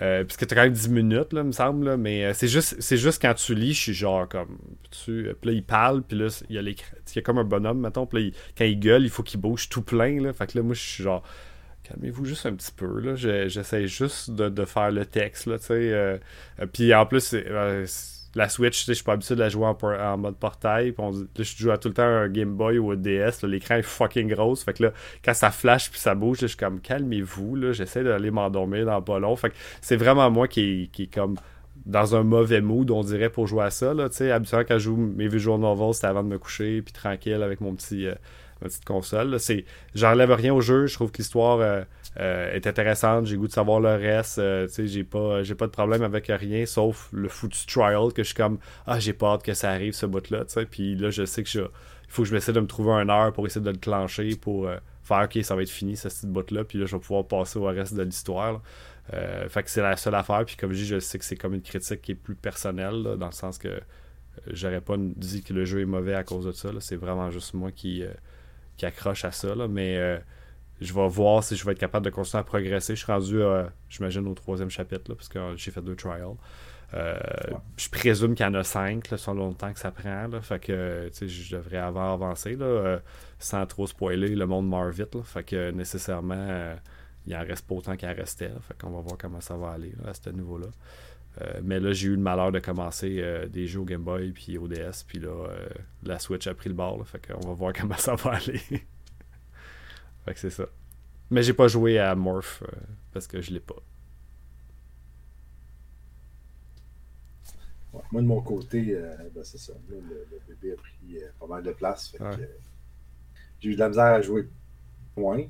Euh, 0.01 0.23
parce 0.23 0.38
que 0.38 0.45
t'as 0.45 0.56
quand 0.56 0.63
même 0.63 0.73
10 0.73 0.89
minutes, 0.89 1.34
là, 1.34 1.43
me 1.43 1.51
semble. 1.51 1.86
Là, 1.86 1.97
mais 1.97 2.25
euh, 2.25 2.34
c'est 2.34 2.47
juste 2.47 2.82
juste 2.95 3.21
quand 3.21 3.34
tu 3.34 3.56
lis, 3.56 3.73
je 3.73 3.80
suis 3.80 3.93
genre 3.93 4.27
comme. 4.27 4.58
Tu, 4.91 5.27
puis 5.41 5.49
là, 5.49 5.56
il 5.56 5.63
parle, 5.63 6.04
puis 6.04 6.17
là, 6.17 6.27
il 6.49 6.56
y, 6.56 6.60
a 6.60 6.62
les, 6.62 6.71
il 6.71 7.15
y 7.15 7.19
a 7.19 7.21
comme 7.21 7.38
un 7.38 7.43
bonhomme, 7.43 7.80
mettons. 7.80 8.06
Puis 8.06 8.25
là, 8.25 8.32
quand 8.58 8.65
il 8.65 8.80
gueule, 8.80 9.04
il 9.04 9.10
faut 9.10 9.23
qu'il 9.23 9.39
bouge 9.39 9.69
tout 9.69 9.82
plein. 9.82 10.21
Là, 10.21 10.34
fait 10.34 10.51
que 10.51 10.58
là, 10.58 10.63
moi, 10.63 10.73
je 10.73 10.82
suis 10.82 11.04
genre. 11.04 11.23
Calmez-vous 11.84 12.25
juste 12.25 12.45
un 12.45 12.54
petit 12.56 12.71
peu. 12.71 12.99
Là, 12.99 13.15
j'essaie 13.15 13.88
juste 13.88 14.32
de, 14.32 14.49
de, 14.49 14.65
faire 14.65 14.91
le 14.91 15.06
texte. 15.06 15.47
Là, 15.47 15.58
tu 15.58 15.65
sais. 15.65 15.73
Euh, 15.73 16.17
puis 16.71 16.93
en 16.93 17.06
plus, 17.06 17.21
c'est 17.21 17.45
la 18.35 18.47
Switch, 18.47 18.85
je 18.85 18.93
suis 18.93 19.03
pas 19.03 19.13
habitué 19.13 19.35
de 19.35 19.41
la 19.41 19.49
jouer 19.49 19.65
en, 19.65 20.17
mode 20.17 20.37
portail. 20.37 20.93
Je 21.37 21.43
joue 21.43 21.71
à 21.71 21.77
tout 21.77 21.89
le 21.89 21.93
temps 21.93 22.03
un 22.03 22.29
Game 22.29 22.55
Boy 22.55 22.77
ou 22.77 22.91
un 22.91 22.95
DS. 22.95 23.43
L'écran 23.43 23.75
est 23.75 23.81
fucking 23.81 24.29
grosse. 24.29 24.63
Fait 24.63 24.73
que 24.73 24.83
là, 24.83 24.93
quand 25.23 25.33
ça 25.33 25.51
flash 25.51 25.89
puis 25.89 25.99
ça 25.99 26.15
bouge, 26.15 26.39
je 26.41 26.47
suis 26.47 26.57
comme 26.57 26.79
calmez-vous. 26.79 27.73
J'essaie 27.73 28.03
d'aller 28.03 28.31
m'endormir 28.31 28.85
dans 28.85 29.01
pas 29.01 29.19
long. 29.19 29.35
Fait 29.35 29.49
que 29.49 29.55
c'est 29.81 29.97
vraiment 29.97 30.29
moi 30.31 30.47
qui, 30.47 30.89
qui 30.93 31.03
est 31.03 31.13
comme 31.13 31.35
dans 31.85 32.15
un 32.15 32.23
mauvais 32.23 32.61
mood, 32.61 32.91
on 32.91 33.01
dirait, 33.03 33.29
pour 33.29 33.47
jouer 33.47 33.63
à 33.63 33.69
ça. 33.69 33.93
Là, 33.93 34.03
habituellement, 34.05 34.65
quand 34.67 34.77
je 34.77 34.83
joue 34.83 34.95
mes 34.95 35.27
visual 35.27 35.59
novels, 35.59 35.93
c'était 35.93 36.07
avant 36.07 36.23
de 36.23 36.29
me 36.29 36.37
coucher, 36.37 36.81
puis 36.81 36.93
tranquille 36.93 37.41
avec 37.41 37.59
mon 37.59 37.73
petit, 37.73 38.05
euh, 38.05 38.13
ma 38.61 38.67
petite 38.67 38.85
console. 38.85 39.37
J'enlève 39.95 40.31
rien 40.31 40.53
au 40.53 40.61
jeu. 40.61 40.87
Je 40.87 40.93
trouve 40.93 41.11
que 41.11 41.17
l'histoire. 41.17 41.59
Euh, 41.59 41.81
euh, 42.19 42.52
est 42.54 42.67
intéressante. 42.67 43.26
J'ai 43.26 43.38
goût 43.38 43.47
de 43.47 43.54
savoir 43.54 43.80
le 43.80 43.95
reste. 43.95 44.38
Euh, 44.38 44.67
j'ai 44.84 45.04
pas, 45.06 45.43
j'ai 45.43 45.56
pas 45.56 45.67
de 45.67 45.71
problème 45.71 46.02
avec 46.02 46.28
rien, 46.28 46.65
sauf 46.65 47.08
le 47.13 47.30
foutu 47.30 47.65
trial 47.65 48.12
que 48.13 48.24
je 48.24 48.28
suis 48.28 48.36
comme 48.36 48.60
ah 48.86 49.00
j'ai 49.00 49.13
pas 49.13 49.34
hâte 49.34 49.43
que 49.43 49.54
ça 49.54 49.71
arrive 49.71 49.93
ce 49.93 50.06
bout 50.06 50.30
là. 50.30 50.43
Puis 50.69 50.95
là 50.95 51.10
je 51.10 51.24
sais 51.24 51.43
que 51.43 51.50
il 51.58 51.69
faut 52.10 52.24
que 52.24 52.28
je 52.28 52.34
m'essaie 52.34 52.52
de 52.52 52.60
me 52.60 52.67
trouver 52.67 52.91
un 52.91 53.08
heure 53.08 53.32
pour 53.32 53.45
essayer 53.45 53.63
de 53.63 53.71
le 53.71 53.78
clencher 53.78 54.36
pour 54.36 54.67
euh, 54.67 54.76
faire 55.04 55.24
ok 55.24 55.41
ça 55.43 55.56
va 55.56 55.62
être 55.62 55.69
fini 55.69 55.95
cette 55.95 56.13
petite 56.13 56.30
bout 56.30 56.52
là. 56.52 56.65
Puis 56.65 56.80
là 56.80 56.86
je 56.86 56.95
vais 56.97 57.02
pouvoir 57.02 57.26
passer 57.26 57.58
au 57.58 57.63
reste 57.63 57.93
de 57.93 58.04
l'histoire. 58.04 58.62
fait 59.47 59.63
que 59.63 59.69
c'est 59.69 59.82
la 59.82 59.95
seule 59.95 60.15
affaire. 60.15 60.43
Puis 60.45 60.58
comme 60.58 60.74
je 60.74 60.80
dis, 60.80 60.86
je 60.86 61.00
sais 61.00 61.17
que 61.17 61.24
c'est 61.24 61.38
comme 61.38 61.54
une 61.54 61.62
critique 61.62 62.02
qui 62.02 62.12
est 62.12 62.15
plus 62.15 62.36
personnelle 62.36 63.15
dans 63.17 63.28
le 63.28 63.32
sens 63.32 63.58
que 63.58 63.80
j'aurais 64.47 64.82
pas 64.82 64.95
dit 64.97 65.43
que 65.43 65.54
le 65.54 65.63
jeu 65.63 65.80
est 65.80 65.86
mauvais 65.86 66.15
à 66.15 66.26
cause 66.26 66.45
de 66.45 66.52
ça. 66.52 66.69
C'est 66.82 66.97
vraiment 66.97 67.30
juste 67.32 67.54
moi 67.54 67.71
qui, 67.71 68.04
qui 68.76 68.86
accroche 68.86 69.24
à 69.24 69.32
ça. 69.32 69.56
Là. 69.56 69.69
Mais 69.69 70.21
je 70.81 70.93
vais 70.93 71.07
voir 71.07 71.43
si 71.43 71.55
je 71.55 71.63
vais 71.63 71.73
être 71.73 71.79
capable 71.79 72.05
de 72.05 72.09
continuer 72.09 72.41
à 72.41 72.43
progresser. 72.43 72.95
Je 72.95 73.03
suis 73.03 73.11
rendu, 73.11 73.39
euh, 73.39 73.63
j'imagine, 73.87 74.27
au 74.27 74.33
troisième 74.33 74.71
chapitre, 74.71 75.03
là, 75.09 75.15
parce 75.15 75.29
que 75.29 75.55
j'ai 75.55 75.69
fait 75.69 75.81
deux 75.81 75.95
trials. 75.95 76.35
Euh, 76.93 77.17
je 77.77 77.87
présume 77.87 78.33
qu'il 78.33 78.45
y 78.45 78.49
en 78.49 78.53
a 78.55 78.63
cinq, 78.63 79.11
là, 79.11 79.17
selon 79.17 79.49
le 79.49 79.53
temps 79.53 79.71
que 79.71 79.79
ça 79.79 79.91
prend. 79.91 80.27
Là, 80.27 80.41
fait 80.41 80.59
que 80.59 81.09
je 81.21 81.55
devrais 81.55 81.77
avoir 81.77 82.11
avancé 82.11 82.55
là, 82.55 82.65
euh, 82.65 82.99
sans 83.37 83.65
trop 83.67 83.85
spoiler. 83.85 84.35
Le 84.35 84.45
monde 84.47 84.67
meurt 84.67 84.91
vite. 84.91 85.13
Là, 85.13 85.21
fait 85.23 85.43
que 85.43 85.69
nécessairement, 85.69 86.75
il 87.27 87.35
en 87.35 87.41
reste 87.41 87.67
pas 87.67 87.75
autant 87.75 87.95
qu'il 87.95 88.09
en 88.09 88.15
restait. 88.15 88.51
Fait 88.67 88.75
qu'on 88.81 88.89
va 88.89 89.01
voir 89.01 89.17
comment 89.19 89.39
ça 89.39 89.55
va 89.55 89.69
aller 89.69 89.93
à 90.05 90.15
ce 90.15 90.31
niveau-là. 90.31 90.67
mais 91.61 91.79
là, 91.79 91.93
j'ai 91.93 92.07
eu 92.07 92.15
le 92.15 92.21
malheur 92.21 92.51
de 92.51 92.59
commencer 92.59 93.23
des 93.49 93.67
jeux 93.67 93.81
au 93.81 93.85
Game 93.85 94.03
Boy 94.03 94.31
puis 94.31 94.57
au 94.57 94.67
DS. 94.67 95.03
Puis 95.07 95.19
là, 95.19 95.47
la 96.03 96.17
Switch 96.17 96.47
a 96.47 96.55
pris 96.55 96.69
le 96.69 96.75
bord. 96.75 96.97
Là, 96.97 97.05
fait 97.05 97.25
qu'on 97.25 97.47
va 97.47 97.53
voir 97.53 97.71
comment 97.79 97.97
ça 97.97 98.15
va 98.15 98.31
aller. 98.31 98.61
Fait 100.25 100.34
que 100.34 100.39
c'est 100.39 100.49
ça. 100.49 100.65
Mais 101.29 101.43
j'ai 101.43 101.53
pas 101.53 101.67
joué 101.67 101.97
à 101.97 102.13
Morph 102.15 102.62
euh, 102.63 102.67
parce 103.13 103.27
que 103.27 103.41
je 103.41 103.51
l'ai 103.51 103.60
pas. 103.60 103.75
moi, 108.11 108.22
de 108.22 108.28
mon 108.28 108.41
côté, 108.41 108.93
euh, 108.95 109.15
ben, 109.34 109.43
c'est 109.43 109.57
ça. 109.57 109.74
le, 109.89 109.99
bébé 110.47 110.74
a 110.74 110.76
pris 110.76 111.17
euh, 111.17 111.28
pas 111.39 111.47
mal 111.47 111.63
de 111.63 111.72
place. 111.72 112.13
j'ai 113.59 113.69
eu 113.69 113.74
de 113.76 113.80
la 113.80 113.89
misère 113.89 114.05
à 114.05 114.22
jouer 114.22 114.49
point. 115.15 115.43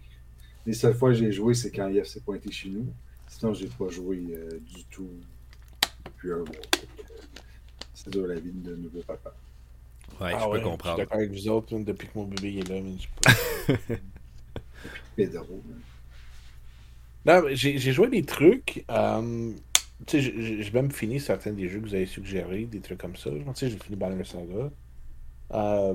Les 0.65 0.73
seules 0.73 0.93
fois 0.95 1.09
que 1.09 1.15
j'ai 1.15 1.31
joué, 1.31 1.53
c'est 1.53 1.71
quand 1.71 1.87
Yves 1.87 2.05
s'est 2.05 2.21
pointé 2.21 2.51
chez 2.51 2.69
nous. 2.69 2.87
Sinon, 3.27 3.53
j'ai 3.53 3.67
pas 3.67 3.89
joué 3.89 4.23
euh, 4.31 4.59
du 4.59 4.83
tout 4.85 5.09
depuis 6.05 6.31
un 6.31 6.37
mois. 6.37 6.45
C'est 7.93 8.09
dur 8.09 8.27
la 8.27 8.35
vie 8.39 8.51
de 8.51 8.75
nouveau 8.75 9.01
papa. 9.01 9.33
Ouais, 10.19 10.31
Ah 10.35 10.39
je 10.43 10.49
ouais, 10.49 10.57
peux 10.59 10.63
comprendre. 10.69 10.83
Je 10.83 10.89
suis 10.89 10.97
d'accord 10.97 11.17
avec 11.17 11.31
vous 11.31 11.47
autres, 11.47 11.79
depuis 11.79 12.07
que 12.07 12.17
mon 12.17 12.25
bébé 12.25 12.59
est 12.59 12.67
là. 12.69 12.81
mais 12.81 12.97
je- 12.99 13.95
Pedro. 15.15 15.61
Non, 17.25 17.43
j'ai 17.51 17.77
joué 17.91 18.07
des 18.07 18.23
trucs. 18.23 18.83
euh, 18.89 19.51
j'ai- 20.07 20.71
même 20.73 20.91
fini 20.91 21.19
certains 21.19 21.51
des 21.51 21.67
jeux 21.69 21.79
que 21.79 21.85
vous 21.85 21.95
avez 21.95 22.05
suggérés, 22.07 22.65
des 22.65 22.79
trucs 22.79 22.97
comme 22.99 23.15
ça. 23.15 23.29
J'ai 23.55 23.69
fini 23.77 23.95
Banner 23.95 24.23
Saga. 24.23 24.71
Euh, 25.53 25.93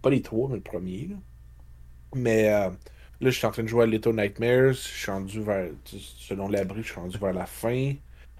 pas 0.00 0.10
les 0.10 0.22
trois, 0.22 0.48
mais 0.48 0.56
le 0.56 0.60
premier. 0.60 1.08
Mais 2.14 2.52
euh, 2.52 2.68
là, 3.20 3.30
je 3.30 3.30
suis 3.30 3.46
en 3.46 3.50
train 3.50 3.62
de 3.62 3.68
jouer 3.68 3.84
à 3.84 3.86
Little 3.86 4.14
Nightmares. 4.14 4.72
Je 4.72 4.78
suis 4.78 5.10
rendu 5.10 5.40
vers. 5.42 5.70
Selon 5.86 6.48
l'abri, 6.48 6.82
je 6.82 6.88
suis 6.92 7.00
rendu 7.00 7.18
vers 7.18 7.32
la 7.32 7.46
fin. 7.46 7.94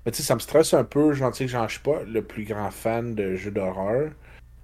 Mais 0.05 0.11
tu 0.13 0.19
sais, 0.19 0.23
ça 0.25 0.35
me 0.35 0.41
stresse 0.41 0.75
un 0.75 0.85
peu. 0.85 1.13
Tu 1.15 1.21
sais, 1.35 1.49
genre, 1.49 1.69
je 1.69 1.75
suis 1.75 1.83
pas 1.83 2.03
le 2.05 2.23
plus 2.23 2.45
grand 2.45 2.71
fan 2.71 3.15
de 3.15 3.35
jeux 3.35 3.51
d'horreur. 3.51 4.13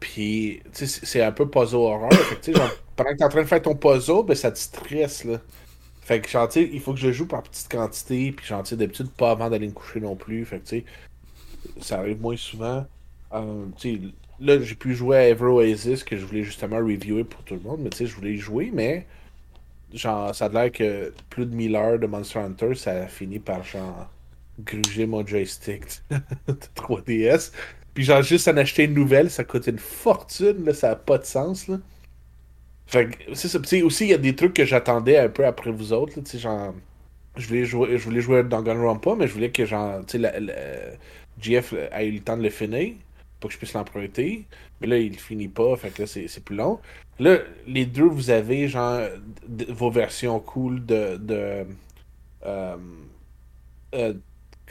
Puis, 0.00 0.60
tu 0.72 0.86
sais, 0.86 1.06
c'est 1.06 1.22
un 1.22 1.32
peu 1.32 1.48
puzzle 1.50 1.76
horreur. 1.76 2.12
fait 2.12 2.52
que, 2.52 2.58
pendant 2.98 3.10
que 3.12 3.16
t'es 3.16 3.24
en 3.24 3.28
train 3.28 3.42
de 3.42 3.46
faire 3.46 3.62
ton 3.62 3.76
puzzle, 3.76 4.24
ben, 4.26 4.34
ça 4.34 4.50
te 4.50 4.58
stresse, 4.58 5.24
là. 5.24 5.38
Fait 6.02 6.20
que, 6.20 6.28
genre, 6.28 6.48
il 6.56 6.80
faut 6.80 6.94
que 6.94 6.98
je 6.98 7.12
joue 7.12 7.26
par 7.26 7.42
petite 7.42 7.70
quantité, 7.70 8.32
puis 8.32 8.46
genre, 8.46 8.62
d'habitude, 8.62 9.10
pas 9.10 9.30
avant 9.30 9.48
d'aller 9.50 9.68
me 9.68 9.72
coucher 9.72 10.00
non 10.00 10.16
plus. 10.16 10.44
Fait 10.44 10.58
que, 10.58 10.64
tu 10.64 10.78
sais, 10.80 10.84
ça 11.80 11.98
arrive 12.00 12.20
moins 12.20 12.36
souvent. 12.36 12.86
Euh, 13.32 13.66
là, 14.40 14.60
j'ai 14.60 14.74
pu 14.74 14.94
jouer 14.94 15.16
à 15.18 15.28
Ever 15.28 15.46
Oasis, 15.46 16.02
que 16.04 16.16
je 16.16 16.24
voulais 16.24 16.42
justement 16.42 16.78
reviewer 16.78 17.24
pour 17.24 17.42
tout 17.44 17.54
le 17.54 17.60
monde, 17.60 17.80
mais 17.82 17.90
tu 17.90 17.98
sais, 17.98 18.06
je 18.06 18.16
voulais 18.16 18.34
y 18.34 18.38
jouer, 18.38 18.70
mais 18.72 19.06
genre, 19.92 20.34
ça 20.34 20.46
a 20.46 20.48
l'air 20.48 20.72
que 20.72 21.12
plus 21.30 21.46
de 21.46 21.54
1000 21.54 21.76
heures 21.76 21.98
de 21.98 22.06
Monster 22.06 22.40
Hunter, 22.40 22.74
ça 22.74 22.92
a 22.92 23.06
fini 23.06 23.38
par, 23.38 23.62
genre, 23.64 24.10
gruger 24.60 25.06
mon 25.06 25.26
joystick 25.26 25.84
de 26.10 26.54
3DS. 26.76 27.52
Puis, 27.94 28.04
genre, 28.04 28.22
juste 28.22 28.48
en 28.48 28.56
acheter 28.56 28.84
une 28.84 28.94
nouvelle, 28.94 29.30
ça 29.30 29.44
coûte 29.44 29.66
une 29.68 29.78
fortune, 29.78 30.64
là, 30.64 30.74
ça 30.74 30.92
a 30.92 30.96
pas 30.96 31.18
de 31.18 31.24
sens, 31.24 31.68
là. 31.68 31.78
C'est 32.88 33.48
ça. 33.48 33.58
Aussi, 33.84 34.04
il 34.06 34.10
y 34.10 34.14
a 34.14 34.18
des 34.18 34.34
trucs 34.34 34.54
que 34.54 34.64
j'attendais 34.64 35.18
un 35.18 35.28
peu 35.28 35.46
après 35.46 35.70
vous 35.70 35.92
autres, 35.92 36.16
là, 36.16 36.22
tu 36.22 36.30
sais, 36.32 36.38
genre, 36.38 36.74
je 37.36 37.48
voulais 37.48 37.64
jouer, 37.64 37.98
je 37.98 38.04
voulais 38.04 38.20
jouer 38.22 38.44
dans 38.44 38.62
mais 39.16 39.28
je 39.28 39.34
voulais 39.34 39.50
que, 39.50 39.66
genre, 39.66 40.02
GF 41.40 41.72
ait 41.92 42.08
eu 42.08 42.12
le 42.12 42.20
temps 42.20 42.36
de 42.36 42.42
le 42.42 42.50
finir, 42.50 42.94
pour 43.40 43.48
que 43.48 43.54
je 43.54 43.58
puisse 43.58 43.74
l'emprunter. 43.74 44.46
Mais 44.80 44.86
là, 44.88 44.98
il 44.98 45.18
finit 45.18 45.48
pas, 45.48 45.76
fait 45.76 45.90
que 45.90 46.02
là, 46.02 46.08
c'est 46.08 46.44
plus 46.44 46.56
long. 46.56 46.80
Là, 47.18 47.38
les 47.66 47.86
deux, 47.86 48.04
vous 48.08 48.30
avez, 48.30 48.68
genre, 48.68 49.00
vos 49.70 49.90
versions 49.90 50.40
cool 50.40 50.84
de. 50.86 51.16
de 51.18 51.66
euh, 52.46 52.76
euh, 53.94 54.14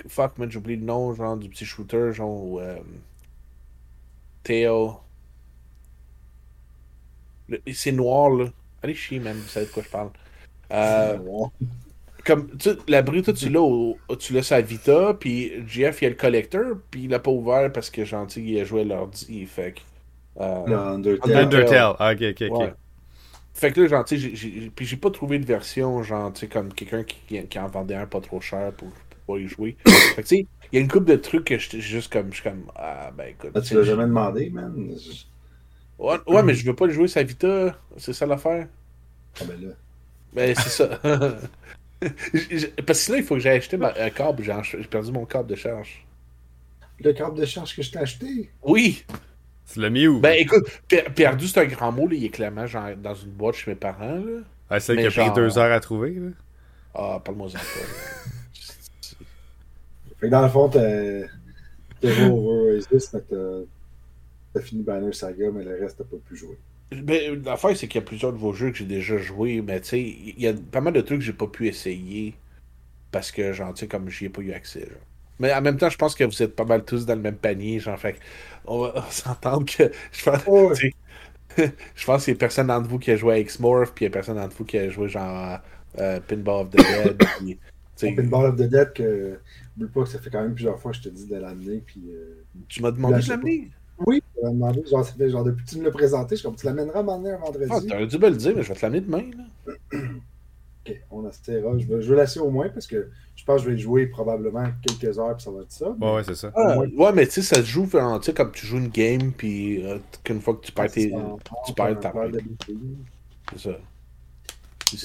fuck, 0.08 0.38
oublié 0.58 0.78
le 0.78 0.86
nom, 0.86 1.14
genre, 1.14 1.38
du 1.38 1.50
petit 1.50 1.66
shooter, 1.66 2.14
genre, 2.14 2.60
euh, 2.60 2.78
Théo. 4.44 5.04
C'est 7.74 7.92
noir, 7.92 8.30
là. 8.30 8.46
Allez 8.84 8.96
chier, 8.96 9.20
man, 9.20 9.42
vous 9.42 9.48
savez 9.48 9.66
de 9.68 9.72
quoi 9.72 9.84
je 9.84 9.90
parle. 9.90 10.12
Euh, 10.74 11.18
comme 12.26 12.50
tu 12.58 12.70
sais, 12.72 12.78
l'abri 12.88 13.22
toi 13.22 13.34
tu 13.34 13.50
l'as 13.50 13.62
au- 13.62 13.98
tu 14.20 14.34
l'as 14.34 14.44
sa 14.44 14.62
Vita 14.62 15.14
puis 15.14 15.52
GF 15.68 16.02
il 16.02 16.04
y 16.06 16.08
a 16.08 16.10
le 16.10 16.16
collector 16.16 16.64
puis 16.92 17.04
il 17.04 17.10
l'a 17.10 17.20
pas 17.20 17.32
ouvert 17.32 17.72
parce 17.72 17.90
que 17.90 18.04
gentil 18.06 18.44
il 18.44 18.60
a 18.60 18.64
joué 18.66 18.82
à 18.82 18.84
l'ordi 18.86 19.46
fait 19.46 19.74
que 19.74 19.80
euh, 20.42 20.66
Le 20.66 20.76
Undertale. 20.78 21.36
Undertale. 21.38 21.44
Undertale. 21.46 21.96
Ah, 22.00 22.12
ok, 22.14 22.22
ok, 22.32 22.42
ok. 22.42 22.60
ouais. 22.60 22.74
fait 23.54 23.72
que 23.74 23.82
là 23.82 23.88
genre 23.88 24.06
tu 24.06 24.20
sais 24.20 24.70
puis 24.76 24.86
j'ai 24.86 24.98
pas 24.98 25.12
trouvé 25.12 25.40
de 25.40 25.46
version 25.46 26.04
genre 26.04 26.34
tu 26.34 26.42
sais 26.42 26.48
comme 26.48 26.74
quelqu'un 26.74 27.04
qui, 27.04 27.48
qui, 27.48 27.60
en 27.60 27.68
vendait 27.68 27.96
un 27.96 28.08
pas 28.08 28.22
trop 28.22 28.42
cher 28.42 28.74
pour, 28.74 28.90
pour 28.90 29.20
pouvoir 29.20 29.40
y 29.40 29.48
jouer 29.48 29.78
fait 30.16 30.24
que 30.24 30.28
tu 30.28 30.36
sais 30.38 30.48
il 30.72 30.76
y 30.76 30.80
a 30.80 30.82
une 30.82 30.90
couple 30.90 31.06
de 31.12 31.16
trucs 31.18 31.46
que 31.46 31.58
je 31.58 31.80
juste 31.80 32.12
comme 32.12 32.30
je 32.32 32.42
suis 32.42 32.44
comme 32.50 32.72
ah 32.76 33.12
ben 33.18 33.30
écoute 33.30 33.54
Ah, 33.56 33.62
tu 33.62 33.74
l'as 33.76 33.84
jamais 33.84 34.04
demandé, 34.06 34.50
man. 34.50 34.96
Ouais, 36.00 36.18
ouais, 36.28 36.44
mais 36.44 36.54
je 36.54 36.66
veux 36.66 36.76
pas 36.76 36.86
le 36.88 36.94
jouer 36.94 37.08
sa 37.08 37.24
Vita 37.24 37.78
c'est 37.98 38.14
ça 38.14 38.26
l'affaire 38.26 38.68
Ah, 39.42 39.44
ben 39.46 39.62
là. 39.62 39.74
Ben, 40.34 40.56
c'est 40.56 40.70
ça. 40.70 41.00
Parce 42.00 42.12
que 42.30 42.94
sinon, 42.94 43.18
il 43.18 43.24
faut 43.24 43.36
que 43.36 43.42
j'aille 43.42 43.58
acheter 43.58 43.78
ma- 43.78 43.94
un 43.98 44.10
câble. 44.12 44.44
J'ai 44.44 44.78
perdu 44.84 45.12
mon 45.12 45.26
câble 45.26 45.50
de 45.50 45.56
charge. 45.56 46.06
Le 47.00 47.12
câble 47.14 47.40
de 47.40 47.46
charge 47.46 47.76
que 47.76 47.82
je 47.82 47.92
t'ai 47.92 48.00
acheté? 48.00 48.52
Oui! 48.62 49.04
C'est 49.66 49.80
le 49.80 49.90
mieux. 49.90 50.20
Ben, 50.20 50.34
écoute, 50.40 50.66
per- 50.88 51.08
perdu, 51.16 51.48
c'est 51.48 51.60
un 51.62 51.66
grand 51.66 51.92
mot. 51.92 52.08
Là. 52.08 52.16
Il 52.16 52.24
est 52.26 52.30
clairement 52.30 52.68
genre, 52.68 52.96
dans 52.98 53.16
une 53.16 53.32
boîte 53.32 53.56
chez 53.56 53.72
mes 53.72 53.76
parents. 53.76 54.16
Là. 54.16 54.42
Ah, 54.70 54.80
celle 54.80 54.98
mais 54.98 55.08
qui 55.10 55.20
a 55.20 55.24
pris 55.24 55.34
deux 55.34 55.58
heures 55.58 55.72
à 55.72 55.80
trouver. 55.80 56.12
Là? 56.12 56.30
Ah, 56.94 57.22
parle-moi-en 57.24 57.52
pas. 57.54 57.60
Fait 60.20 60.28
que 60.28 60.32
dans 60.32 60.42
le 60.42 60.50
fond, 60.50 60.70
t'as 60.70 61.28
t'as 62.02 62.10
joué 62.12 62.30
au 62.30 62.70
Oasis, 62.70 63.14
mais 63.14 63.22
t'as 63.30 63.60
t'as 64.54 64.62
fini 64.62 64.84
Banner 64.84 65.14
Saga, 65.14 65.52
mais 65.52 65.64
le 65.64 65.80
reste, 65.80 65.98
t'as 66.00 66.04
pas 66.04 66.18
pu 66.18 66.36
jouer. 66.36 66.58
Ben, 66.92 67.44
l'affaire, 67.44 67.76
c'est 67.78 67.88
qu'il 67.88 68.00
y 68.02 68.04
a 68.04 68.06
plusieurs 68.08 68.32
de 68.34 68.38
vos 68.38 68.54
jeux 68.54 68.72
que 68.72 68.78
j'ai 68.78 68.86
déjà 68.86 69.18
joués, 69.18 69.62
mais 69.62 69.82
tu 69.82 69.88
sais, 69.90 70.02
il 70.02 70.40
y 70.40 70.48
a 70.48 70.54
pas 70.54 70.82
mal 70.82 70.94
de 70.94 71.02
trucs 71.02 71.20
que 71.20 71.26
j'ai 71.26 71.34
pas 71.34 71.48
pu 71.48 71.68
essayer 71.68 72.36
parce 73.12 73.32
que, 73.32 73.54
genre, 73.54 73.74
tu 73.74 73.82
sais, 73.82 73.88
comme 73.88 74.10
j'y 74.10 74.26
ai 74.26 74.30
pas 74.30 74.42
eu 74.42 74.54
accès. 74.54 74.82
Genre. 74.90 75.00
Mais 75.40 75.54
en 75.54 75.62
même 75.62 75.78
temps, 75.78 75.90
je 75.90 75.98
pense 75.98 76.16
que 76.16 76.24
vous 76.24 76.42
êtes 76.44 76.56
pas 76.56 76.66
mal 76.66 76.84
tous 76.86 77.06
dans 77.06 77.16
le 77.16 77.22
même 77.22 77.38
panier, 77.38 77.80
genre, 77.80 78.00
fait 78.00 78.20
on 78.66 78.80
va 78.88 79.06
s'entendre 79.12 79.66
que 79.66 79.92
je 80.12 80.24
pense, 80.24 80.42
Oh, 80.46 80.74
je 81.96 82.06
pense 82.06 82.26
qu'il 82.26 82.34
y 82.34 82.38
a 82.38 82.40
personne 82.40 82.68
d'entre 82.68 82.88
vous 82.90 83.00
qui 83.00 83.12
a 83.12 83.16
joué 83.18 83.36
à 83.36 83.40
X-Morph, 83.40 83.94
puis 83.94 84.06
il 84.06 84.08
y 84.08 84.12
a 84.12 84.12
personne 84.12 84.38
d'entre 84.38 84.56
vous 84.58 84.66
qui 84.66 84.78
a 84.78 84.90
joué, 84.90 85.10
genre, 85.10 85.60
euh, 86.00 86.20
Pinball 86.22 86.66
of 86.66 86.70
the 86.72 86.78
Dead, 86.78 87.18
puis, 87.98 88.16
Pinball 88.16 88.48
of 88.48 88.56
the 88.58 88.70
Dead, 88.70 88.94
que. 88.94 89.40
Oublie 89.78 89.90
pas 89.92 90.04
que 90.04 90.10
ça 90.10 90.20
fait 90.20 90.30
quand 90.30 90.42
même 90.42 90.54
plusieurs 90.56 90.80
fois 90.80 90.92
que 90.92 90.98
je 90.98 91.04
te 91.04 91.10
dis 91.10 91.28
de 91.28 91.36
l'amener, 91.38 91.82
puis. 91.86 92.04
euh, 92.12 92.44
tu 92.68 92.82
m'as 92.82 92.92
demandé 92.92 93.14
Là, 93.14 93.22
de 93.22 93.30
l'amener? 93.30 93.72
Oui, 94.06 94.22
je 94.36 94.42
t'avais 94.42 94.54
demandé, 94.54 94.84
genre, 94.90 95.06
ça 95.06 95.14
fait 95.14 95.30
genre 95.30 95.44
depuis 95.44 95.66
que 95.66 95.70
tu 95.70 95.78
me 95.80 95.84
l'as 95.86 95.92
présenté, 95.92 96.36
je 96.36 96.40
suis 96.42 96.48
comme 96.48 96.56
tu 96.56 96.66
l'amèneras 96.66 97.00
à 97.00 97.04
m'emmener 97.04 97.32
un 97.32 97.38
vendredi. 97.38 97.70
Ah, 97.72 97.82
t'aurais 97.82 98.08
dû 98.08 98.18
me 98.20 98.30
le 98.30 98.36
dire, 98.36 98.54
mais 98.56 98.64
je 98.64 98.68
vais 98.70 98.76
te 98.76 98.82
l'amener 98.86 99.02
demain, 99.02 99.24
là. 99.38 99.74
ok, 100.88 101.02
on 101.12 101.28
essaiera. 101.30 101.78
Je 101.78 101.86
veux, 101.86 102.02
je 102.02 102.10
veux 102.10 102.16
l'essayer 102.16 102.42
au 102.42 102.50
moins 102.52 102.70
parce 102.70 102.88
que 102.88 103.10
je 103.36 103.44
pense 103.46 103.62
que 103.64 103.68
je 103.70 103.74
vais 103.74 103.78
jouer 103.80 104.08
probablement 104.08 104.66
quelques 104.88 105.18
heures, 105.20 105.36
puis 105.36 105.44
ça 105.44 105.52
va 105.52 105.62
être 105.62 105.72
ça. 105.72 105.90
Ouais, 105.90 106.16
ouais, 106.16 106.24
c'est 106.24 106.36
ça. 106.36 106.52
Ah, 106.56 106.78
Ouais. 106.78 106.88
ouais, 106.96 107.14
mais 107.14 107.26
tu 107.26 107.34
sais, 107.34 107.42
ça 107.42 107.56
se 107.58 107.62
joue, 107.68 107.90
sais, 108.22 108.34
comme 108.34 108.52
tu 108.52 108.66
joues 108.68 108.78
une 108.78 108.90
game, 108.90 109.32
puis 109.32 109.86
euh, 109.86 109.98
qu'une 110.24 110.42
fois 110.42 110.56
que 110.56 110.66
tu 110.66 110.72
perds 110.72 110.92
tes. 110.92 111.12
tu 111.66 111.74
perds 111.74 112.00
ta. 112.00 112.14
C'est 113.52 113.60
ça. 113.60 113.70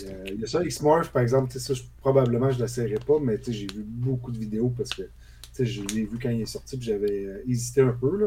Euh, 0.04 0.24
Il 0.28 0.40
y 0.40 0.44
a 0.44 0.46
ça, 0.46 0.62
X-Morph, 0.64 1.10
par 1.10 1.22
exemple, 1.22 1.50
tu 1.52 1.58
sais, 1.58 1.66
ça, 1.66 1.74
je- 1.74 1.82
probablement 2.00 2.50
je 2.50 2.58
ne 2.58 2.62
l'essayerai 2.62 3.00
pas, 3.04 3.18
mais 3.20 3.38
tu 3.38 3.46
sais, 3.46 3.52
j'ai 3.52 3.66
vu 3.66 3.82
beaucoup 3.82 4.30
de 4.30 4.38
vidéos 4.38 4.72
parce 4.76 4.90
que 4.90 5.02
tu 5.02 5.08
sais, 5.52 5.66
je 5.66 5.82
l'ai 5.82 6.04
vu 6.04 6.18
quand 6.22 6.30
il 6.30 6.42
est 6.42 6.46
sorti, 6.46 6.76
puis 6.76 6.86
j'avais 6.86 7.24
euh, 7.24 7.42
hésité 7.48 7.80
un 7.80 7.92
peu. 7.92 8.16
Là. 8.16 8.26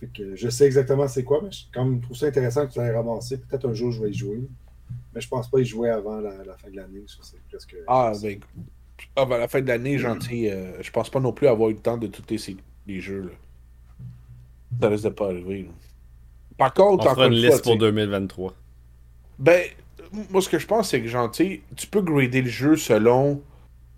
Fait 0.00 0.06
que 0.06 0.36
je 0.36 0.48
sais 0.48 0.64
exactement 0.66 1.08
c'est 1.08 1.24
quoi, 1.24 1.40
mais 1.42 1.50
je 1.50 1.64
comme, 1.72 1.96
je 1.96 2.02
trouve 2.02 2.16
ça 2.16 2.26
intéressant 2.26 2.66
que 2.66 2.72
tu 2.72 2.78
l'aies 2.78 2.94
ramassé. 2.94 3.38
Peut-être 3.38 3.68
un 3.68 3.74
jour 3.74 3.90
je 3.90 4.02
vais 4.02 4.10
y 4.10 4.14
jouer. 4.14 4.42
Mais 5.14 5.20
je 5.20 5.28
pense 5.28 5.50
pas 5.50 5.58
y 5.58 5.64
jouer 5.64 5.90
avant 5.90 6.20
la, 6.20 6.44
la 6.44 6.56
fin 6.56 6.70
de 6.70 6.76
l'année. 6.76 7.02
ça, 7.06 7.18
c'est 7.22 7.40
presque. 7.48 7.76
Ah, 7.86 8.12
ben. 8.22 8.38
La 9.16 9.48
fin 9.48 9.60
de 9.60 9.68
l'année, 9.68 9.98
gentil, 9.98 10.48
euh, 10.48 10.82
je 10.82 10.90
pense 10.90 11.08
pas 11.10 11.20
non 11.20 11.32
plus 11.32 11.46
avoir 11.46 11.70
eu 11.70 11.74
le 11.74 11.78
temps 11.78 11.96
de 11.96 12.06
tous 12.08 12.22
les, 12.30 12.56
les 12.86 13.00
jeux, 13.00 13.22
là. 13.22 13.32
Ça 14.80 14.88
risque 14.88 15.04
de 15.04 15.08
pas 15.10 15.26
arriver, 15.26 15.62
là. 15.62 15.70
Par 16.56 16.72
On 16.76 16.82
contre, 16.82 17.02
encore 17.04 17.14
fera 17.14 17.26
une 17.26 17.34
une 17.34 17.38
liste 17.38 17.52
fois, 17.52 17.62
pour 17.62 17.72
tu 17.72 17.78
sais, 17.78 17.92
2023. 17.92 18.54
Ben, 19.38 19.62
moi, 20.30 20.42
ce 20.42 20.48
que 20.48 20.58
je 20.58 20.66
pense, 20.66 20.90
c'est 20.90 21.00
que, 21.00 21.08
genre, 21.08 21.30
tu 21.30 21.44
sais, 21.44 21.62
tu 21.76 21.86
peux 21.86 22.02
grader 22.02 22.42
le 22.42 22.48
jeu 22.48 22.76
selon. 22.76 23.42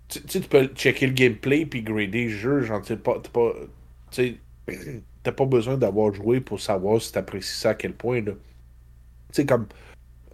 Tu 0.07 0.19
sais, 0.27 0.41
tu 0.41 0.47
peux 0.47 0.65
checker 0.67 1.07
le 1.07 1.13
gameplay 1.13 1.65
puis 1.65 1.81
grader 1.81 2.25
le 2.25 2.29
jeu. 2.29 2.67
Sais, 2.83 2.97
pas. 2.97 3.19
pas 3.33 3.53
tu 4.11 4.37
sais, 4.67 4.67
t'as 5.23 5.31
pas 5.31 5.45
besoin 5.45 5.77
d'avoir 5.77 6.13
joué 6.13 6.41
pour 6.41 6.59
savoir 6.59 7.01
si 7.01 7.11
t'apprécies 7.11 7.59
ça 7.59 7.71
à 7.71 7.75
quel 7.75 7.93
point. 7.93 8.21
Tu 8.23 8.33
sais, 9.31 9.45
comme. 9.45 9.67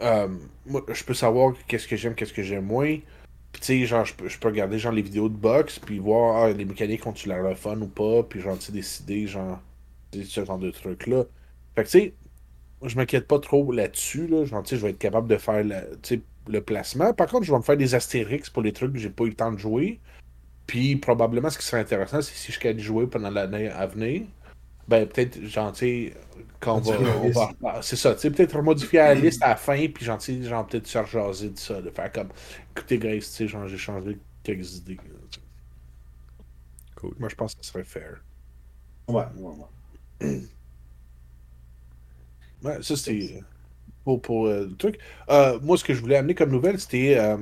euh, 0.02 0.28
moi, 0.66 0.84
je 0.92 1.04
peux 1.04 1.14
savoir 1.14 1.54
qu'est-ce 1.68 1.88
que 1.88 1.96
j'aime, 1.96 2.16
qu'est-ce 2.16 2.34
que 2.34 2.44
j'aime 2.44 2.66
moins. 2.66 2.98
Puis, 3.52 3.62
tu 3.62 3.66
sais, 3.68 3.86
genre, 3.86 4.06
je 4.06 4.14
peux, 4.16 4.28
peux 4.28 4.48
regarder, 4.50 4.80
genre, 4.80 4.92
les 4.94 5.02
vidéos 5.02 5.30
de 5.30 5.36
boxe, 5.36 5.80
puis 5.80 6.00
voir, 6.00 6.44
ah, 6.44 6.52
les 6.52 6.66
mécaniques 6.66 7.06
ont-tu 7.08 7.30
l'air 7.30 7.44
le 7.44 7.82
ou 7.84 7.88
pas, 7.88 8.24
puis, 8.24 8.42
genre, 8.42 8.58
tu 8.60 8.72
décider, 8.72 9.28
genre, 9.28 9.60
ce 10.14 10.46
genre 10.46 10.60
de 10.60 10.72
trucs-là. 10.72 11.26
Fait 11.76 11.84
que, 11.84 11.90
tu 11.90 12.00
sais, 12.00 12.14
je 12.84 12.96
m'inquiète 12.96 13.28
pas 13.28 13.40
trop 13.40 13.72
là-dessus. 13.72 14.28
Là. 14.28 14.46
Genre, 14.46 14.64
tu 14.64 14.72
sais, 14.72 14.78
je 14.78 14.84
vais 14.84 14.92
être 14.92 15.00
capable 15.00 15.28
de 15.28 15.38
faire 15.38 15.64
la- 15.64 15.84
le 16.48 16.62
placement. 16.62 17.14
Par 17.14 17.28
contre, 17.28 17.46
je 17.46 17.52
vais 17.52 17.58
me 17.58 17.64
faire 17.64 17.78
des 17.78 17.96
astérix 17.96 18.50
pour 18.50 18.64
les 18.64 18.74
trucs 18.74 18.94
que 18.94 19.00
j'ai 19.00 19.10
pas 19.10 19.26
eu 19.26 19.30
le 19.30 19.36
temps 19.36 19.52
de 19.52 19.58
jouer. 19.58 20.00
Puis 20.68 20.96
probablement, 20.98 21.50
ce 21.50 21.58
qui 21.58 21.66
serait 21.66 21.82
intéressant, 21.82 22.22
c'est 22.22 22.36
si 22.36 22.52
je 22.52 22.60
gagne 22.60 22.80
jouer 22.80 23.08
pendant 23.08 23.30
l'année 23.32 23.70
à 23.70 23.88
venir. 23.88 24.24
Ben, 24.88 25.08
peut-être, 25.08 25.42
genre, 25.44 25.72
tu 25.74 25.80
sais, 25.80 26.14
quand 26.60 26.76
on 26.88 27.30
va. 27.32 27.54
Va- 27.62 27.82
c'est 27.82 27.96
ça, 27.98 28.14
tu 28.16 28.22
sais, 28.22 28.32
peut-être 28.32 28.62
modifier 28.62 29.00
la 29.00 29.16
liste 29.16 29.44
à 29.44 29.50
la 29.50 29.56
fin, 29.58 29.76
puis 29.90 30.06
genre, 30.06 30.20
genre, 30.20 30.66
peut-être 30.68 30.88
se 30.88 30.98
rejaser 30.98 31.50
de 31.50 31.58
ça, 31.58 31.82
de 31.82 31.90
faire 31.90 32.12
comme. 32.12 32.30
Écoutez, 32.76 32.98
Grace, 32.98 33.30
tu 33.32 33.36
sais, 33.36 33.48
genre, 33.48 33.68
j'ai 33.68 33.78
changé 33.78 34.18
quelques 34.44 34.76
idées. 34.78 34.98
Cool. 36.96 37.16
Moi, 37.20 37.30
je 37.30 37.36
pense 37.36 37.56
que 37.56 37.64
ce 37.64 37.72
serait 37.72 37.84
fair. 37.84 38.24
Ouais, 39.08 39.26
ouais, 39.36 39.54
ouais. 39.56 39.68
Ouais, 42.64 42.82
ça, 42.82 42.96
c'est. 42.96 43.40
pour, 44.04 44.22
pour 44.22 44.48
euh, 44.48 44.68
le 44.68 44.78
truc. 44.78 45.00
Euh, 45.30 45.60
moi, 45.62 45.78
ce 45.78 45.84
que 45.84 45.94
je 45.94 46.02
voulais 46.02 46.18
amener 46.18 46.36
comme 46.36 46.52
nouvelle, 46.52 46.80
c'était 46.80 47.18
euh, 47.20 47.38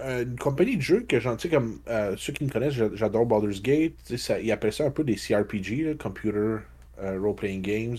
une 0.00 0.36
compagnie 0.36 0.76
de 0.76 0.82
jeux 0.82 1.00
que 1.00 1.18
j'en 1.18 1.38
sais 1.38 1.48
comme 1.48 1.80
ceux 2.16 2.32
qui 2.32 2.44
me 2.44 2.50
connaissent, 2.50 2.74
j'adore 2.94 3.26
Baldur's 3.26 3.62
Gate. 3.62 3.94
Ça, 4.16 4.40
ils 4.40 4.52
appellent 4.52 4.72
ça 4.72 4.84
un 4.84 4.90
peu 4.90 5.04
des 5.04 5.16
CRPG, 5.16 5.96
Computer 5.98 6.58
Role 6.98 7.34
Playing 7.34 7.62
Games. 7.62 7.98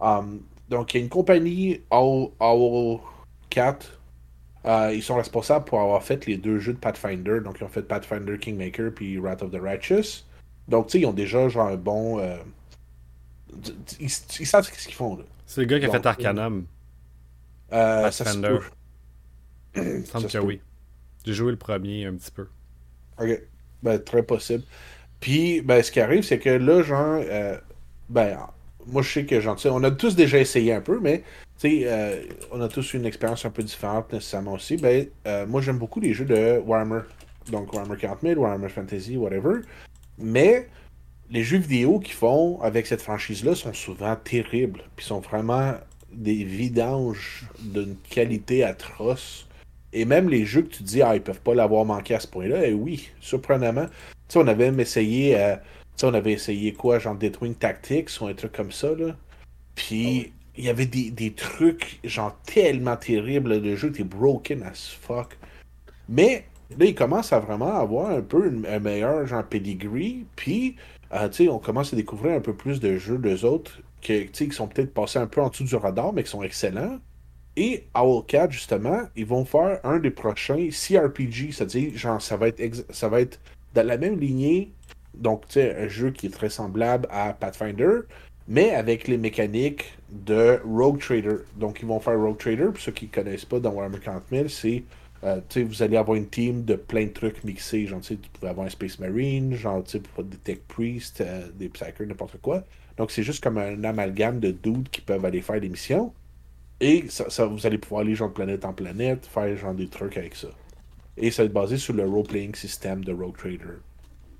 Um, 0.00 0.40
donc, 0.68 0.92
il 0.92 0.98
y 0.98 1.00
a 1.00 1.04
une 1.04 1.08
compagnie, 1.08 1.80
Owl, 1.90 2.30
Owl 2.40 3.00
Cat. 3.50 3.78
ils 4.92 5.02
sont 5.02 5.16
responsables 5.16 5.64
pour 5.64 5.80
avoir 5.80 6.02
fait 6.02 6.26
les 6.26 6.36
deux 6.36 6.58
jeux 6.58 6.74
de 6.74 6.78
Pathfinder. 6.78 7.40
Donc, 7.40 7.56
ils 7.60 7.64
ont 7.64 7.68
fait 7.68 7.82
Pathfinder 7.82 8.38
Kingmaker 8.38 8.92
puis 8.94 9.18
Wrath 9.18 9.42
of 9.42 9.50
the 9.50 9.60
Righteous. 9.60 10.24
Donc, 10.68 10.86
tu 10.86 10.92
sais, 10.92 11.00
ils 11.00 11.06
ont 11.06 11.12
déjà 11.12 11.48
genre 11.48 11.68
un 11.68 11.76
bon. 11.76 12.20
Ils, 13.98 14.10
ils, 14.40 14.46
savent 14.46 14.64
ce 14.64 14.70
qu'ils 14.70 14.94
font. 14.94 15.18
C'est 15.46 15.62
le 15.62 15.66
gars 15.66 15.80
qui 15.80 15.86
a 15.86 15.90
fait 15.90 16.04
Arcanum. 16.04 16.66
Euh, 17.72 18.02
Pathfinder. 18.02 18.58
Il 19.74 20.06
semble 20.06 20.28
que 20.28 20.38
oui. 20.38 20.60
J'ai 21.24 21.34
joué 21.34 21.50
le 21.50 21.58
premier 21.58 22.06
un 22.06 22.14
petit 22.14 22.30
peu. 22.30 22.46
Ok. 23.20 23.42
Ben, 23.82 23.98
très 23.98 24.22
possible. 24.22 24.64
Puis, 25.20 25.60
ben, 25.60 25.82
ce 25.82 25.90
qui 25.90 26.00
arrive, 26.00 26.22
c'est 26.22 26.38
que 26.38 26.50
là, 26.50 26.82
genre, 26.82 27.20
euh, 27.22 27.56
ben, 28.08 28.38
moi, 28.86 29.02
je 29.02 29.12
sais 29.12 29.24
que, 29.24 29.40
genre, 29.40 29.58
on 29.66 29.84
a 29.84 29.90
tous 29.90 30.16
déjà 30.16 30.38
essayé 30.38 30.72
un 30.72 30.80
peu, 30.80 30.98
mais, 31.00 31.18
tu 31.58 31.68
sais, 31.68 31.82
euh, 31.84 32.22
on 32.52 32.60
a 32.60 32.68
tous 32.68 32.94
une 32.94 33.04
expérience 33.04 33.44
un 33.44 33.50
peu 33.50 33.62
différente, 33.62 34.12
nécessairement 34.12 34.54
aussi. 34.54 34.76
Ben, 34.76 35.06
euh, 35.26 35.46
moi, 35.46 35.60
j'aime 35.60 35.78
beaucoup 35.78 36.00
les 36.00 36.14
jeux 36.14 36.24
de 36.24 36.60
Warhammer. 36.64 37.02
Donc, 37.50 37.72
Warhammer 37.72 37.96
40 37.96 38.18
000, 38.22 38.40
Warhammer 38.40 38.68
Fantasy, 38.68 39.16
whatever. 39.16 39.60
Mais, 40.18 40.68
les 41.30 41.42
jeux 41.42 41.58
vidéo 41.58 41.98
qu'ils 41.98 42.14
font 42.14 42.60
avec 42.62 42.86
cette 42.86 43.02
franchise-là 43.02 43.54
sont 43.54 43.74
souvent 43.74 44.16
terribles. 44.16 44.82
Puis 44.96 45.06
sont 45.06 45.20
vraiment 45.20 45.74
des 46.12 46.44
vidanges 46.44 47.44
d'une 47.60 47.96
qualité 48.08 48.64
atroce. 48.64 49.47
Et 49.92 50.04
même 50.04 50.28
les 50.28 50.44
jeux 50.44 50.62
que 50.62 50.74
tu 50.74 50.82
dis, 50.82 51.02
ah, 51.02 51.14
ils 51.14 51.22
peuvent 51.22 51.40
pas 51.40 51.54
l'avoir 51.54 51.84
manqué 51.84 52.14
à 52.14 52.20
ce 52.20 52.26
point-là, 52.26 52.66
et 52.66 52.70
eh 52.70 52.74
oui, 52.74 53.10
surprenamment. 53.20 53.86
Tu 53.86 54.34
sais, 54.34 54.38
on 54.38 54.46
avait 54.46 54.70
même 54.70 54.80
essayé, 54.80 55.38
euh, 55.38 55.56
tu 55.56 55.62
sais, 55.96 56.06
on 56.06 56.14
avait 56.14 56.32
essayé 56.32 56.72
quoi, 56.74 56.98
genre 56.98 57.14
Deathwing 57.14 57.54
Tactics 57.54 58.10
ou 58.20 58.26
un 58.26 58.34
truc 58.34 58.52
comme 58.52 58.72
ça, 58.72 58.94
là. 58.94 59.16
Puis, 59.74 60.26
ah 60.26 60.38
il 60.58 60.64
y 60.64 60.68
avait 60.68 60.86
des, 60.86 61.32
trucs, 61.34 62.00
genre, 62.02 62.36
tellement 62.44 62.96
terribles, 62.96 63.58
le 63.60 63.76
jeu 63.76 63.88
était 63.90 64.02
broken 64.02 64.64
as 64.64 64.96
fuck. 65.00 65.38
Mais, 66.08 66.46
là, 66.76 66.84
il 66.84 66.96
commence 66.96 67.32
à 67.32 67.38
vraiment 67.38 67.76
avoir 67.76 68.10
un 68.10 68.22
peu 68.22 68.52
un 68.68 68.78
meilleur, 68.80 69.24
genre, 69.26 69.44
pedigree, 69.44 70.26
puis 70.34 70.74
euh, 71.12 71.28
on 71.48 71.58
commence 71.58 71.92
à 71.92 71.96
découvrir 71.96 72.34
un 72.34 72.40
peu 72.40 72.54
plus 72.54 72.80
de 72.80 72.98
jeux 72.98 73.18
d'eux 73.18 73.44
autres 73.44 73.80
qui, 74.00 74.26
qui 74.26 74.50
sont 74.50 74.66
peut-être 74.66 74.92
passés 74.92 75.20
un 75.20 75.28
peu 75.28 75.40
en 75.40 75.48
dessous 75.48 75.64
du 75.64 75.76
radar, 75.76 76.12
mais 76.12 76.24
qui 76.24 76.30
sont 76.30 76.42
excellents. 76.42 76.98
Et 77.60 77.86
Owlcat, 77.92 78.50
justement, 78.50 79.00
ils 79.16 79.26
vont 79.26 79.44
faire 79.44 79.80
un 79.82 79.98
des 79.98 80.12
prochains 80.12 80.68
CRPG, 80.70 81.50
c'est-à-dire, 81.50 81.90
genre, 81.96 82.22
ça 82.22 82.36
va 82.36 82.46
être, 82.46 82.62
ça 82.94 83.08
va 83.08 83.20
être 83.20 83.40
dans 83.74 83.84
la 83.84 83.98
même 83.98 84.16
lignée, 84.20 84.70
donc, 85.12 85.48
tu 85.48 85.54
sais, 85.54 85.74
un 85.74 85.88
jeu 85.88 86.12
qui 86.12 86.26
est 86.26 86.30
très 86.30 86.50
semblable 86.50 87.08
à 87.10 87.32
Pathfinder, 87.32 88.02
mais 88.46 88.70
avec 88.70 89.08
les 89.08 89.18
mécaniques 89.18 89.92
de 90.08 90.60
Rogue 90.64 91.00
Trader. 91.00 91.38
Donc, 91.56 91.80
ils 91.82 91.86
vont 91.88 91.98
faire 91.98 92.16
Rogue 92.16 92.38
Trader, 92.38 92.66
pour 92.66 92.78
ceux 92.78 92.92
qui 92.92 93.06
ne 93.06 93.10
connaissent 93.10 93.44
pas 93.44 93.58
dans 93.58 93.72
Warhammer 93.72 93.98
40 93.98 94.22
000, 94.30 94.48
c'est 94.48 94.84
euh, 95.24 95.40
vous 95.56 95.82
allez 95.82 95.96
avoir 95.96 96.16
une 96.16 96.28
team 96.28 96.62
de 96.62 96.76
plein 96.76 97.06
de 97.06 97.10
trucs 97.10 97.42
mixés. 97.42 97.86
Genre, 97.88 98.00
tu 98.00 98.16
pouvez 98.34 98.50
avoir 98.50 98.68
un 98.68 98.70
Space 98.70 99.00
Marine, 99.00 99.56
genre, 99.56 99.82
des 99.82 100.36
Tech 100.44 100.58
Priests, 100.68 101.22
euh, 101.22 101.48
des 101.58 101.68
Psychers, 101.70 102.06
n'importe 102.06 102.40
quoi. 102.40 102.62
Donc, 102.96 103.10
c'est 103.10 103.24
juste 103.24 103.42
comme 103.42 103.58
un 103.58 103.82
amalgame 103.82 104.38
de 104.38 104.52
dudes 104.52 104.88
qui 104.90 105.00
peuvent 105.00 105.24
aller 105.24 105.40
faire 105.40 105.60
des 105.60 105.68
missions. 105.68 106.12
Et 106.80 107.06
ça, 107.08 107.46
vous 107.46 107.66
allez 107.66 107.78
pouvoir 107.78 108.02
aller 108.02 108.14
genre 108.14 108.28
de 108.28 108.34
planète 108.34 108.64
en 108.64 108.72
planète, 108.72 109.26
faire 109.26 109.56
genre 109.56 109.74
des 109.74 109.88
trucs 109.88 110.16
avec 110.16 110.36
ça. 110.36 110.48
Et 111.16 111.30
ça 111.30 111.42
va 111.42 111.46
être 111.46 111.52
basé 111.52 111.76
sur 111.76 111.94
le 111.94 112.06
role-playing 112.08 112.54
system 112.54 113.04
de 113.04 113.12
Rogue 113.12 113.36
Trader. 113.36 113.78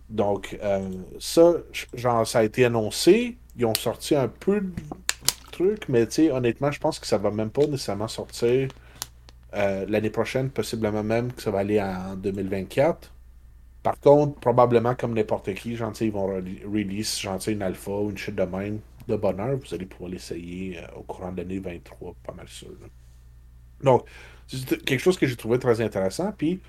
Donc, 0.08 0.56
euh, 0.62 0.88
ça, 1.18 1.54
genre, 1.94 2.26
ça 2.26 2.38
a 2.38 2.44
été 2.44 2.64
annoncé. 2.64 3.36
Ils 3.56 3.66
ont 3.66 3.74
sorti 3.74 4.14
un 4.14 4.28
peu 4.28 4.60
de 4.60 4.72
trucs, 5.50 5.88
mais 5.88 6.06
tu 6.06 6.30
honnêtement, 6.30 6.70
je 6.70 6.78
pense 6.78 7.00
que 7.00 7.06
ça 7.06 7.18
va 7.18 7.32
même 7.32 7.50
pas 7.50 7.66
nécessairement 7.66 8.08
sortir 8.08 8.68
euh, 9.54 9.84
l'année 9.88 10.10
prochaine, 10.10 10.50
possiblement 10.50 11.02
même 11.02 11.32
que 11.32 11.42
ça 11.42 11.50
va 11.50 11.58
aller 11.60 11.80
en 11.80 12.14
2024. 12.14 13.12
Par 13.82 13.98
contre, 13.98 14.38
probablement 14.38 14.94
comme 14.94 15.14
n'importe 15.14 15.52
qui, 15.54 15.74
genre, 15.74 15.92
ils 16.00 16.12
vont 16.12 16.26
release 16.26 17.18
genre, 17.18 17.40
une 17.48 17.62
alpha 17.62 17.90
ou 17.90 18.10
une 18.10 18.18
chute 18.18 18.36
de 18.36 18.42
même 18.44 18.78
de 19.08 19.16
bonheur. 19.16 19.56
Vous 19.58 19.74
allez 19.74 19.86
pouvoir 19.86 20.10
l'essayer 20.10 20.78
euh, 20.78 20.86
au 20.96 21.02
courant 21.02 21.32
de 21.32 21.38
l'année 21.38 21.58
23, 21.58 22.14
pas 22.24 22.32
mal 22.32 22.48
sûr. 22.48 22.68
Donc, 23.82 24.06
c'est 24.46 24.82
quelque 24.84 25.00
chose 25.00 25.18
que 25.18 25.26
j'ai 25.26 25.36
trouvé 25.36 25.58
très 25.58 25.80
intéressant. 25.80 26.32
Puis, 26.32 26.60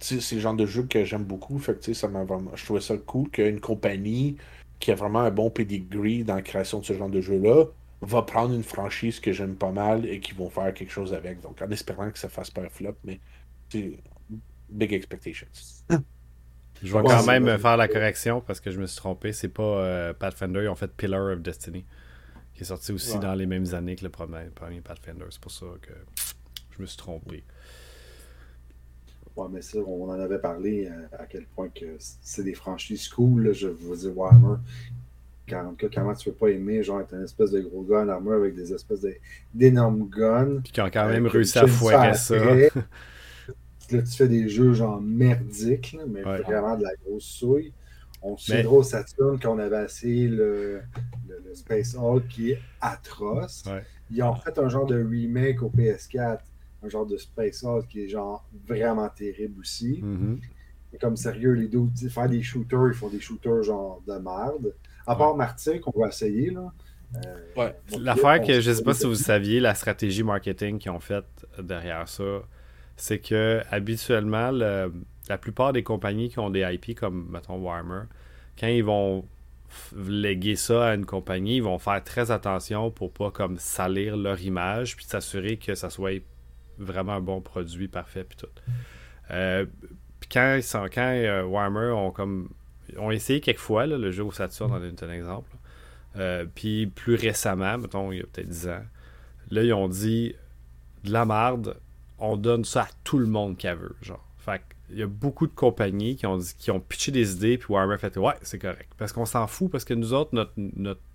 c'est 0.00 0.34
le 0.34 0.40
genre 0.40 0.54
de 0.54 0.66
jeu 0.66 0.84
que 0.84 1.04
j'aime 1.04 1.24
beaucoup. 1.24 1.58
Fait 1.58 1.78
que, 1.78 1.92
ça 1.92 2.08
m'a 2.08 2.24
vraiment, 2.24 2.50
je 2.54 2.64
trouvais 2.64 2.80
ça 2.80 2.96
cool 2.98 3.30
qu'une 3.30 3.60
compagnie 3.60 4.36
qui 4.78 4.90
a 4.90 4.94
vraiment 4.94 5.20
un 5.20 5.30
bon 5.30 5.50
pedigree 5.50 6.24
dans 6.24 6.34
la 6.34 6.42
création 6.42 6.80
de 6.80 6.84
ce 6.84 6.92
genre 6.94 7.10
de 7.10 7.20
jeu-là 7.20 7.66
va 8.02 8.22
prendre 8.22 8.52
une 8.54 8.64
franchise 8.64 9.20
que 9.20 9.32
j'aime 9.32 9.54
pas 9.56 9.70
mal 9.70 10.06
et 10.06 10.18
qui 10.20 10.32
vont 10.32 10.50
faire 10.50 10.74
quelque 10.74 10.90
chose 10.90 11.14
avec. 11.14 11.40
Donc, 11.40 11.62
en 11.62 11.70
espérant 11.70 12.10
que 12.10 12.18
ça 12.18 12.28
fasse 12.28 12.50
pas 12.50 12.62
un 12.62 12.68
flop, 12.68 12.96
mais 13.04 13.20
c'est 13.70 13.98
big 14.68 14.92
expectations. 14.92 15.46
Je 16.82 16.92
vais 16.92 17.02
quand 17.02 17.26
même 17.26 17.58
faire 17.58 17.76
la 17.76 17.88
correction 17.88 18.40
parce 18.40 18.60
que 18.60 18.70
je 18.70 18.80
me 18.80 18.86
suis 18.86 18.96
trompé. 18.96 19.32
C'est 19.32 19.48
pas 19.48 19.62
euh, 19.62 20.12
Pathfinder, 20.12 20.62
ils 20.62 20.68
ont 20.68 20.74
fait 20.74 20.90
Pillar 20.90 21.32
of 21.32 21.40
Destiny, 21.40 21.84
qui 22.54 22.62
est 22.62 22.66
sorti 22.66 22.92
aussi 22.92 23.18
dans 23.18 23.34
les 23.34 23.46
mêmes 23.46 23.72
années 23.74 23.96
que 23.96 24.04
le 24.04 24.10
premier, 24.10 24.46
premier 24.54 24.80
Pathfinder. 24.80 25.26
C'est 25.30 25.40
pour 25.40 25.52
ça 25.52 25.66
que 25.80 25.92
je 26.70 26.82
me 26.82 26.86
suis 26.86 26.98
trompé. 26.98 27.44
Ouais, 29.36 29.46
mais 29.50 29.62
ça, 29.62 29.78
on 29.78 30.10
en 30.10 30.20
avait 30.20 30.38
parlé 30.38 30.86
euh, 30.86 31.16
à 31.18 31.24
quel 31.26 31.46
point 31.46 31.68
que 31.68 31.96
c'est 31.98 32.44
des 32.44 32.54
franchises 32.54 33.08
cool. 33.08 33.52
je 33.54 33.68
vous 33.68 33.96
dis 33.96 34.08
Warhammer, 34.08 34.56
40 35.46 35.82
comment 35.94 36.14
tu 36.14 36.30
peux 36.30 36.36
pas 36.36 36.48
aimer, 36.48 36.82
genre, 36.82 37.00
être 37.00 37.14
un 37.14 37.24
espèce 37.24 37.50
de 37.50 37.60
gros 37.60 37.82
gars 37.82 38.00
en 38.00 38.08
armure 38.08 38.34
avec 38.34 38.54
des 38.54 38.74
espèces 38.74 39.06
d'énormes 39.54 40.08
guns. 40.08 40.60
Puis 40.62 40.72
qui 40.72 40.80
ont 40.82 40.90
quand 40.90 41.08
même 41.08 41.26
réussi 41.26 41.58
à 41.58 41.66
foirer 41.66 42.14
ça. 42.14 42.36
là, 43.92 44.02
tu 44.02 44.16
fais 44.16 44.28
des 44.28 44.48
jeux 44.48 44.72
genre 44.72 45.00
merdiques, 45.00 45.96
mais 46.08 46.22
vraiment 46.22 46.76
de 46.76 46.82
la 46.82 46.94
grosse 47.04 47.24
souille. 47.24 47.72
On 48.22 48.36
se 48.36 48.52
mais... 48.52 48.64
au 48.64 48.82
Saturn 48.82 49.38
qu'on 49.40 49.58
avait 49.58 49.84
essayé 49.84 50.28
le, 50.28 50.80
le, 51.28 51.54
Space 51.54 51.96
Hulk 51.96 52.28
qui 52.28 52.52
est 52.52 52.60
atroce. 52.80 53.64
Ils 54.10 54.22
ont 54.22 54.34
fait 54.36 54.56
un 54.58 54.68
genre 54.68 54.86
de 54.86 55.02
remake 55.02 55.62
au 55.62 55.70
PS4, 55.70 56.38
un 56.84 56.88
genre 56.88 57.06
de 57.06 57.16
Space 57.16 57.64
Hulk 57.64 57.88
qui 57.88 58.04
est 58.04 58.08
genre 58.08 58.46
vraiment 58.66 59.08
terrible 59.08 59.60
aussi. 59.60 60.00
Mm 60.02 60.36
Comme 61.00 61.16
sérieux, 61.16 61.52
les 61.52 61.66
deux, 61.66 61.88
faire 62.08 62.28
des 62.28 62.42
shooters, 62.42 62.88
ils 62.88 62.94
font 62.94 63.08
des 63.08 63.20
shooters 63.20 63.64
genre 63.64 64.00
de 64.06 64.14
merde. 64.14 64.72
À 65.04 65.16
part 65.16 65.34
Martin, 65.34 65.78
qu'on 65.78 65.98
va 65.98 66.08
essayer, 66.08 66.50
là. 66.50 66.72
Euh, 67.58 67.70
L'affaire 67.98 68.40
que 68.40 68.60
je 68.60 68.70
ne 68.70 68.74
sais 68.74 68.82
pas 68.82 68.94
si 68.94 69.04
vous 69.04 69.14
saviez, 69.14 69.60
la 69.60 69.74
stratégie 69.74 70.22
marketing 70.22 70.78
qu'ils 70.78 70.92
ont 70.92 71.00
faite 71.00 71.46
derrière 71.58 72.08
ça, 72.08 72.42
c'est 73.02 73.18
que 73.18 73.62
habituellement, 73.72 74.52
la 74.52 75.36
plupart 75.36 75.72
des 75.72 75.82
compagnies 75.82 76.28
qui 76.28 76.38
ont 76.38 76.50
des 76.50 76.60
IP 76.60 76.96
comme, 76.96 77.28
mettons, 77.32 77.56
Warmer, 77.56 78.02
quand 78.56 78.68
ils 78.68 78.84
vont 78.84 79.26
léguer 79.96 80.54
ça 80.54 80.90
à 80.90 80.94
une 80.94 81.04
compagnie, 81.04 81.56
ils 81.56 81.64
vont 81.64 81.80
faire 81.80 82.04
très 82.04 82.30
attention 82.30 82.92
pour 82.92 83.12
pas 83.12 83.32
comme 83.32 83.58
salir 83.58 84.16
leur 84.16 84.40
image, 84.40 84.94
puis 84.94 85.04
s'assurer 85.04 85.56
que 85.56 85.74
ça 85.74 85.90
soit 85.90 86.22
vraiment 86.78 87.14
un 87.14 87.20
bon 87.20 87.40
produit 87.40 87.88
parfait, 87.88 88.22
puis 88.22 88.36
tout. 88.36 88.46
Euh, 89.32 89.66
puis 90.20 90.28
quand, 90.32 90.60
quand 90.94 91.12
euh, 91.12 91.42
Warmer 91.42 91.90
ont 91.90 92.12
comme 92.12 92.50
ont 92.96 93.10
essayé 93.10 93.40
quelques 93.40 93.58
fois, 93.58 93.84
le 93.84 94.12
jeu 94.12 94.22
au 94.22 94.30
Saturn 94.30 94.70
en 94.70 94.80
est 94.80 95.02
un 95.02 95.10
exemple. 95.10 95.50
Euh, 96.14 96.46
puis 96.54 96.86
plus 96.86 97.16
récemment, 97.16 97.78
mettons, 97.78 98.12
il 98.12 98.18
y 98.18 98.20
a 98.20 98.26
peut-être 98.26 98.48
10 98.48 98.68
ans, 98.68 98.84
là, 99.50 99.64
ils 99.64 99.72
ont 99.72 99.88
dit 99.88 100.36
de 101.02 101.10
la 101.10 101.24
merde, 101.24 101.76
on 102.22 102.36
donne 102.36 102.64
ça 102.64 102.82
à 102.82 102.88
tout 103.04 103.18
le 103.18 103.26
monde 103.26 103.56
qui 103.56 103.66
veut. 103.66 103.96
Genre. 104.00 104.24
Fait 104.38 104.62
il 104.90 104.98
y 104.98 105.02
a 105.02 105.06
beaucoup 105.06 105.46
de 105.46 105.54
compagnies 105.54 106.16
qui 106.16 106.26
ont, 106.26 106.38
qui 106.58 106.70
ont 106.70 106.80
pitché 106.80 107.12
des 107.12 107.32
idées, 107.32 107.56
puis 107.56 107.72
Warhammer 107.72 107.96
fait 107.96 108.16
Ouais, 108.18 108.34
c'est 108.42 108.58
correct. 108.58 108.90
Parce 108.98 109.12
qu'on 109.12 109.24
s'en 109.24 109.46
fout, 109.46 109.70
parce 109.70 109.84
que 109.84 109.94
nous 109.94 110.12
autres, 110.12 110.30
notre, 110.34 110.52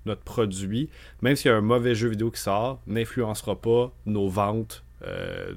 notre, 0.06 0.22
produit, 0.24 0.90
même 1.22 1.36
s'il 1.36 1.52
y 1.52 1.54
a 1.54 1.58
un 1.58 1.62
mauvais 1.62 1.94
jeu 1.94 2.10
vidéo 2.10 2.32
qui 2.32 2.42
sort, 2.42 2.82
n'influencera 2.88 3.56
pas 3.56 3.94
nos 4.08 4.30
ventes 4.30 4.84
euh, 5.04 5.54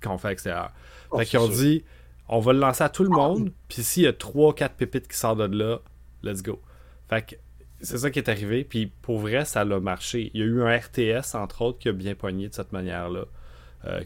quand 0.00 0.12
on 0.12 0.18
fait 0.18 0.32
extérieur. 0.32 0.72
Oh, 1.10 1.18
fait 1.18 1.26
qu'ils 1.26 1.38
ont 1.38 1.48
dit 1.48 1.84
on 2.28 2.40
va 2.40 2.52
le 2.52 2.58
lancer 2.58 2.82
à 2.82 2.88
tout 2.88 3.04
le 3.04 3.10
monde, 3.10 3.52
puis 3.68 3.82
s'il 3.82 4.04
y 4.04 4.06
a 4.06 4.12
3-4 4.12 4.70
pépites 4.70 5.06
qui 5.06 5.16
sortent 5.16 5.38
de 5.38 5.56
là, 5.56 5.80
let's 6.22 6.42
go. 6.42 6.60
Fait 7.08 7.22
que 7.22 7.36
c'est 7.80 7.98
ça 7.98 8.10
qui 8.10 8.18
est 8.18 8.28
arrivé, 8.28 8.64
puis 8.64 8.86
pour 9.02 9.18
vrai, 9.18 9.44
ça 9.44 9.60
a 9.60 9.64
marché. 9.80 10.30
Il 10.34 10.40
y 10.40 10.42
a 10.42 10.46
eu 10.46 10.62
un 10.62 10.76
RTS, 10.76 11.34
entre 11.34 11.62
autres, 11.62 11.78
qui 11.78 11.88
a 11.88 11.92
bien 11.92 12.14
poigné 12.14 12.48
de 12.48 12.54
cette 12.54 12.72
manière-là, 12.72 13.26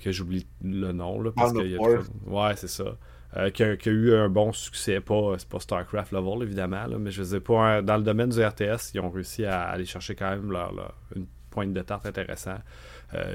que 0.00 0.12
j'oublie 0.12 0.46
le 0.62 0.92
nom, 0.92 1.20
là, 1.20 1.30
parce 1.34 1.52
que... 1.52 2.28
Ouais, 2.28 2.56
c'est 2.56 2.68
ça. 2.68 2.96
Euh, 3.36 3.50
qui, 3.50 3.62
a, 3.62 3.76
eu 3.86 4.14
un 4.14 4.28
bon 4.30 4.52
succès, 4.52 5.00
pas, 5.00 5.34
c'est 5.36 5.48
pas 5.48 5.60
StarCraft 5.60 6.12
level 6.12 6.42
évidemment, 6.42 6.86
mais 6.98 7.10
je 7.10 7.22
veux 7.22 7.38
dire, 7.38 7.82
dans 7.82 7.96
le 7.96 8.02
domaine 8.02 8.30
du 8.30 8.42
RTS, 8.42 8.94
ils 8.94 9.00
ont 9.00 9.10
réussi 9.10 9.44
à 9.44 9.64
aller 9.64 9.84
chercher 9.84 10.14
quand 10.14 10.30
même 10.30 10.50
leur, 10.50 10.94
une 11.14 11.26
pointe 11.50 11.72
de 11.72 11.82
tarte 11.82 12.06
intéressant. 12.06 12.58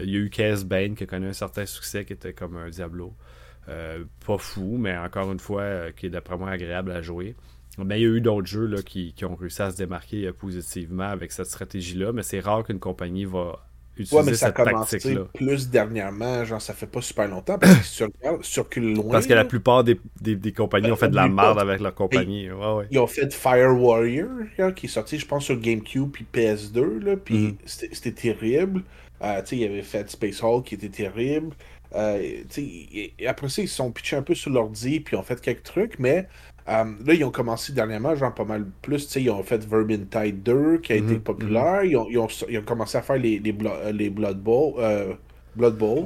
il 0.01 0.09
y 0.09 0.15
a 0.15 0.19
eu 0.19 0.29
Case 0.29 0.65
Bane 0.65 0.95
qui 0.95 1.03
a 1.03 1.07
connu 1.07 1.27
un 1.27 1.33
certain 1.33 1.65
succès, 1.65 2.05
qui 2.05 2.13
était 2.13 2.33
comme 2.33 2.55
un 2.57 2.69
Diablo. 2.69 3.13
pas 3.67 4.37
fou, 4.37 4.77
mais 4.79 4.97
encore 4.97 5.31
une 5.31 5.39
fois, 5.39 5.91
qui 5.91 6.07
est 6.07 6.09
d'après 6.09 6.37
moi 6.37 6.49
agréable 6.49 6.91
à 6.91 7.01
jouer. 7.01 7.35
Mais 7.77 7.99
il 7.99 8.03
y 8.03 8.05
a 8.05 8.09
eu 8.09 8.21
d'autres 8.21 8.47
jeux 8.47 8.65
là, 8.65 8.81
qui, 8.81 9.13
qui, 9.13 9.23
ont 9.25 9.35
réussi 9.35 9.61
à 9.61 9.71
se 9.71 9.77
démarquer 9.77 10.31
positivement 10.33 11.09
avec 11.09 11.31
cette 11.31 11.45
stratégie-là, 11.45 12.11
mais 12.11 12.23
c'est 12.23 12.39
rare 12.39 12.63
qu'une 12.63 12.79
compagnie 12.79 13.25
va 13.25 13.65
ouais, 14.11 14.23
mais 14.25 14.33
ça 14.33 14.47
a 14.47 14.51
commencé 14.51 14.99
plus 15.33 15.69
dernièrement, 15.69 16.43
genre 16.45 16.61
ça 16.61 16.73
fait 16.73 16.87
pas 16.87 17.01
super 17.01 17.27
longtemps, 17.27 17.57
parce 17.57 17.73
que 17.73 17.83
sur 17.91 18.09
circule 18.43 18.93
loin. 18.93 19.11
Parce 19.11 19.27
que 19.27 19.33
la 19.33 19.45
plupart 19.45 19.83
des, 19.83 19.99
des, 20.19 20.51
compagnies 20.53 20.91
ont 20.91 20.95
fait 20.95 21.09
de 21.09 21.15
la 21.15 21.27
merde 21.27 21.59
avec 21.59 21.79
leur 21.79 21.93
compagnie. 21.95 22.49
Ils 22.91 22.99
ont 22.99 23.07
fait 23.07 23.33
Fire 23.33 23.79
Warrior, 23.79 24.29
qui 24.75 24.85
est 24.85 24.89
sorti, 24.89 25.17
je 25.17 25.25
pense, 25.25 25.45
sur 25.45 25.59
GameCube 25.59 26.11
puis 26.11 26.25
PS2, 26.33 26.99
là, 26.99 27.17
puis 27.17 27.37
mm. 27.37 27.57
c'était 27.65 28.11
terrible. 28.11 28.83
Euh, 29.23 29.41
sais, 29.45 29.57
ils 29.57 29.65
avaient 29.65 29.83
fait 29.83 30.09
Space 30.09 30.41
Hall 30.43 30.63
qui 30.63 30.75
était 30.75 30.89
terrible. 30.89 31.55
Euh, 31.93 32.43
et, 32.57 33.13
après 33.27 33.49
ça, 33.49 33.61
ils 33.61 33.67
se 33.67 33.75
sont 33.75 33.91
pitchés 33.91 34.15
un 34.15 34.21
peu 34.21 34.35
sur 34.35 34.49
l'ordi, 34.49 34.99
puis 34.99 35.15
ils 35.15 35.19
ont 35.19 35.23
fait 35.23 35.39
quelques 35.41 35.63
trucs, 35.63 35.99
mais 35.99 36.27
euh, 36.67 36.83
là, 37.05 37.13
ils 37.13 37.23
ont 37.23 37.31
commencé 37.31 37.73
dernièrement, 37.73 38.15
genre 38.15 38.33
pas 38.33 38.45
mal 38.45 38.65
plus. 38.81 39.15
Ils 39.15 39.29
ont 39.29 39.43
fait 39.43 39.65
Vermintide 39.65 40.43
2 40.43 40.77
qui 40.77 40.93
a 40.93 40.95
été 40.95 41.13
mhm, 41.13 41.21
populaire. 41.21 41.83
Ils, 41.83 41.97
ont, 41.97 42.07
ils, 42.09 42.19
ont, 42.19 42.27
ils, 42.47 42.59
ont, 42.59 42.63
commencé 42.63 42.97
à 42.97 43.01
faire 43.01 43.17
les, 43.17 43.39
les, 43.39 43.55
les 43.93 44.09
Blood 44.09 44.39
Bowl. 44.39 44.75
Euh, 44.77 45.13
Blood 45.55 45.77
Bowl. 45.77 46.05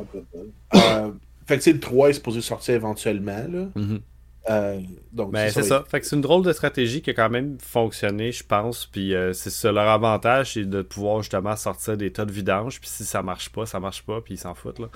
euh, 0.75 1.11
fait 1.45 1.59
que 1.59 1.69
le 1.69 1.79
3 1.79 2.09
est 2.09 2.13
supposé 2.13 2.41
sortir 2.41 2.75
éventuellement. 2.75 3.45
Là. 3.49 3.67
Mhm. 3.75 3.99
Euh, 4.47 4.79
donc, 5.11 5.31
ben, 5.31 5.49
c'est 5.49 5.63
ça. 5.63 5.83
Fait 5.89 5.99
que 5.99 6.05
c'est 6.05 6.15
une 6.15 6.21
drôle 6.21 6.43
de 6.43 6.53
stratégie 6.53 7.01
qui 7.01 7.09
a 7.09 7.13
quand 7.13 7.31
même 7.31 7.57
fonctionné, 7.59 8.31
je 8.31 8.43
pense. 8.43 8.85
Puis 8.85 9.13
c'est 9.33 9.49
ça 9.49 9.71
leur 9.71 9.89
avantage, 9.89 10.53
c'est 10.53 10.65
de 10.65 10.81
pouvoir 10.83 11.21
justement 11.21 11.55
sortir 11.55 11.97
des 11.97 12.11
tas 12.11 12.25
de 12.25 12.31
vidanges. 12.31 12.79
Puis 12.79 12.89
si 12.89 13.03
ça 13.03 13.21
marche 13.23 13.49
pas, 13.49 13.65
ça 13.65 13.79
marche 13.79 14.03
pas, 14.03 14.21
puis 14.21 14.35
ils 14.35 14.39
s'en 14.39 14.53
foutent. 14.55 14.79
Là. 14.79 14.87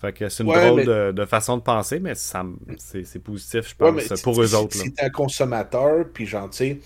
Fait 0.00 0.12
que 0.12 0.28
c'est 0.28 0.44
une 0.44 0.52
drôle 0.52 0.84
de, 1.12 1.24
façon 1.24 1.56
de 1.56 1.62
penser, 1.62 1.98
mais 1.98 2.14
c'est 2.14 3.18
positif, 3.22 3.70
je 3.70 3.74
pense, 3.74 4.22
pour 4.22 4.40
eux 4.40 4.54
autres. 4.54 4.76
Si 4.76 4.92
t'es 4.92 5.04
un 5.04 5.10
consommateur, 5.10 6.06
puis 6.12 6.26
genre, 6.26 6.48
tu 6.50 6.80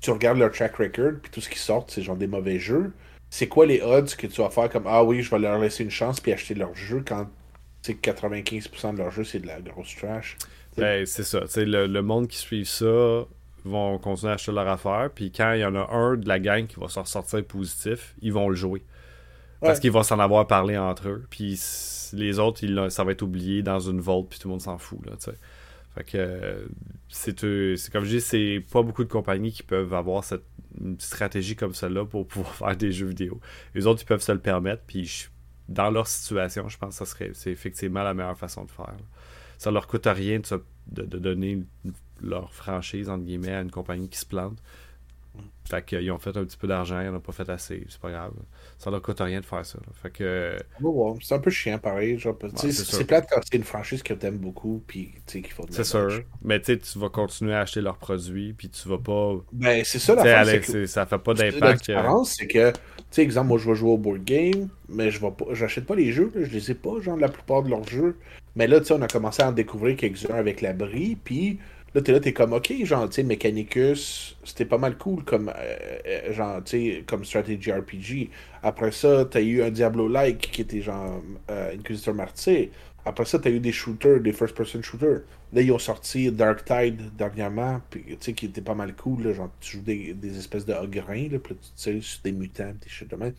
tu 0.00 0.10
regardes 0.12 0.38
leur 0.38 0.52
track 0.52 0.76
record, 0.76 1.14
puis 1.20 1.30
tout 1.30 1.40
ce 1.40 1.48
qui 1.48 1.58
sort, 1.58 1.84
c'est 1.88 2.02
genre 2.02 2.16
des 2.16 2.28
mauvais 2.28 2.60
jeux. 2.60 2.92
C'est 3.30 3.48
quoi 3.48 3.66
les 3.66 3.82
odds 3.82 4.14
que 4.16 4.28
tu 4.28 4.40
vas 4.40 4.48
faire 4.48 4.70
comme 4.70 4.86
Ah 4.86 5.02
oui, 5.02 5.22
je 5.22 5.30
vais 5.30 5.40
leur 5.40 5.58
laisser 5.58 5.82
une 5.82 5.90
chance, 5.90 6.20
puis 6.20 6.32
acheter 6.32 6.54
leur 6.54 6.74
jeu 6.74 7.02
quand 7.06 7.26
95% 7.84 8.92
de 8.92 8.98
leur 8.98 9.10
jeu, 9.10 9.24
c'est 9.24 9.40
de 9.40 9.46
la 9.46 9.60
grosse 9.60 9.94
trash? 9.96 10.36
Ben, 10.76 11.04
c'est 11.06 11.24
ça. 11.24 11.40
Le, 11.56 11.86
le 11.86 12.02
monde 12.02 12.28
qui 12.28 12.36
suit 12.36 12.66
ça 12.66 13.24
vont 13.64 13.98
continuer 13.98 14.32
à 14.32 14.34
acheter 14.34 14.52
leur 14.52 14.68
affaire, 14.68 15.10
puis 15.14 15.32
quand 15.32 15.52
il 15.52 15.60
y 15.60 15.64
en 15.64 15.74
a 15.74 15.90
un 15.90 16.16
de 16.16 16.28
la 16.28 16.38
gang 16.38 16.66
qui 16.66 16.78
va 16.78 16.88
s'en 16.88 17.04
sortir 17.04 17.44
positif, 17.44 18.14
ils 18.22 18.32
vont 18.32 18.48
le 18.48 18.54
jouer. 18.54 18.82
Parce 19.60 19.80
qu'ils 19.80 19.90
vont 19.90 20.04
s'en 20.04 20.20
avoir 20.20 20.46
parlé 20.46 20.78
entre 20.78 21.08
eux. 21.08 21.26
Puis 21.30 21.56
les 22.12 22.38
autres, 22.38 22.88
ça 22.88 23.04
va 23.04 23.12
être 23.12 23.22
oublié 23.22 23.62
dans 23.62 23.80
une 23.80 24.00
vault, 24.00 24.24
puis 24.24 24.38
tout 24.38 24.48
le 24.48 24.52
monde 24.52 24.62
s'en 24.62 24.78
fout. 24.78 25.04
Là, 25.06 25.12
fait 25.94 26.04
que 26.04 26.18
euh, 26.18 26.66
c'est 27.08 27.40
comme 27.90 28.04
je 28.04 28.16
dis, 28.16 28.20
c'est 28.20 28.64
pas 28.70 28.82
beaucoup 28.82 29.04
de 29.04 29.08
compagnies 29.08 29.52
qui 29.52 29.62
peuvent 29.62 29.94
avoir 29.94 30.22
cette 30.22 30.44
stratégie 30.98 31.56
comme 31.56 31.74
celle-là 31.74 32.04
pour 32.04 32.26
pouvoir 32.28 32.54
faire 32.54 32.76
des 32.76 32.92
jeux 32.92 33.06
vidéo. 33.06 33.40
Les 33.74 33.86
autres, 33.86 34.02
ils 34.02 34.06
peuvent 34.06 34.22
se 34.22 34.32
le 34.32 34.38
permettre, 34.38 34.82
puis 34.86 35.28
dans 35.68 35.90
leur 35.90 36.06
situation, 36.06 36.68
je 36.68 36.78
pense 36.78 36.98
que 36.98 37.04
ça 37.04 37.06
serait 37.06 37.30
c'est 37.34 37.50
effectivement 37.50 38.02
la 38.02 38.14
meilleure 38.14 38.38
façon 38.38 38.64
de 38.64 38.70
faire. 38.70 38.96
Ça 39.58 39.70
leur 39.70 39.86
coûte 39.86 40.06
rien 40.06 40.38
de, 40.38 41.02
de, 41.02 41.18
donner 41.18 41.64
leur 42.22 42.54
franchise 42.54 43.08
entre 43.08 43.24
guillemets 43.24 43.54
à 43.54 43.60
une 43.60 43.70
compagnie 43.70 44.08
qui 44.08 44.18
se 44.18 44.26
plante. 44.26 44.62
Fait 45.68 45.84
qu'ils 45.84 46.10
ont 46.10 46.18
fait 46.18 46.34
un 46.34 46.44
petit 46.44 46.56
peu 46.56 46.66
d'argent, 46.66 46.98
ils 47.00 47.10
n'ont 47.10 47.20
pas 47.20 47.32
fait 47.32 47.48
assez, 47.50 47.84
c'est 47.90 48.00
pas 48.00 48.10
grave. 48.10 48.32
Ça 48.78 48.90
leur 48.90 49.02
coûte 49.02 49.20
rien 49.20 49.40
de 49.40 49.44
faire 49.44 49.66
ça. 49.66 49.78
Fait 50.02 50.10
que. 50.10 50.56
c'est 51.20 51.34
un 51.34 51.38
peu 51.38 51.50
chiant 51.50 51.78
pareil. 51.78 52.18
Genre, 52.18 52.36
c'est 52.56 53.04
plate 53.06 53.28
quand 53.30 53.40
c'est 53.42 53.58
une 53.58 53.64
franchise 53.64 54.02
que 54.02 54.14
t'aimes 54.14 54.38
beaucoup 54.38 54.82
puis 54.86 55.12
qu'il 55.26 55.46
faut 55.48 55.66
C'est 55.68 55.84
sûr. 55.84 56.22
Mais 56.42 56.60
tu 56.60 56.78
vas 56.96 57.10
continuer 57.10 57.54
à 57.54 57.60
acheter 57.60 57.82
leurs 57.82 57.98
produits 57.98 58.54
puis 58.54 58.70
tu 58.70 58.88
vas 58.88 58.98
pas. 58.98 59.34
Ben, 59.52 59.84
c'est 59.84 59.98
ça 59.98 60.14
la 60.14 60.58
que... 60.58 60.86
Ça 60.86 61.04
fait 61.04 61.18
pas 61.18 61.34
d'impact. 61.34 61.60
La 61.60 61.74
différence, 61.74 62.36
c'est 62.38 62.46
que, 62.46 62.70
tu 62.70 62.78
sais, 63.10 63.22
exemple, 63.22 63.48
moi 63.48 63.58
je 63.58 63.68
vais 63.68 63.74
jouer 63.74 63.90
au 63.90 63.98
board 63.98 64.24
game, 64.24 64.68
mais 64.88 65.10
je 65.10 65.20
vais 65.20 65.30
pas. 65.30 65.46
J'achète 65.52 65.84
pas 65.84 65.96
les 65.96 66.12
jeux, 66.12 66.32
je 66.34 66.50
les 66.50 66.70
ai 66.70 66.74
pas, 66.74 66.98
genre, 67.00 67.18
la 67.18 67.28
plupart 67.28 67.62
de 67.62 67.68
leurs 67.68 67.86
jeux. 67.86 68.16
Mais 68.56 68.66
là, 68.66 68.80
tu 68.80 68.86
sais, 68.86 68.94
on 68.94 69.02
a 69.02 69.08
commencé 69.08 69.42
à 69.42 69.48
en 69.48 69.52
découvrir 69.52 69.96
quelques-uns 69.96 70.34
avec 70.34 70.62
l'abri, 70.62 71.16
puis 71.22 71.58
Là, 71.94 72.02
t'es 72.02 72.12
là, 72.12 72.20
t'es 72.20 72.32
comme, 72.34 72.52
ok, 72.52 72.72
genre, 72.84 73.08
tu 73.08 73.14
sais, 73.14 73.22
Mechanicus, 73.22 74.36
c'était 74.44 74.66
pas 74.66 74.76
mal 74.76 74.98
cool 74.98 75.24
comme, 75.24 75.48
euh, 75.48 75.98
euh, 76.06 76.32
genre, 76.32 76.60
comme 77.06 77.24
strategy 77.24 77.72
RPG. 77.72 78.30
Après 78.62 78.92
ça, 78.92 79.24
t'as 79.24 79.40
eu 79.40 79.62
un 79.62 79.70
Diablo-like 79.70 80.50
qui 80.52 80.60
était 80.62 80.82
genre 80.82 81.22
euh, 81.50 81.74
Inquisitor 81.74 82.14
Martyr. 82.14 82.68
Après 83.06 83.24
ça, 83.24 83.38
t'as 83.38 83.50
eu 83.50 83.58
des 83.60 83.72
shooters, 83.72 84.20
des 84.20 84.32
first-person 84.32 84.82
shooters. 84.82 85.22
Là, 85.54 85.62
ils 85.62 85.72
ont 85.72 85.78
sorti 85.78 86.30
Dark 86.30 86.64
Tide 86.66 87.16
dernièrement, 87.16 87.80
qui 87.90 88.46
était 88.46 88.60
pas 88.60 88.74
mal 88.74 88.94
cool, 88.94 89.32
genre, 89.32 89.50
tu 89.60 89.78
joues 89.78 89.82
des, 89.82 90.38
espèces 90.38 90.66
de 90.66 90.74
grains, 90.86 91.28
là, 91.30 91.38
puis 91.38 91.54
tu 91.54 91.70
sais, 91.74 92.00
sur 92.02 92.20
des 92.22 92.32
mutants, 92.32 92.74
des 92.82 92.88
shit 92.88 93.10
de 93.10 93.16
même. 93.16 93.32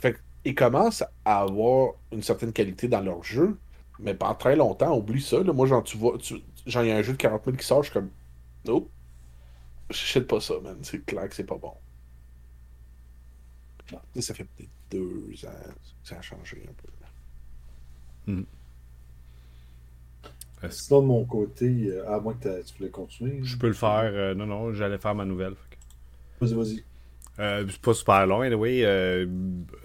Fait 0.00 0.16
ils 0.44 0.54
commencent 0.54 1.04
à 1.24 1.42
avoir 1.42 1.92
une 2.12 2.22
certaine 2.22 2.52
qualité 2.52 2.88
dans 2.88 3.00
leur 3.00 3.22
jeu, 3.22 3.56
mais 3.98 4.14
pas 4.14 4.34
très 4.34 4.56
longtemps, 4.56 4.96
oublie 4.96 5.20
ça. 5.20 5.42
Là. 5.42 5.52
Moi, 5.52 5.66
genre, 5.66 5.82
tu 5.82 5.96
vois, 5.96 6.16
tu, 6.18 6.36
genre, 6.68 6.84
il 6.84 6.88
y 6.88 6.92
a 6.92 6.96
un 6.96 7.02
jeu 7.02 7.12
de 7.12 7.18
40 7.18 7.44
000 7.44 7.56
qui 7.56 7.66
sort, 7.66 7.82
je 7.82 7.90
suis 7.90 7.94
comme, 7.94 8.10
nope, 8.64 8.90
je 9.90 10.18
pas 10.20 10.40
ça, 10.40 10.54
man. 10.62 10.78
C'est 10.82 11.04
clair 11.04 11.28
que 11.28 11.34
c'est 11.34 11.44
pas 11.44 11.56
bon. 11.56 11.72
Ça 14.20 14.34
fait 14.34 14.44
peut-être 14.44 14.70
deux 14.90 15.46
ans 15.46 15.72
que 16.02 16.08
ça 16.08 16.18
a 16.18 16.22
changé 16.22 16.62
un 16.68 16.72
peu. 16.72 16.88
Hmm. 18.30 18.44
Sinon, 20.70 21.02
de 21.02 21.06
mon 21.06 21.24
côté, 21.24 21.86
euh, 21.86 22.12
à 22.12 22.20
moins 22.20 22.34
que 22.34 22.62
tu 22.62 22.76
voulais 22.76 22.90
continuer. 22.90 23.40
Je 23.42 23.56
peux 23.56 23.68
le 23.68 23.72
faire. 23.72 24.10
Euh, 24.12 24.34
non, 24.34 24.44
non, 24.44 24.74
j'allais 24.74 24.98
faire 24.98 25.14
ma 25.14 25.24
nouvelle. 25.24 25.54
Vas-y, 26.40 26.54
vas-y. 26.54 26.84
Euh, 27.38 27.64
c'est 27.68 27.80
pas 27.80 27.94
super 27.94 28.26
long, 28.26 28.40
anyway. 28.40 28.84
Euh, 28.84 29.26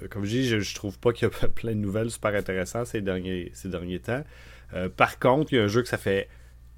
comme 0.09 0.25
je 0.25 0.29
dis, 0.29 0.47
je, 0.47 0.75
trouve 0.75 0.97
pas 0.99 1.13
qu'il 1.13 1.27
y 1.27 1.31
a 1.31 1.47
plein 1.49 1.71
de 1.71 1.77
nouvelles 1.77 2.09
super 2.09 2.33
intéressantes 2.33 2.87
ces 2.87 3.01
derniers, 3.01 3.51
ces 3.53 3.69
derniers 3.69 3.99
temps. 3.99 4.23
Euh, 4.73 4.89
par 4.89 5.19
contre, 5.19 5.53
il 5.53 5.57
y 5.57 5.59
a 5.59 5.63
un 5.63 5.67
jeu 5.67 5.81
que 5.83 5.87
ça 5.87 5.97
fait 5.97 6.27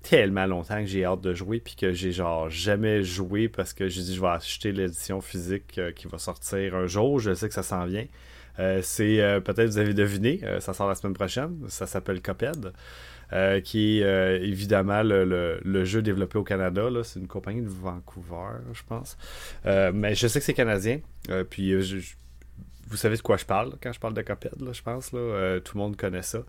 tellement 0.09 0.45
longtemps 0.45 0.79
que 0.79 0.85
j'ai 0.85 1.05
hâte 1.05 1.21
de 1.21 1.33
jouer 1.33 1.59
puis 1.59 1.75
que 1.75 1.91
j'ai 1.91 2.11
genre 2.11 2.49
jamais 2.49 3.03
joué 3.03 3.49
parce 3.49 3.73
que 3.73 3.87
j'ai 3.87 4.01
dit 4.01 4.15
je 4.15 4.21
vais 4.21 4.27
acheter 4.27 4.71
l'édition 4.71 5.21
physique 5.21 5.79
qui 5.95 6.07
va 6.07 6.17
sortir 6.17 6.75
un 6.75 6.87
jour. 6.87 7.19
Je 7.19 7.33
sais 7.33 7.47
que 7.47 7.53
ça 7.53 7.63
s'en 7.63 7.85
vient. 7.85 8.05
c'est 8.81 9.41
peut-être 9.43 9.67
vous 9.67 9.77
avez 9.77 9.93
deviné, 9.93 10.41
ça 10.59 10.73
sort 10.73 10.87
la 10.87 10.95
semaine 10.95 11.15
prochaine. 11.15 11.57
Ça 11.67 11.87
s'appelle 11.87 12.21
Coped. 12.21 12.71
Euh, 13.33 13.59
qui 13.59 13.99
est 13.99 14.03
euh, 14.03 14.39
évidemment 14.39 15.01
le, 15.03 15.83
jeu 15.83 16.01
développé 16.01 16.37
au 16.37 16.43
Canada. 16.43 16.87
C'est 17.03 17.19
une 17.19 17.27
compagnie 17.27 17.61
de 17.61 17.69
Vancouver, 17.69 18.59
je 18.73 18.83
pense. 18.87 19.17
Euh, 19.65 19.91
mais 19.93 20.13
je 20.13 20.27
sais 20.27 20.39
que 20.39 20.45
c'est 20.45 20.53
canadien. 20.53 20.99
puis 21.49 21.73
vous 22.87 22.97
savez 22.97 23.17
de 23.17 23.21
quoi 23.21 23.37
je 23.37 23.45
parle 23.45 23.73
quand 23.81 23.91
je 23.91 23.99
parle 23.99 24.13
de 24.13 24.21
Cuphead, 24.21 24.53
je 24.71 24.81
pense. 24.81 25.11
Là. 25.11 25.59
tout 25.59 25.77
le 25.77 25.83
monde 25.83 25.95
connaît 25.97 26.21
ça. 26.21 26.39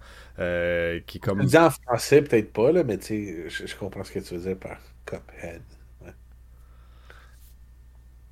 qui 1.06 1.20
comme... 1.20 1.44
Dis 1.44 1.56
en 1.56 1.70
français, 1.70 2.22
peut-être 2.22 2.52
pas, 2.52 2.72
là, 2.72 2.84
mais 2.84 2.98
je, 3.00 3.66
je 3.66 3.76
comprends 3.76 4.04
ce 4.04 4.12
que 4.12 4.18
tu 4.20 4.34
veux 4.34 4.40
dire 4.40 4.56
par 4.56 4.78
Cuphead. 5.04 5.62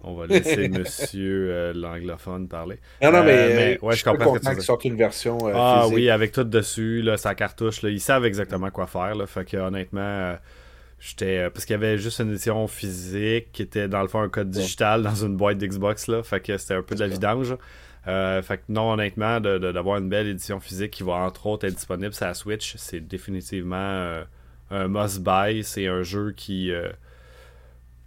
On 0.06 0.14
va 0.14 0.26
laisser 0.26 0.68
monsieur 0.78 1.48
euh, 1.50 1.72
l'anglophone 1.74 2.46
parler. 2.46 2.78
Non, 3.02 3.10
non, 3.10 3.24
mais, 3.24 3.76
euh, 3.76 3.86
ouais, 3.86 3.96
je, 3.96 4.04
comprends 4.04 4.34
que 4.34 4.54
tu 4.54 4.60
sorte 4.60 4.84
une 4.84 4.96
version 4.96 5.38
euh, 5.46 5.52
Ah 5.54 5.86
oui, 5.90 6.10
avec 6.10 6.32
tout 6.32 6.44
dessus, 6.44 7.00
là, 7.00 7.16
sa 7.16 7.34
cartouche, 7.34 7.80
là, 7.82 7.88
ils 7.88 8.00
savent 8.00 8.26
exactement 8.26 8.70
quoi 8.70 8.86
faire. 8.86 9.14
Là, 9.14 9.26
fait 9.26 9.46
que 9.46 9.56
honnêtement, 9.56 10.36
j'étais. 10.98 11.48
Parce 11.50 11.64
qu'il 11.64 11.72
y 11.72 11.76
avait 11.76 11.96
juste 11.96 12.20
une 12.20 12.30
édition 12.30 12.66
physique 12.66 13.50
qui 13.52 13.62
était 13.62 13.88
dans 13.88 14.02
le 14.02 14.08
fond 14.08 14.20
un 14.20 14.28
code 14.28 14.50
digital 14.50 15.02
dans 15.02 15.14
une 15.14 15.36
boîte 15.36 15.56
d'Xbox. 15.56 16.06
Là, 16.08 16.22
fait 16.22 16.40
que 16.40 16.58
c'était 16.58 16.74
un 16.74 16.82
peu 16.82 16.94
de 16.94 17.00
la 17.00 17.08
vidange. 17.08 17.56
Fait 18.04 18.58
que 18.58 18.64
non, 18.68 18.92
honnêtement, 18.92 19.40
d'avoir 19.40 19.98
une 19.98 20.08
belle 20.08 20.26
édition 20.26 20.60
physique 20.60 20.90
qui 20.92 21.02
va 21.02 21.14
entre 21.14 21.46
autres 21.46 21.66
être 21.66 21.74
disponible 21.74 22.12
sur 22.12 22.26
la 22.26 22.34
Switch, 22.34 22.76
c'est 22.76 23.00
définitivement 23.00 24.22
un 24.70 24.88
must-buy. 24.88 25.64
C'est 25.64 25.86
un 25.86 26.02
jeu 26.02 26.32
qui 26.36 26.72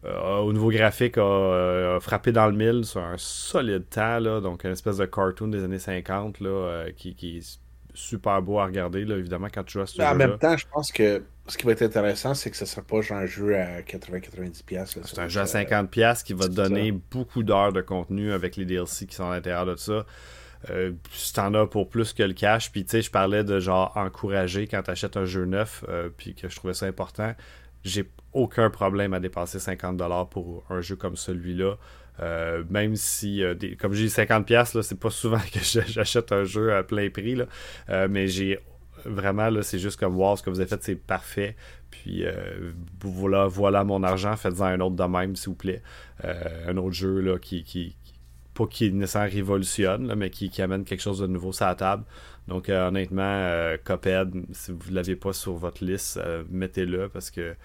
euh, 0.05 0.39
au 0.39 0.53
niveau 0.53 0.69
graphique, 0.69 1.17
a, 1.17 1.99
frappé 1.99 2.31
dans 2.31 2.47
le 2.47 2.53
mille 2.53 2.85
sur 2.85 3.01
un 3.01 3.17
solide 3.17 3.89
temps. 3.89 4.41
Donc, 4.41 4.63
une 4.63 4.71
espèce 4.71 4.97
de 4.97 5.05
cartoon 5.05 5.47
des 5.47 5.63
années 5.63 5.79
50 5.79 6.39
là, 6.39 6.49
euh, 6.49 6.91
qui, 6.95 7.41
super 7.97 8.41
beau 8.41 8.59
à 8.59 8.65
regarder, 8.65 9.05
là, 9.05 9.17
évidemment, 9.17 9.47
quand 9.53 9.63
tu 9.63 9.73
joues 9.73 9.81
à 9.81 9.87
ce 9.87 9.97
jeu. 9.97 10.07
En 10.07 10.15
même 10.15 10.37
temps, 10.37 10.55
je 10.55 10.65
pense 10.71 10.91
que 10.91 11.23
ce 11.47 11.57
qui 11.57 11.65
va 11.65 11.71
être 11.71 11.81
intéressant, 11.81 12.33
c'est 12.33 12.51
que 12.51 12.57
ce 12.57 12.63
ne 12.63 12.67
sera 12.67 12.81
pas 12.81 13.01
genre 13.01 13.19
un 13.19 13.25
jeu 13.25 13.55
à 13.57 13.81
80-90$. 13.81 14.99
C'est 15.03 15.19
un 15.19 15.27
jeu 15.27 15.41
à 15.41 15.45
50$ 15.45 16.23
qui 16.23 16.33
va 16.33 16.45
te 16.45 16.53
donner 16.53 16.91
beaucoup 16.91 17.43
d'heures 17.43 17.73
de 17.73 17.81
contenu 17.81 18.31
avec 18.33 18.55
les 18.55 18.65
DLC 18.65 19.07
qui 19.07 19.15
sont 19.15 19.29
à 19.29 19.35
l'intérieur 19.35 19.65
de 19.65 19.75
ça. 19.75 20.05
Euh, 20.71 20.91
t'en 21.33 21.53
as 21.53 21.67
pour 21.67 21.89
plus 21.89 22.13
que 22.13 22.23
le 22.23 22.33
cash, 22.33 22.71
puis 22.71 22.83
tu 22.83 22.91
sais, 22.91 23.01
je 23.01 23.11
parlais 23.11 23.43
de 23.43 23.59
genre 23.59 23.91
encourager 23.95 24.67
quand 24.67 24.81
t'achètes 24.81 25.15
un 25.15 25.25
jeu 25.25 25.45
neuf, 25.45 25.85
euh, 25.87 26.09
puis 26.15 26.33
que 26.33 26.49
je 26.49 26.55
trouvais 26.55 26.73
ça 26.73 26.87
important 26.87 27.33
j'ai 27.87 28.09
aucun 28.33 28.69
problème 28.69 29.13
à 29.13 29.19
dépenser 29.19 29.57
50$ 29.57 30.29
pour 30.29 30.63
un 30.69 30.81
jeu 30.81 30.95
comme 30.95 31.15
celui-là. 31.15 31.75
Même 32.69 32.95
si, 32.95 33.43
comme 33.79 33.93
j'ai 33.93 34.07
50$, 34.07 34.75
là, 34.75 34.83
c'est 34.83 34.99
pas 34.99 35.09
souvent 35.09 35.39
que 35.53 35.59
j'achète 35.61 36.31
un 36.31 36.43
jeu 36.43 36.73
à 36.73 36.83
plein 36.83 37.09
prix, 37.09 37.35
là, 37.35 38.07
mais 38.07 38.27
j'ai 38.27 38.59
vraiment, 39.05 39.49
c'est 39.61 39.79
juste 39.79 39.99
comme, 39.99 40.17
wow, 40.17 40.35
ce 40.35 40.43
que 40.43 40.49
vous 40.49 40.59
avez 40.59 40.69
fait, 40.69 40.83
c'est 40.83 40.95
parfait. 40.95 41.55
Puis 41.91 42.25
voilà, 43.01 43.47
voilà 43.47 43.83
mon 43.83 44.03
argent, 44.03 44.35
faites-en 44.35 44.65
un 44.65 44.79
autre 44.79 44.95
de 44.95 45.03
même, 45.03 45.35
s'il 45.35 45.49
vous 45.49 45.55
plaît. 45.55 45.81
un 46.23 46.77
autre 46.77 46.93
jeu 46.93 47.19
là, 47.19 47.37
qui, 47.37 47.63
qui, 47.63 47.95
pas 48.57 48.67
qui 48.67 48.91
nécessairement 48.91 49.31
révolutionne, 49.31 50.15
mais 50.15 50.29
qui, 50.29 50.61
amène 50.61 50.83
quelque 50.83 51.01
chose 51.01 51.19
de 51.19 51.27
nouveau 51.27 51.51
sur 51.51 51.65
la 51.65 51.75
table. 51.75 52.03
Donc, 52.47 52.69
euh, 52.69 52.87
honnêtement, 52.87 53.21
euh, 53.23 53.77
Coped, 53.83 54.31
si 54.51 54.71
vous 54.71 54.89
ne 54.89 54.95
l'avez 54.95 55.15
pas 55.15 55.33
sur 55.33 55.53
votre 55.53 55.83
liste, 55.83 56.17
euh, 56.17 56.43
mettez-le 56.49 57.09
parce 57.09 57.29
que 57.29 57.55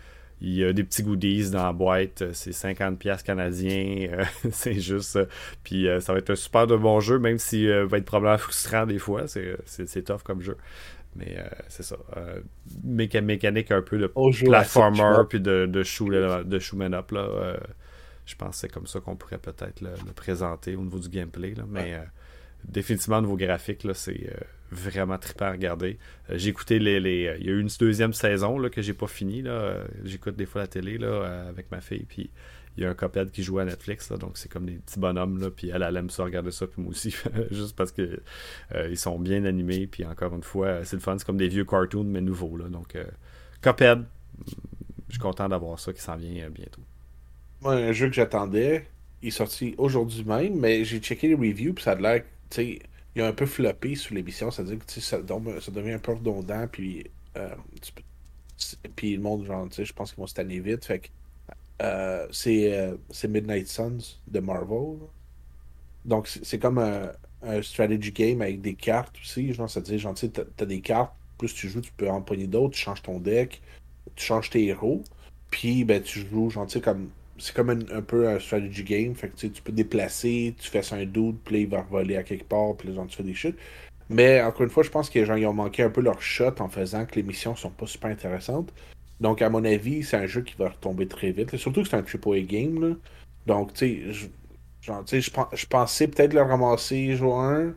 il 0.43 0.55
y 0.55 0.64
a 0.64 0.72
des 0.72 0.84
petits 0.84 1.03
goodies 1.03 1.51
dans 1.51 1.64
la 1.64 1.72
boîte. 1.72 2.24
C'est 2.32 2.51
50$ 2.51 3.22
canadiens. 3.22 4.26
c'est 4.51 4.80
juste. 4.80 5.18
puis 5.62 5.86
ça 6.01 6.12
va 6.12 6.18
être 6.18 6.30
un 6.30 6.36
super 6.36 6.66
de 6.66 6.76
bon 6.76 7.01
jeu, 7.01 7.18
même 7.18 7.38
s'il 7.38 7.70
va 7.70 7.99
être 7.99 8.05
probablement 8.05 8.38
frustrant 8.38 8.86
des 8.86 8.99
fois. 8.99 9.24
C'est 9.26 10.03
tough 10.05 10.22
comme 10.24 10.43
jeu. 10.43 10.57
Mais 11.14 11.36
c'est 11.68 11.82
ça. 11.82 11.97
mécanique 12.82 13.70
un 13.70 13.82
peu 13.82 13.99
de 13.99 14.07
platformer 14.07 15.24
puis 15.28 15.40
de, 15.40 15.66
de, 15.66 15.82
shoot, 15.82 16.11
de 16.11 16.59
shootman 16.59 16.95
up. 16.95 17.12
Là, 17.12 17.57
je 18.24 18.36
pense 18.36 18.51
que 18.51 18.57
c'est 18.57 18.72
comme 18.72 18.86
ça 18.86 19.01
qu'on 19.01 19.16
pourrait 19.16 19.38
peut-être 19.38 19.80
le, 19.80 19.90
présenter 20.14 20.76
au 20.76 20.82
niveau 20.82 20.99
du 20.99 21.09
gameplay. 21.09 21.55
Mais 21.68 21.95
euh, 21.95 22.03
définitivement, 22.64 23.18
au 23.18 23.22
niveau 23.22 23.36
graphique, 23.36 23.86
c'est 23.94 24.28
euh, 24.28 24.36
vraiment 24.70 25.18
trippant 25.18 25.46
à 25.46 25.52
regarder. 25.52 25.98
Euh, 26.30 26.38
j'ai 26.38 26.50
écouté 26.50 26.78
les, 26.78 26.98
Il 27.40 27.46
y 27.46 27.50
a 27.50 27.52
eu 27.52 27.60
une 27.60 27.70
deuxième 27.78 28.12
saison 28.12 28.58
là, 28.58 28.70
que 28.70 28.82
j'ai 28.82 28.94
pas 28.94 29.06
fini. 29.06 29.44
J'écoute 30.04 30.36
des 30.36 30.46
fois 30.46 30.62
la 30.62 30.66
télé 30.66 30.98
là, 30.98 31.46
avec 31.48 31.70
ma 31.70 31.80
fille. 31.80 32.04
Puis 32.08 32.30
il 32.76 32.84
y 32.84 32.86
a 32.86 32.90
un 32.90 32.94
coped 32.94 33.30
qui 33.30 33.42
joue 33.42 33.58
à 33.58 33.64
Netflix. 33.64 34.10
donc 34.12 34.38
c'est 34.38 34.50
comme 34.50 34.66
des 34.66 34.74
petits 34.74 34.98
bonhommes. 34.98 35.40
Là, 35.40 35.50
puis 35.50 35.70
elle, 35.70 35.82
elle 35.82 35.96
aime 35.96 36.10
ça 36.10 36.24
regarder 36.24 36.50
ça. 36.50 36.66
Puis 36.66 36.82
moi 36.82 36.90
aussi. 36.90 37.14
juste 37.50 37.76
parce 37.76 37.92
que 37.92 38.20
ils 38.88 38.98
sont 38.98 39.18
bien 39.18 39.44
animés. 39.44 39.86
Puis 39.86 40.04
encore 40.04 40.34
une 40.34 40.42
fois, 40.42 40.84
c'est 40.84 40.96
le 40.96 41.02
fun. 41.02 41.16
C'est 41.18 41.26
comme 41.26 41.36
des 41.36 41.48
vieux 41.48 41.64
cartoons, 41.64 42.04
mais 42.04 42.20
nouveaux. 42.20 42.56
Là, 42.56 42.68
donc 42.68 42.96
coped. 43.60 44.04
Je 45.08 45.14
suis 45.14 45.20
content 45.20 45.48
d'avoir 45.48 45.78
ça 45.78 45.92
qui 45.92 46.00
s'en 46.00 46.16
vient 46.16 46.48
bientôt 46.48 46.82
un 47.70 47.92
jeu 47.92 48.08
que 48.08 48.14
j'attendais, 48.14 48.86
il 49.22 49.28
est 49.28 49.32
sorti 49.32 49.74
aujourd'hui 49.78 50.24
même, 50.24 50.58
mais 50.58 50.84
j'ai 50.84 50.98
checké 50.98 51.28
les 51.28 51.34
reviews, 51.34 51.72
puis 51.74 51.84
ça 51.84 51.92
a 51.92 51.94
l'air, 51.96 52.22
sais, 52.55 52.78
il 53.14 53.22
a 53.22 53.26
un 53.26 53.32
peu 53.32 53.46
floppé 53.46 53.94
sur 53.94 54.14
l'émission, 54.14 54.50
c'est-à-dire 54.50 54.78
que 54.78 54.90
ça, 54.92 55.00
ça 55.00 55.70
devient 55.72 55.92
un 55.92 55.98
peu 55.98 56.12
redondant, 56.12 56.66
puis, 56.66 57.11
euh, 57.36 57.55
puis 58.96 59.16
le 59.16 59.22
monde, 59.22 59.44
genre, 59.46 59.68
je 59.70 59.92
pense 59.92 60.12
qu'ils 60.12 60.20
vont 60.20 60.26
se 60.26 60.34
tanner 60.34 60.61
vite, 60.61 60.84
fait 60.84 61.11
euh, 61.82 62.28
euh, 62.46 62.96
c'est 63.11 63.28
Midnight 63.28 63.68
Suns 63.68 64.18
de 64.28 64.40
Marvel. 64.40 64.98
Donc, 66.05 66.28
c'est 66.28 66.59
comme 66.59 66.78
un, 66.78 67.12
strategy 67.62 68.12
game 68.12 68.40
avec 68.40 68.61
des 68.61 68.74
cartes 68.74 69.16
aussi, 69.20 69.53
genre, 69.53 69.68
c'est-à-dire, 69.68 69.98
genre, 69.98 70.14
tu 70.14 70.30
t'as 70.30 70.64
des 70.64 70.80
cartes, 70.80 71.12
plus 71.38 71.53
tu 71.53 71.68
joues, 71.68 71.80
tu 71.80 71.92
peux 71.92 72.09
en 72.09 72.22
pogner 72.22 72.46
d'autres, 72.46 72.74
tu 72.74 72.80
changes 72.80 73.03
ton 73.03 73.18
deck, 73.18 73.61
tu 74.14 74.24
changes 74.24 74.50
tes 74.50 74.64
héros, 74.66 75.03
puis, 75.50 75.84
ben, 75.84 76.03
tu 76.03 76.20
joues, 76.20 76.50
genre, 76.50 76.66
comme 76.82 77.11
c'est 77.43 77.55
comme 77.57 77.70
un, 77.70 78.03
peu 78.03 78.28
un 78.28 78.38
strategy 78.38 78.84
game. 78.84 79.14
Fait 79.16 79.28
que 79.28 79.36
tu 79.36 79.62
peux 79.62 79.72
déplacer, 79.72 80.55
tu 80.59 80.70
fais 80.70 80.95
un 80.95 81.05
doute, 81.05 81.40
puis 81.45 81.62
il 81.62 81.68
va 81.68 81.82
voler 81.82 82.16
à 82.16 82.22
quelque 82.22 82.45
part, 82.45 82.76
puis 82.76 82.88
là, 82.88 83.05
tu 83.09 83.16
fais 83.16 83.24
des 83.24 83.34
chutes. 83.34 83.59
Mais 84.09 84.40
encore 84.43 84.62
une 84.62 84.70
fois, 84.70 84.84
je 84.84 84.90
pense 84.90 85.11
que 85.11 85.24
gens, 85.24 85.34
ils 85.34 85.47
ont 85.47 85.53
manqué 85.53 85.82
un 85.82 85.90
peu 85.90 86.03
leur 86.03 86.22
shot 86.22 86.55
en 86.61 86.68
faisant 86.68 87.05
que 87.05 87.16
les 87.16 87.24
missions 87.24 87.57
sont 87.57 87.70
pas 87.70 87.86
super 87.86 88.11
intéressantes. 88.11 88.72
Donc, 89.20 89.43
à 89.43 89.51
mon 89.51 89.64
avis, 89.64 90.05
c'est 90.05 90.16
un 90.16 90.26
jeu 90.26 90.43
qui 90.43 90.55
va 90.57 90.68
retomber 90.68 91.09
très 91.09 91.32
vite. 91.32 91.57
Surtout 91.57 91.82
que 91.82 91.88
c'est 91.88 91.97
un 91.97 92.05
AAA 92.05 92.40
game. 92.43 92.80
Là. 92.80 92.95
Donc, 93.47 93.72
tu 93.74 94.12
sais, 94.12 94.28
je, 94.82 95.20
je 95.53 95.66
pensais 95.66 96.09
peut-être 96.09 96.34
le 96.34 96.43
ramasser 96.43 97.16
jour 97.16 97.40
1. 97.40 97.74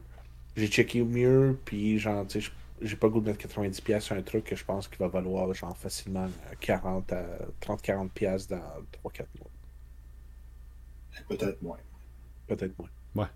J'ai 0.56 0.68
checké 0.68 1.04
mieux, 1.04 1.58
puis 1.66 1.98
genre, 1.98 2.28
tu 2.28 2.42
sais, 2.42 2.52
j'ai 2.82 2.96
pas 2.96 3.08
le 3.08 3.14
goût 3.14 3.22
de 3.22 3.32
mettre 3.32 3.48
90$ 3.48 4.00
sur 4.00 4.16
un 4.16 4.22
truc 4.22 4.44
que 4.46 4.56
je 4.56 4.64
pense 4.64 4.88
qu'il 4.88 5.00
va 5.00 5.08
valoir 5.08 5.54
genre 5.54 5.76
facilement 5.76 6.30
40 6.60 7.14
à 7.14 7.24
30-40$ 7.62 8.50
dans 8.50 9.10
3-4 9.10 9.26
mois. 9.40 9.50
Peut-être 11.30 11.62
moins. 11.62 11.78
Peut-être 12.48 12.78
moins. 12.78 12.90
Ouais. 13.16 13.30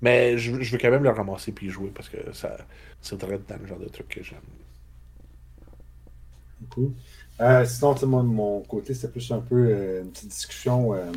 Mais 0.00 0.38
je, 0.38 0.60
je, 0.60 0.72
veux 0.72 0.78
quand 0.78 0.90
même 0.90 1.02
le 1.02 1.10
ramasser 1.10 1.52
puis 1.52 1.70
jouer 1.70 1.90
parce 1.94 2.08
que 2.08 2.32
ça 2.32 2.56
c'est 3.00 3.18
très 3.18 3.38
dans 3.38 3.56
le 3.56 3.66
genre 3.66 3.78
de 3.78 3.88
truc 3.88 4.08
que 4.08 4.22
j'aime. 4.22 4.38
Cool. 6.70 6.92
Euh, 7.40 7.64
sinon, 7.64 7.94
moi, 8.06 8.22
de 8.22 8.26
mon 8.26 8.60
côté, 8.62 8.94
c'était 8.94 9.12
plus 9.12 9.30
un 9.30 9.40
peu 9.40 9.68
euh, 9.68 10.02
une 10.02 10.10
petite 10.10 10.28
discussion. 10.28 10.92
Euh, 10.94 11.12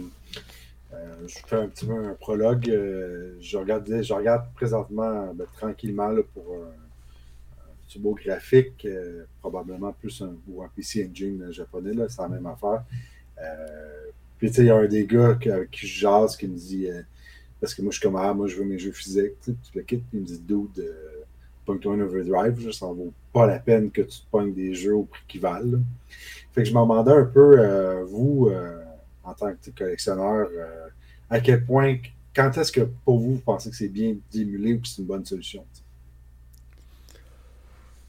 euh, 0.93 1.27
je 1.27 1.39
fais 1.47 1.55
un 1.55 1.67
petit 1.67 1.85
peu 1.85 1.93
un 1.93 2.13
prologue. 2.13 2.65
je, 2.65 3.57
regarde, 3.57 4.01
je 4.01 4.13
regarde 4.13 4.53
présentement 4.53 5.33
ben, 5.33 5.47
tranquillement 5.57 6.09
là, 6.09 6.21
pour 6.33 6.55
un, 6.55 7.99
beau 7.99 8.13
graphique, 8.13 8.87
probablement 9.41 9.91
plus 9.93 10.21
un, 10.21 10.35
ou 10.47 10.63
un 10.63 10.69
PC 10.69 11.09
Engine 11.09 11.51
japonais, 11.51 11.91
c'est 12.07 12.21
la 12.21 12.29
même 12.29 12.45
affaire. 12.45 12.83
Puis, 14.41 14.49
tu 14.49 14.55
sais, 14.55 14.61
il 14.63 14.67
y 14.69 14.69
a 14.71 14.75
un 14.75 14.87
des 14.87 15.05
gars 15.05 15.35
qui, 15.39 15.49
qui 15.71 15.85
jase 15.85 16.35
qui 16.35 16.47
me 16.47 16.57
dit, 16.57 16.89
euh, 16.89 17.03
parce 17.59 17.75
que 17.75 17.83
moi, 17.83 17.91
je 17.91 17.99
suis 17.99 18.07
comme, 18.07 18.15
ah, 18.15 18.33
moi, 18.33 18.47
je 18.47 18.55
veux 18.55 18.65
mes 18.65 18.79
jeux 18.79 18.91
physiques, 18.91 19.39
tu 19.45 19.53
le 19.75 19.83
quittes, 19.83 20.03
il 20.11 20.21
me 20.21 20.25
dit, 20.25 20.39
dude, 20.39 20.79
euh, 20.79 21.21
point 21.63 21.77
Overdrive, 22.01 22.71
ça 22.71 22.87
en 22.87 22.93
vaut 22.93 23.13
pas 23.31 23.45
la 23.45 23.59
peine 23.59 23.91
que 23.91 24.01
tu 24.01 24.19
te 24.19 24.25
pognes 24.31 24.51
des 24.51 24.73
jeux 24.73 24.95
au 24.95 25.03
prix 25.03 25.21
qui 25.27 25.37
valent. 25.37 25.77
Fait 26.53 26.63
que 26.63 26.67
je 26.67 26.73
m'en 26.73 26.87
demandais 26.87 27.11
un 27.11 27.25
peu, 27.25 27.59
euh, 27.59 28.03
vous, 28.03 28.49
euh, 28.49 28.83
en 29.23 29.35
tant 29.35 29.53
que 29.53 29.69
collectionneur, 29.77 30.49
à 31.29 31.39
quel 31.39 31.63
point, 31.63 31.97
quand 32.35 32.57
est-ce 32.57 32.71
que 32.71 32.81
pour 33.05 33.19
vous, 33.19 33.35
vous 33.35 33.41
pensez 33.41 33.69
que 33.69 33.75
c'est 33.75 33.89
bien 33.89 34.15
d'émuler 34.33 34.73
ou 34.73 34.81
que 34.81 34.87
c'est 34.87 35.03
une 35.03 35.07
bonne 35.07 35.23
solution? 35.23 35.63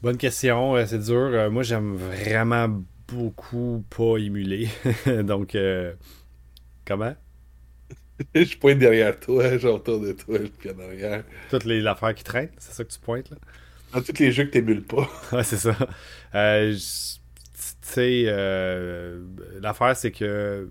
Bonne 0.01 0.17
question, 0.17 0.83
c'est 0.87 0.97
dur. 0.97 1.51
moi, 1.51 1.61
j'aime 1.61 1.95
vraiment 1.95 2.81
beaucoup 3.07 3.83
pas 3.95 4.17
émuler. 4.17 4.67
Donc, 5.23 5.55
Comment? 6.85 7.15
je 8.35 8.57
pointe 8.57 8.79
derrière 8.79 9.19
toi, 9.19 9.57
genre 9.57 9.75
autour 9.75 9.99
de 9.99 10.11
toi, 10.13 10.39
puis 10.59 10.69
en 10.69 10.79
arrière. 10.79 11.23
Toutes 11.49 11.65
les 11.65 11.85
affaires 11.85 12.13
qui 12.13 12.23
traînent, 12.23 12.51
c'est 12.57 12.73
ça 12.73 12.83
que 12.83 12.91
tu 12.91 12.99
pointes 12.99 13.29
là? 13.29 13.37
Dans 13.93 14.01
tous 14.01 14.17
les 14.19 14.31
jeux 14.31 14.45
que 14.45 14.51
t'émules 14.51 14.83
pas. 14.83 15.07
ouais, 15.31 15.43
c'est 15.43 15.57
ça. 15.57 15.75
Euh, 16.33 16.73
tu 16.73 16.79
sais, 17.81 18.23
euh, 18.27 19.23
l'affaire, 19.61 19.95
c'est 19.95 20.11
que 20.11 20.69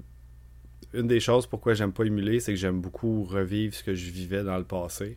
une 0.92 1.06
des 1.06 1.20
choses 1.20 1.46
pourquoi 1.46 1.74
j'aime 1.74 1.92
pas 1.92 2.04
émuler, 2.04 2.40
c'est 2.40 2.52
que 2.52 2.58
j'aime 2.58 2.80
beaucoup 2.80 3.24
revivre 3.24 3.74
ce 3.74 3.82
que 3.82 3.94
je 3.94 4.10
vivais 4.10 4.42
dans 4.42 4.58
le 4.58 4.64
passé 4.64 5.16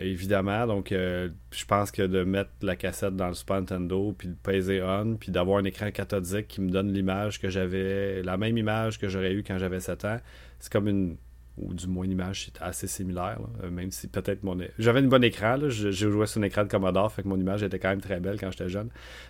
évidemment. 0.00 0.66
Donc, 0.66 0.92
euh, 0.92 1.28
je 1.52 1.64
pense 1.64 1.90
que 1.90 2.02
de 2.02 2.24
mettre 2.24 2.50
la 2.62 2.76
cassette 2.76 3.16
dans 3.16 3.28
le 3.28 3.34
Super 3.34 3.56
Nintendo, 3.56 4.14
puis 4.16 4.28
de 4.28 4.34
peser 4.34 4.82
on, 4.82 5.16
puis 5.16 5.30
d'avoir 5.30 5.58
un 5.58 5.64
écran 5.64 5.90
cathodique 5.90 6.48
qui 6.48 6.60
me 6.60 6.70
donne 6.70 6.92
l'image 6.92 7.40
que 7.40 7.48
j'avais, 7.48 8.22
la 8.22 8.36
même 8.36 8.56
image 8.56 8.98
que 8.98 9.08
j'aurais 9.08 9.32
eu 9.32 9.42
quand 9.42 9.58
j'avais 9.58 9.80
7 9.80 10.04
ans, 10.04 10.18
c'est 10.58 10.72
comme 10.72 10.88
une. 10.88 11.16
Ou 11.56 11.74
du 11.74 11.88
moins, 11.88 12.04
une 12.04 12.12
image 12.12 12.50
assez 12.60 12.86
similaire, 12.86 13.38
euh, 13.62 13.70
même 13.70 13.90
si 13.90 14.08
peut-être 14.08 14.44
mon. 14.44 14.56
J'avais 14.78 15.00
une 15.00 15.10
bonne 15.10 15.24
écran, 15.24 15.58
j'ai 15.68 15.92
joué 15.92 16.26
sur 16.26 16.40
un 16.40 16.44
écran 16.44 16.62
de 16.62 16.68
Commodore, 16.68 17.12
fait 17.12 17.22
que 17.22 17.28
mon 17.28 17.38
image 17.38 17.62
était 17.62 17.78
quand 17.78 17.90
même 17.90 18.00
très 18.00 18.18
belle 18.18 18.40
quand 18.40 18.50
j'étais 18.50 18.70
jeune. 18.70 18.88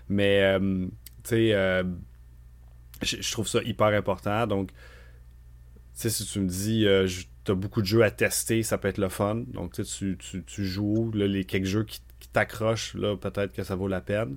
Mais, 0.08 0.42
euh, 0.42 0.86
tu 1.24 1.50
sais, 1.50 1.84
je 3.02 3.32
trouve 3.32 3.48
ça 3.48 3.60
hyper 3.64 3.88
important. 3.88 4.46
Donc, 4.46 4.70
tu 4.70 4.74
sais, 5.94 6.10
si 6.10 6.24
tu 6.24 6.38
me 6.38 6.46
dis, 6.46 6.86
tu 7.44 7.52
as 7.52 7.54
beaucoup 7.54 7.80
de 7.80 7.86
jeux 7.86 8.02
à 8.02 8.10
tester, 8.10 8.62
ça 8.62 8.78
peut 8.78 8.88
être 8.88 8.98
le 8.98 9.08
fun. 9.08 9.44
Donc, 9.48 9.72
tu, 9.72 10.16
tu, 10.18 10.44
tu 10.44 10.64
joues 10.64 11.10
les 11.14 11.44
quelques 11.44 11.66
jeux 11.66 11.84
qui, 11.84 12.00
t'accrochent, 12.32 12.94
là, 12.94 13.16
peut-être 13.16 13.52
que 13.52 13.64
ça 13.64 13.74
vaut 13.74 13.88
la 13.88 14.00
peine. 14.00 14.36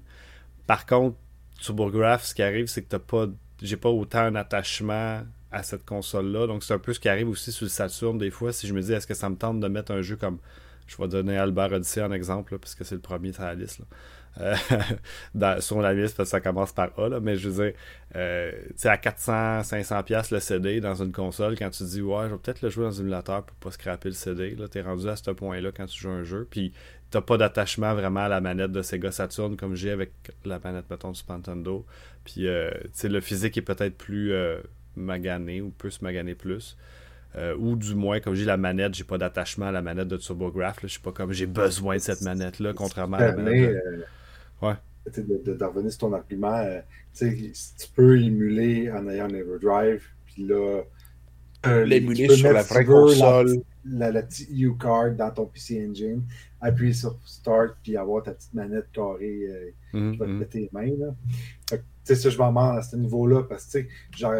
Par 0.65 0.85
contre, 0.85 1.15
sur 1.59 1.75
TurboGrafx, 1.75 2.29
ce 2.29 2.33
qui 2.33 2.41
arrive, 2.41 2.65
c'est 2.65 2.81
que 2.81 2.89
t'as 2.89 2.99
pas, 2.99 3.27
j'ai 3.61 3.77
pas 3.77 3.89
autant 3.89 4.19
un 4.21 4.35
attachement 4.35 5.21
à 5.51 5.63
cette 5.63 5.85
console-là. 5.85 6.47
Donc, 6.47 6.63
c'est 6.63 6.73
un 6.73 6.79
peu 6.79 6.93
ce 6.93 6.99
qui 6.99 7.09
arrive 7.09 7.29
aussi 7.29 7.51
sur 7.51 7.65
le 7.65 7.69
Saturn 7.69 8.17
des 8.17 8.31
fois. 8.31 8.51
Si 8.51 8.67
je 8.67 8.73
me 8.73 8.81
dis, 8.81 8.93
est-ce 8.93 9.05
que 9.05 9.13
ça 9.13 9.29
me 9.29 9.35
tente 9.35 9.59
de 9.59 9.67
mettre 9.67 9.91
un 9.91 10.01
jeu 10.01 10.15
comme, 10.15 10.39
je 10.87 10.97
vais 10.97 11.07
donner 11.07 11.37
Albert 11.37 11.71
Odyssey 11.71 12.01
en 12.01 12.11
exemple, 12.11 12.57
parce 12.57 12.73
que 12.73 12.83
c'est 12.83 12.95
le 12.95 13.01
premier 13.01 13.31
sur 13.31 13.43
la 13.43 13.53
liste. 13.53 13.81
Euh, 14.41 14.55
sur 15.59 15.81
la 15.81 15.93
liste 15.93 16.17
parce 16.17 16.29
que 16.29 16.31
ça 16.31 16.41
commence 16.41 16.71
par 16.71 16.89
A, 16.97 17.07
là, 17.07 17.19
mais 17.19 17.35
je 17.35 17.49
veux 17.49 17.65
dire, 17.65 17.73
euh, 18.15 18.51
à 18.83 18.97
400, 18.97 19.63
500 19.63 20.03
pièces 20.03 20.31
le 20.31 20.39
CD 20.39 20.81
dans 20.81 20.95
une 20.95 21.11
console, 21.11 21.55
quand 21.57 21.69
tu 21.69 21.83
dis 21.83 22.01
ouais, 22.01 22.25
je 22.25 22.33
vais 22.33 22.39
peut-être 22.39 22.61
le 22.61 22.69
jouer 22.69 22.85
dans 22.85 22.97
un 22.97 23.01
émulateur 23.01 23.43
pour 23.43 23.55
pas 23.57 23.71
scraper 23.71 24.09
le 24.09 24.15
CD, 24.15 24.55
là, 24.55 24.67
t'es 24.67 24.81
rendu 24.81 25.07
à 25.07 25.15
ce 25.15 25.29
point-là 25.29 25.71
quand 25.75 25.85
tu 25.85 26.01
joues 26.01 26.09
un 26.09 26.23
jeu, 26.23 26.47
puis 26.49 26.73
t'as 27.11 27.21
pas 27.21 27.37
d'attachement 27.37 27.93
vraiment 27.93 28.21
à 28.21 28.27
la 28.27 28.41
manette 28.41 28.71
de 28.71 28.81
Sega 28.81 29.11
Saturn 29.11 29.55
comme 29.55 29.75
j'ai 29.75 29.91
avec 29.91 30.11
la 30.45 30.59
manette, 30.59 30.89
mettons, 30.89 31.11
du 31.11 31.19
Super 31.19 31.35
Nintendo, 31.35 31.85
puis 32.23 32.47
euh, 32.47 32.71
le 33.03 33.19
physique 33.21 33.57
est 33.57 33.61
peut-être 33.61 33.95
plus 33.95 34.33
euh, 34.33 34.59
magané 34.95 35.61
ou 35.61 35.69
peut 35.69 35.91
se 35.91 36.03
maganer 36.03 36.33
plus. 36.33 36.75
Euh, 37.35 37.55
ou 37.57 37.75
du 37.75 37.95
moins, 37.95 38.19
comme 38.19 38.35
j'ai 38.35 38.45
la 38.45 38.57
manette, 38.57 38.93
j'ai 38.93 39.03
pas 39.03 39.17
d'attachement 39.17 39.67
à 39.67 39.71
la 39.71 39.81
manette 39.81 40.07
de 40.07 40.17
TurboGrafx. 40.17 40.81
Je 40.83 40.87
suis 40.87 40.99
pas 40.99 41.11
comme 41.11 41.31
j'ai 41.31 41.47
besoin 41.47 41.95
de 41.95 42.01
cette 42.01 42.21
manette-là, 42.21 42.73
contrairement 42.73 43.17
à 43.17 43.27
la 43.27 43.35
manette. 43.35 43.83
Ouais. 44.63 44.75
De, 45.17 45.53
de, 45.53 45.65
revenir 45.65 45.91
sur 45.91 45.99
ton 45.99 46.13
argument, 46.13 46.57
euh, 46.57 46.79
tu 47.13 47.87
peux 47.93 48.21
émuler 48.21 48.89
en 48.89 49.07
ayant 49.09 49.25
un 49.25 49.33
Everdrive, 49.33 50.03
puis 50.25 50.47
là, 50.47 50.81
Euh, 51.65 51.85
l'émuler 51.85 52.23
tu 52.23 52.27
peux 52.27 52.35
sur 52.35 52.53
la 52.53 52.63
vraie 52.63 52.85
console. 52.85 53.61
La, 53.85 54.11
la 54.11 54.23
petite 54.23 54.49
U 54.51 54.77
card 54.77 55.11
dans 55.11 55.29
ton 55.31 55.45
PC 55.45 55.85
Engine, 55.89 56.23
appuyer 56.61 56.93
sur 56.93 57.17
Start, 57.25 57.75
puis 57.83 57.97
avoir 57.97 58.23
ta 58.23 58.31
petite 58.31 58.53
manette 58.53 58.89
carrée 58.93 59.45
euh, 59.49 59.71
Mhm, 59.93 60.11
qui 60.13 60.17
va 60.17 60.25
te 60.25 60.31
mhm. 60.31 60.39
péter 60.39 60.59
les 60.59 60.69
mains. 60.71 60.97
Là. 60.97 61.13
Fait 61.69 61.77
que, 61.77 61.81
tu 61.81 61.85
sais, 62.03 62.15
ça, 62.15 62.29
je 62.29 62.37
m'en 62.37 62.49
demande 62.49 62.77
à 62.77 62.81
ce 62.81 62.95
niveau-là, 62.95 63.43
parce 63.43 63.65
que, 63.65 63.79
genre, 64.17 64.33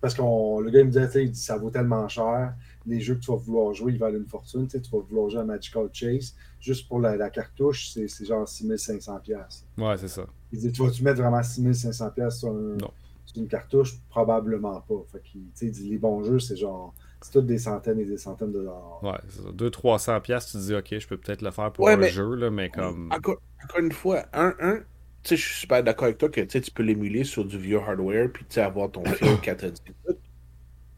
parce 0.00 0.14
que 0.14 0.22
le 0.22 0.70
gars, 0.70 0.80
il 0.80 0.86
me 0.86 0.90
disait, 0.90 1.06
tu 1.06 1.12
sais, 1.12 1.24
il 1.24 1.30
dit, 1.30 1.40
ça 1.40 1.56
vaut 1.56 1.70
tellement 1.70 2.08
cher, 2.08 2.54
les 2.86 3.00
jeux 3.00 3.16
que 3.16 3.20
tu 3.20 3.30
vas 3.30 3.36
vouloir 3.36 3.74
jouer, 3.74 3.92
ils 3.92 3.98
valent 3.98 4.16
une 4.18 4.28
fortune, 4.28 4.66
tu 4.66 4.70
sais, 4.70 4.80
tu 4.80 4.90
vas 4.90 5.00
vouloir 5.00 5.28
jouer 5.28 5.40
à 5.40 5.44
Magical 5.44 5.88
Chase, 5.92 6.34
juste 6.60 6.86
pour 6.88 7.00
la, 7.00 7.16
la 7.16 7.30
cartouche, 7.30 7.90
c'est 7.90 8.06
c'est 8.08 8.24
genre 8.26 8.44
6500$. 8.46 9.20
piastres. 9.22 9.64
Ouais, 9.78 9.96
c'est 9.96 10.08
ça. 10.08 10.26
Il 10.52 10.58
dit, 10.60 10.72
tu 10.72 10.82
vas-tu 10.84 11.02
mettre 11.02 11.20
vraiment 11.20 11.40
6500$ 11.42 12.12
piastres 12.14 12.40
sur, 12.40 12.48
un- 12.50 12.76
Non. 12.76 12.90
sur 13.26 13.38
une 13.42 13.48
cartouche? 13.48 13.94
Probablement 14.10 14.80
pas. 14.80 15.02
Fait 15.12 15.22
qu'il, 15.22 15.42
tu 15.42 15.48
sais, 15.54 15.66
il 15.66 15.72
dit, 15.72 15.88
les 15.90 15.98
bons 15.98 16.22
jeux, 16.24 16.38
c'est 16.38 16.56
genre, 16.56 16.94
c'est 17.22 17.32
toutes 17.32 17.46
des 17.46 17.58
centaines 17.58 17.98
et 18.00 18.04
des 18.04 18.16
centaines 18.18 18.52
de 18.52 18.58
dollars. 18.58 19.02
Ouais, 19.02 19.18
c'est 19.28 19.42
ça. 19.42 19.48
200-300$, 19.52 20.20
piastres, 20.22 20.52
tu 20.52 20.58
te 20.58 20.62
dis, 20.62 20.74
ok, 20.74 20.98
je 21.00 21.06
peux 21.08 21.16
peut-être 21.16 21.42
le 21.42 21.50
faire 21.50 21.72
pour 21.72 21.84
Ouais, 21.86 21.92
un 21.94 21.96
mais- 21.96 22.10
jeu, 22.10 22.34
là, 22.34 22.50
mais 22.50 22.68
comme. 22.70 23.10
Encore, 23.12 23.40
encore 23.64 23.80
une 23.80 23.92
fois, 23.92 24.24
un, 24.32 24.54
un, 24.60 24.76
tu 25.22 25.28
sais, 25.30 25.36
je 25.36 25.46
suis 25.46 25.60
super 25.60 25.82
d'accord 25.84 26.04
avec 26.06 26.18
toi 26.18 26.28
que 26.30 26.40
tu 26.40 26.48
sais, 26.50 26.60
tu 26.60 26.70
peux 26.70 26.82
l'émuler 26.82 27.24
sur 27.24 27.44
du 27.44 27.58
vieux 27.58 27.78
hardware 27.78 28.30
puis 28.32 28.44
tu 28.48 28.54
sais, 28.54 28.60
avoir 28.62 28.90
ton 28.90 29.04
fil 29.14 29.38
cathodique. 29.40 29.94
tout. 30.06 30.14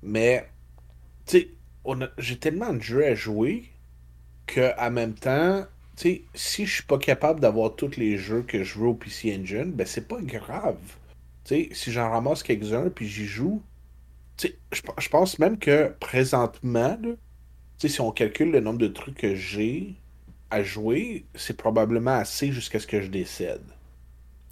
Mais, 0.03 0.49
tu 1.27 1.39
sais, 1.39 1.49
on 1.85 2.01
a- 2.03 2.09
j'ai 2.19 2.39
tellement 2.39 2.73
de 2.73 2.81
jeux 2.81 3.05
à 3.05 3.15
jouer 3.15 3.65
que 4.55 4.79
en 4.81 4.91
même 4.91 5.15
temps, 5.15 5.67
si 5.97 6.67
je 6.67 6.75
suis 6.75 6.83
pas 6.85 6.99
capable 6.99 7.41
d'avoir 7.41 7.77
tous 7.77 7.97
les 7.97 8.19
jeux 8.19 8.43
que 8.43 8.65
je 8.65 8.79
veux 8.79 8.89
au 8.89 8.95
PC 8.95 9.37
Engine, 9.39 9.73
ben 9.73 9.87
c'est 9.87 10.09
pas 10.09 10.21
grave. 10.23 10.79
Si 11.47 11.93
j'en 11.93 12.11
ramasse 12.11 12.43
quelques-uns 12.43 12.91
puis 12.91 13.09
j'y 13.09 13.27
joue, 13.27 13.63
je 14.43 15.09
pense 15.09 15.39
même 15.39 15.59
que 15.59 15.95
présentement, 16.01 16.99
là, 17.03 17.11
si 17.79 18.01
on 18.01 18.13
calcule 18.13 18.51
le 18.53 18.61
nombre 18.61 18.79
de 18.79 18.89
trucs 18.89 19.19
que 19.19 19.35
j'ai 19.35 19.97
à 20.51 20.63
jouer, 20.63 21.27
c'est 21.35 21.57
probablement 21.57 22.13
assez 22.17 22.53
jusqu'à 22.53 22.81
ce 22.81 22.87
que 22.87 23.01
je 23.03 23.09
décède. 23.09 23.63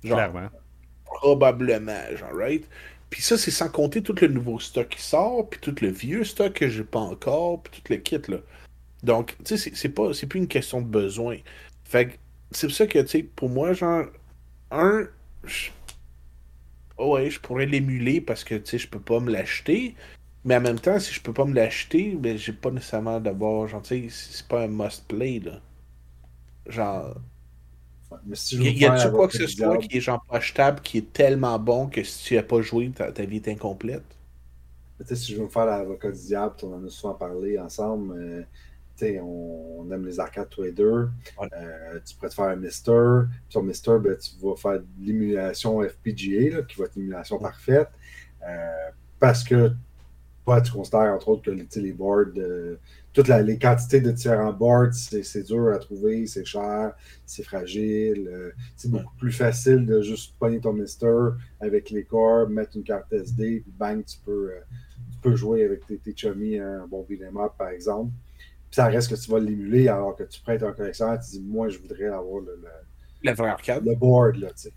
Genre, 0.04 0.28
Clairement. 0.28 0.50
probablement, 1.04 2.16
genre, 2.16 2.32
right? 2.34 2.68
Puis 3.10 3.22
ça, 3.22 3.38
c'est 3.38 3.50
sans 3.50 3.70
compter 3.70 4.02
tout 4.02 4.14
le 4.20 4.28
nouveau 4.28 4.60
stock 4.60 4.88
qui 4.90 5.02
sort, 5.02 5.48
puis 5.50 5.60
tout 5.60 5.74
le 5.82 5.88
vieux 5.90 6.24
stock 6.24 6.54
que 6.54 6.68
j'ai 6.68 6.84
pas 6.84 7.00
encore, 7.00 7.62
puis 7.62 7.72
tout 7.82 7.92
le 7.92 7.98
kit, 7.98 8.18
là. 8.28 8.38
Donc, 9.02 9.36
tu 9.44 9.56
sais, 9.58 9.70
c'est- 9.74 9.88
pas, 9.88 10.12
c'est 10.14 10.26
plus 10.26 10.40
une 10.40 10.48
question 10.48 10.80
de 10.82 10.86
besoin. 10.86 11.36
Fait 11.84 12.08
que, 12.08 12.16
c'est 12.50 12.66
pour 12.68 12.76
ça 12.76 12.86
que, 12.86 12.98
tu 13.00 13.08
sais, 13.08 13.22
pour 13.22 13.48
moi, 13.48 13.72
genre, 13.72 14.06
un, 14.72 15.08
je- 15.44 15.70
oh 16.98 17.14
ouais, 17.14 17.30
je 17.30 17.40
pourrais 17.40 17.66
l'émuler 17.66 18.20
parce 18.20 18.44
que, 18.44 18.54
tu 18.54 18.66
sais, 18.70 18.78
je 18.78 18.88
peux 18.88 19.00
pas 19.00 19.18
me 19.20 19.30
l'acheter, 19.32 19.94
mais 20.44 20.56
en 20.56 20.60
même 20.60 20.78
temps, 20.80 20.98
si 21.00 21.12
je 21.14 21.20
peux 21.20 21.32
pas 21.32 21.44
me 21.44 21.54
l'acheter, 21.54 22.14
ben, 22.16 22.36
j'ai 22.36 22.52
pas 22.52 22.70
nécessairement 22.70 23.20
d'abord, 23.20 23.66
genre, 23.68 23.82
tu 23.82 24.08
sais, 24.10 24.32
c'est 24.32 24.46
pas 24.48 24.62
un 24.64 24.68
must-play, 24.68 25.40
là. 25.40 25.60
Genre, 26.66 27.20
Mais 28.24 28.36
si 28.36 28.56
je 28.56 28.62
y, 28.62 28.84
a-tu 28.86 29.10
quoi 29.10 29.28
que 29.28 29.34
ce 29.34 29.46
soit 29.48 29.78
qui 29.78 29.96
est 29.96 30.00
genre 30.00 30.24
pas 30.26 30.36
achetable, 30.36 30.80
qui 30.82 30.98
est 30.98 31.12
tellement 31.12 31.58
bon 31.58 31.88
que 31.88 32.02
si 32.04 32.24
tu 32.24 32.38
as 32.38 32.42
pas 32.42 32.62
joué, 32.62 32.90
ta, 32.90 33.10
ta 33.12 33.24
vie 33.24 33.36
est 33.36 33.48
incomplète? 33.48 34.04
Tu 34.98 35.06
sais, 35.06 35.16
si 35.16 35.32
je 35.32 35.38
veux 35.38 35.44
me 35.44 35.48
faire 35.48 35.64
l'avocat 35.66 36.10
du 36.10 36.18
diable, 36.20 36.54
on 36.62 36.74
en 36.74 36.84
a 36.84 36.90
souvent 36.90 37.14
parlé 37.14 37.58
ensemble. 37.58 38.12
euh, 38.18 38.44
on, 39.22 39.80
on 39.80 39.90
aime 39.90 40.04
les 40.06 40.20
arcades 40.20 40.48
tous 40.48 40.62
les 40.62 40.72
deux. 40.72 41.08
Ouais. 41.40 41.48
Euh, 41.56 41.98
tu 42.04 42.14
pourrais 42.16 42.28
te 42.28 42.34
faire 42.34 42.44
un 42.46 42.56
Mister. 42.56 43.22
Sur 43.48 43.62
Mister, 43.62 43.96
ben, 44.00 44.16
tu 44.16 44.30
vas 44.42 44.56
faire 44.56 44.80
de 44.80 44.86
l'émulation 45.00 45.80
FPGA, 45.82 46.56
là, 46.56 46.62
qui 46.62 46.78
va 46.78 46.84
être 46.86 46.96
l'émulation 46.96 47.38
parfaite. 47.38 47.88
Euh, 48.46 48.90
parce 49.18 49.44
que 49.44 49.72
toi, 50.44 50.60
tu 50.60 50.72
considères 50.72 51.14
entre 51.14 51.28
autres 51.28 51.42
que 51.42 51.80
les 51.80 51.92
boards, 51.92 52.36
euh, 52.38 52.76
toutes 53.12 53.28
la- 53.28 53.42
les 53.42 53.58
quantités 53.58 54.00
de 54.00 54.10
différents 54.10 54.52
boards, 54.52 54.94
c'est 54.94 55.42
dur 55.42 55.68
à 55.68 55.78
trouver, 55.78 56.26
c'est 56.26 56.44
cher, 56.44 56.92
c'est 57.26 57.42
fragile. 57.42 58.28
c'est 58.76 58.90
beaucoup 58.90 59.14
plus 59.18 59.32
facile 59.32 59.84
de 59.86 60.00
juste 60.00 60.34
pogner 60.38 60.60
ton 60.60 60.72
Mister 60.72 61.14
avec 61.60 61.90
les 61.90 62.04
corps, 62.04 62.48
mettre 62.48 62.76
une 62.76 62.82
carte 62.84 63.12
SD, 63.12 63.60
puis 63.60 63.72
bang, 63.78 64.04
tu 64.04 64.16
peux, 64.24 64.50
tu 65.12 65.18
peux 65.22 65.36
jouer 65.36 65.64
avec 65.64 65.86
tes, 65.86 65.98
tes 65.98 66.14
chummies 66.16 66.58
un 66.58 66.86
bon 66.86 67.04
beat'em 67.08 67.38
par 67.58 67.68
exemple. 67.68 68.10
Puis 68.70 68.76
ça 68.76 68.86
reste 68.86 69.10
que 69.10 69.16
tu 69.20 69.30
vas 69.30 69.40
l'émuler 69.40 69.88
alors 69.88 70.16
que 70.16 70.24
tu 70.24 70.40
prêtes 70.42 70.62
un 70.62 70.72
collectionneur, 70.72 71.18
tu 71.20 71.30
dis, 71.32 71.40
moi, 71.42 71.68
je 71.68 71.78
voudrais 71.78 72.06
avoir 72.06 72.40
le, 72.42 72.56
le, 72.56 72.68
La 73.22 73.32
vraie 73.34 73.48
arcade? 73.50 73.86
le 73.90 73.96
board, 73.96 74.36
là, 74.36 74.48
tu 74.52 74.62
sais. 74.70 74.74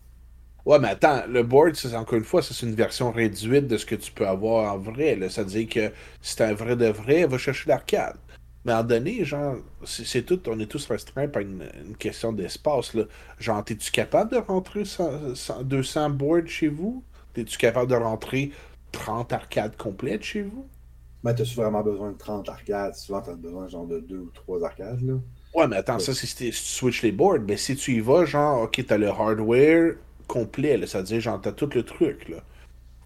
Ouais, 0.66 0.80
mais 0.80 0.89
attends, 0.89 1.26
le 1.28 1.44
board, 1.44 1.76
c'est 1.76 1.94
encore 1.96 2.18
une 2.18 2.24
fois, 2.24 2.41
ça, 2.41 2.54
c'est 2.54 2.66
une 2.66 2.76
version 2.76 3.12
réduite 3.12 3.68
de 3.68 3.78
ce 3.78 3.86
que 3.86 3.96
tu 3.96 4.12
peux 4.14 4.26
avoir 4.28 4.74
en 4.74 4.78
vrai. 4.80 5.16
là. 5.18 5.30
Ça 5.30 5.44
veut 5.44 5.50
dire 5.50 5.68
que 5.68 5.94
si 6.22 6.36
t'es 6.38 6.44
un 6.46 6.54
vrai 6.54 6.78
de 6.78 6.86
vrai, 6.88 7.26
va 7.26 7.38
chercher 7.38 7.70
l'arcade. 7.70 8.18
Mais 8.64 8.72
en 8.74 8.84
donné, 8.84 9.26
genre, 9.26 9.58
c'est 9.84 10.26
tout, 10.26 10.41
on 10.50 10.58
est 10.62 10.68
tous 10.68 10.88
restreints 10.88 11.28
par 11.28 11.41
une, 11.41 11.70
une 11.86 11.98
question 11.98 12.32
d'espace. 12.32 12.94
là. 12.94 13.04
Genre, 13.39 13.62
es-tu 13.70 13.91
capable 13.91 14.32
de 14.32 14.38
rentrer 14.38 14.86
100, 14.86 15.36
100 15.36 15.64
200 15.64 16.10
boards 16.12 16.48
chez 16.48 16.70
vous? 16.70 17.04
Es-tu 17.36 17.58
capable 17.58 17.91
de 17.91 17.96
rentrer 17.98 18.52
30 18.94 19.34
arcades 19.34 19.76
complètes 19.76 20.24
chez 20.24 20.44
vous? 20.44 20.70
Mais 21.24 21.34
t'as-tu 21.34 21.55
vraiment 21.55 21.82
besoin 21.84 22.11
de 22.11 22.17
30 22.17 22.49
arcades? 22.49 22.95
Souvent, 22.95 23.21
t'as 23.21 23.36
besoin 23.36 23.67
genre 23.67 23.88
de 23.88 23.99
2 23.99 24.17
ou 24.17 24.32
3 24.32 24.63
arcades, 24.65 25.01
là. 25.01 25.15
Ouais, 25.53 25.67
mais 25.67 25.78
attends, 25.78 25.99
ça, 25.99 26.13
c'est 26.13 26.28
si, 26.28 26.36
tu 26.36 26.51
switches 26.51 27.03
les 27.03 27.11
boards. 27.11 27.41
Mais 27.47 27.57
si 27.57 27.76
tu 27.76 27.93
y 27.95 27.99
vas, 27.99 28.26
genre, 28.26 28.63
ok, 28.63 28.86
t'as 28.88 28.97
le 28.97 29.07
hardware 29.09 29.95
complet, 30.28 30.78
là, 30.78 30.88
ça 30.88 30.99
veut 30.99 31.05
dire, 31.05 31.21
genre, 31.21 31.39
t'as 31.41 31.51
tout 31.51 31.69
le 31.74 31.84
truc, 31.84 32.28
là. 32.30 32.43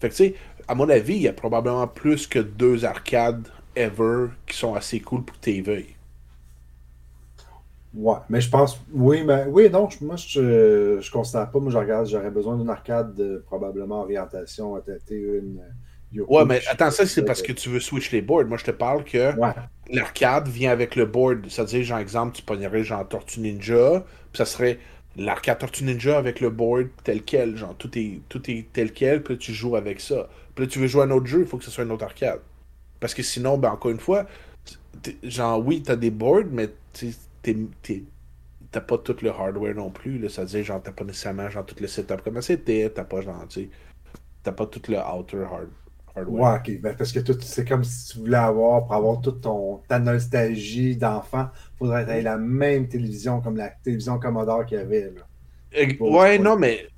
Fait 0.00 0.10
que, 0.10 0.14
tu 0.14 0.24
sais, 0.24 0.36
à 0.68 0.74
mon 0.74 0.88
avis, 0.88 1.16
il 1.16 1.22
y 1.22 1.28
a 1.28 1.32
probablement 1.32 1.86
plus 1.88 2.26
que 2.26 2.38
deux 2.38 2.84
arcades 2.84 3.48
ever 3.76 4.28
qui 4.46 4.56
sont 4.56 4.74
assez 4.74 5.00
cool 5.00 5.24
pour 5.24 5.38
que 5.38 5.62
veuilles. 5.62 5.96
Ouais, 7.94 8.18
mais 8.28 8.40
je 8.40 8.50
pense, 8.50 8.78
oui, 8.92 9.24
mais 9.24 9.46
oui, 9.46 9.70
non, 9.70 9.88
moi, 10.02 10.16
je, 10.16 10.98
je 11.00 11.10
considère 11.10 11.50
pas, 11.50 11.58
moi, 11.58 11.70
je 11.72 11.78
regarde, 11.78 12.06
j'aurais 12.06 12.30
besoin 12.30 12.56
d'une 12.56 12.68
arcade 12.68 13.14
de 13.14 13.38
probablement 13.46 14.00
orientation 14.02 14.74
ATT, 14.76 15.10
une 15.12 15.60
euh, 15.60 15.70
Ouais, 16.12 16.44
mais 16.44 16.60
attends, 16.68 16.90
ça, 16.90 17.06
c'est 17.06 17.24
parce 17.24 17.42
que 17.42 17.52
tu 17.52 17.68
veux 17.68 17.80
switch 17.80 18.10
les 18.12 18.22
boards. 18.22 18.46
Moi, 18.46 18.58
je 18.58 18.64
te 18.64 18.70
parle 18.70 19.04
que 19.04 19.34
Ouais, 19.36 19.52
l'arcade 19.90 20.48
vient 20.48 20.70
avec 20.70 20.96
le 20.96 21.06
board. 21.06 21.46
C'est-à-dire, 21.48 21.84
genre, 21.84 21.98
exemple, 21.98 22.36
tu 22.36 22.42
pognerais, 22.42 22.84
genre, 22.84 23.06
Tortue 23.06 23.40
Ninja, 23.40 24.04
puis 24.32 24.38
ça 24.38 24.44
serait 24.44 24.78
l'arcade 25.16 25.58
Tortue 25.58 25.84
Ninja 25.84 26.16
avec 26.16 26.40
le 26.40 26.50
board 26.50 26.88
tel 27.04 27.22
quel. 27.22 27.56
Genre, 27.56 27.74
tout 27.76 27.96
est, 27.98 28.20
tout 28.28 28.50
est 28.50 28.66
tel 28.72 28.92
quel, 28.92 29.22
puis 29.22 29.34
là, 29.34 29.38
tu 29.38 29.52
joues 29.52 29.76
avec 29.76 30.00
ça. 30.00 30.28
Puis 30.54 30.64
là, 30.64 30.70
tu 30.70 30.78
veux 30.78 30.86
jouer 30.86 31.02
à 31.02 31.04
un 31.04 31.10
autre 31.10 31.26
jeu, 31.26 31.40
il 31.40 31.46
faut 31.46 31.58
que 31.58 31.64
ce 31.64 31.70
soit 31.70 31.84
un 31.84 31.90
autre 31.90 32.04
arcade. 32.04 32.40
Parce 33.00 33.14
que 33.14 33.22
sinon, 33.22 33.58
ben, 33.58 33.70
encore 33.70 33.90
une 33.90 34.00
fois, 34.00 34.26
genre, 35.22 35.64
oui, 35.64 35.82
t'as 35.82 35.96
des 35.96 36.10
boards, 36.10 36.46
mais 36.50 36.68
t'as 38.70 38.80
pas 38.80 38.98
tout 38.98 39.16
le 39.22 39.30
hardware 39.30 39.74
non 39.74 39.90
plus. 39.90 40.28
C'est-à-dire, 40.28 40.64
genre, 40.64 40.82
t'as 40.82 40.92
pas 40.92 41.04
nécessairement, 41.04 41.50
genre, 41.50 41.66
tout 41.66 41.76
le 41.80 41.86
setup 41.86 42.22
comme 42.22 42.40
c'était, 42.42 42.90
t'as 42.90 43.04
pas, 43.04 43.20
genre, 43.20 43.46
t'as 44.42 44.52
pas 44.52 44.66
tout 44.66 44.82
le 44.88 44.98
outer 44.98 45.42
hard, 45.42 45.68
hardware. 46.18 46.52
ouais, 46.52 46.58
ok, 46.58 46.80
ben, 46.80 46.96
parce 46.96 47.12
que 47.12 47.20
c'est 47.42 47.66
comme 47.68 47.84
si 47.84 48.12
tu 48.12 48.18
voulais 48.20 48.36
avoir, 48.36 48.84
pour 48.86 48.94
avoir 48.94 49.20
toute 49.20 49.40
ton, 49.42 49.78
ta 49.88 49.98
nostalgie 49.98 50.96
d'enfant, 50.96 51.50
faudrait 51.78 52.06
que 52.06 52.24
la 52.24 52.38
même 52.38 52.88
télévision 52.88 53.40
comme 53.40 53.56
la 53.56 53.70
télévision 53.70 54.18
Commodore 54.18 54.66
qu'il 54.66 54.78
y 54.78 54.80
avait, 54.80 55.10
là. 55.12 55.22
Euh, 55.76 55.86
Bon, 55.98 56.20
ouais, 56.20 56.38
non, 56.38 56.56
mais 56.56 56.88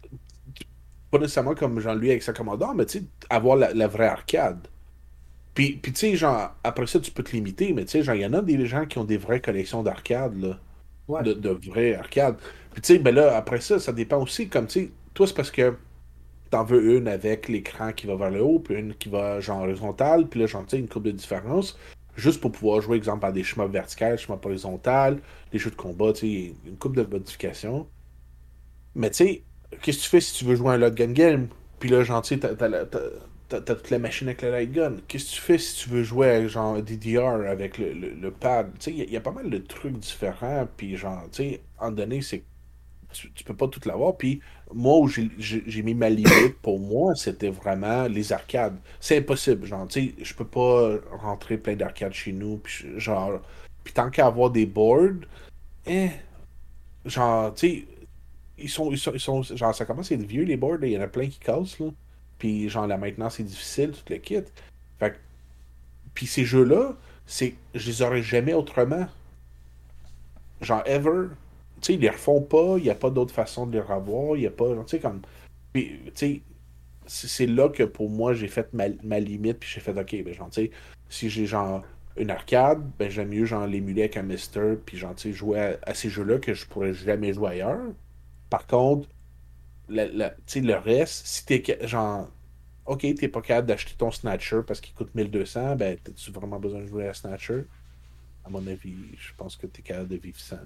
pas 1.10 1.18
nécessairement 1.18 1.54
comme 1.54 1.80
Jean-Louis 1.80 2.10
avec 2.10 2.22
sa 2.22 2.32
Commodore, 2.32 2.74
mais 2.74 2.86
tu 2.86 3.00
sais, 3.00 3.04
avoir 3.28 3.56
la, 3.56 3.72
la 3.74 3.88
vraie 3.88 4.06
arcade. 4.06 4.68
Puis, 5.54 5.78
puis 5.82 5.92
tu 5.92 6.00
sais, 6.00 6.16
genre, 6.16 6.54
après 6.64 6.86
ça, 6.86 7.00
tu 7.00 7.12
peux 7.12 7.22
te 7.24 7.32
limiter, 7.32 7.72
mais 7.72 7.84
tu 7.84 7.92
sais, 7.92 8.02
genre, 8.04 8.14
il 8.16 8.22
y 8.22 8.26
en 8.26 8.34
a 8.34 8.42
des 8.42 8.66
gens 8.66 8.86
qui 8.86 8.98
ont 8.98 9.04
des 9.04 9.18
vraies 9.18 9.40
collections 9.40 9.82
d'arcades, 9.82 10.36
là. 10.40 10.60
Ouais. 11.08 11.22
De, 11.24 11.34
de 11.34 11.50
vraies 11.50 11.94
arcades. 11.94 12.38
Puis 12.72 12.82
tu 12.82 12.94
sais, 12.94 12.98
ben 13.00 13.14
là, 13.14 13.36
après 13.36 13.60
ça, 13.60 13.78
ça 13.80 13.92
dépend 13.92 14.22
aussi, 14.22 14.48
comme 14.48 14.66
tu 14.68 14.80
sais, 14.86 14.92
toi, 15.14 15.26
c'est 15.26 15.34
parce 15.34 15.50
que 15.50 15.76
t'en 16.50 16.64
veux 16.64 16.96
une 16.96 17.08
avec 17.08 17.48
l'écran 17.48 17.92
qui 17.92 18.06
va 18.06 18.16
vers 18.16 18.30
le 18.30 18.42
haut, 18.42 18.58
puis 18.60 18.74
une 18.76 18.94
qui 18.94 19.08
va, 19.08 19.40
genre, 19.40 19.62
horizontale, 19.62 20.28
puis 20.28 20.40
là, 20.40 20.46
tu 20.46 20.56
sais, 20.68 20.78
une 20.78 20.88
coupe 20.88 21.04
de 21.04 21.10
différence, 21.12 21.78
juste 22.16 22.40
pour 22.40 22.52
pouvoir 22.52 22.80
jouer, 22.82 22.96
exemple, 22.96 23.26
à 23.26 23.32
des 23.32 23.44
chemins 23.44 23.66
verticales, 23.68 24.18
chemins 24.18 24.40
horizontales, 24.44 25.20
des 25.52 25.58
jeux 25.58 25.70
de 25.70 25.76
combat, 25.76 26.12
tu 26.12 26.20
sais, 26.20 26.54
une 26.66 26.76
coupe 26.78 26.96
de 26.96 27.02
modifications. 27.04 27.88
Mais 28.94 29.10
tu 29.10 29.16
sais, 29.16 29.44
qu'est-ce 29.82 29.98
que 29.98 30.02
tu 30.04 30.08
fais 30.08 30.20
si 30.20 30.34
tu 30.34 30.44
veux 30.44 30.56
jouer 30.56 30.74
un 30.74 30.78
lot 30.78 30.94
gun 30.94 31.12
game? 31.12 31.48
Puis 31.78 31.88
là, 31.88 32.02
genre, 32.02 32.22
tu 32.22 32.38
t'as, 32.38 32.54
t'as, 32.54 32.86
t'as- 32.86 33.00
t'as- 33.48 33.74
toute 33.74 33.90
la 33.90 33.98
machine 33.98 34.28
avec 34.28 34.42
le 34.42 34.50
light 34.50 34.72
gun. 34.72 34.96
Qu'est-ce 35.08 35.30
que 35.30 35.36
tu 35.36 35.40
fais 35.40 35.58
si 35.58 35.76
tu 35.84 35.88
veux 35.90 36.02
jouer 36.04 36.48
genre, 36.48 36.82
DDR 36.82 37.46
avec 37.48 37.78
le, 37.78 37.92
le, 37.92 38.30
pad? 38.30 38.72
Tu 38.78 38.84
sais, 38.84 38.90
il 38.92 38.98
y, 38.98 39.02
a- 39.02 39.04
il 39.04 39.12
y 39.12 39.16
a 39.16 39.20
pas 39.20 39.32
mal 39.32 39.50
de 39.50 39.58
trucs 39.58 39.96
différents. 39.98 40.68
Puis, 40.76 40.96
genre, 40.96 41.24
tu 41.32 41.42
sais, 41.42 41.62
en 41.78 41.90
donné, 41.92 42.22
c'est 42.22 42.44
tu, 43.12 43.32
tu 43.32 43.44
peux 43.44 43.56
pas 43.56 43.68
tout 43.68 43.80
l'avoir. 43.86 44.16
Puis, 44.16 44.40
moi, 44.74 44.98
où 44.98 45.08
j'ai, 45.08 45.82
mis 45.82 45.94
ma 45.94 46.08
limite, 46.10 46.56
pour 46.62 46.78
moi, 46.78 47.14
c'était 47.14 47.50
vraiment 47.50 48.04
les 48.06 48.32
arcades. 48.32 48.76
C'est 49.00 49.18
impossible. 49.18 49.66
Genre, 49.66 49.86
tu 49.88 50.08
sais, 50.08 50.14
je 50.22 50.34
peux 50.34 50.46
pas 50.46 50.96
rentrer 51.12 51.58
plein 51.58 51.76
d'arcades 51.76 52.12
chez 52.12 52.32
nous. 52.32 52.58
Puis, 52.58 52.86
genre, 52.98 53.40
puis 53.84 53.92
tant 53.92 54.10
qu'à 54.10 54.26
avoir 54.26 54.50
des 54.50 54.66
boards, 54.66 55.26
eh, 55.86 56.10
genre, 57.04 57.54
tu 57.54 57.68
sais, 57.68 57.86
ils 58.58 58.68
sont, 58.68 58.90
ils 58.92 58.98
sont, 58.98 59.12
ils 59.14 59.20
sont- 59.20 59.42
genre, 59.42 59.74
ça 59.74 59.84
commence 59.86 60.12
à 60.12 60.14
être 60.14 60.22
vieux, 60.26 60.44
les 60.44 60.56
boards, 60.56 60.78
il 60.82 60.90
y 60.92 60.98
en 60.98 61.02
a 61.02 61.08
plein 61.08 61.28
qui 61.28 61.38
cassent, 61.38 61.78
là. 61.80 61.88
Puis, 62.38 62.68
genre, 62.68 62.86
la 62.86 62.96
maintenance 62.98 63.40
est 63.40 63.44
difficile, 63.44 63.92
tout 63.92 64.12
le 64.12 64.16
kit. 64.18 64.42
Fait 64.98 65.18
Puis 66.14 66.26
ces 66.26 66.44
jeux-là, 66.44 66.94
c'est 67.26 67.54
je 67.74 67.86
les 67.86 68.02
aurais 68.02 68.22
jamais 68.22 68.54
autrement. 68.54 69.06
Genre, 70.60 70.82
ever. 70.86 71.28
Sais, 71.82 71.94
ils 71.94 72.00
les 72.00 72.10
refont 72.10 72.42
pas, 72.42 72.76
il 72.78 72.84
n'y 72.84 72.90
a 72.90 72.94
pas 72.94 73.10
d'autre 73.10 73.34
façon 73.34 73.66
de 73.66 73.72
les 73.72 73.80
revoir, 73.80 74.36
il 74.36 74.46
a 74.46 74.50
pas. 74.50 74.74
Tu 74.84 74.88
sais, 74.88 75.00
comme. 75.00 75.22
Puis, 75.72 76.00
tu 76.06 76.12
sais, 76.14 76.42
c'est 77.06 77.46
là 77.46 77.68
que 77.68 77.82
pour 77.84 78.10
moi, 78.10 78.34
j'ai 78.34 78.48
fait 78.48 78.72
ma, 78.72 78.88
limite, 79.20 79.58
puis 79.58 79.70
j'ai 79.72 79.80
fait, 79.80 79.98
ok, 79.98 80.24
ben, 80.24 80.34
genre, 80.34 80.50
tu 80.50 80.62
sais, 80.62 80.70
si 81.08 81.30
j'ai 81.30 81.46
genre 81.46 81.82
une 82.16 82.30
arcade, 82.30 82.82
ben 82.98 83.10
j'aime 83.10 83.28
mieux 83.30 83.44
genre 83.46 83.66
l'émuler 83.66 84.02
avec 84.02 84.16
un 84.16 84.22
Mister, 84.22 84.74
puis 84.84 84.96
genre, 84.98 85.14
tu 85.14 85.30
sais, 85.30 85.32
jouer 85.32 85.78
à, 85.82 85.94
ces 85.94 86.10
jeux-là 86.10 86.38
que 86.38 86.54
je 86.54 86.66
pourrais 86.66 86.94
jamais 86.94 87.32
jouer 87.32 87.50
ailleurs. 87.50 87.92
Par 88.50 88.66
contre, 88.66 89.08
le 89.88 90.74
reste, 90.74 91.26
si 91.26 91.46
t'es 91.46 91.78
genre 91.86 92.28
OK, 92.90 93.06
t'es 93.14 93.28
pas 93.28 93.40
capable 93.40 93.68
d'acheter 93.68 93.94
ton 93.96 94.10
Snatcher 94.10 94.62
parce 94.66 94.80
qu'il 94.80 94.94
coûte 94.94 95.14
1200, 95.14 95.76
ben, 95.76 95.96
t'as-tu 96.02 96.32
vraiment 96.32 96.58
besoin 96.58 96.80
de 96.80 96.86
jouer 96.86 97.06
à 97.06 97.14
Snatcher? 97.14 97.64
À 98.44 98.50
mon 98.50 98.66
avis, 98.66 98.96
je 99.16 99.32
pense 99.36 99.56
que 99.56 99.68
t'es 99.68 99.82
capable 99.82 100.08
de 100.08 100.16
vivre 100.16 100.40
sans. 100.40 100.56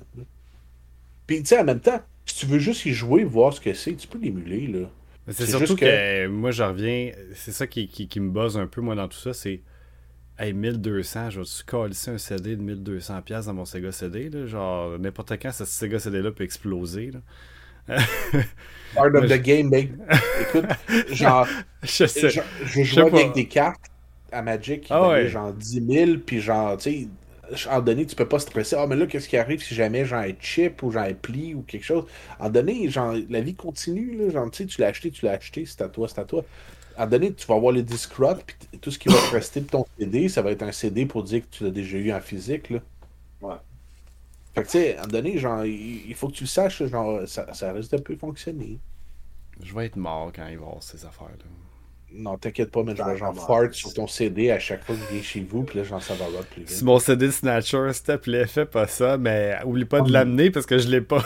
Puis, 1.26 1.42
tu 1.42 1.48
sais, 1.48 1.58
en 1.58 1.64
même 1.64 1.80
temps, 1.80 2.00
si 2.26 2.36
tu 2.36 2.46
veux 2.46 2.58
juste 2.58 2.84
y 2.86 2.92
jouer, 2.92 3.24
voir 3.24 3.52
ce 3.52 3.60
que 3.60 3.72
c'est, 3.74 3.94
tu 3.94 4.06
peux 4.06 4.18
l'émuler, 4.18 4.66
là. 4.66 4.90
C'est 5.28 5.46
surtout 5.46 5.74
que... 5.74 6.26
moi, 6.26 6.50
je 6.50 6.62
reviens, 6.62 7.12
c'est 7.34 7.52
ça 7.52 7.66
qui, 7.66 7.88
qui, 7.88 8.20
me 8.20 8.30
buzz 8.30 8.58
un 8.58 8.66
peu, 8.66 8.82
moi, 8.82 8.94
dans 8.94 9.08
tout 9.08 9.18
ça, 9.18 9.32
c'est. 9.32 9.62
Hey, 10.36 10.52
1200, 10.52 11.30
je 11.30 11.40
vais-tu 11.40 11.64
coller 11.64 11.94
un 12.08 12.18
CD 12.18 12.56
de 12.56 12.62
1200$ 12.62 13.46
dans 13.46 13.54
mon 13.54 13.64
Sega 13.64 13.92
CD, 13.92 14.28
là? 14.28 14.46
Genre, 14.46 14.98
n'importe 14.98 15.32
quand, 15.40 15.52
ce 15.52 15.64
Sega 15.64 15.98
CD-là 16.00 16.32
peut 16.32 16.44
exploser, 16.44 17.12
là. 17.12 17.20
Part 18.94 19.14
of 19.14 19.28
the 19.28 19.40
game, 19.40 19.68
mec. 19.68 19.92
Écoute, 20.40 20.66
genre, 21.12 21.46
je, 21.82 22.06
sais. 22.06 22.30
je, 22.30 22.40
je 22.64 22.82
jouais 22.82 23.02
avec 23.02 23.32
des 23.34 23.46
cartes 23.46 23.84
à 24.32 24.42
Magic 24.42 24.82
qui 24.82 24.92
ah 24.92 25.26
genre 25.26 25.52
10 25.52 25.86
000, 25.86 26.18
puis 26.26 26.40
genre, 26.40 26.76
tu 26.76 26.90
sais, 26.90 27.08
en 27.70 27.80
donné, 27.80 28.06
tu 28.06 28.16
peux 28.16 28.28
pas 28.28 28.38
stresser. 28.38 28.76
Ah, 28.78 28.86
mais 28.86 28.96
là, 28.96 29.06
qu'est-ce 29.06 29.28
qui 29.28 29.36
arrive 29.36 29.62
si 29.62 29.74
jamais 29.74 30.04
j'en 30.04 30.22
ai 30.22 30.36
chip 30.40 30.82
ou 30.82 30.90
j'en 30.90 31.04
ai 31.04 31.14
pli 31.14 31.54
ou 31.54 31.62
quelque 31.62 31.84
chose? 31.84 32.04
En 32.38 32.50
donné, 32.50 32.88
genre, 32.88 33.14
la 33.28 33.40
vie 33.40 33.54
continue, 33.54 34.16
là. 34.16 34.30
Genre, 34.30 34.50
tu 34.50 34.64
sais, 34.64 34.66
tu 34.66 34.80
l'as 34.80 34.88
acheté, 34.88 35.10
tu 35.10 35.24
l'as 35.24 35.32
acheté, 35.32 35.66
c'est 35.66 35.82
à 35.82 35.88
toi, 35.88 36.08
c'est 36.08 36.20
à 36.20 36.24
toi. 36.24 36.44
En 36.96 37.06
donné, 37.06 37.32
tu 37.32 37.46
vas 37.46 37.56
avoir 37.56 37.72
le 37.72 37.82
disque 37.82 38.14
puis 38.46 38.78
tout 38.80 38.90
ce 38.90 38.98
qui 38.98 39.08
va 39.08 39.16
te 39.16 39.32
rester 39.32 39.60
de 39.60 39.66
ton 39.66 39.84
CD, 39.98 40.28
ça 40.28 40.42
va 40.42 40.52
être 40.52 40.62
un 40.62 40.72
CD 40.72 41.06
pour 41.06 41.24
dire 41.24 41.42
que 41.42 41.56
tu 41.56 41.64
l'as 41.64 41.70
déjà 41.70 41.96
eu 41.98 42.12
en 42.12 42.20
physique, 42.20 42.70
là. 42.70 42.78
Ouais. 43.40 43.56
Fait 44.54 44.62
que, 44.62 44.66
tu 44.66 44.78
sais, 44.78 44.96
à 44.96 45.04
un 45.04 45.06
donné, 45.08 45.38
genre, 45.38 45.64
il 45.64 46.14
faut 46.14 46.28
que 46.28 46.34
tu 46.34 46.44
le 46.44 46.48
saches, 46.48 46.84
genre, 46.84 47.26
ça, 47.26 47.52
ça 47.52 47.72
risque 47.72 47.90
de 47.90 47.96
peu 47.98 48.16
fonctionner. 48.16 48.78
Je 49.60 49.74
vais 49.74 49.86
être 49.86 49.96
mort 49.96 50.32
quand 50.34 50.46
il 50.46 50.58
va 50.58 50.66
avoir 50.66 50.82
ces 50.82 51.04
affaires-là. 51.04 51.44
Non, 52.16 52.38
t'inquiète 52.38 52.70
pas, 52.70 52.84
mais 52.84 52.94
je 52.94 53.02
vais 53.02 53.16
genre 53.16 53.34
fart 53.34 53.72
sur 53.72 53.92
ton 53.92 54.06
CD 54.06 54.52
à 54.52 54.60
chaque 54.60 54.84
fois 54.84 54.94
que 54.94 55.00
je 55.02 55.14
viens 55.14 55.22
chez 55.22 55.40
vous, 55.48 55.64
puis 55.64 55.78
là, 55.78 55.84
j'en 55.84 55.98
ça 55.98 56.14
va 56.14 56.26
plus 56.48 56.60
vite. 56.60 56.70
Si 56.70 56.84
mon 56.84 57.00
CD 57.00 57.26
de 57.26 57.32
Snatcher, 57.32 57.92
s'il 57.92 58.04
te 58.04 58.16
plaît, 58.16 58.46
fais 58.46 58.66
pas 58.66 58.86
ça, 58.86 59.18
mais 59.18 59.56
oublie 59.64 59.84
pas 59.84 60.00
de 60.00 60.12
l'amener 60.12 60.50
parce 60.52 60.64
que 60.66 60.78
je 60.78 60.88
l'ai 60.88 61.00
pas. 61.00 61.24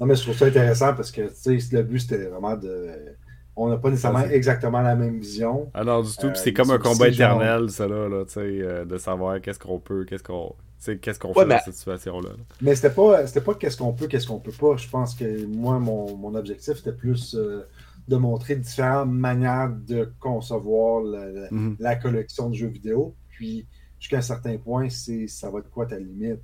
non, 0.00 0.06
mais 0.06 0.14
je 0.14 0.22
trouve 0.22 0.36
ça 0.36 0.46
intéressant 0.46 0.94
parce 0.94 1.10
que, 1.10 1.22
tu 1.22 1.60
sais, 1.60 1.76
le 1.76 1.82
but, 1.82 1.98
c'était 1.98 2.26
vraiment 2.26 2.56
de 2.56 3.16
on 3.56 3.70
n'a 3.70 3.78
pas 3.78 3.88
nécessairement 3.88 4.24
exactement 4.24 4.82
la 4.82 4.94
même 4.94 5.18
vision. 5.18 5.70
Ah 5.72 5.82
non, 5.82 6.02
du 6.02 6.14
tout. 6.16 6.30
c'est 6.34 6.50
euh, 6.50 6.52
comme 6.52 6.70
un 6.70 6.78
combat 6.78 7.08
éternel, 7.08 7.70
ça 7.70 7.88
là, 7.88 8.08
là 8.08 8.24
euh, 8.36 8.84
de 8.84 8.98
savoir 8.98 9.40
qu'est-ce 9.40 9.58
qu'on 9.58 9.78
peut, 9.78 10.04
qu'est-ce 10.04 10.22
qu'on. 10.22 10.54
Qu'est-ce 11.00 11.18
qu'on 11.18 11.34
fait 11.34 11.46
dans 11.46 11.58
cette 11.64 11.74
situation-là. 11.74 12.30
Mais 12.60 12.74
c'était 12.74 12.90
pas, 12.90 13.26
c'était 13.26 13.40
pas 13.40 13.54
qu'est-ce 13.54 13.76
qu'on 13.76 13.92
peut, 13.92 14.06
qu'est-ce 14.06 14.26
qu'on 14.26 14.40
peut 14.40 14.52
pas. 14.52 14.76
Je 14.76 14.88
pense 14.88 15.14
que 15.14 15.46
moi, 15.46 15.78
mon, 15.78 16.34
objectif, 16.34 16.74
c'était 16.76 16.92
plus 16.92 17.34
euh, 17.34 17.66
de 18.08 18.16
montrer 18.16 18.56
différentes 18.56 19.10
manières 19.10 19.70
de 19.70 20.12
concevoir 20.20 21.02
mhm. 21.50 21.76
la, 21.78 21.96
collection 21.96 22.50
de 22.50 22.54
jeux 22.54 22.68
vidéo. 22.68 23.14
Puis, 23.28 23.66
jusqu'à 23.98 24.18
un 24.18 24.22
certain 24.22 24.56
point, 24.58 24.88
c'est 24.90 25.26
ça 25.26 25.50
va 25.50 25.60
être 25.60 25.70
quoi 25.70 25.86
ta 25.86 25.98
limite? 25.98 26.40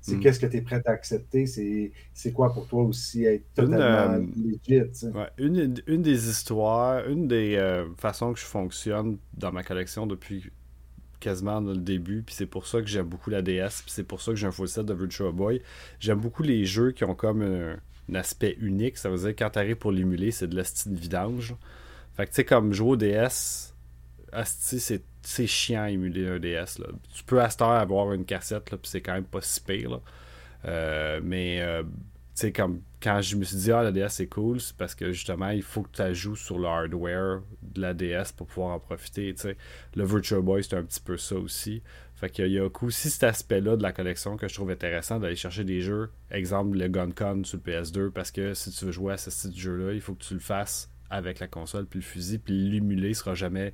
C'est 0.00 0.16
mm. 0.16 0.20
qu'est-ce 0.20 0.40
que 0.40 0.46
tu 0.46 0.56
es 0.56 0.62
prêt 0.62 0.82
à 0.86 0.90
accepter, 0.90 1.46
c'est 1.46 2.32
quoi 2.32 2.52
pour 2.54 2.66
toi 2.66 2.82
aussi 2.84 3.24
être 3.24 3.44
totalement 3.54 4.16
une, 4.16 4.56
euh, 4.70 5.26
une, 5.36 5.74
une, 5.86 6.02
des 6.02 6.28
histoires, 6.28 7.06
une 7.06 7.28
des 7.28 7.56
euh, 7.56 7.84
façons 7.96 8.32
que 8.32 8.40
je 8.40 8.46
fonctionne 8.46 9.18
dans 9.34 9.52
ma 9.52 9.62
collection 9.62 10.06
depuis 10.06 10.50
quasiment 11.20 11.60
le 11.60 11.76
début, 11.76 12.22
puis 12.22 12.34
c'est 12.34 12.46
pour 12.46 12.66
ça 12.66 12.80
que 12.80 12.86
j'aime 12.86 13.06
beaucoup 13.06 13.30
la 13.30 13.42
DS, 13.42 13.82
puis 13.82 13.88
c'est 13.88 14.04
pour 14.04 14.20
ça 14.20 14.32
que 14.32 14.36
j'ai 14.36 14.46
un 14.46 14.52
full 14.52 14.68
set 14.68 14.84
de 14.86 14.94
Virtual 14.94 15.32
Boy. 15.32 15.62
J'aime 15.98 16.18
beaucoup 16.18 16.42
les 16.42 16.64
jeux 16.64 16.92
qui 16.92 17.04
ont 17.04 17.14
comme 17.14 17.42
un, 17.42 17.76
aspect 18.12 18.56
unique, 18.60 18.98
ça 18.98 19.08
veut 19.08 19.18
dire 19.18 19.28
que 19.28 19.44
quand 19.44 19.50
t'arrives 19.50 19.76
pour 19.76 19.92
l'émuler, 19.92 20.32
c'est 20.32 20.48
de 20.48 20.56
la 20.56 20.64
style 20.64 20.94
vidange. 20.94 21.54
Fait 22.16 22.24
que 22.24 22.30
tu 22.30 22.36
sais, 22.36 22.44
comme 22.44 22.72
jouer 22.72 22.90
au 22.90 22.96
DS, 22.96 23.72
c'est 24.44 25.04
c'est 25.22 25.46
chiant 25.46 25.84
émuler 25.84 26.26
un 26.28 26.38
DS. 26.38 26.78
Là. 26.78 26.86
Tu 27.14 27.24
peux 27.24 27.40
à 27.40 27.50
cette 27.50 27.62
heure 27.62 27.70
avoir 27.70 28.12
une 28.12 28.24
cassette, 28.24 28.64
puis 28.64 28.78
c'est 28.84 29.00
quand 29.00 29.12
même 29.12 29.24
pas 29.24 29.42
si 29.42 29.60
pire. 29.60 30.00
Euh, 30.64 31.20
mais 31.22 31.60
euh, 31.60 31.82
tu 32.34 32.52
comme 32.52 32.80
quand 33.02 33.20
je 33.22 33.36
me 33.36 33.44
suis 33.44 33.56
dit, 33.56 33.72
ah, 33.72 33.82
la 33.82 33.92
DS 33.92 34.08
c'est 34.08 34.26
cool, 34.26 34.60
c'est 34.60 34.76
parce 34.76 34.94
que 34.94 35.12
justement, 35.12 35.50
il 35.50 35.62
faut 35.62 35.82
que 35.82 35.90
tu 35.90 36.14
joues 36.14 36.36
sur 36.36 36.58
le 36.58 36.66
hardware 36.66 37.40
de 37.62 37.80
la 37.80 37.94
DS 37.94 38.32
pour 38.36 38.46
pouvoir 38.46 38.74
en 38.74 38.78
profiter. 38.78 39.34
Le 39.94 40.04
Virtual 40.04 40.42
Boy, 40.42 40.62
c'est 40.62 40.76
un 40.76 40.82
petit 40.82 41.00
peu 41.00 41.16
ça 41.16 41.36
aussi. 41.36 41.82
Fait 42.14 42.28
qu'il 42.28 42.48
y 42.48 42.58
a 42.58 42.68
aussi 42.82 43.08
cet 43.08 43.24
aspect-là 43.24 43.76
de 43.76 43.82
la 43.82 43.92
collection 43.92 44.36
que 44.36 44.46
je 44.46 44.54
trouve 44.54 44.70
intéressant 44.70 45.18
d'aller 45.18 45.36
chercher 45.36 45.64
des 45.64 45.80
jeux. 45.80 46.10
Exemple, 46.30 46.76
le 46.76 46.88
GunCon 46.88 47.44
sur 47.44 47.58
le 47.64 47.72
PS2, 47.72 48.10
parce 48.10 48.30
que 48.30 48.52
si 48.52 48.70
tu 48.70 48.84
veux 48.84 48.92
jouer 48.92 49.14
à 49.14 49.16
ce 49.16 49.30
style 49.30 49.52
de 49.52 49.58
jeu-là, 49.58 49.92
il 49.94 50.02
faut 50.02 50.12
que 50.12 50.22
tu 50.22 50.34
le 50.34 50.40
fasses 50.40 50.90
avec 51.08 51.40
la 51.40 51.48
console 51.48 51.86
puis 51.86 52.00
le 52.00 52.04
fusil, 52.04 52.38
puis 52.38 52.68
l'émuler 52.68 53.14
sera 53.14 53.34
jamais 53.34 53.72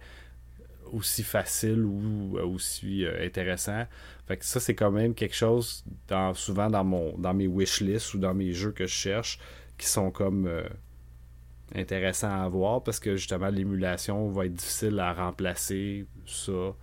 aussi 0.93 1.23
facile 1.23 1.85
ou 1.85 2.37
euh, 2.39 2.45
aussi 2.45 3.05
euh, 3.05 3.25
intéressant. 3.25 3.85
Fait 4.27 4.37
que 4.37 4.45
ça, 4.45 4.61
c'est 4.61 4.75
quand 4.75 4.91
même 4.91 5.15
quelque 5.15 5.35
chose 5.35 5.85
dans, 6.09 6.35
souvent 6.35 6.71
dans 6.71 6.85
mon 6.85 7.17
dans 7.19 7.35
mes 7.35 7.47
wishlists 7.47 8.15
ou 8.15 8.19
dans 8.19 8.35
mes 8.35 8.53
jeux 8.53 8.73
que 8.73 8.87
je 8.87 8.95
cherche 8.95 9.39
qui 9.79 9.87
sont 9.87 10.11
comme 10.11 10.47
euh, 10.47 10.69
intéressants 11.75 12.43
à 12.43 12.49
voir 12.49 12.83
parce 12.83 13.01
que 13.01 13.17
justement 13.17 13.49
l'émulation 13.49 14.29
va 14.31 14.47
être 14.47 14.55
difficile 14.55 14.99
à 15.01 15.13
remplacer 15.13 16.07
ça. 16.25 16.75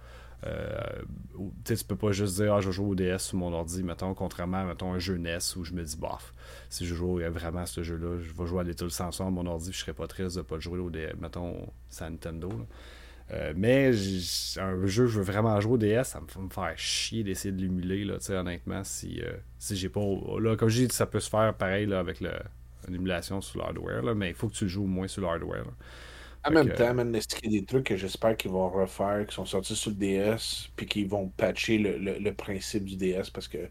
tu 1.65 1.75
peux 1.87 1.95
pas 1.95 2.11
juste 2.11 2.35
dire 2.35 2.53
ah, 2.53 2.61
je 2.61 2.71
joue 2.71 2.89
au 2.91 2.95
DS 2.95 3.19
sur 3.19 3.37
mon 3.37 3.53
ordi, 3.53 3.81
mettons, 3.81 4.13
contrairement 4.13 4.57
à 4.57 4.65
mettons, 4.65 4.93
un 4.93 4.99
jeu 4.99 5.17
NES 5.17 5.39
où 5.55 5.63
je 5.63 5.73
me 5.73 5.83
dis 5.83 5.97
bof, 5.97 6.33
si 6.69 6.85
je 6.85 6.93
joue 6.93 7.19
vraiment 7.31 7.61
à 7.61 7.65
ce 7.65 7.81
jeu-là, 7.81 8.19
je 8.19 8.33
vais 8.33 8.45
jouer 8.45 8.59
à 8.59 8.63
Little 8.63 8.91
Samson 8.91 9.27
à 9.27 9.31
mon 9.31 9.45
ordi, 9.47 9.71
je 9.71 9.79
serais 9.79 9.93
pas 9.93 10.07
triste 10.07 10.35
de 10.35 10.41
pas 10.41 10.59
jouer 10.59 10.79
au 10.79 10.89
DS, 10.89 11.15
mettons, 11.19 11.67
sur 11.89 12.09
Nintendo. 12.09 12.49
Euh, 13.31 13.53
mais 13.55 13.87
un 14.57 14.85
jeu 14.85 15.05
que 15.05 15.09
je 15.09 15.19
veux 15.19 15.23
vraiment 15.23 15.59
jouer 15.59 15.73
au 15.73 15.77
DS, 15.77 16.03
ça 16.03 16.21
me 16.21 16.27
fait 16.27 16.39
me 16.39 16.49
faire 16.49 16.77
chier 16.77 17.23
d'essayer 17.23 17.53
de 17.53 17.61
l'émuler, 17.61 18.03
là, 18.03 18.17
honnêtement, 18.29 18.83
si, 18.83 19.21
euh, 19.21 19.33
si 19.57 19.75
j'ai 19.75 19.89
pas. 19.89 20.01
Là, 20.39 20.55
comme 20.55 20.69
je 20.69 20.85
dis, 20.85 20.93
ça 20.93 21.05
peut 21.05 21.19
se 21.19 21.29
faire 21.29 21.53
pareil 21.55 21.85
là, 21.85 21.99
avec 21.99 22.19
l'émulation 22.87 23.41
sur 23.41 23.59
le 23.59 23.65
hardware, 23.65 24.15
mais 24.15 24.29
il 24.29 24.35
faut 24.35 24.49
que 24.49 24.55
tu 24.55 24.67
joues 24.67 24.83
au 24.83 24.87
moins 24.87 25.07
sur 25.07 25.21
le 25.21 25.27
hardware. 25.27 25.65
En 26.45 26.51
même 26.51 26.73
temps, 26.73 26.93
man, 26.93 27.15
est-ce 27.15 27.35
qu'il 27.35 27.53
y 27.53 27.57
a 27.57 27.61
des 27.61 27.65
trucs 27.65 27.85
que 27.85 27.95
j'espère 27.95 28.35
qu'ils 28.35 28.51
vont 28.51 28.69
refaire, 28.69 29.25
qui 29.25 29.33
sont 29.33 29.45
sortis 29.45 29.77
sur 29.77 29.91
le 29.91 29.95
DS, 29.95 30.69
puis 30.75 30.85
qu'ils 30.85 31.07
vont 31.07 31.29
patcher 31.29 31.77
le, 31.77 31.97
le, 31.97 32.33
principe 32.33 32.83
du 32.83 32.97
DS 32.97 33.29
parce 33.33 33.47
que 33.47 33.69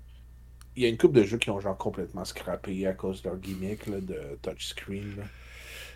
il 0.75 0.83
y 0.83 0.87
a 0.87 0.89
une 0.89 0.97
couple 0.97 1.19
de 1.19 1.25
jeux 1.25 1.37
qui 1.37 1.51
ont 1.51 1.61
genre 1.61 1.77
complètement 1.77 2.25
scrappé 2.25 2.87
à 2.87 2.95
cause 2.95 3.21
de 3.21 3.29
leur 3.29 3.39
gimmick 3.39 3.87
là, 3.87 4.01
de 4.01 4.39
touchscreen. 4.41 5.17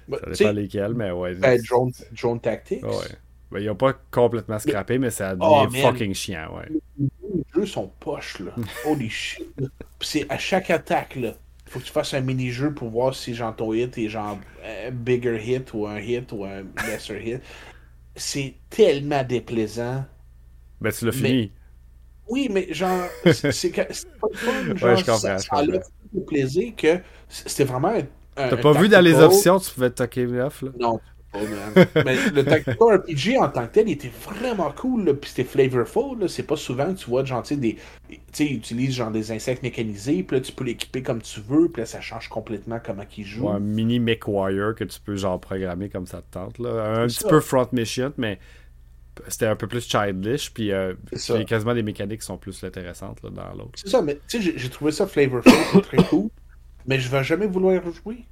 Bah, 0.07 0.19
ça 0.23 0.31
dépend 0.31 0.53
lesquels, 0.53 0.93
mais 0.93 1.11
ouais. 1.11 1.35
Ben, 1.35 1.59
drone, 1.63 1.93
drone 2.13 2.41
Tactics. 2.41 2.85
Ouais. 2.85 3.17
Ben, 3.51 3.61
ils 3.61 3.67
n'ont 3.67 3.77
pas 3.77 3.93
complètement 4.11 4.59
scrappé, 4.59 4.99
mais 4.99 5.11
ça 5.11 5.37
devient 5.37 5.67
oh, 5.69 5.89
fucking 5.89 6.15
chiant, 6.15 6.57
ouais. 6.57 6.69
Les 6.99 7.45
jeux 7.55 7.67
sont 7.67 7.91
poches, 8.01 8.41
là. 8.41 8.53
Holy 8.87 9.09
shit. 9.09 9.47
c'est 10.01 10.27
à 10.29 10.39
chaque 10.39 10.71
attaque, 10.71 11.17
là. 11.17 11.35
Faut 11.69 11.81
que 11.81 11.85
tu 11.85 11.93
fasses 11.93 12.15
un 12.15 12.21
mini-jeu 12.21 12.73
pour 12.73 12.91
voir 12.91 13.15
si 13.15 13.35
genre 13.35 13.55
ton 13.55 13.73
hit 13.73 13.99
est 13.99 14.09
genre 14.09 14.39
un 14.65 14.91
bigger 14.91 15.41
hit 15.45 15.73
ou 15.75 15.87
un 15.87 15.99
hit 15.99 16.31
ou 16.33 16.45
un 16.45 16.63
lesser 16.87 17.23
hit. 17.25 17.41
C'est 18.15 18.55
tellement 18.71 19.25
déplaisant. 19.25 20.05
Ben, 20.81 20.93
tu 20.93 21.07
l'as 21.07 21.13
fini. 21.13 21.53
Oui, 22.29 22.49
mais 22.51 22.73
genre, 22.73 23.07
c'est 23.33 23.71
pas 23.71 23.87
le 23.89 24.37
fun. 24.37 24.77
Genre, 24.77 24.91
ouais, 24.91 24.97
je 24.97 25.05
comprends. 25.05 25.19
Ça, 25.19 25.39
ça 25.39 25.57
a 25.57 26.21
plaisir 26.27 26.73
que 26.77 26.99
c'était 27.29 27.65
vraiment 27.65 27.89
un. 27.89 28.03
T'as 28.49 28.57
pas 28.57 28.73
vu 28.73 28.89
dans 28.89 29.01
les 29.01 29.15
options, 29.15 29.59
tu 29.59 29.71
pouvais 29.71 29.91
te 29.91 29.97
toquer 29.97 30.27
off, 30.41 30.63
là? 30.63 30.71
Non, 30.79 31.01
mais 32.05 32.17
le 32.31 32.45
Tactical 32.45 32.99
RPG 32.99 33.39
en 33.39 33.49
tant 33.49 33.67
que 33.67 33.73
tel, 33.73 33.89
il 33.89 33.93
était 33.93 34.11
vraiment 34.25 34.71
cool, 34.73 35.17
puis 35.17 35.31
c'était 35.31 35.45
flavorful. 35.45 36.29
C'est 36.29 36.43
pas 36.43 36.57
souvent 36.57 36.93
que 36.93 36.99
tu 36.99 37.11
vois 37.11 37.25
genre, 37.25 37.43
des. 37.43 37.77
Tu 38.09 38.19
sais, 38.33 38.47
ils 38.47 38.57
utilisent 38.57 38.95
genre 38.95 39.11
des 39.11 39.33
insectes 39.33 39.63
mécanisés, 39.63 40.23
puis 40.23 40.37
là, 40.37 40.41
tu 40.41 40.53
peux 40.53 40.65
l'équiper 40.65 41.03
comme 41.03 41.23
tu 41.23 41.41
veux, 41.41 41.69
puis 41.69 41.83
là, 41.83 41.87
ça 41.87 42.01
change 42.01 42.29
complètement 42.29 42.79
comment 42.85 43.05
ils 43.17 43.25
jouent. 43.25 43.49
un 43.49 43.61
mini 43.61 43.99
MechWire 43.99 44.75
que 44.75 44.85
tu 44.85 45.01
peux 45.01 45.17
genre 45.17 45.41
programmer 45.41 45.89
comme 45.89 46.07
ça 46.07 46.19
te 46.19 46.33
tente. 46.33 46.59
Là. 46.59 47.01
Un 47.03 47.07
petit 47.07 47.25
peu 47.29 47.41
Front 47.41 47.69
Mission, 47.73 48.13
mais 48.17 48.39
c'était 49.29 49.47
un 49.47 49.57
peu 49.57 49.67
plus 49.67 49.89
childish, 49.89 50.53
puis 50.53 50.73
euh, 50.73 50.95
quasiment 51.47 51.75
des 51.75 51.83
mécaniques 51.83 52.21
qui 52.21 52.27
sont 52.27 52.39
plus 52.39 52.63
intéressantes 52.65 53.23
là, 53.23 53.31
dans 53.31 53.55
l'autre. 53.55 53.73
C'est 53.77 53.89
ça, 53.89 54.03
mais 54.03 54.19
tu 54.29 54.43
sais, 54.43 54.53
j'ai 54.57 54.69
trouvé 54.71 54.93
ça 54.93 55.07
flavorful, 55.07 55.83
très 55.83 56.03
cool, 56.05 56.29
mais 56.87 57.01
je 57.01 57.11
vais 57.11 57.25
jamais 57.25 57.47
vouloir 57.47 57.81
jouer. 57.83 58.27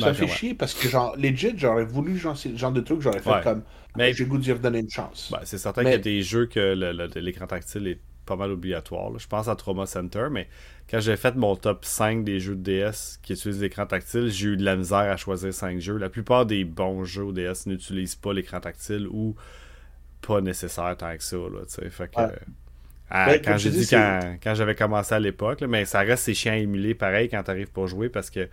Ça 0.00 0.08
me 0.08 0.14
fait 0.14 0.24
ouais. 0.24 0.28
chier 0.30 0.54
parce 0.54 0.74
que, 0.74 0.88
genre, 0.88 1.14
legit, 1.16 1.52
j'aurais 1.56 1.84
voulu, 1.84 2.16
genre, 2.18 2.36
ce 2.36 2.54
genre 2.56 2.72
de 2.72 2.80
truc, 2.80 3.00
j'aurais 3.00 3.20
fait 3.20 3.30
Ouais. 3.30 3.40
comme. 3.42 3.62
Mais- 3.96 4.12
J'ai 4.12 4.24
le 4.24 4.30
goût 4.30 4.38
d'y 4.38 4.52
redonner 4.52 4.78
une 4.80 4.90
chance. 4.90 5.30
Ben, 5.32 5.40
c'est 5.44 5.58
certain 5.58 5.82
Mais- 5.82 5.90
qu'il 5.90 5.98
y 5.98 6.00
a 6.00 6.18
des 6.18 6.22
jeux 6.22 6.46
que 6.46 7.18
l'écran 7.18 7.46
tactile 7.46 7.86
est 7.88 7.98
pas 8.26 8.36
mal 8.36 8.52
obligatoire. 8.52 9.10
là. 9.10 9.16
Je 9.18 9.26
pense 9.26 9.48
à 9.48 9.56
Trauma 9.56 9.86
Center, 9.86 10.26
mais 10.30 10.46
quand 10.88 11.00
j'ai 11.00 11.16
fait 11.16 11.34
mon 11.34 11.56
top 11.56 11.84
5 11.84 12.22
des 12.22 12.38
jeux 12.38 12.54
de 12.54 12.62
DS 12.62 13.18
qui 13.22 13.32
utilisent 13.32 13.60
l'écran 13.60 13.86
tactile, 13.86 14.28
j'ai 14.30 14.48
eu 14.50 14.56
de 14.56 14.64
la 14.64 14.76
misère 14.76 14.98
à 14.98 15.16
choisir 15.16 15.52
5 15.52 15.80
jeux. 15.80 15.96
La 15.96 16.08
plupart 16.08 16.46
des 16.46 16.64
bons 16.64 17.04
jeux 17.04 17.24
au 17.24 17.32
DS 17.32 17.66
n'utilisent 17.66 18.14
pas 18.14 18.32
l'écran 18.32 18.60
tactile 18.60 19.08
ou 19.10 19.34
pas 20.22 20.40
nécessaire 20.40 20.96
tant 20.96 21.16
que 21.16 21.22
ça. 21.24 21.36
Là, 21.36 21.60
tu 21.66 21.74
sais. 21.82 21.90
fait 21.90 22.08
que, 22.14 22.20
Ouais. 22.20 22.28
à- 23.10 23.26
Ben, 23.26 23.42
quand 23.44 23.56
j'ai 23.56 23.70
dit 23.70 23.86
quand, 23.88 24.36
quand 24.40 24.54
j'avais 24.54 24.76
commencé 24.76 25.12
à 25.14 25.18
l'époque, 25.18 25.62
mais 25.62 25.84
ça 25.84 26.00
reste 26.00 26.22
c'est 26.24 26.34
chiant 26.34 26.52
à 26.52 26.56
émuler 26.58 26.94
pareil 26.94 27.28
quand 27.28 27.42
t'arrives 27.42 27.72
pas 27.72 27.82
à 27.82 27.86
jouer 27.86 28.08
parce 28.08 28.30
que 28.30 28.48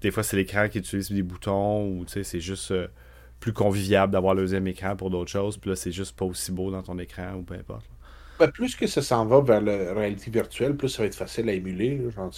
des 0.00 0.10
fois 0.10 0.22
c'est 0.22 0.36
l'écran 0.36 0.68
qui 0.68 0.78
utilise 0.78 1.10
des 1.10 1.22
boutons 1.22 1.86
ou 1.88 2.04
c'est 2.06 2.40
juste 2.40 2.70
euh, 2.70 2.88
plus 3.40 3.52
convivial 3.52 4.10
d'avoir 4.10 4.34
le 4.34 4.42
deuxième 4.42 4.66
écran 4.66 4.96
pour 4.96 5.10
d'autres 5.10 5.30
choses. 5.30 5.56
Puis 5.58 5.70
là, 5.70 5.76
c'est 5.76 5.92
juste 5.92 6.16
pas 6.16 6.24
aussi 6.24 6.52
beau 6.52 6.70
dans 6.70 6.82
ton 6.82 6.98
écran 6.98 7.34
ou 7.36 7.42
peu 7.42 7.54
importe. 7.54 7.86
Ben, 8.38 8.50
plus 8.50 8.76
que 8.76 8.86
ça 8.86 9.00
s'en 9.02 9.24
va 9.26 9.40
vers 9.40 9.60
la 9.62 9.94
réalité 9.94 10.30
virtuelle, 10.30 10.76
plus 10.76 10.88
ça 10.90 11.02
va 11.02 11.06
être 11.06 11.14
facile 11.14 11.48
à 11.48 11.52
émuler. 11.52 11.96
Là, 11.98 12.10
genre, 12.10 12.30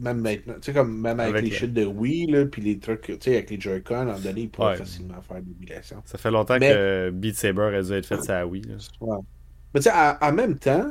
même 0.00 0.20
maintenant, 0.20 0.54
tu 0.54 0.62
sais, 0.62 0.72
comme 0.72 1.00
même 1.00 1.20
avec, 1.20 1.34
Avec 1.34 1.44
les 1.44 1.50
le- 1.50 1.56
shit 1.56 1.72
de 1.72 1.84
Wii, 1.84 2.46
puis 2.46 2.62
les 2.62 2.78
trucs, 2.80 3.02
tu 3.02 3.16
sais, 3.20 3.34
avec 3.36 3.50
les 3.50 3.60
Joy-Con, 3.60 3.94
à 3.94 4.04
moment 4.06 4.18
donné, 4.18 4.40
ils 4.42 4.50
pourraient 4.50 4.70
Ouais. 4.72 4.76
facilement 4.76 5.20
faire 5.22 5.36
l'émulation. 5.38 6.02
Ça 6.04 6.18
fait 6.18 6.32
longtemps 6.32 6.58
Mais- 6.58 6.70
que 6.72 7.10
Beat 7.14 7.36
Saber 7.36 7.76
a 7.76 7.82
dû 7.82 7.92
être 7.92 8.06
fait 8.06 8.20
ça 8.22 8.44
Wii. 8.44 8.62
là. 8.62 8.74
Ouais. 9.00 9.18
Mais 9.72 9.80
tu 9.80 9.84
sais, 9.84 9.92
en, 9.94 10.16
en 10.20 10.32
même 10.32 10.58
temps, 10.58 10.84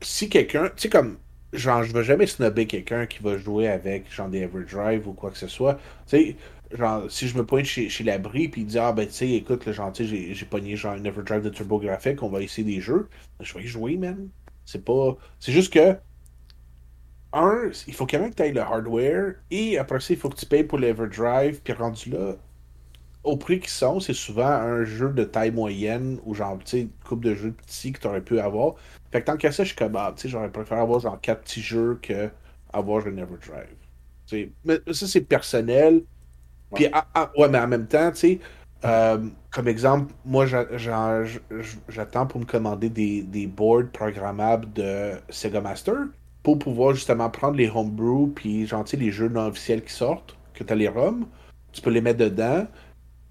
si 0.00 0.28
quelqu'un, 0.30 0.68
tu 0.68 0.72
sais, 0.82 0.88
comme, 0.88 1.18
genre, 1.52 1.82
je 1.84 1.92
vais 1.92 2.04
jamais 2.04 2.26
snobber 2.26 2.66
quelqu'un 2.66 3.06
qui 3.06 3.22
va 3.22 3.36
jouer 3.38 3.68
avec, 3.68 4.12
genre, 4.12 4.28
des 4.28 4.40
Everdrive 4.40 5.08
ou 5.08 5.12
quoi 5.14 5.30
que 5.30 5.38
ce 5.38 5.48
soit. 5.48 5.74
Tu 6.06 6.16
sais, 6.18 6.36
genre, 6.76 7.10
si 7.10 7.28
je 7.28 7.36
me 7.36 7.44
pointe 7.46 7.64
chez, 7.64 7.88
chez 7.88 8.04
l'abri, 8.04 8.48
puis 8.48 8.64
dit, 8.64 8.78
ah, 8.78 8.92
ben, 8.92 9.06
tu 9.06 9.12
sais, 9.14 9.30
écoute, 9.30 9.62
tu 9.64 9.72
sais, 9.74 10.06
j'ai- 10.34 10.46
pogné, 10.46 10.76
genre, 10.76 10.94
une 10.94 11.06
Everdrive 11.06 11.42
de 11.42 11.50
TurboGrafx, 11.50 12.22
on 12.22 12.28
va 12.28 12.42
essayer 12.42 12.64
des 12.64 12.80
jeux. 12.80 13.08
Je 13.40 13.54
vais 13.54 13.62
y 13.64 13.66
jouer, 13.66 13.96
man. 13.96 14.28
C'est 14.64 14.84
pas. 14.84 15.16
C'est 15.40 15.52
juste 15.52 15.72
que. 15.72 15.96
Un, 17.32 17.70
il 17.86 17.94
faut 17.94 18.06
quand 18.06 18.18
même 18.20 18.30
que 18.30 18.36
tu 18.36 18.42
ailles 18.42 18.52
le 18.52 18.60
hardware, 18.60 19.34
et 19.50 19.78
après 19.78 20.00
ça, 20.00 20.12
il 20.14 20.18
faut 20.18 20.28
que 20.28 20.36
tu 20.36 20.46
payes 20.46 20.64
pour 20.64 20.78
l'Everdrive, 20.78 21.60
puis 21.62 21.72
rendu 21.72 22.10
là, 22.10 22.36
au 23.22 23.36
prix 23.36 23.60
qu'ils 23.60 23.70
sont, 23.70 24.00
c'est 24.00 24.14
souvent 24.14 24.46
un 24.46 24.84
jeu 24.84 25.10
de 25.10 25.24
taille 25.24 25.50
moyenne 25.50 26.18
ou 26.24 26.34
genre, 26.34 26.58
tu 26.58 26.66
sais, 26.66 26.80
une 26.82 26.90
coupe 27.04 27.24
de 27.24 27.34
jeux 27.34 27.52
petits 27.52 27.92
que 27.92 28.00
tu 28.00 28.06
aurais 28.06 28.22
pu 28.22 28.40
avoir. 28.40 28.74
Fait 29.12 29.20
que 29.20 29.26
tant 29.26 29.36
qu'à 29.36 29.52
ça, 29.52 29.62
je 29.62 29.68
suis 29.68 29.76
comme, 29.76 29.96
ah, 29.96 30.12
tu 30.16 30.22
sais, 30.22 30.28
j'aurais 30.28 30.50
préféré 30.50 30.80
avoir 30.80 31.00
genre 31.00 31.20
quatre 31.20 31.42
petits 31.42 31.60
jeux 31.60 31.98
que 32.00 32.30
avoir 32.72 33.06
un 33.06 33.16
Everdrive. 33.16 33.76
Tu 34.26 34.36
sais, 34.36 34.52
mais 34.64 34.78
ça, 34.92 35.06
c'est 35.06 35.20
personnel. 35.22 36.02
Puis, 36.74 36.86
ah, 36.92 37.06
ah, 37.14 37.30
ouais, 37.36 37.48
mais 37.48 37.58
en 37.58 37.68
même 37.68 37.86
temps, 37.86 38.10
tu 38.12 38.18
sais, 38.18 38.40
euh, 38.84 39.18
comme 39.50 39.68
exemple, 39.68 40.12
moi, 40.24 40.46
j'attends 41.88 42.26
pour 42.26 42.40
me 42.40 42.46
commander 42.46 42.88
des, 42.88 43.22
des 43.22 43.46
boards 43.46 43.90
programmables 43.92 44.72
de 44.72 45.12
Sega 45.28 45.60
Master 45.60 46.06
pour 46.42 46.58
pouvoir 46.58 46.94
justement 46.94 47.28
prendre 47.28 47.56
les 47.56 47.68
homebrew 47.68 48.28
puis 48.34 48.66
genre, 48.66 48.84
tu 48.84 48.92
sais, 48.92 48.96
les 48.96 49.10
jeux 49.10 49.28
non 49.28 49.46
officiels 49.48 49.84
qui 49.84 49.92
sortent, 49.92 50.36
que 50.54 50.64
tu 50.64 50.72
as 50.72 50.76
les 50.76 50.88
ROM, 50.88 51.26
tu 51.72 51.82
peux 51.82 51.90
les 51.90 52.00
mettre 52.00 52.20
dedans. 52.20 52.66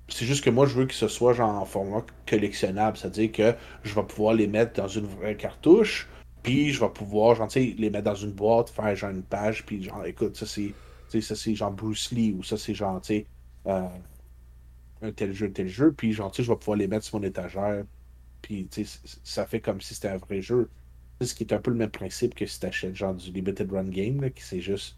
C'est 0.10 0.26
juste 0.26 0.44
que 0.44 0.50
moi, 0.50 0.66
je 0.66 0.76
veux 0.76 0.86
que 0.86 0.94
ce 0.94 1.08
soit 1.08 1.34
genre 1.34 1.62
en 1.62 1.66
format 1.66 2.04
collectionnable, 2.28 2.98
c'est-à-dire 2.98 3.32
que 3.32 3.56
je 3.84 3.94
vais 3.94 4.04
pouvoir 4.04 4.34
les 4.34 4.48
mettre 4.48 4.74
dans 4.82 4.88
une 4.88 5.06
vraie 5.06 5.36
cartouche, 5.36 6.08
puis 6.44 6.72
je 6.72 6.80
vais 6.80 6.90
pouvoir, 6.90 7.36
genre, 7.36 7.50
les 7.56 7.90
mettre 7.90 8.06
dans 8.06 8.16
une 8.16 8.32
boîte, 8.32 8.70
faire 8.70 8.96
genre 8.96 9.12
une 9.12 9.24
page, 9.24 9.66
puis 9.66 9.84
genre, 9.84 10.06
écoute, 10.06 10.36
ça 10.36 10.46
c'est, 10.46 10.74
ça 11.22 11.36
c'est 11.36 11.56
genre 11.56 11.72
Bruce 11.72 12.12
Lee, 12.12 12.34
ou 12.38 12.44
ça 12.44 12.58
c'est 12.58 12.74
genre, 12.74 13.02
tu 13.02 13.08
sais, 13.08 13.26
euh, 13.68 13.88
un 15.02 15.12
tel 15.12 15.34
jeu, 15.34 15.48
un 15.48 15.52
tel 15.52 15.68
jeu, 15.68 15.94
puis 15.94 16.14
genre, 16.14 16.32
tu 16.32 16.38
sais, 16.38 16.44
je 16.44 16.52
vais 16.52 16.58
pouvoir 16.58 16.78
les 16.78 16.88
mettre 16.88 17.06
sur 17.06 17.20
mon 17.20 17.26
étagère, 17.26 17.84
puis 18.42 18.68
tu 18.68 18.86
sais, 18.86 19.00
ça 19.24 19.46
fait 19.46 19.60
comme 19.60 19.82
si 19.82 19.94
c'était 19.94 20.10
un 20.10 20.18
vrai 20.18 20.42
jeu. 20.42 20.70
Ce 21.22 21.34
qui 21.34 21.44
est 21.44 21.54
un 21.54 21.60
peu 21.60 21.72
le 21.72 21.78
même 21.78 21.90
principe 21.90 22.34
que 22.34 22.46
si 22.46 22.60
t'achètes 22.60 22.96
genre 22.96 23.14
du 23.14 23.32
Limited 23.32 23.70
Run 23.72 23.90
Game, 23.90 24.22
là, 24.22 24.30
qui 24.30 24.42
c'est 24.42 24.62
juste 24.62 24.96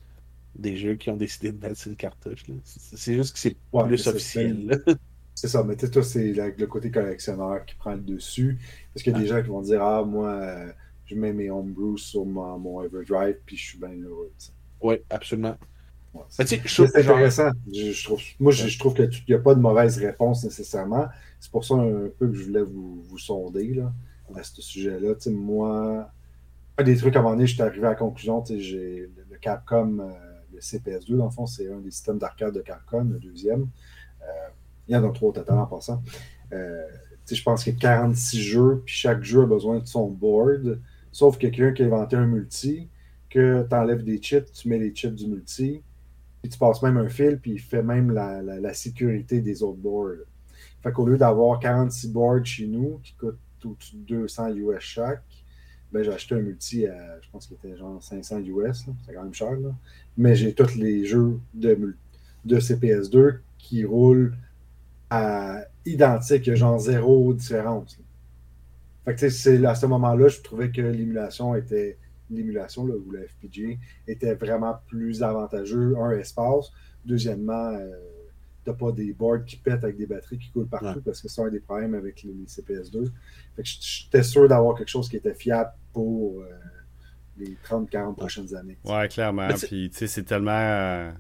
des 0.55 0.77
jeux 0.77 0.95
qui 0.95 1.09
ont 1.09 1.17
décidé 1.17 1.51
de 1.51 1.59
mettre 1.61 1.77
sur 1.79 1.89
une 1.91 1.97
cartouche. 1.97 2.47
là. 2.47 2.55
C'est 2.63 3.13
juste 3.15 3.33
que 3.33 3.39
c'est 3.39 3.55
Ouais, 3.73 3.85
plus 3.87 4.07
officiel. 4.07 4.81
C'est 5.33 5.47
ça, 5.47 5.63
mais 5.63 5.75
tu 5.75 5.85
sais, 5.85 5.91
toi, 5.91 6.03
c'est 6.03 6.33
le, 6.33 6.53
le 6.57 6.67
côté 6.67 6.91
collectionneur 6.91 7.65
qui 7.65 7.73
prend 7.75 7.93
le 7.95 8.01
dessus. 8.01 8.59
Parce 8.93 9.01
qu'il 9.03 9.13
y 9.13 9.15
a 9.15 9.19
des 9.19 9.27
gens 9.27 9.41
qui 9.41 9.47
vont 9.47 9.61
dire 9.61 9.81
Ah, 9.81 10.03
moi, 10.03 10.29
euh, 10.29 10.71
je 11.05 11.15
mets 11.15 11.33
mes 11.33 11.49
homebrews 11.49 11.97
sur 11.97 12.25
mon, 12.25 12.59
mon 12.59 12.83
Everdrive, 12.83 13.37
puis 13.45 13.57
je 13.57 13.65
suis 13.69 13.77
bien 13.79 13.93
heureux. 14.03 14.31
Oui, 14.81 14.97
absolument. 15.09 15.57
Ouais, 16.13 16.23
c'est 16.29 16.61
je 16.65 16.83
intéressant. 16.83 17.51
Je, 17.73 17.91
je 17.91 18.03
trouve, 18.03 18.21
moi, 18.39 18.51
je, 18.51 18.67
je 18.67 18.77
trouve 18.77 18.93
qu'il 18.93 19.09
n'y 19.29 19.35
a 19.35 19.39
pas 19.39 19.55
de 19.55 19.61
mauvaise 19.61 19.97
réponse 19.97 20.43
nécessairement. 20.43 21.07
C'est 21.39 21.51
pour 21.51 21.63
ça 21.63 21.75
un 21.75 22.09
peu 22.19 22.27
que 22.27 22.33
je 22.33 22.43
voulais 22.43 22.63
vous, 22.63 23.01
vous 23.03 23.17
sonder 23.17 23.73
là, 23.73 23.93
à 24.35 24.43
ce 24.43 24.61
sujet-là. 24.61 25.13
Moi, 25.31 26.11
un 26.77 26.83
des 26.83 26.97
trucs 26.97 27.15
à 27.15 27.19
un 27.19 27.21
moment 27.21 27.35
donné, 27.35 27.47
je 27.47 27.53
suis 27.53 27.61
arrivé 27.61 27.85
à 27.85 27.91
la 27.91 27.95
conclusion, 27.95 28.43
le, 28.49 29.09
le 29.29 29.37
Capcom, 29.39 29.99
euh, 29.99 30.05
le 30.07 30.30
CPS2, 30.61 31.17
dans 31.17 31.25
le 31.25 31.31
fond, 31.31 31.45
c'est 31.45 31.71
un 31.71 31.79
des 31.79 31.91
systèmes 31.91 32.17
d'arcade 32.17 32.53
de 32.53 32.61
Capcom, 32.61 33.03
le 33.05 33.19
deuxième. 33.19 33.67
Euh, 34.21 34.25
il 34.87 34.93
y 34.93 34.97
en 34.97 35.07
a 35.07 35.11
trois 35.13 35.29
au 35.29 35.31
total 35.31 35.57
en 35.59 35.65
passant. 35.67 36.01
Euh, 36.53 36.83
je 37.29 37.41
pense 37.43 37.63
qu'il 37.63 37.73
y 37.73 37.75
a 37.77 37.79
46 37.79 38.41
jeux, 38.41 38.81
puis 38.85 38.93
chaque 38.95 39.23
jeu 39.23 39.43
a 39.43 39.45
besoin 39.45 39.79
de 39.79 39.85
son 39.87 40.09
board, 40.09 40.79
sauf 41.11 41.37
quelqu'un 41.37 41.71
qui 41.71 41.83
a 41.83 41.85
inventé 41.85 42.15
un 42.17 42.25
multi, 42.25 42.89
que 43.29 43.65
tu 43.69 43.75
enlèves 43.75 44.03
des 44.03 44.17
chips, 44.21 44.51
tu 44.51 44.67
mets 44.67 44.79
les 44.79 44.93
chips 44.93 45.15
du 45.15 45.27
multi, 45.27 45.81
puis 46.41 46.51
tu 46.51 46.57
passes 46.57 46.81
même 46.81 46.97
un 46.97 47.07
fil, 47.07 47.39
puis 47.39 47.51
il 47.53 47.59
fait 47.59 47.83
même 47.83 48.11
la, 48.11 48.41
la- 48.41 48.59
la 48.59 48.73
sécurité 48.73 49.39
des 49.41 49.63
autres 49.63 49.77
boards. 49.77 50.25
Fait 50.83 50.91
qu'au 50.91 51.05
lieu 51.05 51.17
d'avoir 51.17 51.59
46 51.59 52.09
boards 52.11 52.43
chez 52.45 52.67
nous, 52.67 52.99
qui 53.03 53.13
coûtent 53.13 53.37
au-dessus 53.63 53.95
de 53.97 54.03
200 54.03 54.49
US 54.55 54.79
chaque, 54.79 55.21
ben 55.91 56.03
j'ai 56.03 56.11
acheté 56.11 56.35
un 56.35 56.39
multi 56.39 56.87
à, 56.87 57.19
je 57.21 57.29
pense 57.31 57.47
qu'il 57.47 57.57
était 57.57 57.75
genre 57.77 58.01
500 58.01 58.39
US, 58.39 58.85
c'est 59.05 59.13
quand 59.13 59.23
même 59.23 59.33
cher, 59.33 59.51
là. 59.51 59.75
mais 60.17 60.35
j'ai 60.35 60.53
tous 60.53 60.75
les 60.75 61.05
jeux 61.05 61.39
de, 61.53 61.95
de 62.45 62.59
CPS2 62.59 63.39
qui 63.57 63.83
roulent 63.83 64.35
à 65.09 65.65
identique, 65.85 66.53
genre 66.55 66.79
zéro 66.79 67.33
différence. 67.33 67.97
Fait 69.05 69.15
que 69.15 69.29
c'est 69.29 69.65
à 69.65 69.75
ce 69.75 69.85
moment-là, 69.87 70.27
je 70.27 70.41
trouvais 70.41 70.71
que 70.71 70.81
l'émulation 70.81 71.55
était 71.55 71.97
l'émulation 72.31 72.83
ou 72.83 73.11
le 73.11 73.27
FPGA 73.27 73.77
était 74.07 74.33
vraiment 74.35 74.75
plus 74.87 75.21
avantageux. 75.21 75.95
Un, 75.97 76.11
espace. 76.11 76.71
Deuxièmement, 77.05 77.73
euh, 77.73 77.89
t'as 78.63 78.73
pas 78.73 78.91
des 78.91 79.11
boards 79.13 79.43
qui 79.45 79.57
pètent 79.57 79.83
avec 79.83 79.97
des 79.97 80.05
batteries 80.05 80.37
qui 80.37 80.49
coulent 80.51 80.67
partout 80.67 80.85
Ouais. 80.85 81.01
parce 81.03 81.21
que 81.21 81.27
c'est 81.27 81.41
un 81.41 81.49
des 81.49 81.59
problèmes 81.59 81.95
avec 81.95 82.21
les, 82.23 82.33
les 82.33 82.45
CPS2. 82.45 83.05
Fait 83.55 83.63
que 83.63 83.67
j'étais 83.79 84.23
sûr 84.23 84.47
d'avoir 84.47 84.77
quelque 84.77 84.89
chose 84.89 85.09
qui 85.09 85.17
était 85.17 85.33
fiable 85.33 85.71
pour 85.93 86.41
euh, 86.41 86.45
les 87.37 87.57
30-40 87.67 88.15
prochaines 88.15 88.55
années. 88.55 88.77
Ouais, 88.83 89.07
clairement. 89.07 89.47
Mais 89.47 89.53
Puis, 89.55 89.89
tu 89.89 89.97
sais, 89.97 90.07
c'est 90.07 90.23
tellement 90.23 90.51
euh, 90.51 91.11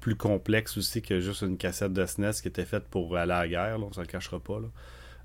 plus 0.00 0.14
complexe 0.16 0.76
aussi 0.78 1.02
que 1.02 1.20
juste 1.20 1.42
une 1.42 1.56
cassette 1.56 1.92
de 1.92 2.04
SNES 2.06 2.32
qui 2.42 2.48
était 2.48 2.64
faite 2.64 2.84
pour 2.84 3.16
aller 3.16 3.32
à 3.32 3.40
la 3.42 3.48
guerre, 3.48 3.78
là, 3.78 3.84
on 3.88 3.92
se 3.92 4.00
le 4.00 4.06
cachera 4.06 4.38
pas. 4.40 4.60
Là. 4.60 4.68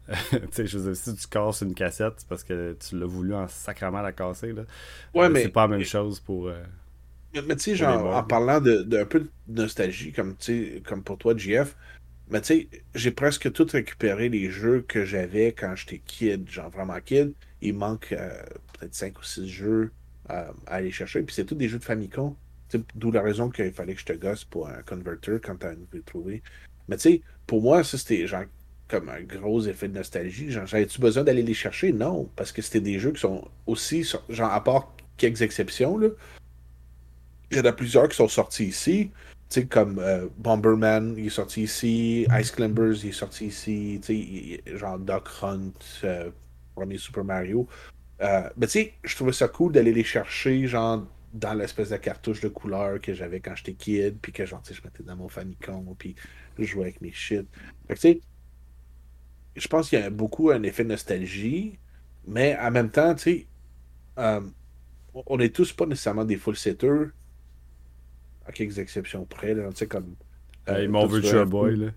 tu 0.31 0.37
sais, 0.51 0.65
je 0.65 0.77
veux 0.79 0.91
dire, 0.93 0.95
si 0.95 1.15
tu 1.15 1.27
casses 1.27 1.61
une 1.61 1.75
cassette, 1.75 2.13
c'est 2.17 2.27
parce 2.27 2.43
que 2.43 2.75
tu 2.79 2.97
l'as 2.97 3.05
voulu 3.05 3.35
en 3.35 3.47
sacrament 3.47 4.01
la 4.01 4.13
casser. 4.13 4.53
Là. 4.53 4.63
Ouais, 5.13 5.25
Euh, 5.25 5.29
mais- 5.29 5.43
C'est 5.43 5.49
pas 5.49 5.67
la 5.67 5.77
même 5.77 5.83
chose 5.83 6.19
pour. 6.19 6.47
Mais, 7.33 7.55
tu 7.55 7.59
sais, 7.59 7.75
genre, 7.75 8.15
en 8.15 8.23
parlant 8.23 8.61
de, 8.61 8.81
de 8.81 9.03
peu 9.03 9.19
de 9.19 9.61
nostalgie, 9.61 10.11
comme, 10.11 10.35
tu 10.37 10.75
sais, 10.75 10.81
comme 10.85 11.03
pour 11.03 11.17
toi, 11.17 11.35
JF, 11.35 11.75
mais 12.29 12.41
tu 12.41 12.47
sais, 12.47 12.69
j'ai 12.95 13.11
presque 13.11 13.51
tout 13.53 13.67
récupéré 13.71 14.29
les 14.29 14.49
jeux 14.49 14.83
que 14.87 15.05
j'avais 15.05 15.53
quand 15.53 15.75
j'étais 15.75 15.99
kid, 15.99 16.49
genre 16.49 16.69
vraiment 16.69 16.99
kid. 16.99 17.33
Il 17.61 17.75
manque 17.75 18.11
euh, 18.11 18.43
peut-être 18.73 18.93
5 18.93 19.19
ou 19.19 19.23
6 19.23 19.47
jeux 19.47 19.91
euh, 20.29 20.51
à 20.65 20.75
aller 20.75 20.91
chercher, 20.91 21.21
puis 21.21 21.33
c'est 21.33 21.45
tous 21.45 21.55
des 21.55 21.69
jeux 21.69 21.79
de 21.79 21.83
Famicom. 21.83 22.35
D'où 22.95 23.11
la 23.11 23.21
raison 23.21 23.49
qu'il 23.49 23.71
fallait 23.71 23.93
que 23.93 24.01
je 24.01 24.05
te 24.05 24.13
gosse 24.13 24.43
pour 24.43 24.67
un 24.67 24.81
converter 24.81 25.37
quand 25.41 25.55
t'as 25.55 25.71
le 25.71 26.01
trouvé. 26.01 26.43
Mais 26.89 26.97
tu 26.97 27.03
sais, 27.03 27.21
pour 27.45 27.61
moi, 27.61 27.83
ça 27.85 27.97
c'était 27.97 28.27
genre 28.27 28.43
comme 28.89 29.09
un 29.09 29.21
gros 29.21 29.61
effet 29.67 29.87
de 29.87 29.93
nostalgie. 29.93 30.51
Genre, 30.51 30.65
j'avais-tu 30.65 30.99
besoin 30.99 31.23
d'aller 31.23 31.43
les 31.43 31.53
chercher? 31.53 31.91
Non, 31.91 32.29
parce 32.35 32.51
que 32.51 32.61
c'était 32.61 32.81
des 32.81 32.99
jeux 32.99 33.11
qui 33.11 33.21
sont 33.21 33.47
aussi, 33.65 34.09
genre, 34.29 34.51
à 34.51 34.63
part 34.63 34.93
quelques 35.17 35.41
exceptions, 35.41 35.97
là, 35.97 36.09
il 37.51 37.57
y 37.57 37.59
en 37.59 37.65
a 37.65 37.71
plusieurs 37.73 38.09
qui 38.09 38.15
sont 38.15 38.27
sortis 38.27 38.65
ici. 38.65 39.11
Tu 39.49 39.61
sais, 39.61 39.65
comme 39.65 39.99
euh, 39.99 40.27
Bomberman, 40.37 41.15
il 41.17 41.27
est 41.27 41.29
sorti 41.29 41.63
ici. 41.63 42.27
Ice 42.39 42.51
Climbers, 42.51 43.03
il 43.03 43.09
est 43.09 43.13
sorti 43.13 43.47
ici. 43.47 43.99
Tu 44.03 44.61
sais, 44.65 44.77
genre 44.77 44.99
Duck 44.99 45.29
Hunt, 45.41 45.71
euh, 46.03 46.31
premier 46.75 46.97
Super 46.97 47.23
Mario. 47.23 47.67
Euh, 48.21 48.49
mais 48.57 48.67
tu 48.67 48.73
sais, 48.73 48.93
je 49.03 49.15
trouvais 49.15 49.31
ça 49.31 49.47
cool 49.47 49.71
d'aller 49.71 49.93
les 49.93 50.03
chercher, 50.03 50.67
genre, 50.67 51.07
dans 51.33 51.53
l'espèce 51.53 51.89
de 51.89 51.97
cartouche 51.97 52.41
de 52.41 52.49
couleur 52.49 52.99
que 52.99 53.13
j'avais 53.13 53.39
quand 53.39 53.55
j'étais 53.55 53.73
kid, 53.73 54.17
puis 54.21 54.31
que, 54.33 54.45
genre, 54.45 54.61
tu 54.61 54.73
sais, 54.73 54.79
je 54.81 54.85
mettais 54.85 55.03
dans 55.03 55.15
mon 55.15 55.29
Famicom, 55.29 55.95
puis 55.97 56.15
je 56.57 56.65
jouais 56.65 56.83
avec 56.85 57.01
mes 57.01 57.11
shit. 57.11 57.47
Fait 57.87 57.95
tu 57.95 58.01
sais, 58.01 58.21
je 59.55 59.67
pense 59.67 59.89
qu'il 59.89 59.99
y 59.99 60.01
a 60.03 60.09
beaucoup 60.09 60.49
un 60.51 60.63
effet 60.63 60.83
nostalgie, 60.83 61.79
mais 62.25 62.57
en 62.59 62.71
même 62.71 62.89
temps, 62.91 63.15
tu 63.15 63.47
sais, 64.17 64.43
on 65.13 65.39
est 65.39 65.55
tous 65.55 65.73
pas 65.73 65.85
nécessairement 65.85 66.25
des 66.25 66.37
full 66.37 66.55
setters. 66.55 67.11
À 68.47 68.51
quelques 68.51 68.79
exceptions 68.79 69.25
près. 69.25 69.53
Là, 69.53 69.69
tu 69.69 69.77
sais, 69.77 69.87
comme. 69.87 70.15
Hey, 70.65 70.85
euh, 70.85 70.89
mon 70.89 71.05
veux 71.05 71.19
Virtual 71.19 71.41
un 71.41 71.45
Boy, 71.45 71.75
là. 71.75 71.87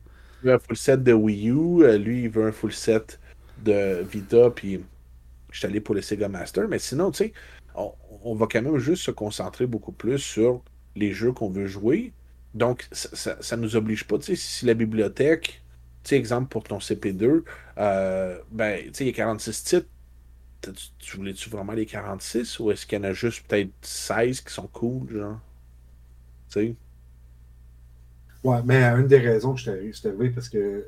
tu 0.41 0.47
veux 0.47 0.55
un 0.55 0.59
full 0.59 0.77
set 0.77 1.03
de 1.03 1.13
Wii 1.13 1.51
U, 1.51 1.83
euh, 1.83 1.99
lui, 1.99 2.25
il 2.25 2.31
veut 2.31 2.47
un 2.47 2.53
full 2.53 2.73
set 2.73 3.19
de 3.65 4.03
Vita, 4.03 4.51
puis 4.51 4.81
je 5.51 5.59
suis 5.59 5.67
allé 5.67 5.81
pour 5.81 5.95
le 5.95 6.03
Sega 6.03 6.29
Master. 6.29 6.69
Mais 6.69 6.79
sinon, 6.79 7.11
tu 7.11 7.25
sais, 7.25 7.33
on, 7.75 7.93
on 8.23 8.35
va 8.35 8.47
quand 8.47 8.63
même 8.63 8.79
juste 8.79 9.03
se 9.03 9.11
concentrer 9.11 9.67
beaucoup 9.67 9.93
plus 9.93 10.19
sur 10.19 10.63
les 10.97 11.13
jeux 11.13 11.33
qu'on 11.33 11.51
veut 11.51 11.67
jouer. 11.67 12.13
Donc, 12.55 12.89
ça, 12.91 13.09
ça, 13.13 13.37
ça 13.41 13.57
nous 13.57 13.77
oblige 13.77 14.05
pas, 14.07 14.19
tu 14.19 14.27
sais, 14.27 14.37
si 14.37 14.67
la 14.67 14.75
bibliothèque, 14.75 15.63
tu 16.03 16.11
sais, 16.11 16.17
exemple 16.17 16.49
pour 16.49 16.65
ton 16.65 16.79
CP2, 16.79 17.43
euh, 17.79 18.39
ben, 18.51 18.85
tu 18.87 18.91
sais, 18.93 19.05
il 19.05 19.07
y 19.09 19.11
a 19.11 19.15
46 19.15 19.65
titres. 19.65 19.89
Tu 20.99 21.17
voulais-tu 21.17 21.49
vraiment 21.49 21.73
les 21.73 21.87
46 21.87 22.59
ou 22.61 22.71
est-ce 22.71 22.87
qu'il 22.87 22.99
y 22.99 23.01
en 23.01 23.05
a 23.05 23.13
juste 23.13 23.47
peut-être 23.47 23.71
16 23.81 24.43
qui 24.43 24.53
sont 24.53 24.67
cool, 24.67 25.11
genre? 25.11 25.41
Ouais, 28.43 28.63
mais 28.65 28.83
une 28.85 29.07
des 29.07 29.19
raisons 29.19 29.55
que 29.55 29.61
je 29.61 29.71
c'est 29.93 30.09
arrivé, 30.09 30.31
parce 30.31 30.49
que 30.49 30.87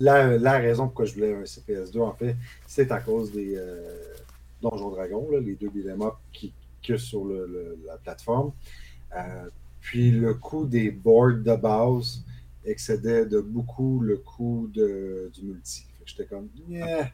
la, 0.00 0.38
la 0.38 0.58
raison 0.58 0.86
pourquoi 0.86 1.04
je 1.04 1.14
voulais 1.14 1.34
un 1.34 1.44
CPS2, 1.44 2.00
en 2.00 2.14
fait, 2.14 2.36
c'est 2.66 2.90
à 2.92 3.00
cause 3.00 3.32
des 3.32 3.54
euh, 3.56 4.14
Donjons 4.62 4.90
Dragons, 4.90 5.28
les 5.40 5.54
deux 5.56 5.70
up 6.02 6.14
qui 6.32 6.52
que 6.82 6.96
sur 6.96 7.24
le- 7.24 7.78
la 7.86 7.96
plateforme. 7.98 8.52
Euh, 9.16 9.48
puis 9.80 10.10
le 10.12 10.34
coût 10.34 10.66
des 10.66 10.90
boards 10.90 11.38
de 11.44 11.56
base 11.56 12.24
excédait 12.64 13.26
de 13.26 13.40
beaucoup 13.40 14.00
le 14.00 14.18
coût 14.18 14.70
de, 14.72 15.30
du 15.34 15.42
multi. 15.44 15.86
J'étais 16.06 16.26
comme, 16.26 16.48
yeah. 16.68 17.10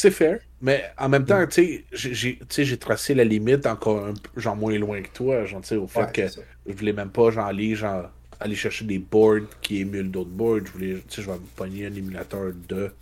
C'est 0.00 0.10
fair, 0.12 0.38
mais 0.60 0.84
en 0.98 1.08
même 1.08 1.26
temps, 1.26 1.46
tu 1.46 1.52
sais, 1.54 1.86
j'ai- 1.92 2.14
j'ai 2.14 2.38
tu 2.38 2.46
sais, 2.50 2.64
j'ai 2.64 2.78
tracé 2.78 3.14
la 3.14 3.24
limite 3.24 3.66
encore 3.66 4.04
un 4.06 4.14
peu, 4.14 4.40
genre 4.40 4.56
moins 4.56 4.76
loin 4.78 5.02
que 5.02 5.10
toi, 5.10 5.44
genre, 5.44 5.60
tu 5.60 5.68
sais, 5.68 5.76
au 5.76 5.86
fait 5.86 6.10
Ouais, 6.10 6.12
que 6.12 6.22
ça. 6.26 6.42
je 6.66 6.72
voulais 6.74 6.92
même 6.92 7.10
pas, 7.12 7.30
genre, 7.30 7.46
aller, 7.46 7.74
genre, 7.74 8.10
aller 8.40 8.54
chercher 8.56 8.84
des 8.84 8.98
boards 8.98 9.48
qui 9.60 9.78
émulent 9.80 10.10
d'autres 10.10 10.30
boards. 10.30 10.66
Je 10.66 10.72
voulais, 10.72 10.94
tu 11.08 11.16
sais, 11.16 11.22
je 11.22 11.30
vais 11.30 11.38
me 11.38 11.46
pogner 11.56 11.86
un 11.86 11.94
émulateur 11.94 12.52
de, 12.54 12.92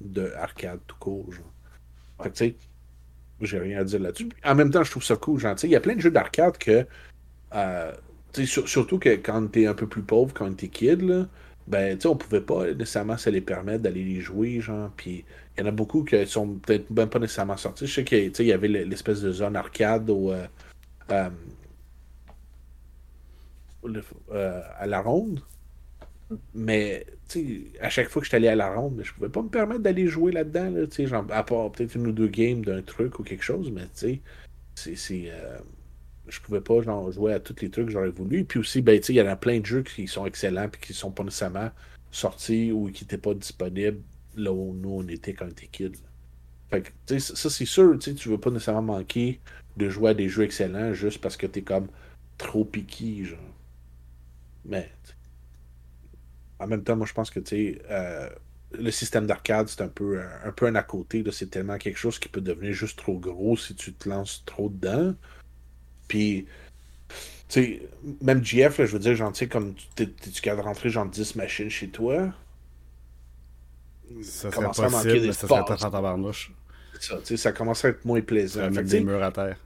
de 0.00 0.32
arcade 0.36 0.80
tout 0.86 0.96
court, 0.98 1.32
genre. 1.32 1.52
Fait 2.22 2.30
que, 2.30 2.36
tu 2.36 2.46
sais, 2.46 2.56
j'ai 3.40 3.58
rien 3.58 3.80
à 3.80 3.84
dire 3.84 4.00
là-dessus. 4.00 4.28
En 4.44 4.54
même 4.54 4.70
temps, 4.70 4.84
je 4.84 4.90
trouve 4.90 5.04
ça 5.04 5.16
cool, 5.16 5.40
genre, 5.40 5.54
tu 5.54 5.62
sais, 5.62 5.68
il 5.68 5.72
y 5.72 5.76
a 5.76 5.80
plein 5.80 5.96
de 5.96 6.00
jeux 6.00 6.10
d'arcade 6.10 6.58
que, 6.58 6.86
euh, 7.54 7.92
tu 8.32 8.42
sais, 8.42 8.46
sur- 8.46 8.68
surtout 8.68 8.98
que 8.98 9.10
quand 9.16 9.48
t'es 9.48 9.66
un 9.66 9.74
peu 9.74 9.88
plus 9.88 10.02
pauvre, 10.02 10.34
quand 10.34 10.52
t'es 10.56 10.68
kid, 10.68 11.02
là, 11.02 11.28
ben, 11.70 11.96
tu 11.96 12.02
sais, 12.02 12.08
on 12.08 12.16
pouvait 12.16 12.40
pas 12.40 12.66
nécessairement 12.72 13.16
se 13.16 13.30
les 13.30 13.40
permettre 13.40 13.84
d'aller 13.84 14.04
les 14.04 14.20
jouer, 14.20 14.60
genre, 14.60 14.90
puis 14.96 15.24
il 15.56 15.60
y 15.60 15.62
en 15.62 15.68
a 15.68 15.70
beaucoup 15.70 16.02
qui 16.04 16.26
sont 16.26 16.54
peut-être 16.54 16.90
même 16.90 17.08
pas 17.08 17.20
nécessairement 17.20 17.56
sortis. 17.56 17.86
Je 17.86 17.94
sais 17.94 18.04
qu'il 18.04 18.46
y 18.46 18.52
avait 18.52 18.66
l'espèce 18.66 19.22
de 19.22 19.30
zone 19.30 19.54
arcade 19.54 20.10
au, 20.10 20.32
euh, 20.32 20.46
euh, 21.12 21.30
euh, 24.32 24.62
à 24.78 24.86
la 24.88 25.00
ronde. 25.00 25.40
Mais, 26.54 27.06
tu 27.28 27.70
sais, 27.72 27.80
à 27.80 27.88
chaque 27.88 28.08
fois 28.08 28.20
que 28.20 28.26
je 28.26 28.30
suis 28.30 28.36
allé 28.36 28.48
à 28.48 28.56
la 28.56 28.74
ronde, 28.74 29.00
je 29.04 29.12
pouvais 29.12 29.28
pas 29.28 29.42
me 29.42 29.48
permettre 29.48 29.82
d'aller 29.82 30.08
jouer 30.08 30.32
là-dedans, 30.32 30.70
là, 30.70 30.86
tu 30.88 31.06
sais, 31.06 31.14
à 31.14 31.42
part 31.44 31.70
peut-être 31.70 31.94
une 31.94 32.08
ou 32.08 32.12
deux 32.12 32.28
games 32.28 32.64
d'un 32.64 32.82
truc 32.82 33.20
ou 33.20 33.22
quelque 33.22 33.44
chose, 33.44 33.70
mais 33.70 33.86
tu 33.96 34.20
sais, 34.74 34.96
c'est. 34.96 35.32
Je 36.30 36.40
pouvais 36.40 36.60
pas 36.60 36.80
jouer 36.82 37.34
à 37.34 37.40
tous 37.40 37.56
les 37.60 37.70
trucs 37.70 37.86
que 37.86 37.92
j'aurais 37.92 38.10
voulu. 38.10 38.44
Puis 38.44 38.58
aussi, 38.58 38.82
ben, 38.82 39.00
il 39.08 39.14
y 39.14 39.20
en 39.20 39.26
a 39.26 39.36
plein 39.36 39.60
de 39.60 39.66
jeux 39.66 39.82
qui 39.82 40.06
sont 40.06 40.26
excellents 40.26 40.66
et 40.66 40.86
qui 40.86 40.94
sont 40.94 41.10
pas 41.10 41.24
nécessairement 41.24 41.70
sortis 42.10 42.72
ou 42.72 42.90
qui 42.90 43.04
n'étaient 43.04 43.18
pas 43.18 43.34
disponibles 43.34 44.00
là 44.36 44.52
où 44.52 44.74
nous 44.74 44.90
on 44.90 45.08
était 45.08 45.34
quand 45.34 45.46
on 45.46 45.50
était 45.50 45.66
kid. 45.66 45.94
là. 45.94 46.00
Fait 46.70 46.82
que, 46.82 47.18
ça 47.18 47.50
c'est 47.50 47.64
sûr, 47.64 47.98
tu 47.98 48.28
veux 48.28 48.38
pas 48.38 48.50
nécessairement 48.50 48.94
manquer 48.94 49.40
de 49.76 49.88
jouer 49.88 50.10
à 50.10 50.14
des 50.14 50.28
jeux 50.28 50.44
excellents 50.44 50.94
juste 50.94 51.20
parce 51.20 51.36
que 51.36 51.46
t'es 51.46 51.62
comme 51.62 51.88
trop 52.38 52.64
piqué, 52.64 53.24
genre. 53.24 53.38
Mais, 54.64 54.90
en 56.60 56.66
même 56.68 56.84
temps, 56.84 56.96
moi 56.96 57.06
je 57.06 57.12
pense 57.12 57.30
que, 57.30 57.40
euh, 57.90 58.30
le 58.72 58.90
système 58.92 59.26
d'arcade, 59.26 59.68
c'est 59.68 59.80
un 59.82 59.88
peu, 59.88 60.20
un, 60.20 60.48
un 60.48 60.52
peu 60.52 60.66
un 60.66 60.76
à 60.76 60.82
côté. 60.82 61.24
C'est 61.32 61.50
tellement 61.50 61.78
quelque 61.78 61.98
chose 61.98 62.18
qui 62.20 62.28
peut 62.28 62.40
devenir 62.40 62.72
juste 62.72 62.98
trop 62.98 63.18
gros 63.18 63.56
si 63.56 63.74
tu 63.74 63.92
te 63.92 64.08
lances 64.08 64.44
trop 64.46 64.68
dedans. 64.68 65.14
Puis, 66.10 66.48
tu 67.48 67.54
sais, 67.62 67.82
même 68.22 68.44
GF, 68.44 68.78
là, 68.78 68.86
je 68.86 68.92
veux 68.92 68.98
dire, 68.98 69.14
genre, 69.16 69.32
tu 69.32 69.40
sais, 69.40 69.48
comme 69.48 69.74
tu 69.96 70.06
capable 70.42 70.62
de 70.62 70.66
rentrer 70.68 70.90
genre 70.90 71.06
10 71.06 71.34
machines 71.36 71.70
chez 71.70 71.88
toi, 71.88 72.32
Ça 74.20 74.50
serait 74.50 74.52
commencerait 74.52 74.86
à 74.86 74.90
manquer 74.90 75.18
possible, 75.18 75.26
mais 75.26 75.34
ça 75.34 75.46
serait 75.48 75.60
en 75.60 75.90
tabarnouche. 75.90 76.52
ça, 77.00 77.18
ça 77.36 77.52
commence 77.52 77.84
à 77.84 77.88
être 77.90 78.04
moins 78.04 78.20
Ça 78.44 78.60
plaisant. 78.60 78.68
va 78.68 78.70
Fait 78.70 78.84
des 78.84 79.00
murs 79.00 79.22
à 79.22 79.32
terre. 79.32 79.56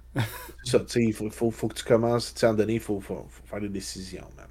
ça, 0.62 0.80
tu 0.80 0.86
sais, 0.92 1.04
il 1.04 1.12
faut, 1.12 1.30
faut, 1.30 1.50
faut 1.50 1.68
que 1.68 1.74
tu 1.74 1.84
commences, 1.84 2.34
tu 2.34 2.40
sais, 2.40 2.46
à 2.46 2.48
un 2.50 2.52
moment 2.52 2.62
donné, 2.62 2.74
il 2.74 2.80
faut, 2.80 3.00
faut, 3.00 3.26
faut 3.30 3.46
faire 3.46 3.60
des 3.60 3.68
décisions, 3.68 4.26
man. 4.36 4.48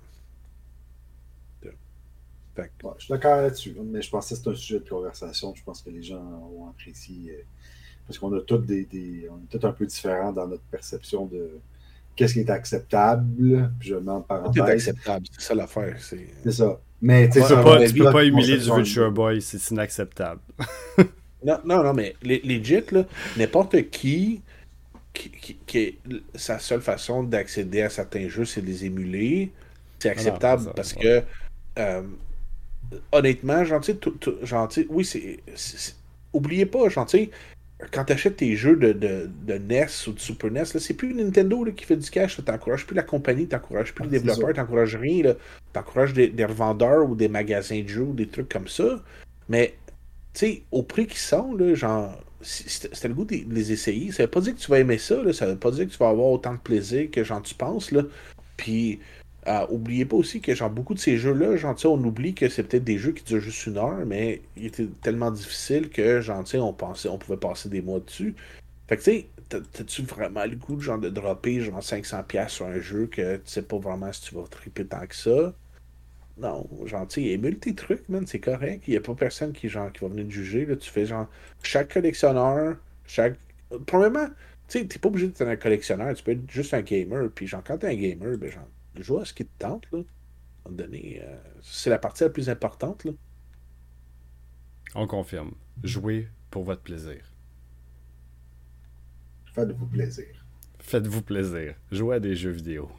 Fait 2.56 2.72
que, 2.80 2.86
Ouais, 2.88 2.94
je 2.98 3.06
suis 3.06 3.11
d'accord 3.14 3.38
là-dessus, 3.41 3.76
mais 3.84 4.02
je 4.02 4.10
pensais 4.10 4.36
que 4.36 4.41
c'est 4.41 4.49
un 4.49 4.56
sujet 4.56 4.80
de 4.80 4.88
conversation. 4.90 5.53
Je 5.56 5.64
pense 5.64 5.82
que 5.82 5.90
les 5.90 6.03
gens 6.03 6.22
ont 6.22 6.68
apprécié. 6.70 7.32
euh, 7.32 7.44
parce 8.07 8.20
qu'on 8.20 8.34
a 8.38 8.41
tous 8.41 8.60
des, 8.60 8.86
des- 8.86 9.30
on 9.30 9.40
est 9.44 9.48
tous 9.60 9.65
un 9.68 9.74
peu 9.74 9.86
différents 9.86 10.34
dans 10.34 10.48
notre 10.48 10.64
perception 10.65 11.26
de 11.28 11.61
qu'est-ce 12.15 12.34
qui 12.34 12.40
est 12.41 12.49
acceptable. 12.49 13.72
Puis 13.80 13.90
je 13.90 13.95
demande 13.95 14.26
par 14.27 14.44
tout 14.44 14.60
est 14.60 14.61
acceptable, 14.72 15.26
c'est 15.31 15.41
ça 15.41 15.56
l'affaire. 15.56 15.95
C'est... 15.99 16.27
C'est 16.44 16.52
ça. 16.52 16.80
Mais 17.02 17.27
tu 17.30 17.34
sais, 17.41 17.48
peux 18.06 18.11
pas, 18.11 18.23
humilier 18.26 18.57
du 18.57 18.64
de- 18.64 18.69
Boy, 19.10 19.41
c'est 19.41 19.69
inacceptable. 19.72 20.40
Non, 21.45 21.60
non, 21.65 21.84
non, 21.84 21.94
mais 21.94 22.15
les- 22.22 22.40
legit, 22.40 22.85
là, 22.91 23.03
n'importe 23.35 23.90
qui, 23.90 24.41
qui, 25.11 25.30
qui, 25.30 25.57
qui- 25.68 25.99
sa 26.35 26.57
seule 26.57 26.80
façon 26.80 27.22
d'accéder 27.23 27.81
à 27.81 27.90
certains 27.90 28.30
jeux, 28.30 28.45
c'est 28.45 28.61
de 28.61 28.65
les 28.68 28.85
émuler. 28.85 29.52
C'est 29.99 30.10
acceptable 30.10 30.61
c'est 30.61 30.68
ça, 30.69 30.73
parce 30.73 30.94
ouais. 30.95 31.02
que, 31.02 31.23
euh, 31.80 32.02
honnêtement, 33.11 33.65
tu 34.69 34.81
sais, 34.81 34.88
oui, 34.90 35.03
c'est. 35.03 35.40
c'est- 35.56 35.77
c'est- 35.77 35.95
Oubliez 36.31 36.65
pas, 36.65 36.88
sais, 37.18 37.30
quand 37.92 38.06
tu 38.06 38.14
achètes 38.14 38.38
tes 38.38 38.56
jeux 38.56 38.76
de, 38.76 38.94
de, 38.94 39.30
de 39.46 39.54
NES 39.58 39.88
ou 40.08 40.12
de 40.12 40.20
Super 40.20 40.52
NES, 40.52 40.66
c'est 40.66 40.94
plus 40.94 41.14
Nintendo 41.14 41.64
là, 41.64 41.72
qui 41.72 41.86
fait 41.86 41.96
du 41.96 42.10
cash. 42.10 42.36
Tu 42.36 42.52
n'encourages 42.52 42.86
plus 42.86 42.96
la 42.96 43.04
compagnie, 43.04 43.48
tu 43.48 43.56
n'encourages 43.56 43.94
plus 43.94 44.04
Ah, 44.06 44.10
les 44.12 44.20
développeurs, 44.20 44.54
tu 44.54 44.60
n'encourages 44.60 44.96
rien. 44.96 45.34
Tu 45.74 45.80
encourages 45.80 46.14
des, 46.14 46.28
des 46.28 46.46
revendeurs 46.46 47.10
ou 47.10 47.16
des 47.16 47.28
magasins 47.28 47.82
de 47.82 47.88
jeux 47.88 48.04
ou 48.04 48.14
des 48.14 48.28
trucs 48.28 48.50
comme 48.50 48.68
ça. 48.68 49.02
Mais, 49.50 49.76
tu 50.34 50.40
sais, 50.40 50.64
au 50.72 50.84
prix 50.84 51.08
qu'ils 51.08 51.18
sont, 51.18 51.56
là, 51.56 51.74
genre, 51.76 52.18
si, 52.42 52.88
le 53.04 53.14
goût 53.14 53.26
de 53.26 53.36
de 53.36 53.54
les 53.54 53.72
essayer, 53.72 54.12
ça 54.12 54.24
veut 54.24 54.30
pas 54.30 54.42
dire 54.42 54.56
que 54.56 54.60
tu 54.60 54.70
vas 54.70 54.80
aimer 54.80 54.98
ça, 54.98 55.22
là, 55.24 55.34
ça 55.34 55.48
veut 55.48 55.58
pas 55.58 55.72
dire 55.72 55.86
que 55.86 55.92
tu 55.92 55.98
vas 55.98 56.10
avoir 56.10 56.28
autant 56.28 56.54
de 56.54 56.60
plaisir 56.60 57.10
que 57.12 57.24
genre 57.24 57.42
tu 57.42 57.56
penses, 57.56 57.92
là. 57.92 58.04
Puis, 58.58 59.00
euh, 59.48 59.65
oubliez 59.70 60.06
pas 60.06 60.15
aussi 60.15 60.41
que 60.41 60.56
genre 60.56 60.70
beaucoup 60.70 60.94
de 60.94 60.99
ces 60.99 61.18
jeux-là, 61.18 61.57
genre, 61.57 61.76
on 61.86 62.03
oublie 62.03 62.34
que 62.34 62.49
c'est 62.49 62.64
peut-être 62.64 62.84
des 62.84 62.98
jeux 62.98 63.11
qui 63.11 63.24
durent 63.24 63.41
juste 63.41 63.65
une 63.68 63.78
heure, 63.78 64.06
mais 64.06 64.41
ils 64.56 64.68
étaient 64.68 64.88
tellement 65.02 65.32
difficiles 65.32 65.90
que, 65.90 66.22
genre, 66.22 66.44
on 66.56 66.74
pensait, 66.74 67.10
on 67.10 67.18
pouvait 67.18 67.38
passer 67.38 67.70
des 67.70 67.82
mois 67.82 67.99
dessus. 67.99 68.36
Fait 68.88 68.98
que, 68.98 69.03
tu 69.03 69.11
sais, 69.11 69.28
t'as- 69.49 69.61
t'as-tu 69.61 70.03
vraiment 70.03 70.45
le 70.45 70.56
goût 70.57 70.80
genre, 70.82 70.99
de 70.99 71.10
dropper, 71.10 71.61
genre, 71.61 71.84
500$ 71.84 72.49
sur 72.53 72.68
un 72.68 72.80
jeu 72.80 73.07
que 73.07 73.38
tu 73.38 73.44
sais 73.45 73.64
pas 73.64 73.78
vraiment 73.78 74.11
si 74.14 74.24
tu 74.24 74.36
vas 74.36 74.44
triper 74.49 74.86
tant 74.86 75.06
que 75.07 75.15
ça? 75.15 75.53
Non, 76.38 76.68
genre, 76.86 77.07
tu 77.07 77.22
sais, 77.22 77.28
émule 77.30 77.60
tes 77.60 77.76
trucs, 77.76 78.07
man, 78.10 78.26
c'est 78.26 78.40
correct. 78.40 78.84
Il 78.88 78.91
n'y 78.91 78.98
a 78.98 79.02
pas 79.02 79.14
personne 79.15 79.53
qui, 79.53 79.70
genre, 79.70 79.91
qui 79.91 80.02
va 80.02 80.07
venir 80.10 80.26
te 80.28 80.32
juger. 80.32 80.65
Là. 80.65 80.76
Tu 80.76 80.90
fais, 80.90 81.06
genre, 81.06 81.28
chaque 81.61 81.94
collectionneur, 81.94 82.78
chaque. 83.06 83.38
Premièrement, 83.86 84.28
tu 84.68 84.80
sais, 84.80 84.86
t'es 84.88 84.99
pas 84.99 85.10
obligé 85.10 85.28
d'être 85.28 85.41
un 85.44 85.56
collectionneur, 85.57 86.14
tu 86.15 86.24
peux 86.24 86.32
être 86.32 86.49
juste 86.49 86.74
un 86.74 86.82
gamer. 86.82 87.30
Puis, 87.34 87.48
genre, 87.48 87.64
quand 87.64 87.78
t'es 87.78 87.88
un 87.88 87.95
gamer, 87.95 88.38
ben, 88.38 88.49
genre, 88.52 88.68
joue 89.02 89.20
à 89.20 89.26
ce 89.26 89.34
qui 89.34 89.45
te 89.45 89.57
tente, 89.60 89.86
là. 89.91 89.99
À 89.99 90.70
un 90.70 90.72
moment 90.72 90.84
donné, 90.84 91.22
euh, 91.24 91.36
c'est 91.61 91.90
la 91.90 91.99
partie 91.99 92.24
la 92.24 92.30
plus 92.30 92.49
importante, 92.49 93.03
là. 93.03 93.11
On 94.95 95.07
confirme. 95.07 95.53
Jouez 95.84 96.30
pour 96.52 96.64
votre 96.64 96.82
plaisir. 96.82 97.22
Faites-vous 99.53 99.88
plaisir. 99.88 100.45
Faites-vous 100.80 101.22
plaisir. 101.22 101.76
Jouez 101.91 102.18
à 102.18 102.20
des 102.20 102.36
jeux 102.36 102.52
vidéo. 102.52 102.91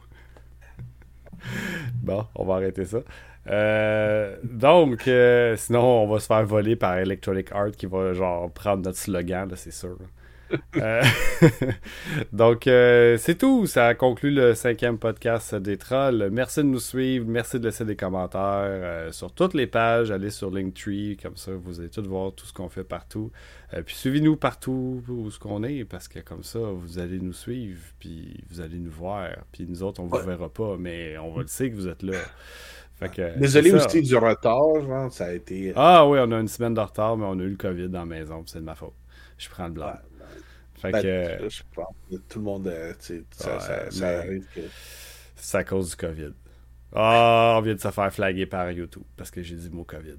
bon, 1.94 2.26
on 2.34 2.44
va 2.44 2.54
arrêter 2.54 2.84
ça. 2.84 2.98
Euh, 3.46 4.38
donc, 4.42 5.06
euh, 5.06 5.56
sinon, 5.56 6.02
on 6.02 6.08
va 6.08 6.18
se 6.18 6.26
faire 6.26 6.44
voler 6.44 6.76
par 6.76 6.96
Electronic 6.98 7.52
Art 7.52 7.72
qui 7.72 7.86
va 7.86 8.12
genre 8.14 8.50
prendre 8.50 8.84
notre 8.84 8.98
slogan, 8.98 9.48
là, 9.48 9.56
c'est 9.56 9.70
sûr. 9.70 9.98
Euh, 10.76 11.02
donc, 12.32 12.66
euh, 12.66 13.16
c'est 13.16 13.36
tout. 13.36 13.66
Ça 13.66 13.94
conclut 13.94 14.30
le 14.30 14.54
cinquième 14.54 14.98
podcast 14.98 15.54
des 15.54 15.76
trolls. 15.76 16.28
Merci 16.30 16.60
de 16.60 16.66
nous 16.66 16.80
suivre. 16.80 17.26
Merci 17.28 17.58
de 17.60 17.64
laisser 17.66 17.84
des 17.84 17.96
commentaires 17.96 18.40
euh, 18.42 19.12
sur 19.12 19.32
toutes 19.32 19.54
les 19.54 19.66
pages. 19.66 20.10
Allez 20.10 20.30
sur 20.30 20.50
Linktree, 20.50 21.16
comme 21.22 21.36
ça, 21.36 21.52
vous 21.52 21.80
allez 21.80 21.88
tout 21.90 22.02
voir 22.04 22.32
tout 22.32 22.46
ce 22.46 22.52
qu'on 22.52 22.68
fait 22.68 22.84
partout. 22.84 23.30
Puis 23.86 23.96
suivez-nous 23.96 24.36
partout 24.36 25.02
où 25.08 25.30
ce 25.30 25.38
qu'on 25.40 25.64
est, 25.64 25.84
parce 25.84 26.06
que 26.06 26.20
comme 26.20 26.44
ça, 26.44 26.60
vous 26.60 26.98
allez 27.00 27.18
nous 27.18 27.32
suivre, 27.32 27.80
puis 27.98 28.44
vous 28.50 28.60
allez 28.60 28.78
nous 28.78 28.90
voir. 28.90 29.30
Puis 29.50 29.66
nous 29.68 29.82
autres, 29.82 30.00
on 30.00 30.06
vous 30.06 30.16
Ouais. 30.16 30.24
verra 30.26 30.48
pas, 30.48 30.76
mais 30.78 31.18
on 31.18 31.32
va 31.32 31.42
le 31.42 31.48
sait 31.48 31.70
que 31.70 31.74
vous 31.74 31.88
êtes 31.88 32.04
là. 32.04 32.18
Fait 33.00 33.08
que, 33.08 33.36
Désolé 33.36 33.72
aussi 33.72 34.00
du 34.02 34.14
retard, 34.16 34.80
genre, 34.80 35.10
ça 35.12 35.24
a 35.26 35.32
été. 35.32 35.72
Ah 35.74 36.06
oui, 36.06 36.20
on 36.22 36.30
a 36.30 36.38
une 36.38 36.46
semaine 36.46 36.74
de 36.74 36.80
retard, 36.80 37.16
mais 37.16 37.24
on 37.26 37.32
a 37.40 37.42
eu 37.42 37.48
le 37.50 37.56
COVID 37.56 37.88
dans 37.88 38.00
la 38.00 38.06
maison, 38.06 38.44
c'est 38.46 38.60
de 38.60 38.64
ma 38.64 38.76
faute. 38.76 38.94
Je 39.38 39.48
prends 39.48 39.66
le 39.66 39.72
blanc. 39.72 39.86
Ouais, 39.86 39.92
Fait 40.84 40.92
Ben, 40.92 41.02
que, 41.38 41.48
je 41.48 41.62
pense 41.74 41.94
que 42.10 42.16
tout 42.16 42.38
le 42.40 42.44
monde, 42.44 42.66
euh, 42.66 42.92
ça, 42.98 43.14
Ouais, 43.14 43.24
ça- 43.32 43.90
ça 43.90 44.06
mais- 44.06 44.14
arrive 44.16 44.46
que. 44.54 44.60
C'est 45.36 45.56
à 45.58 45.64
cause 45.64 45.90
du 45.90 45.96
COVID. 45.96 46.32
Ah, 46.92 47.56
on 47.58 47.62
vient 47.62 47.74
de 47.74 47.80
se 47.80 47.90
faire 47.90 48.12
flaguer 48.12 48.46
par 48.46 48.70
YouTube 48.70 49.02
parce 49.16 49.30
que 49.30 49.42
j'ai 49.42 49.56
dit 49.56 49.68
le 49.68 49.74
mot 49.74 49.84
COVID. 49.84 50.18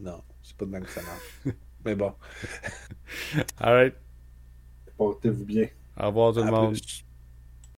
Non, 0.00 0.22
c'est 0.42 0.56
pas 0.56 0.64
de 0.66 0.70
même 0.70 0.84
que 0.84 0.90
ça 0.90 1.00
marche. 1.02 1.56
Mais 1.84 1.94
bon. 1.96 2.12
Alright. 3.58 3.94
Portez-vous 4.96 5.44
bien. 5.44 5.68
Au 5.98 6.06
revoir 6.06 6.32
tout 6.32 6.44
le 6.44 6.50
monde. 6.50 6.72
plus. 6.72 7.04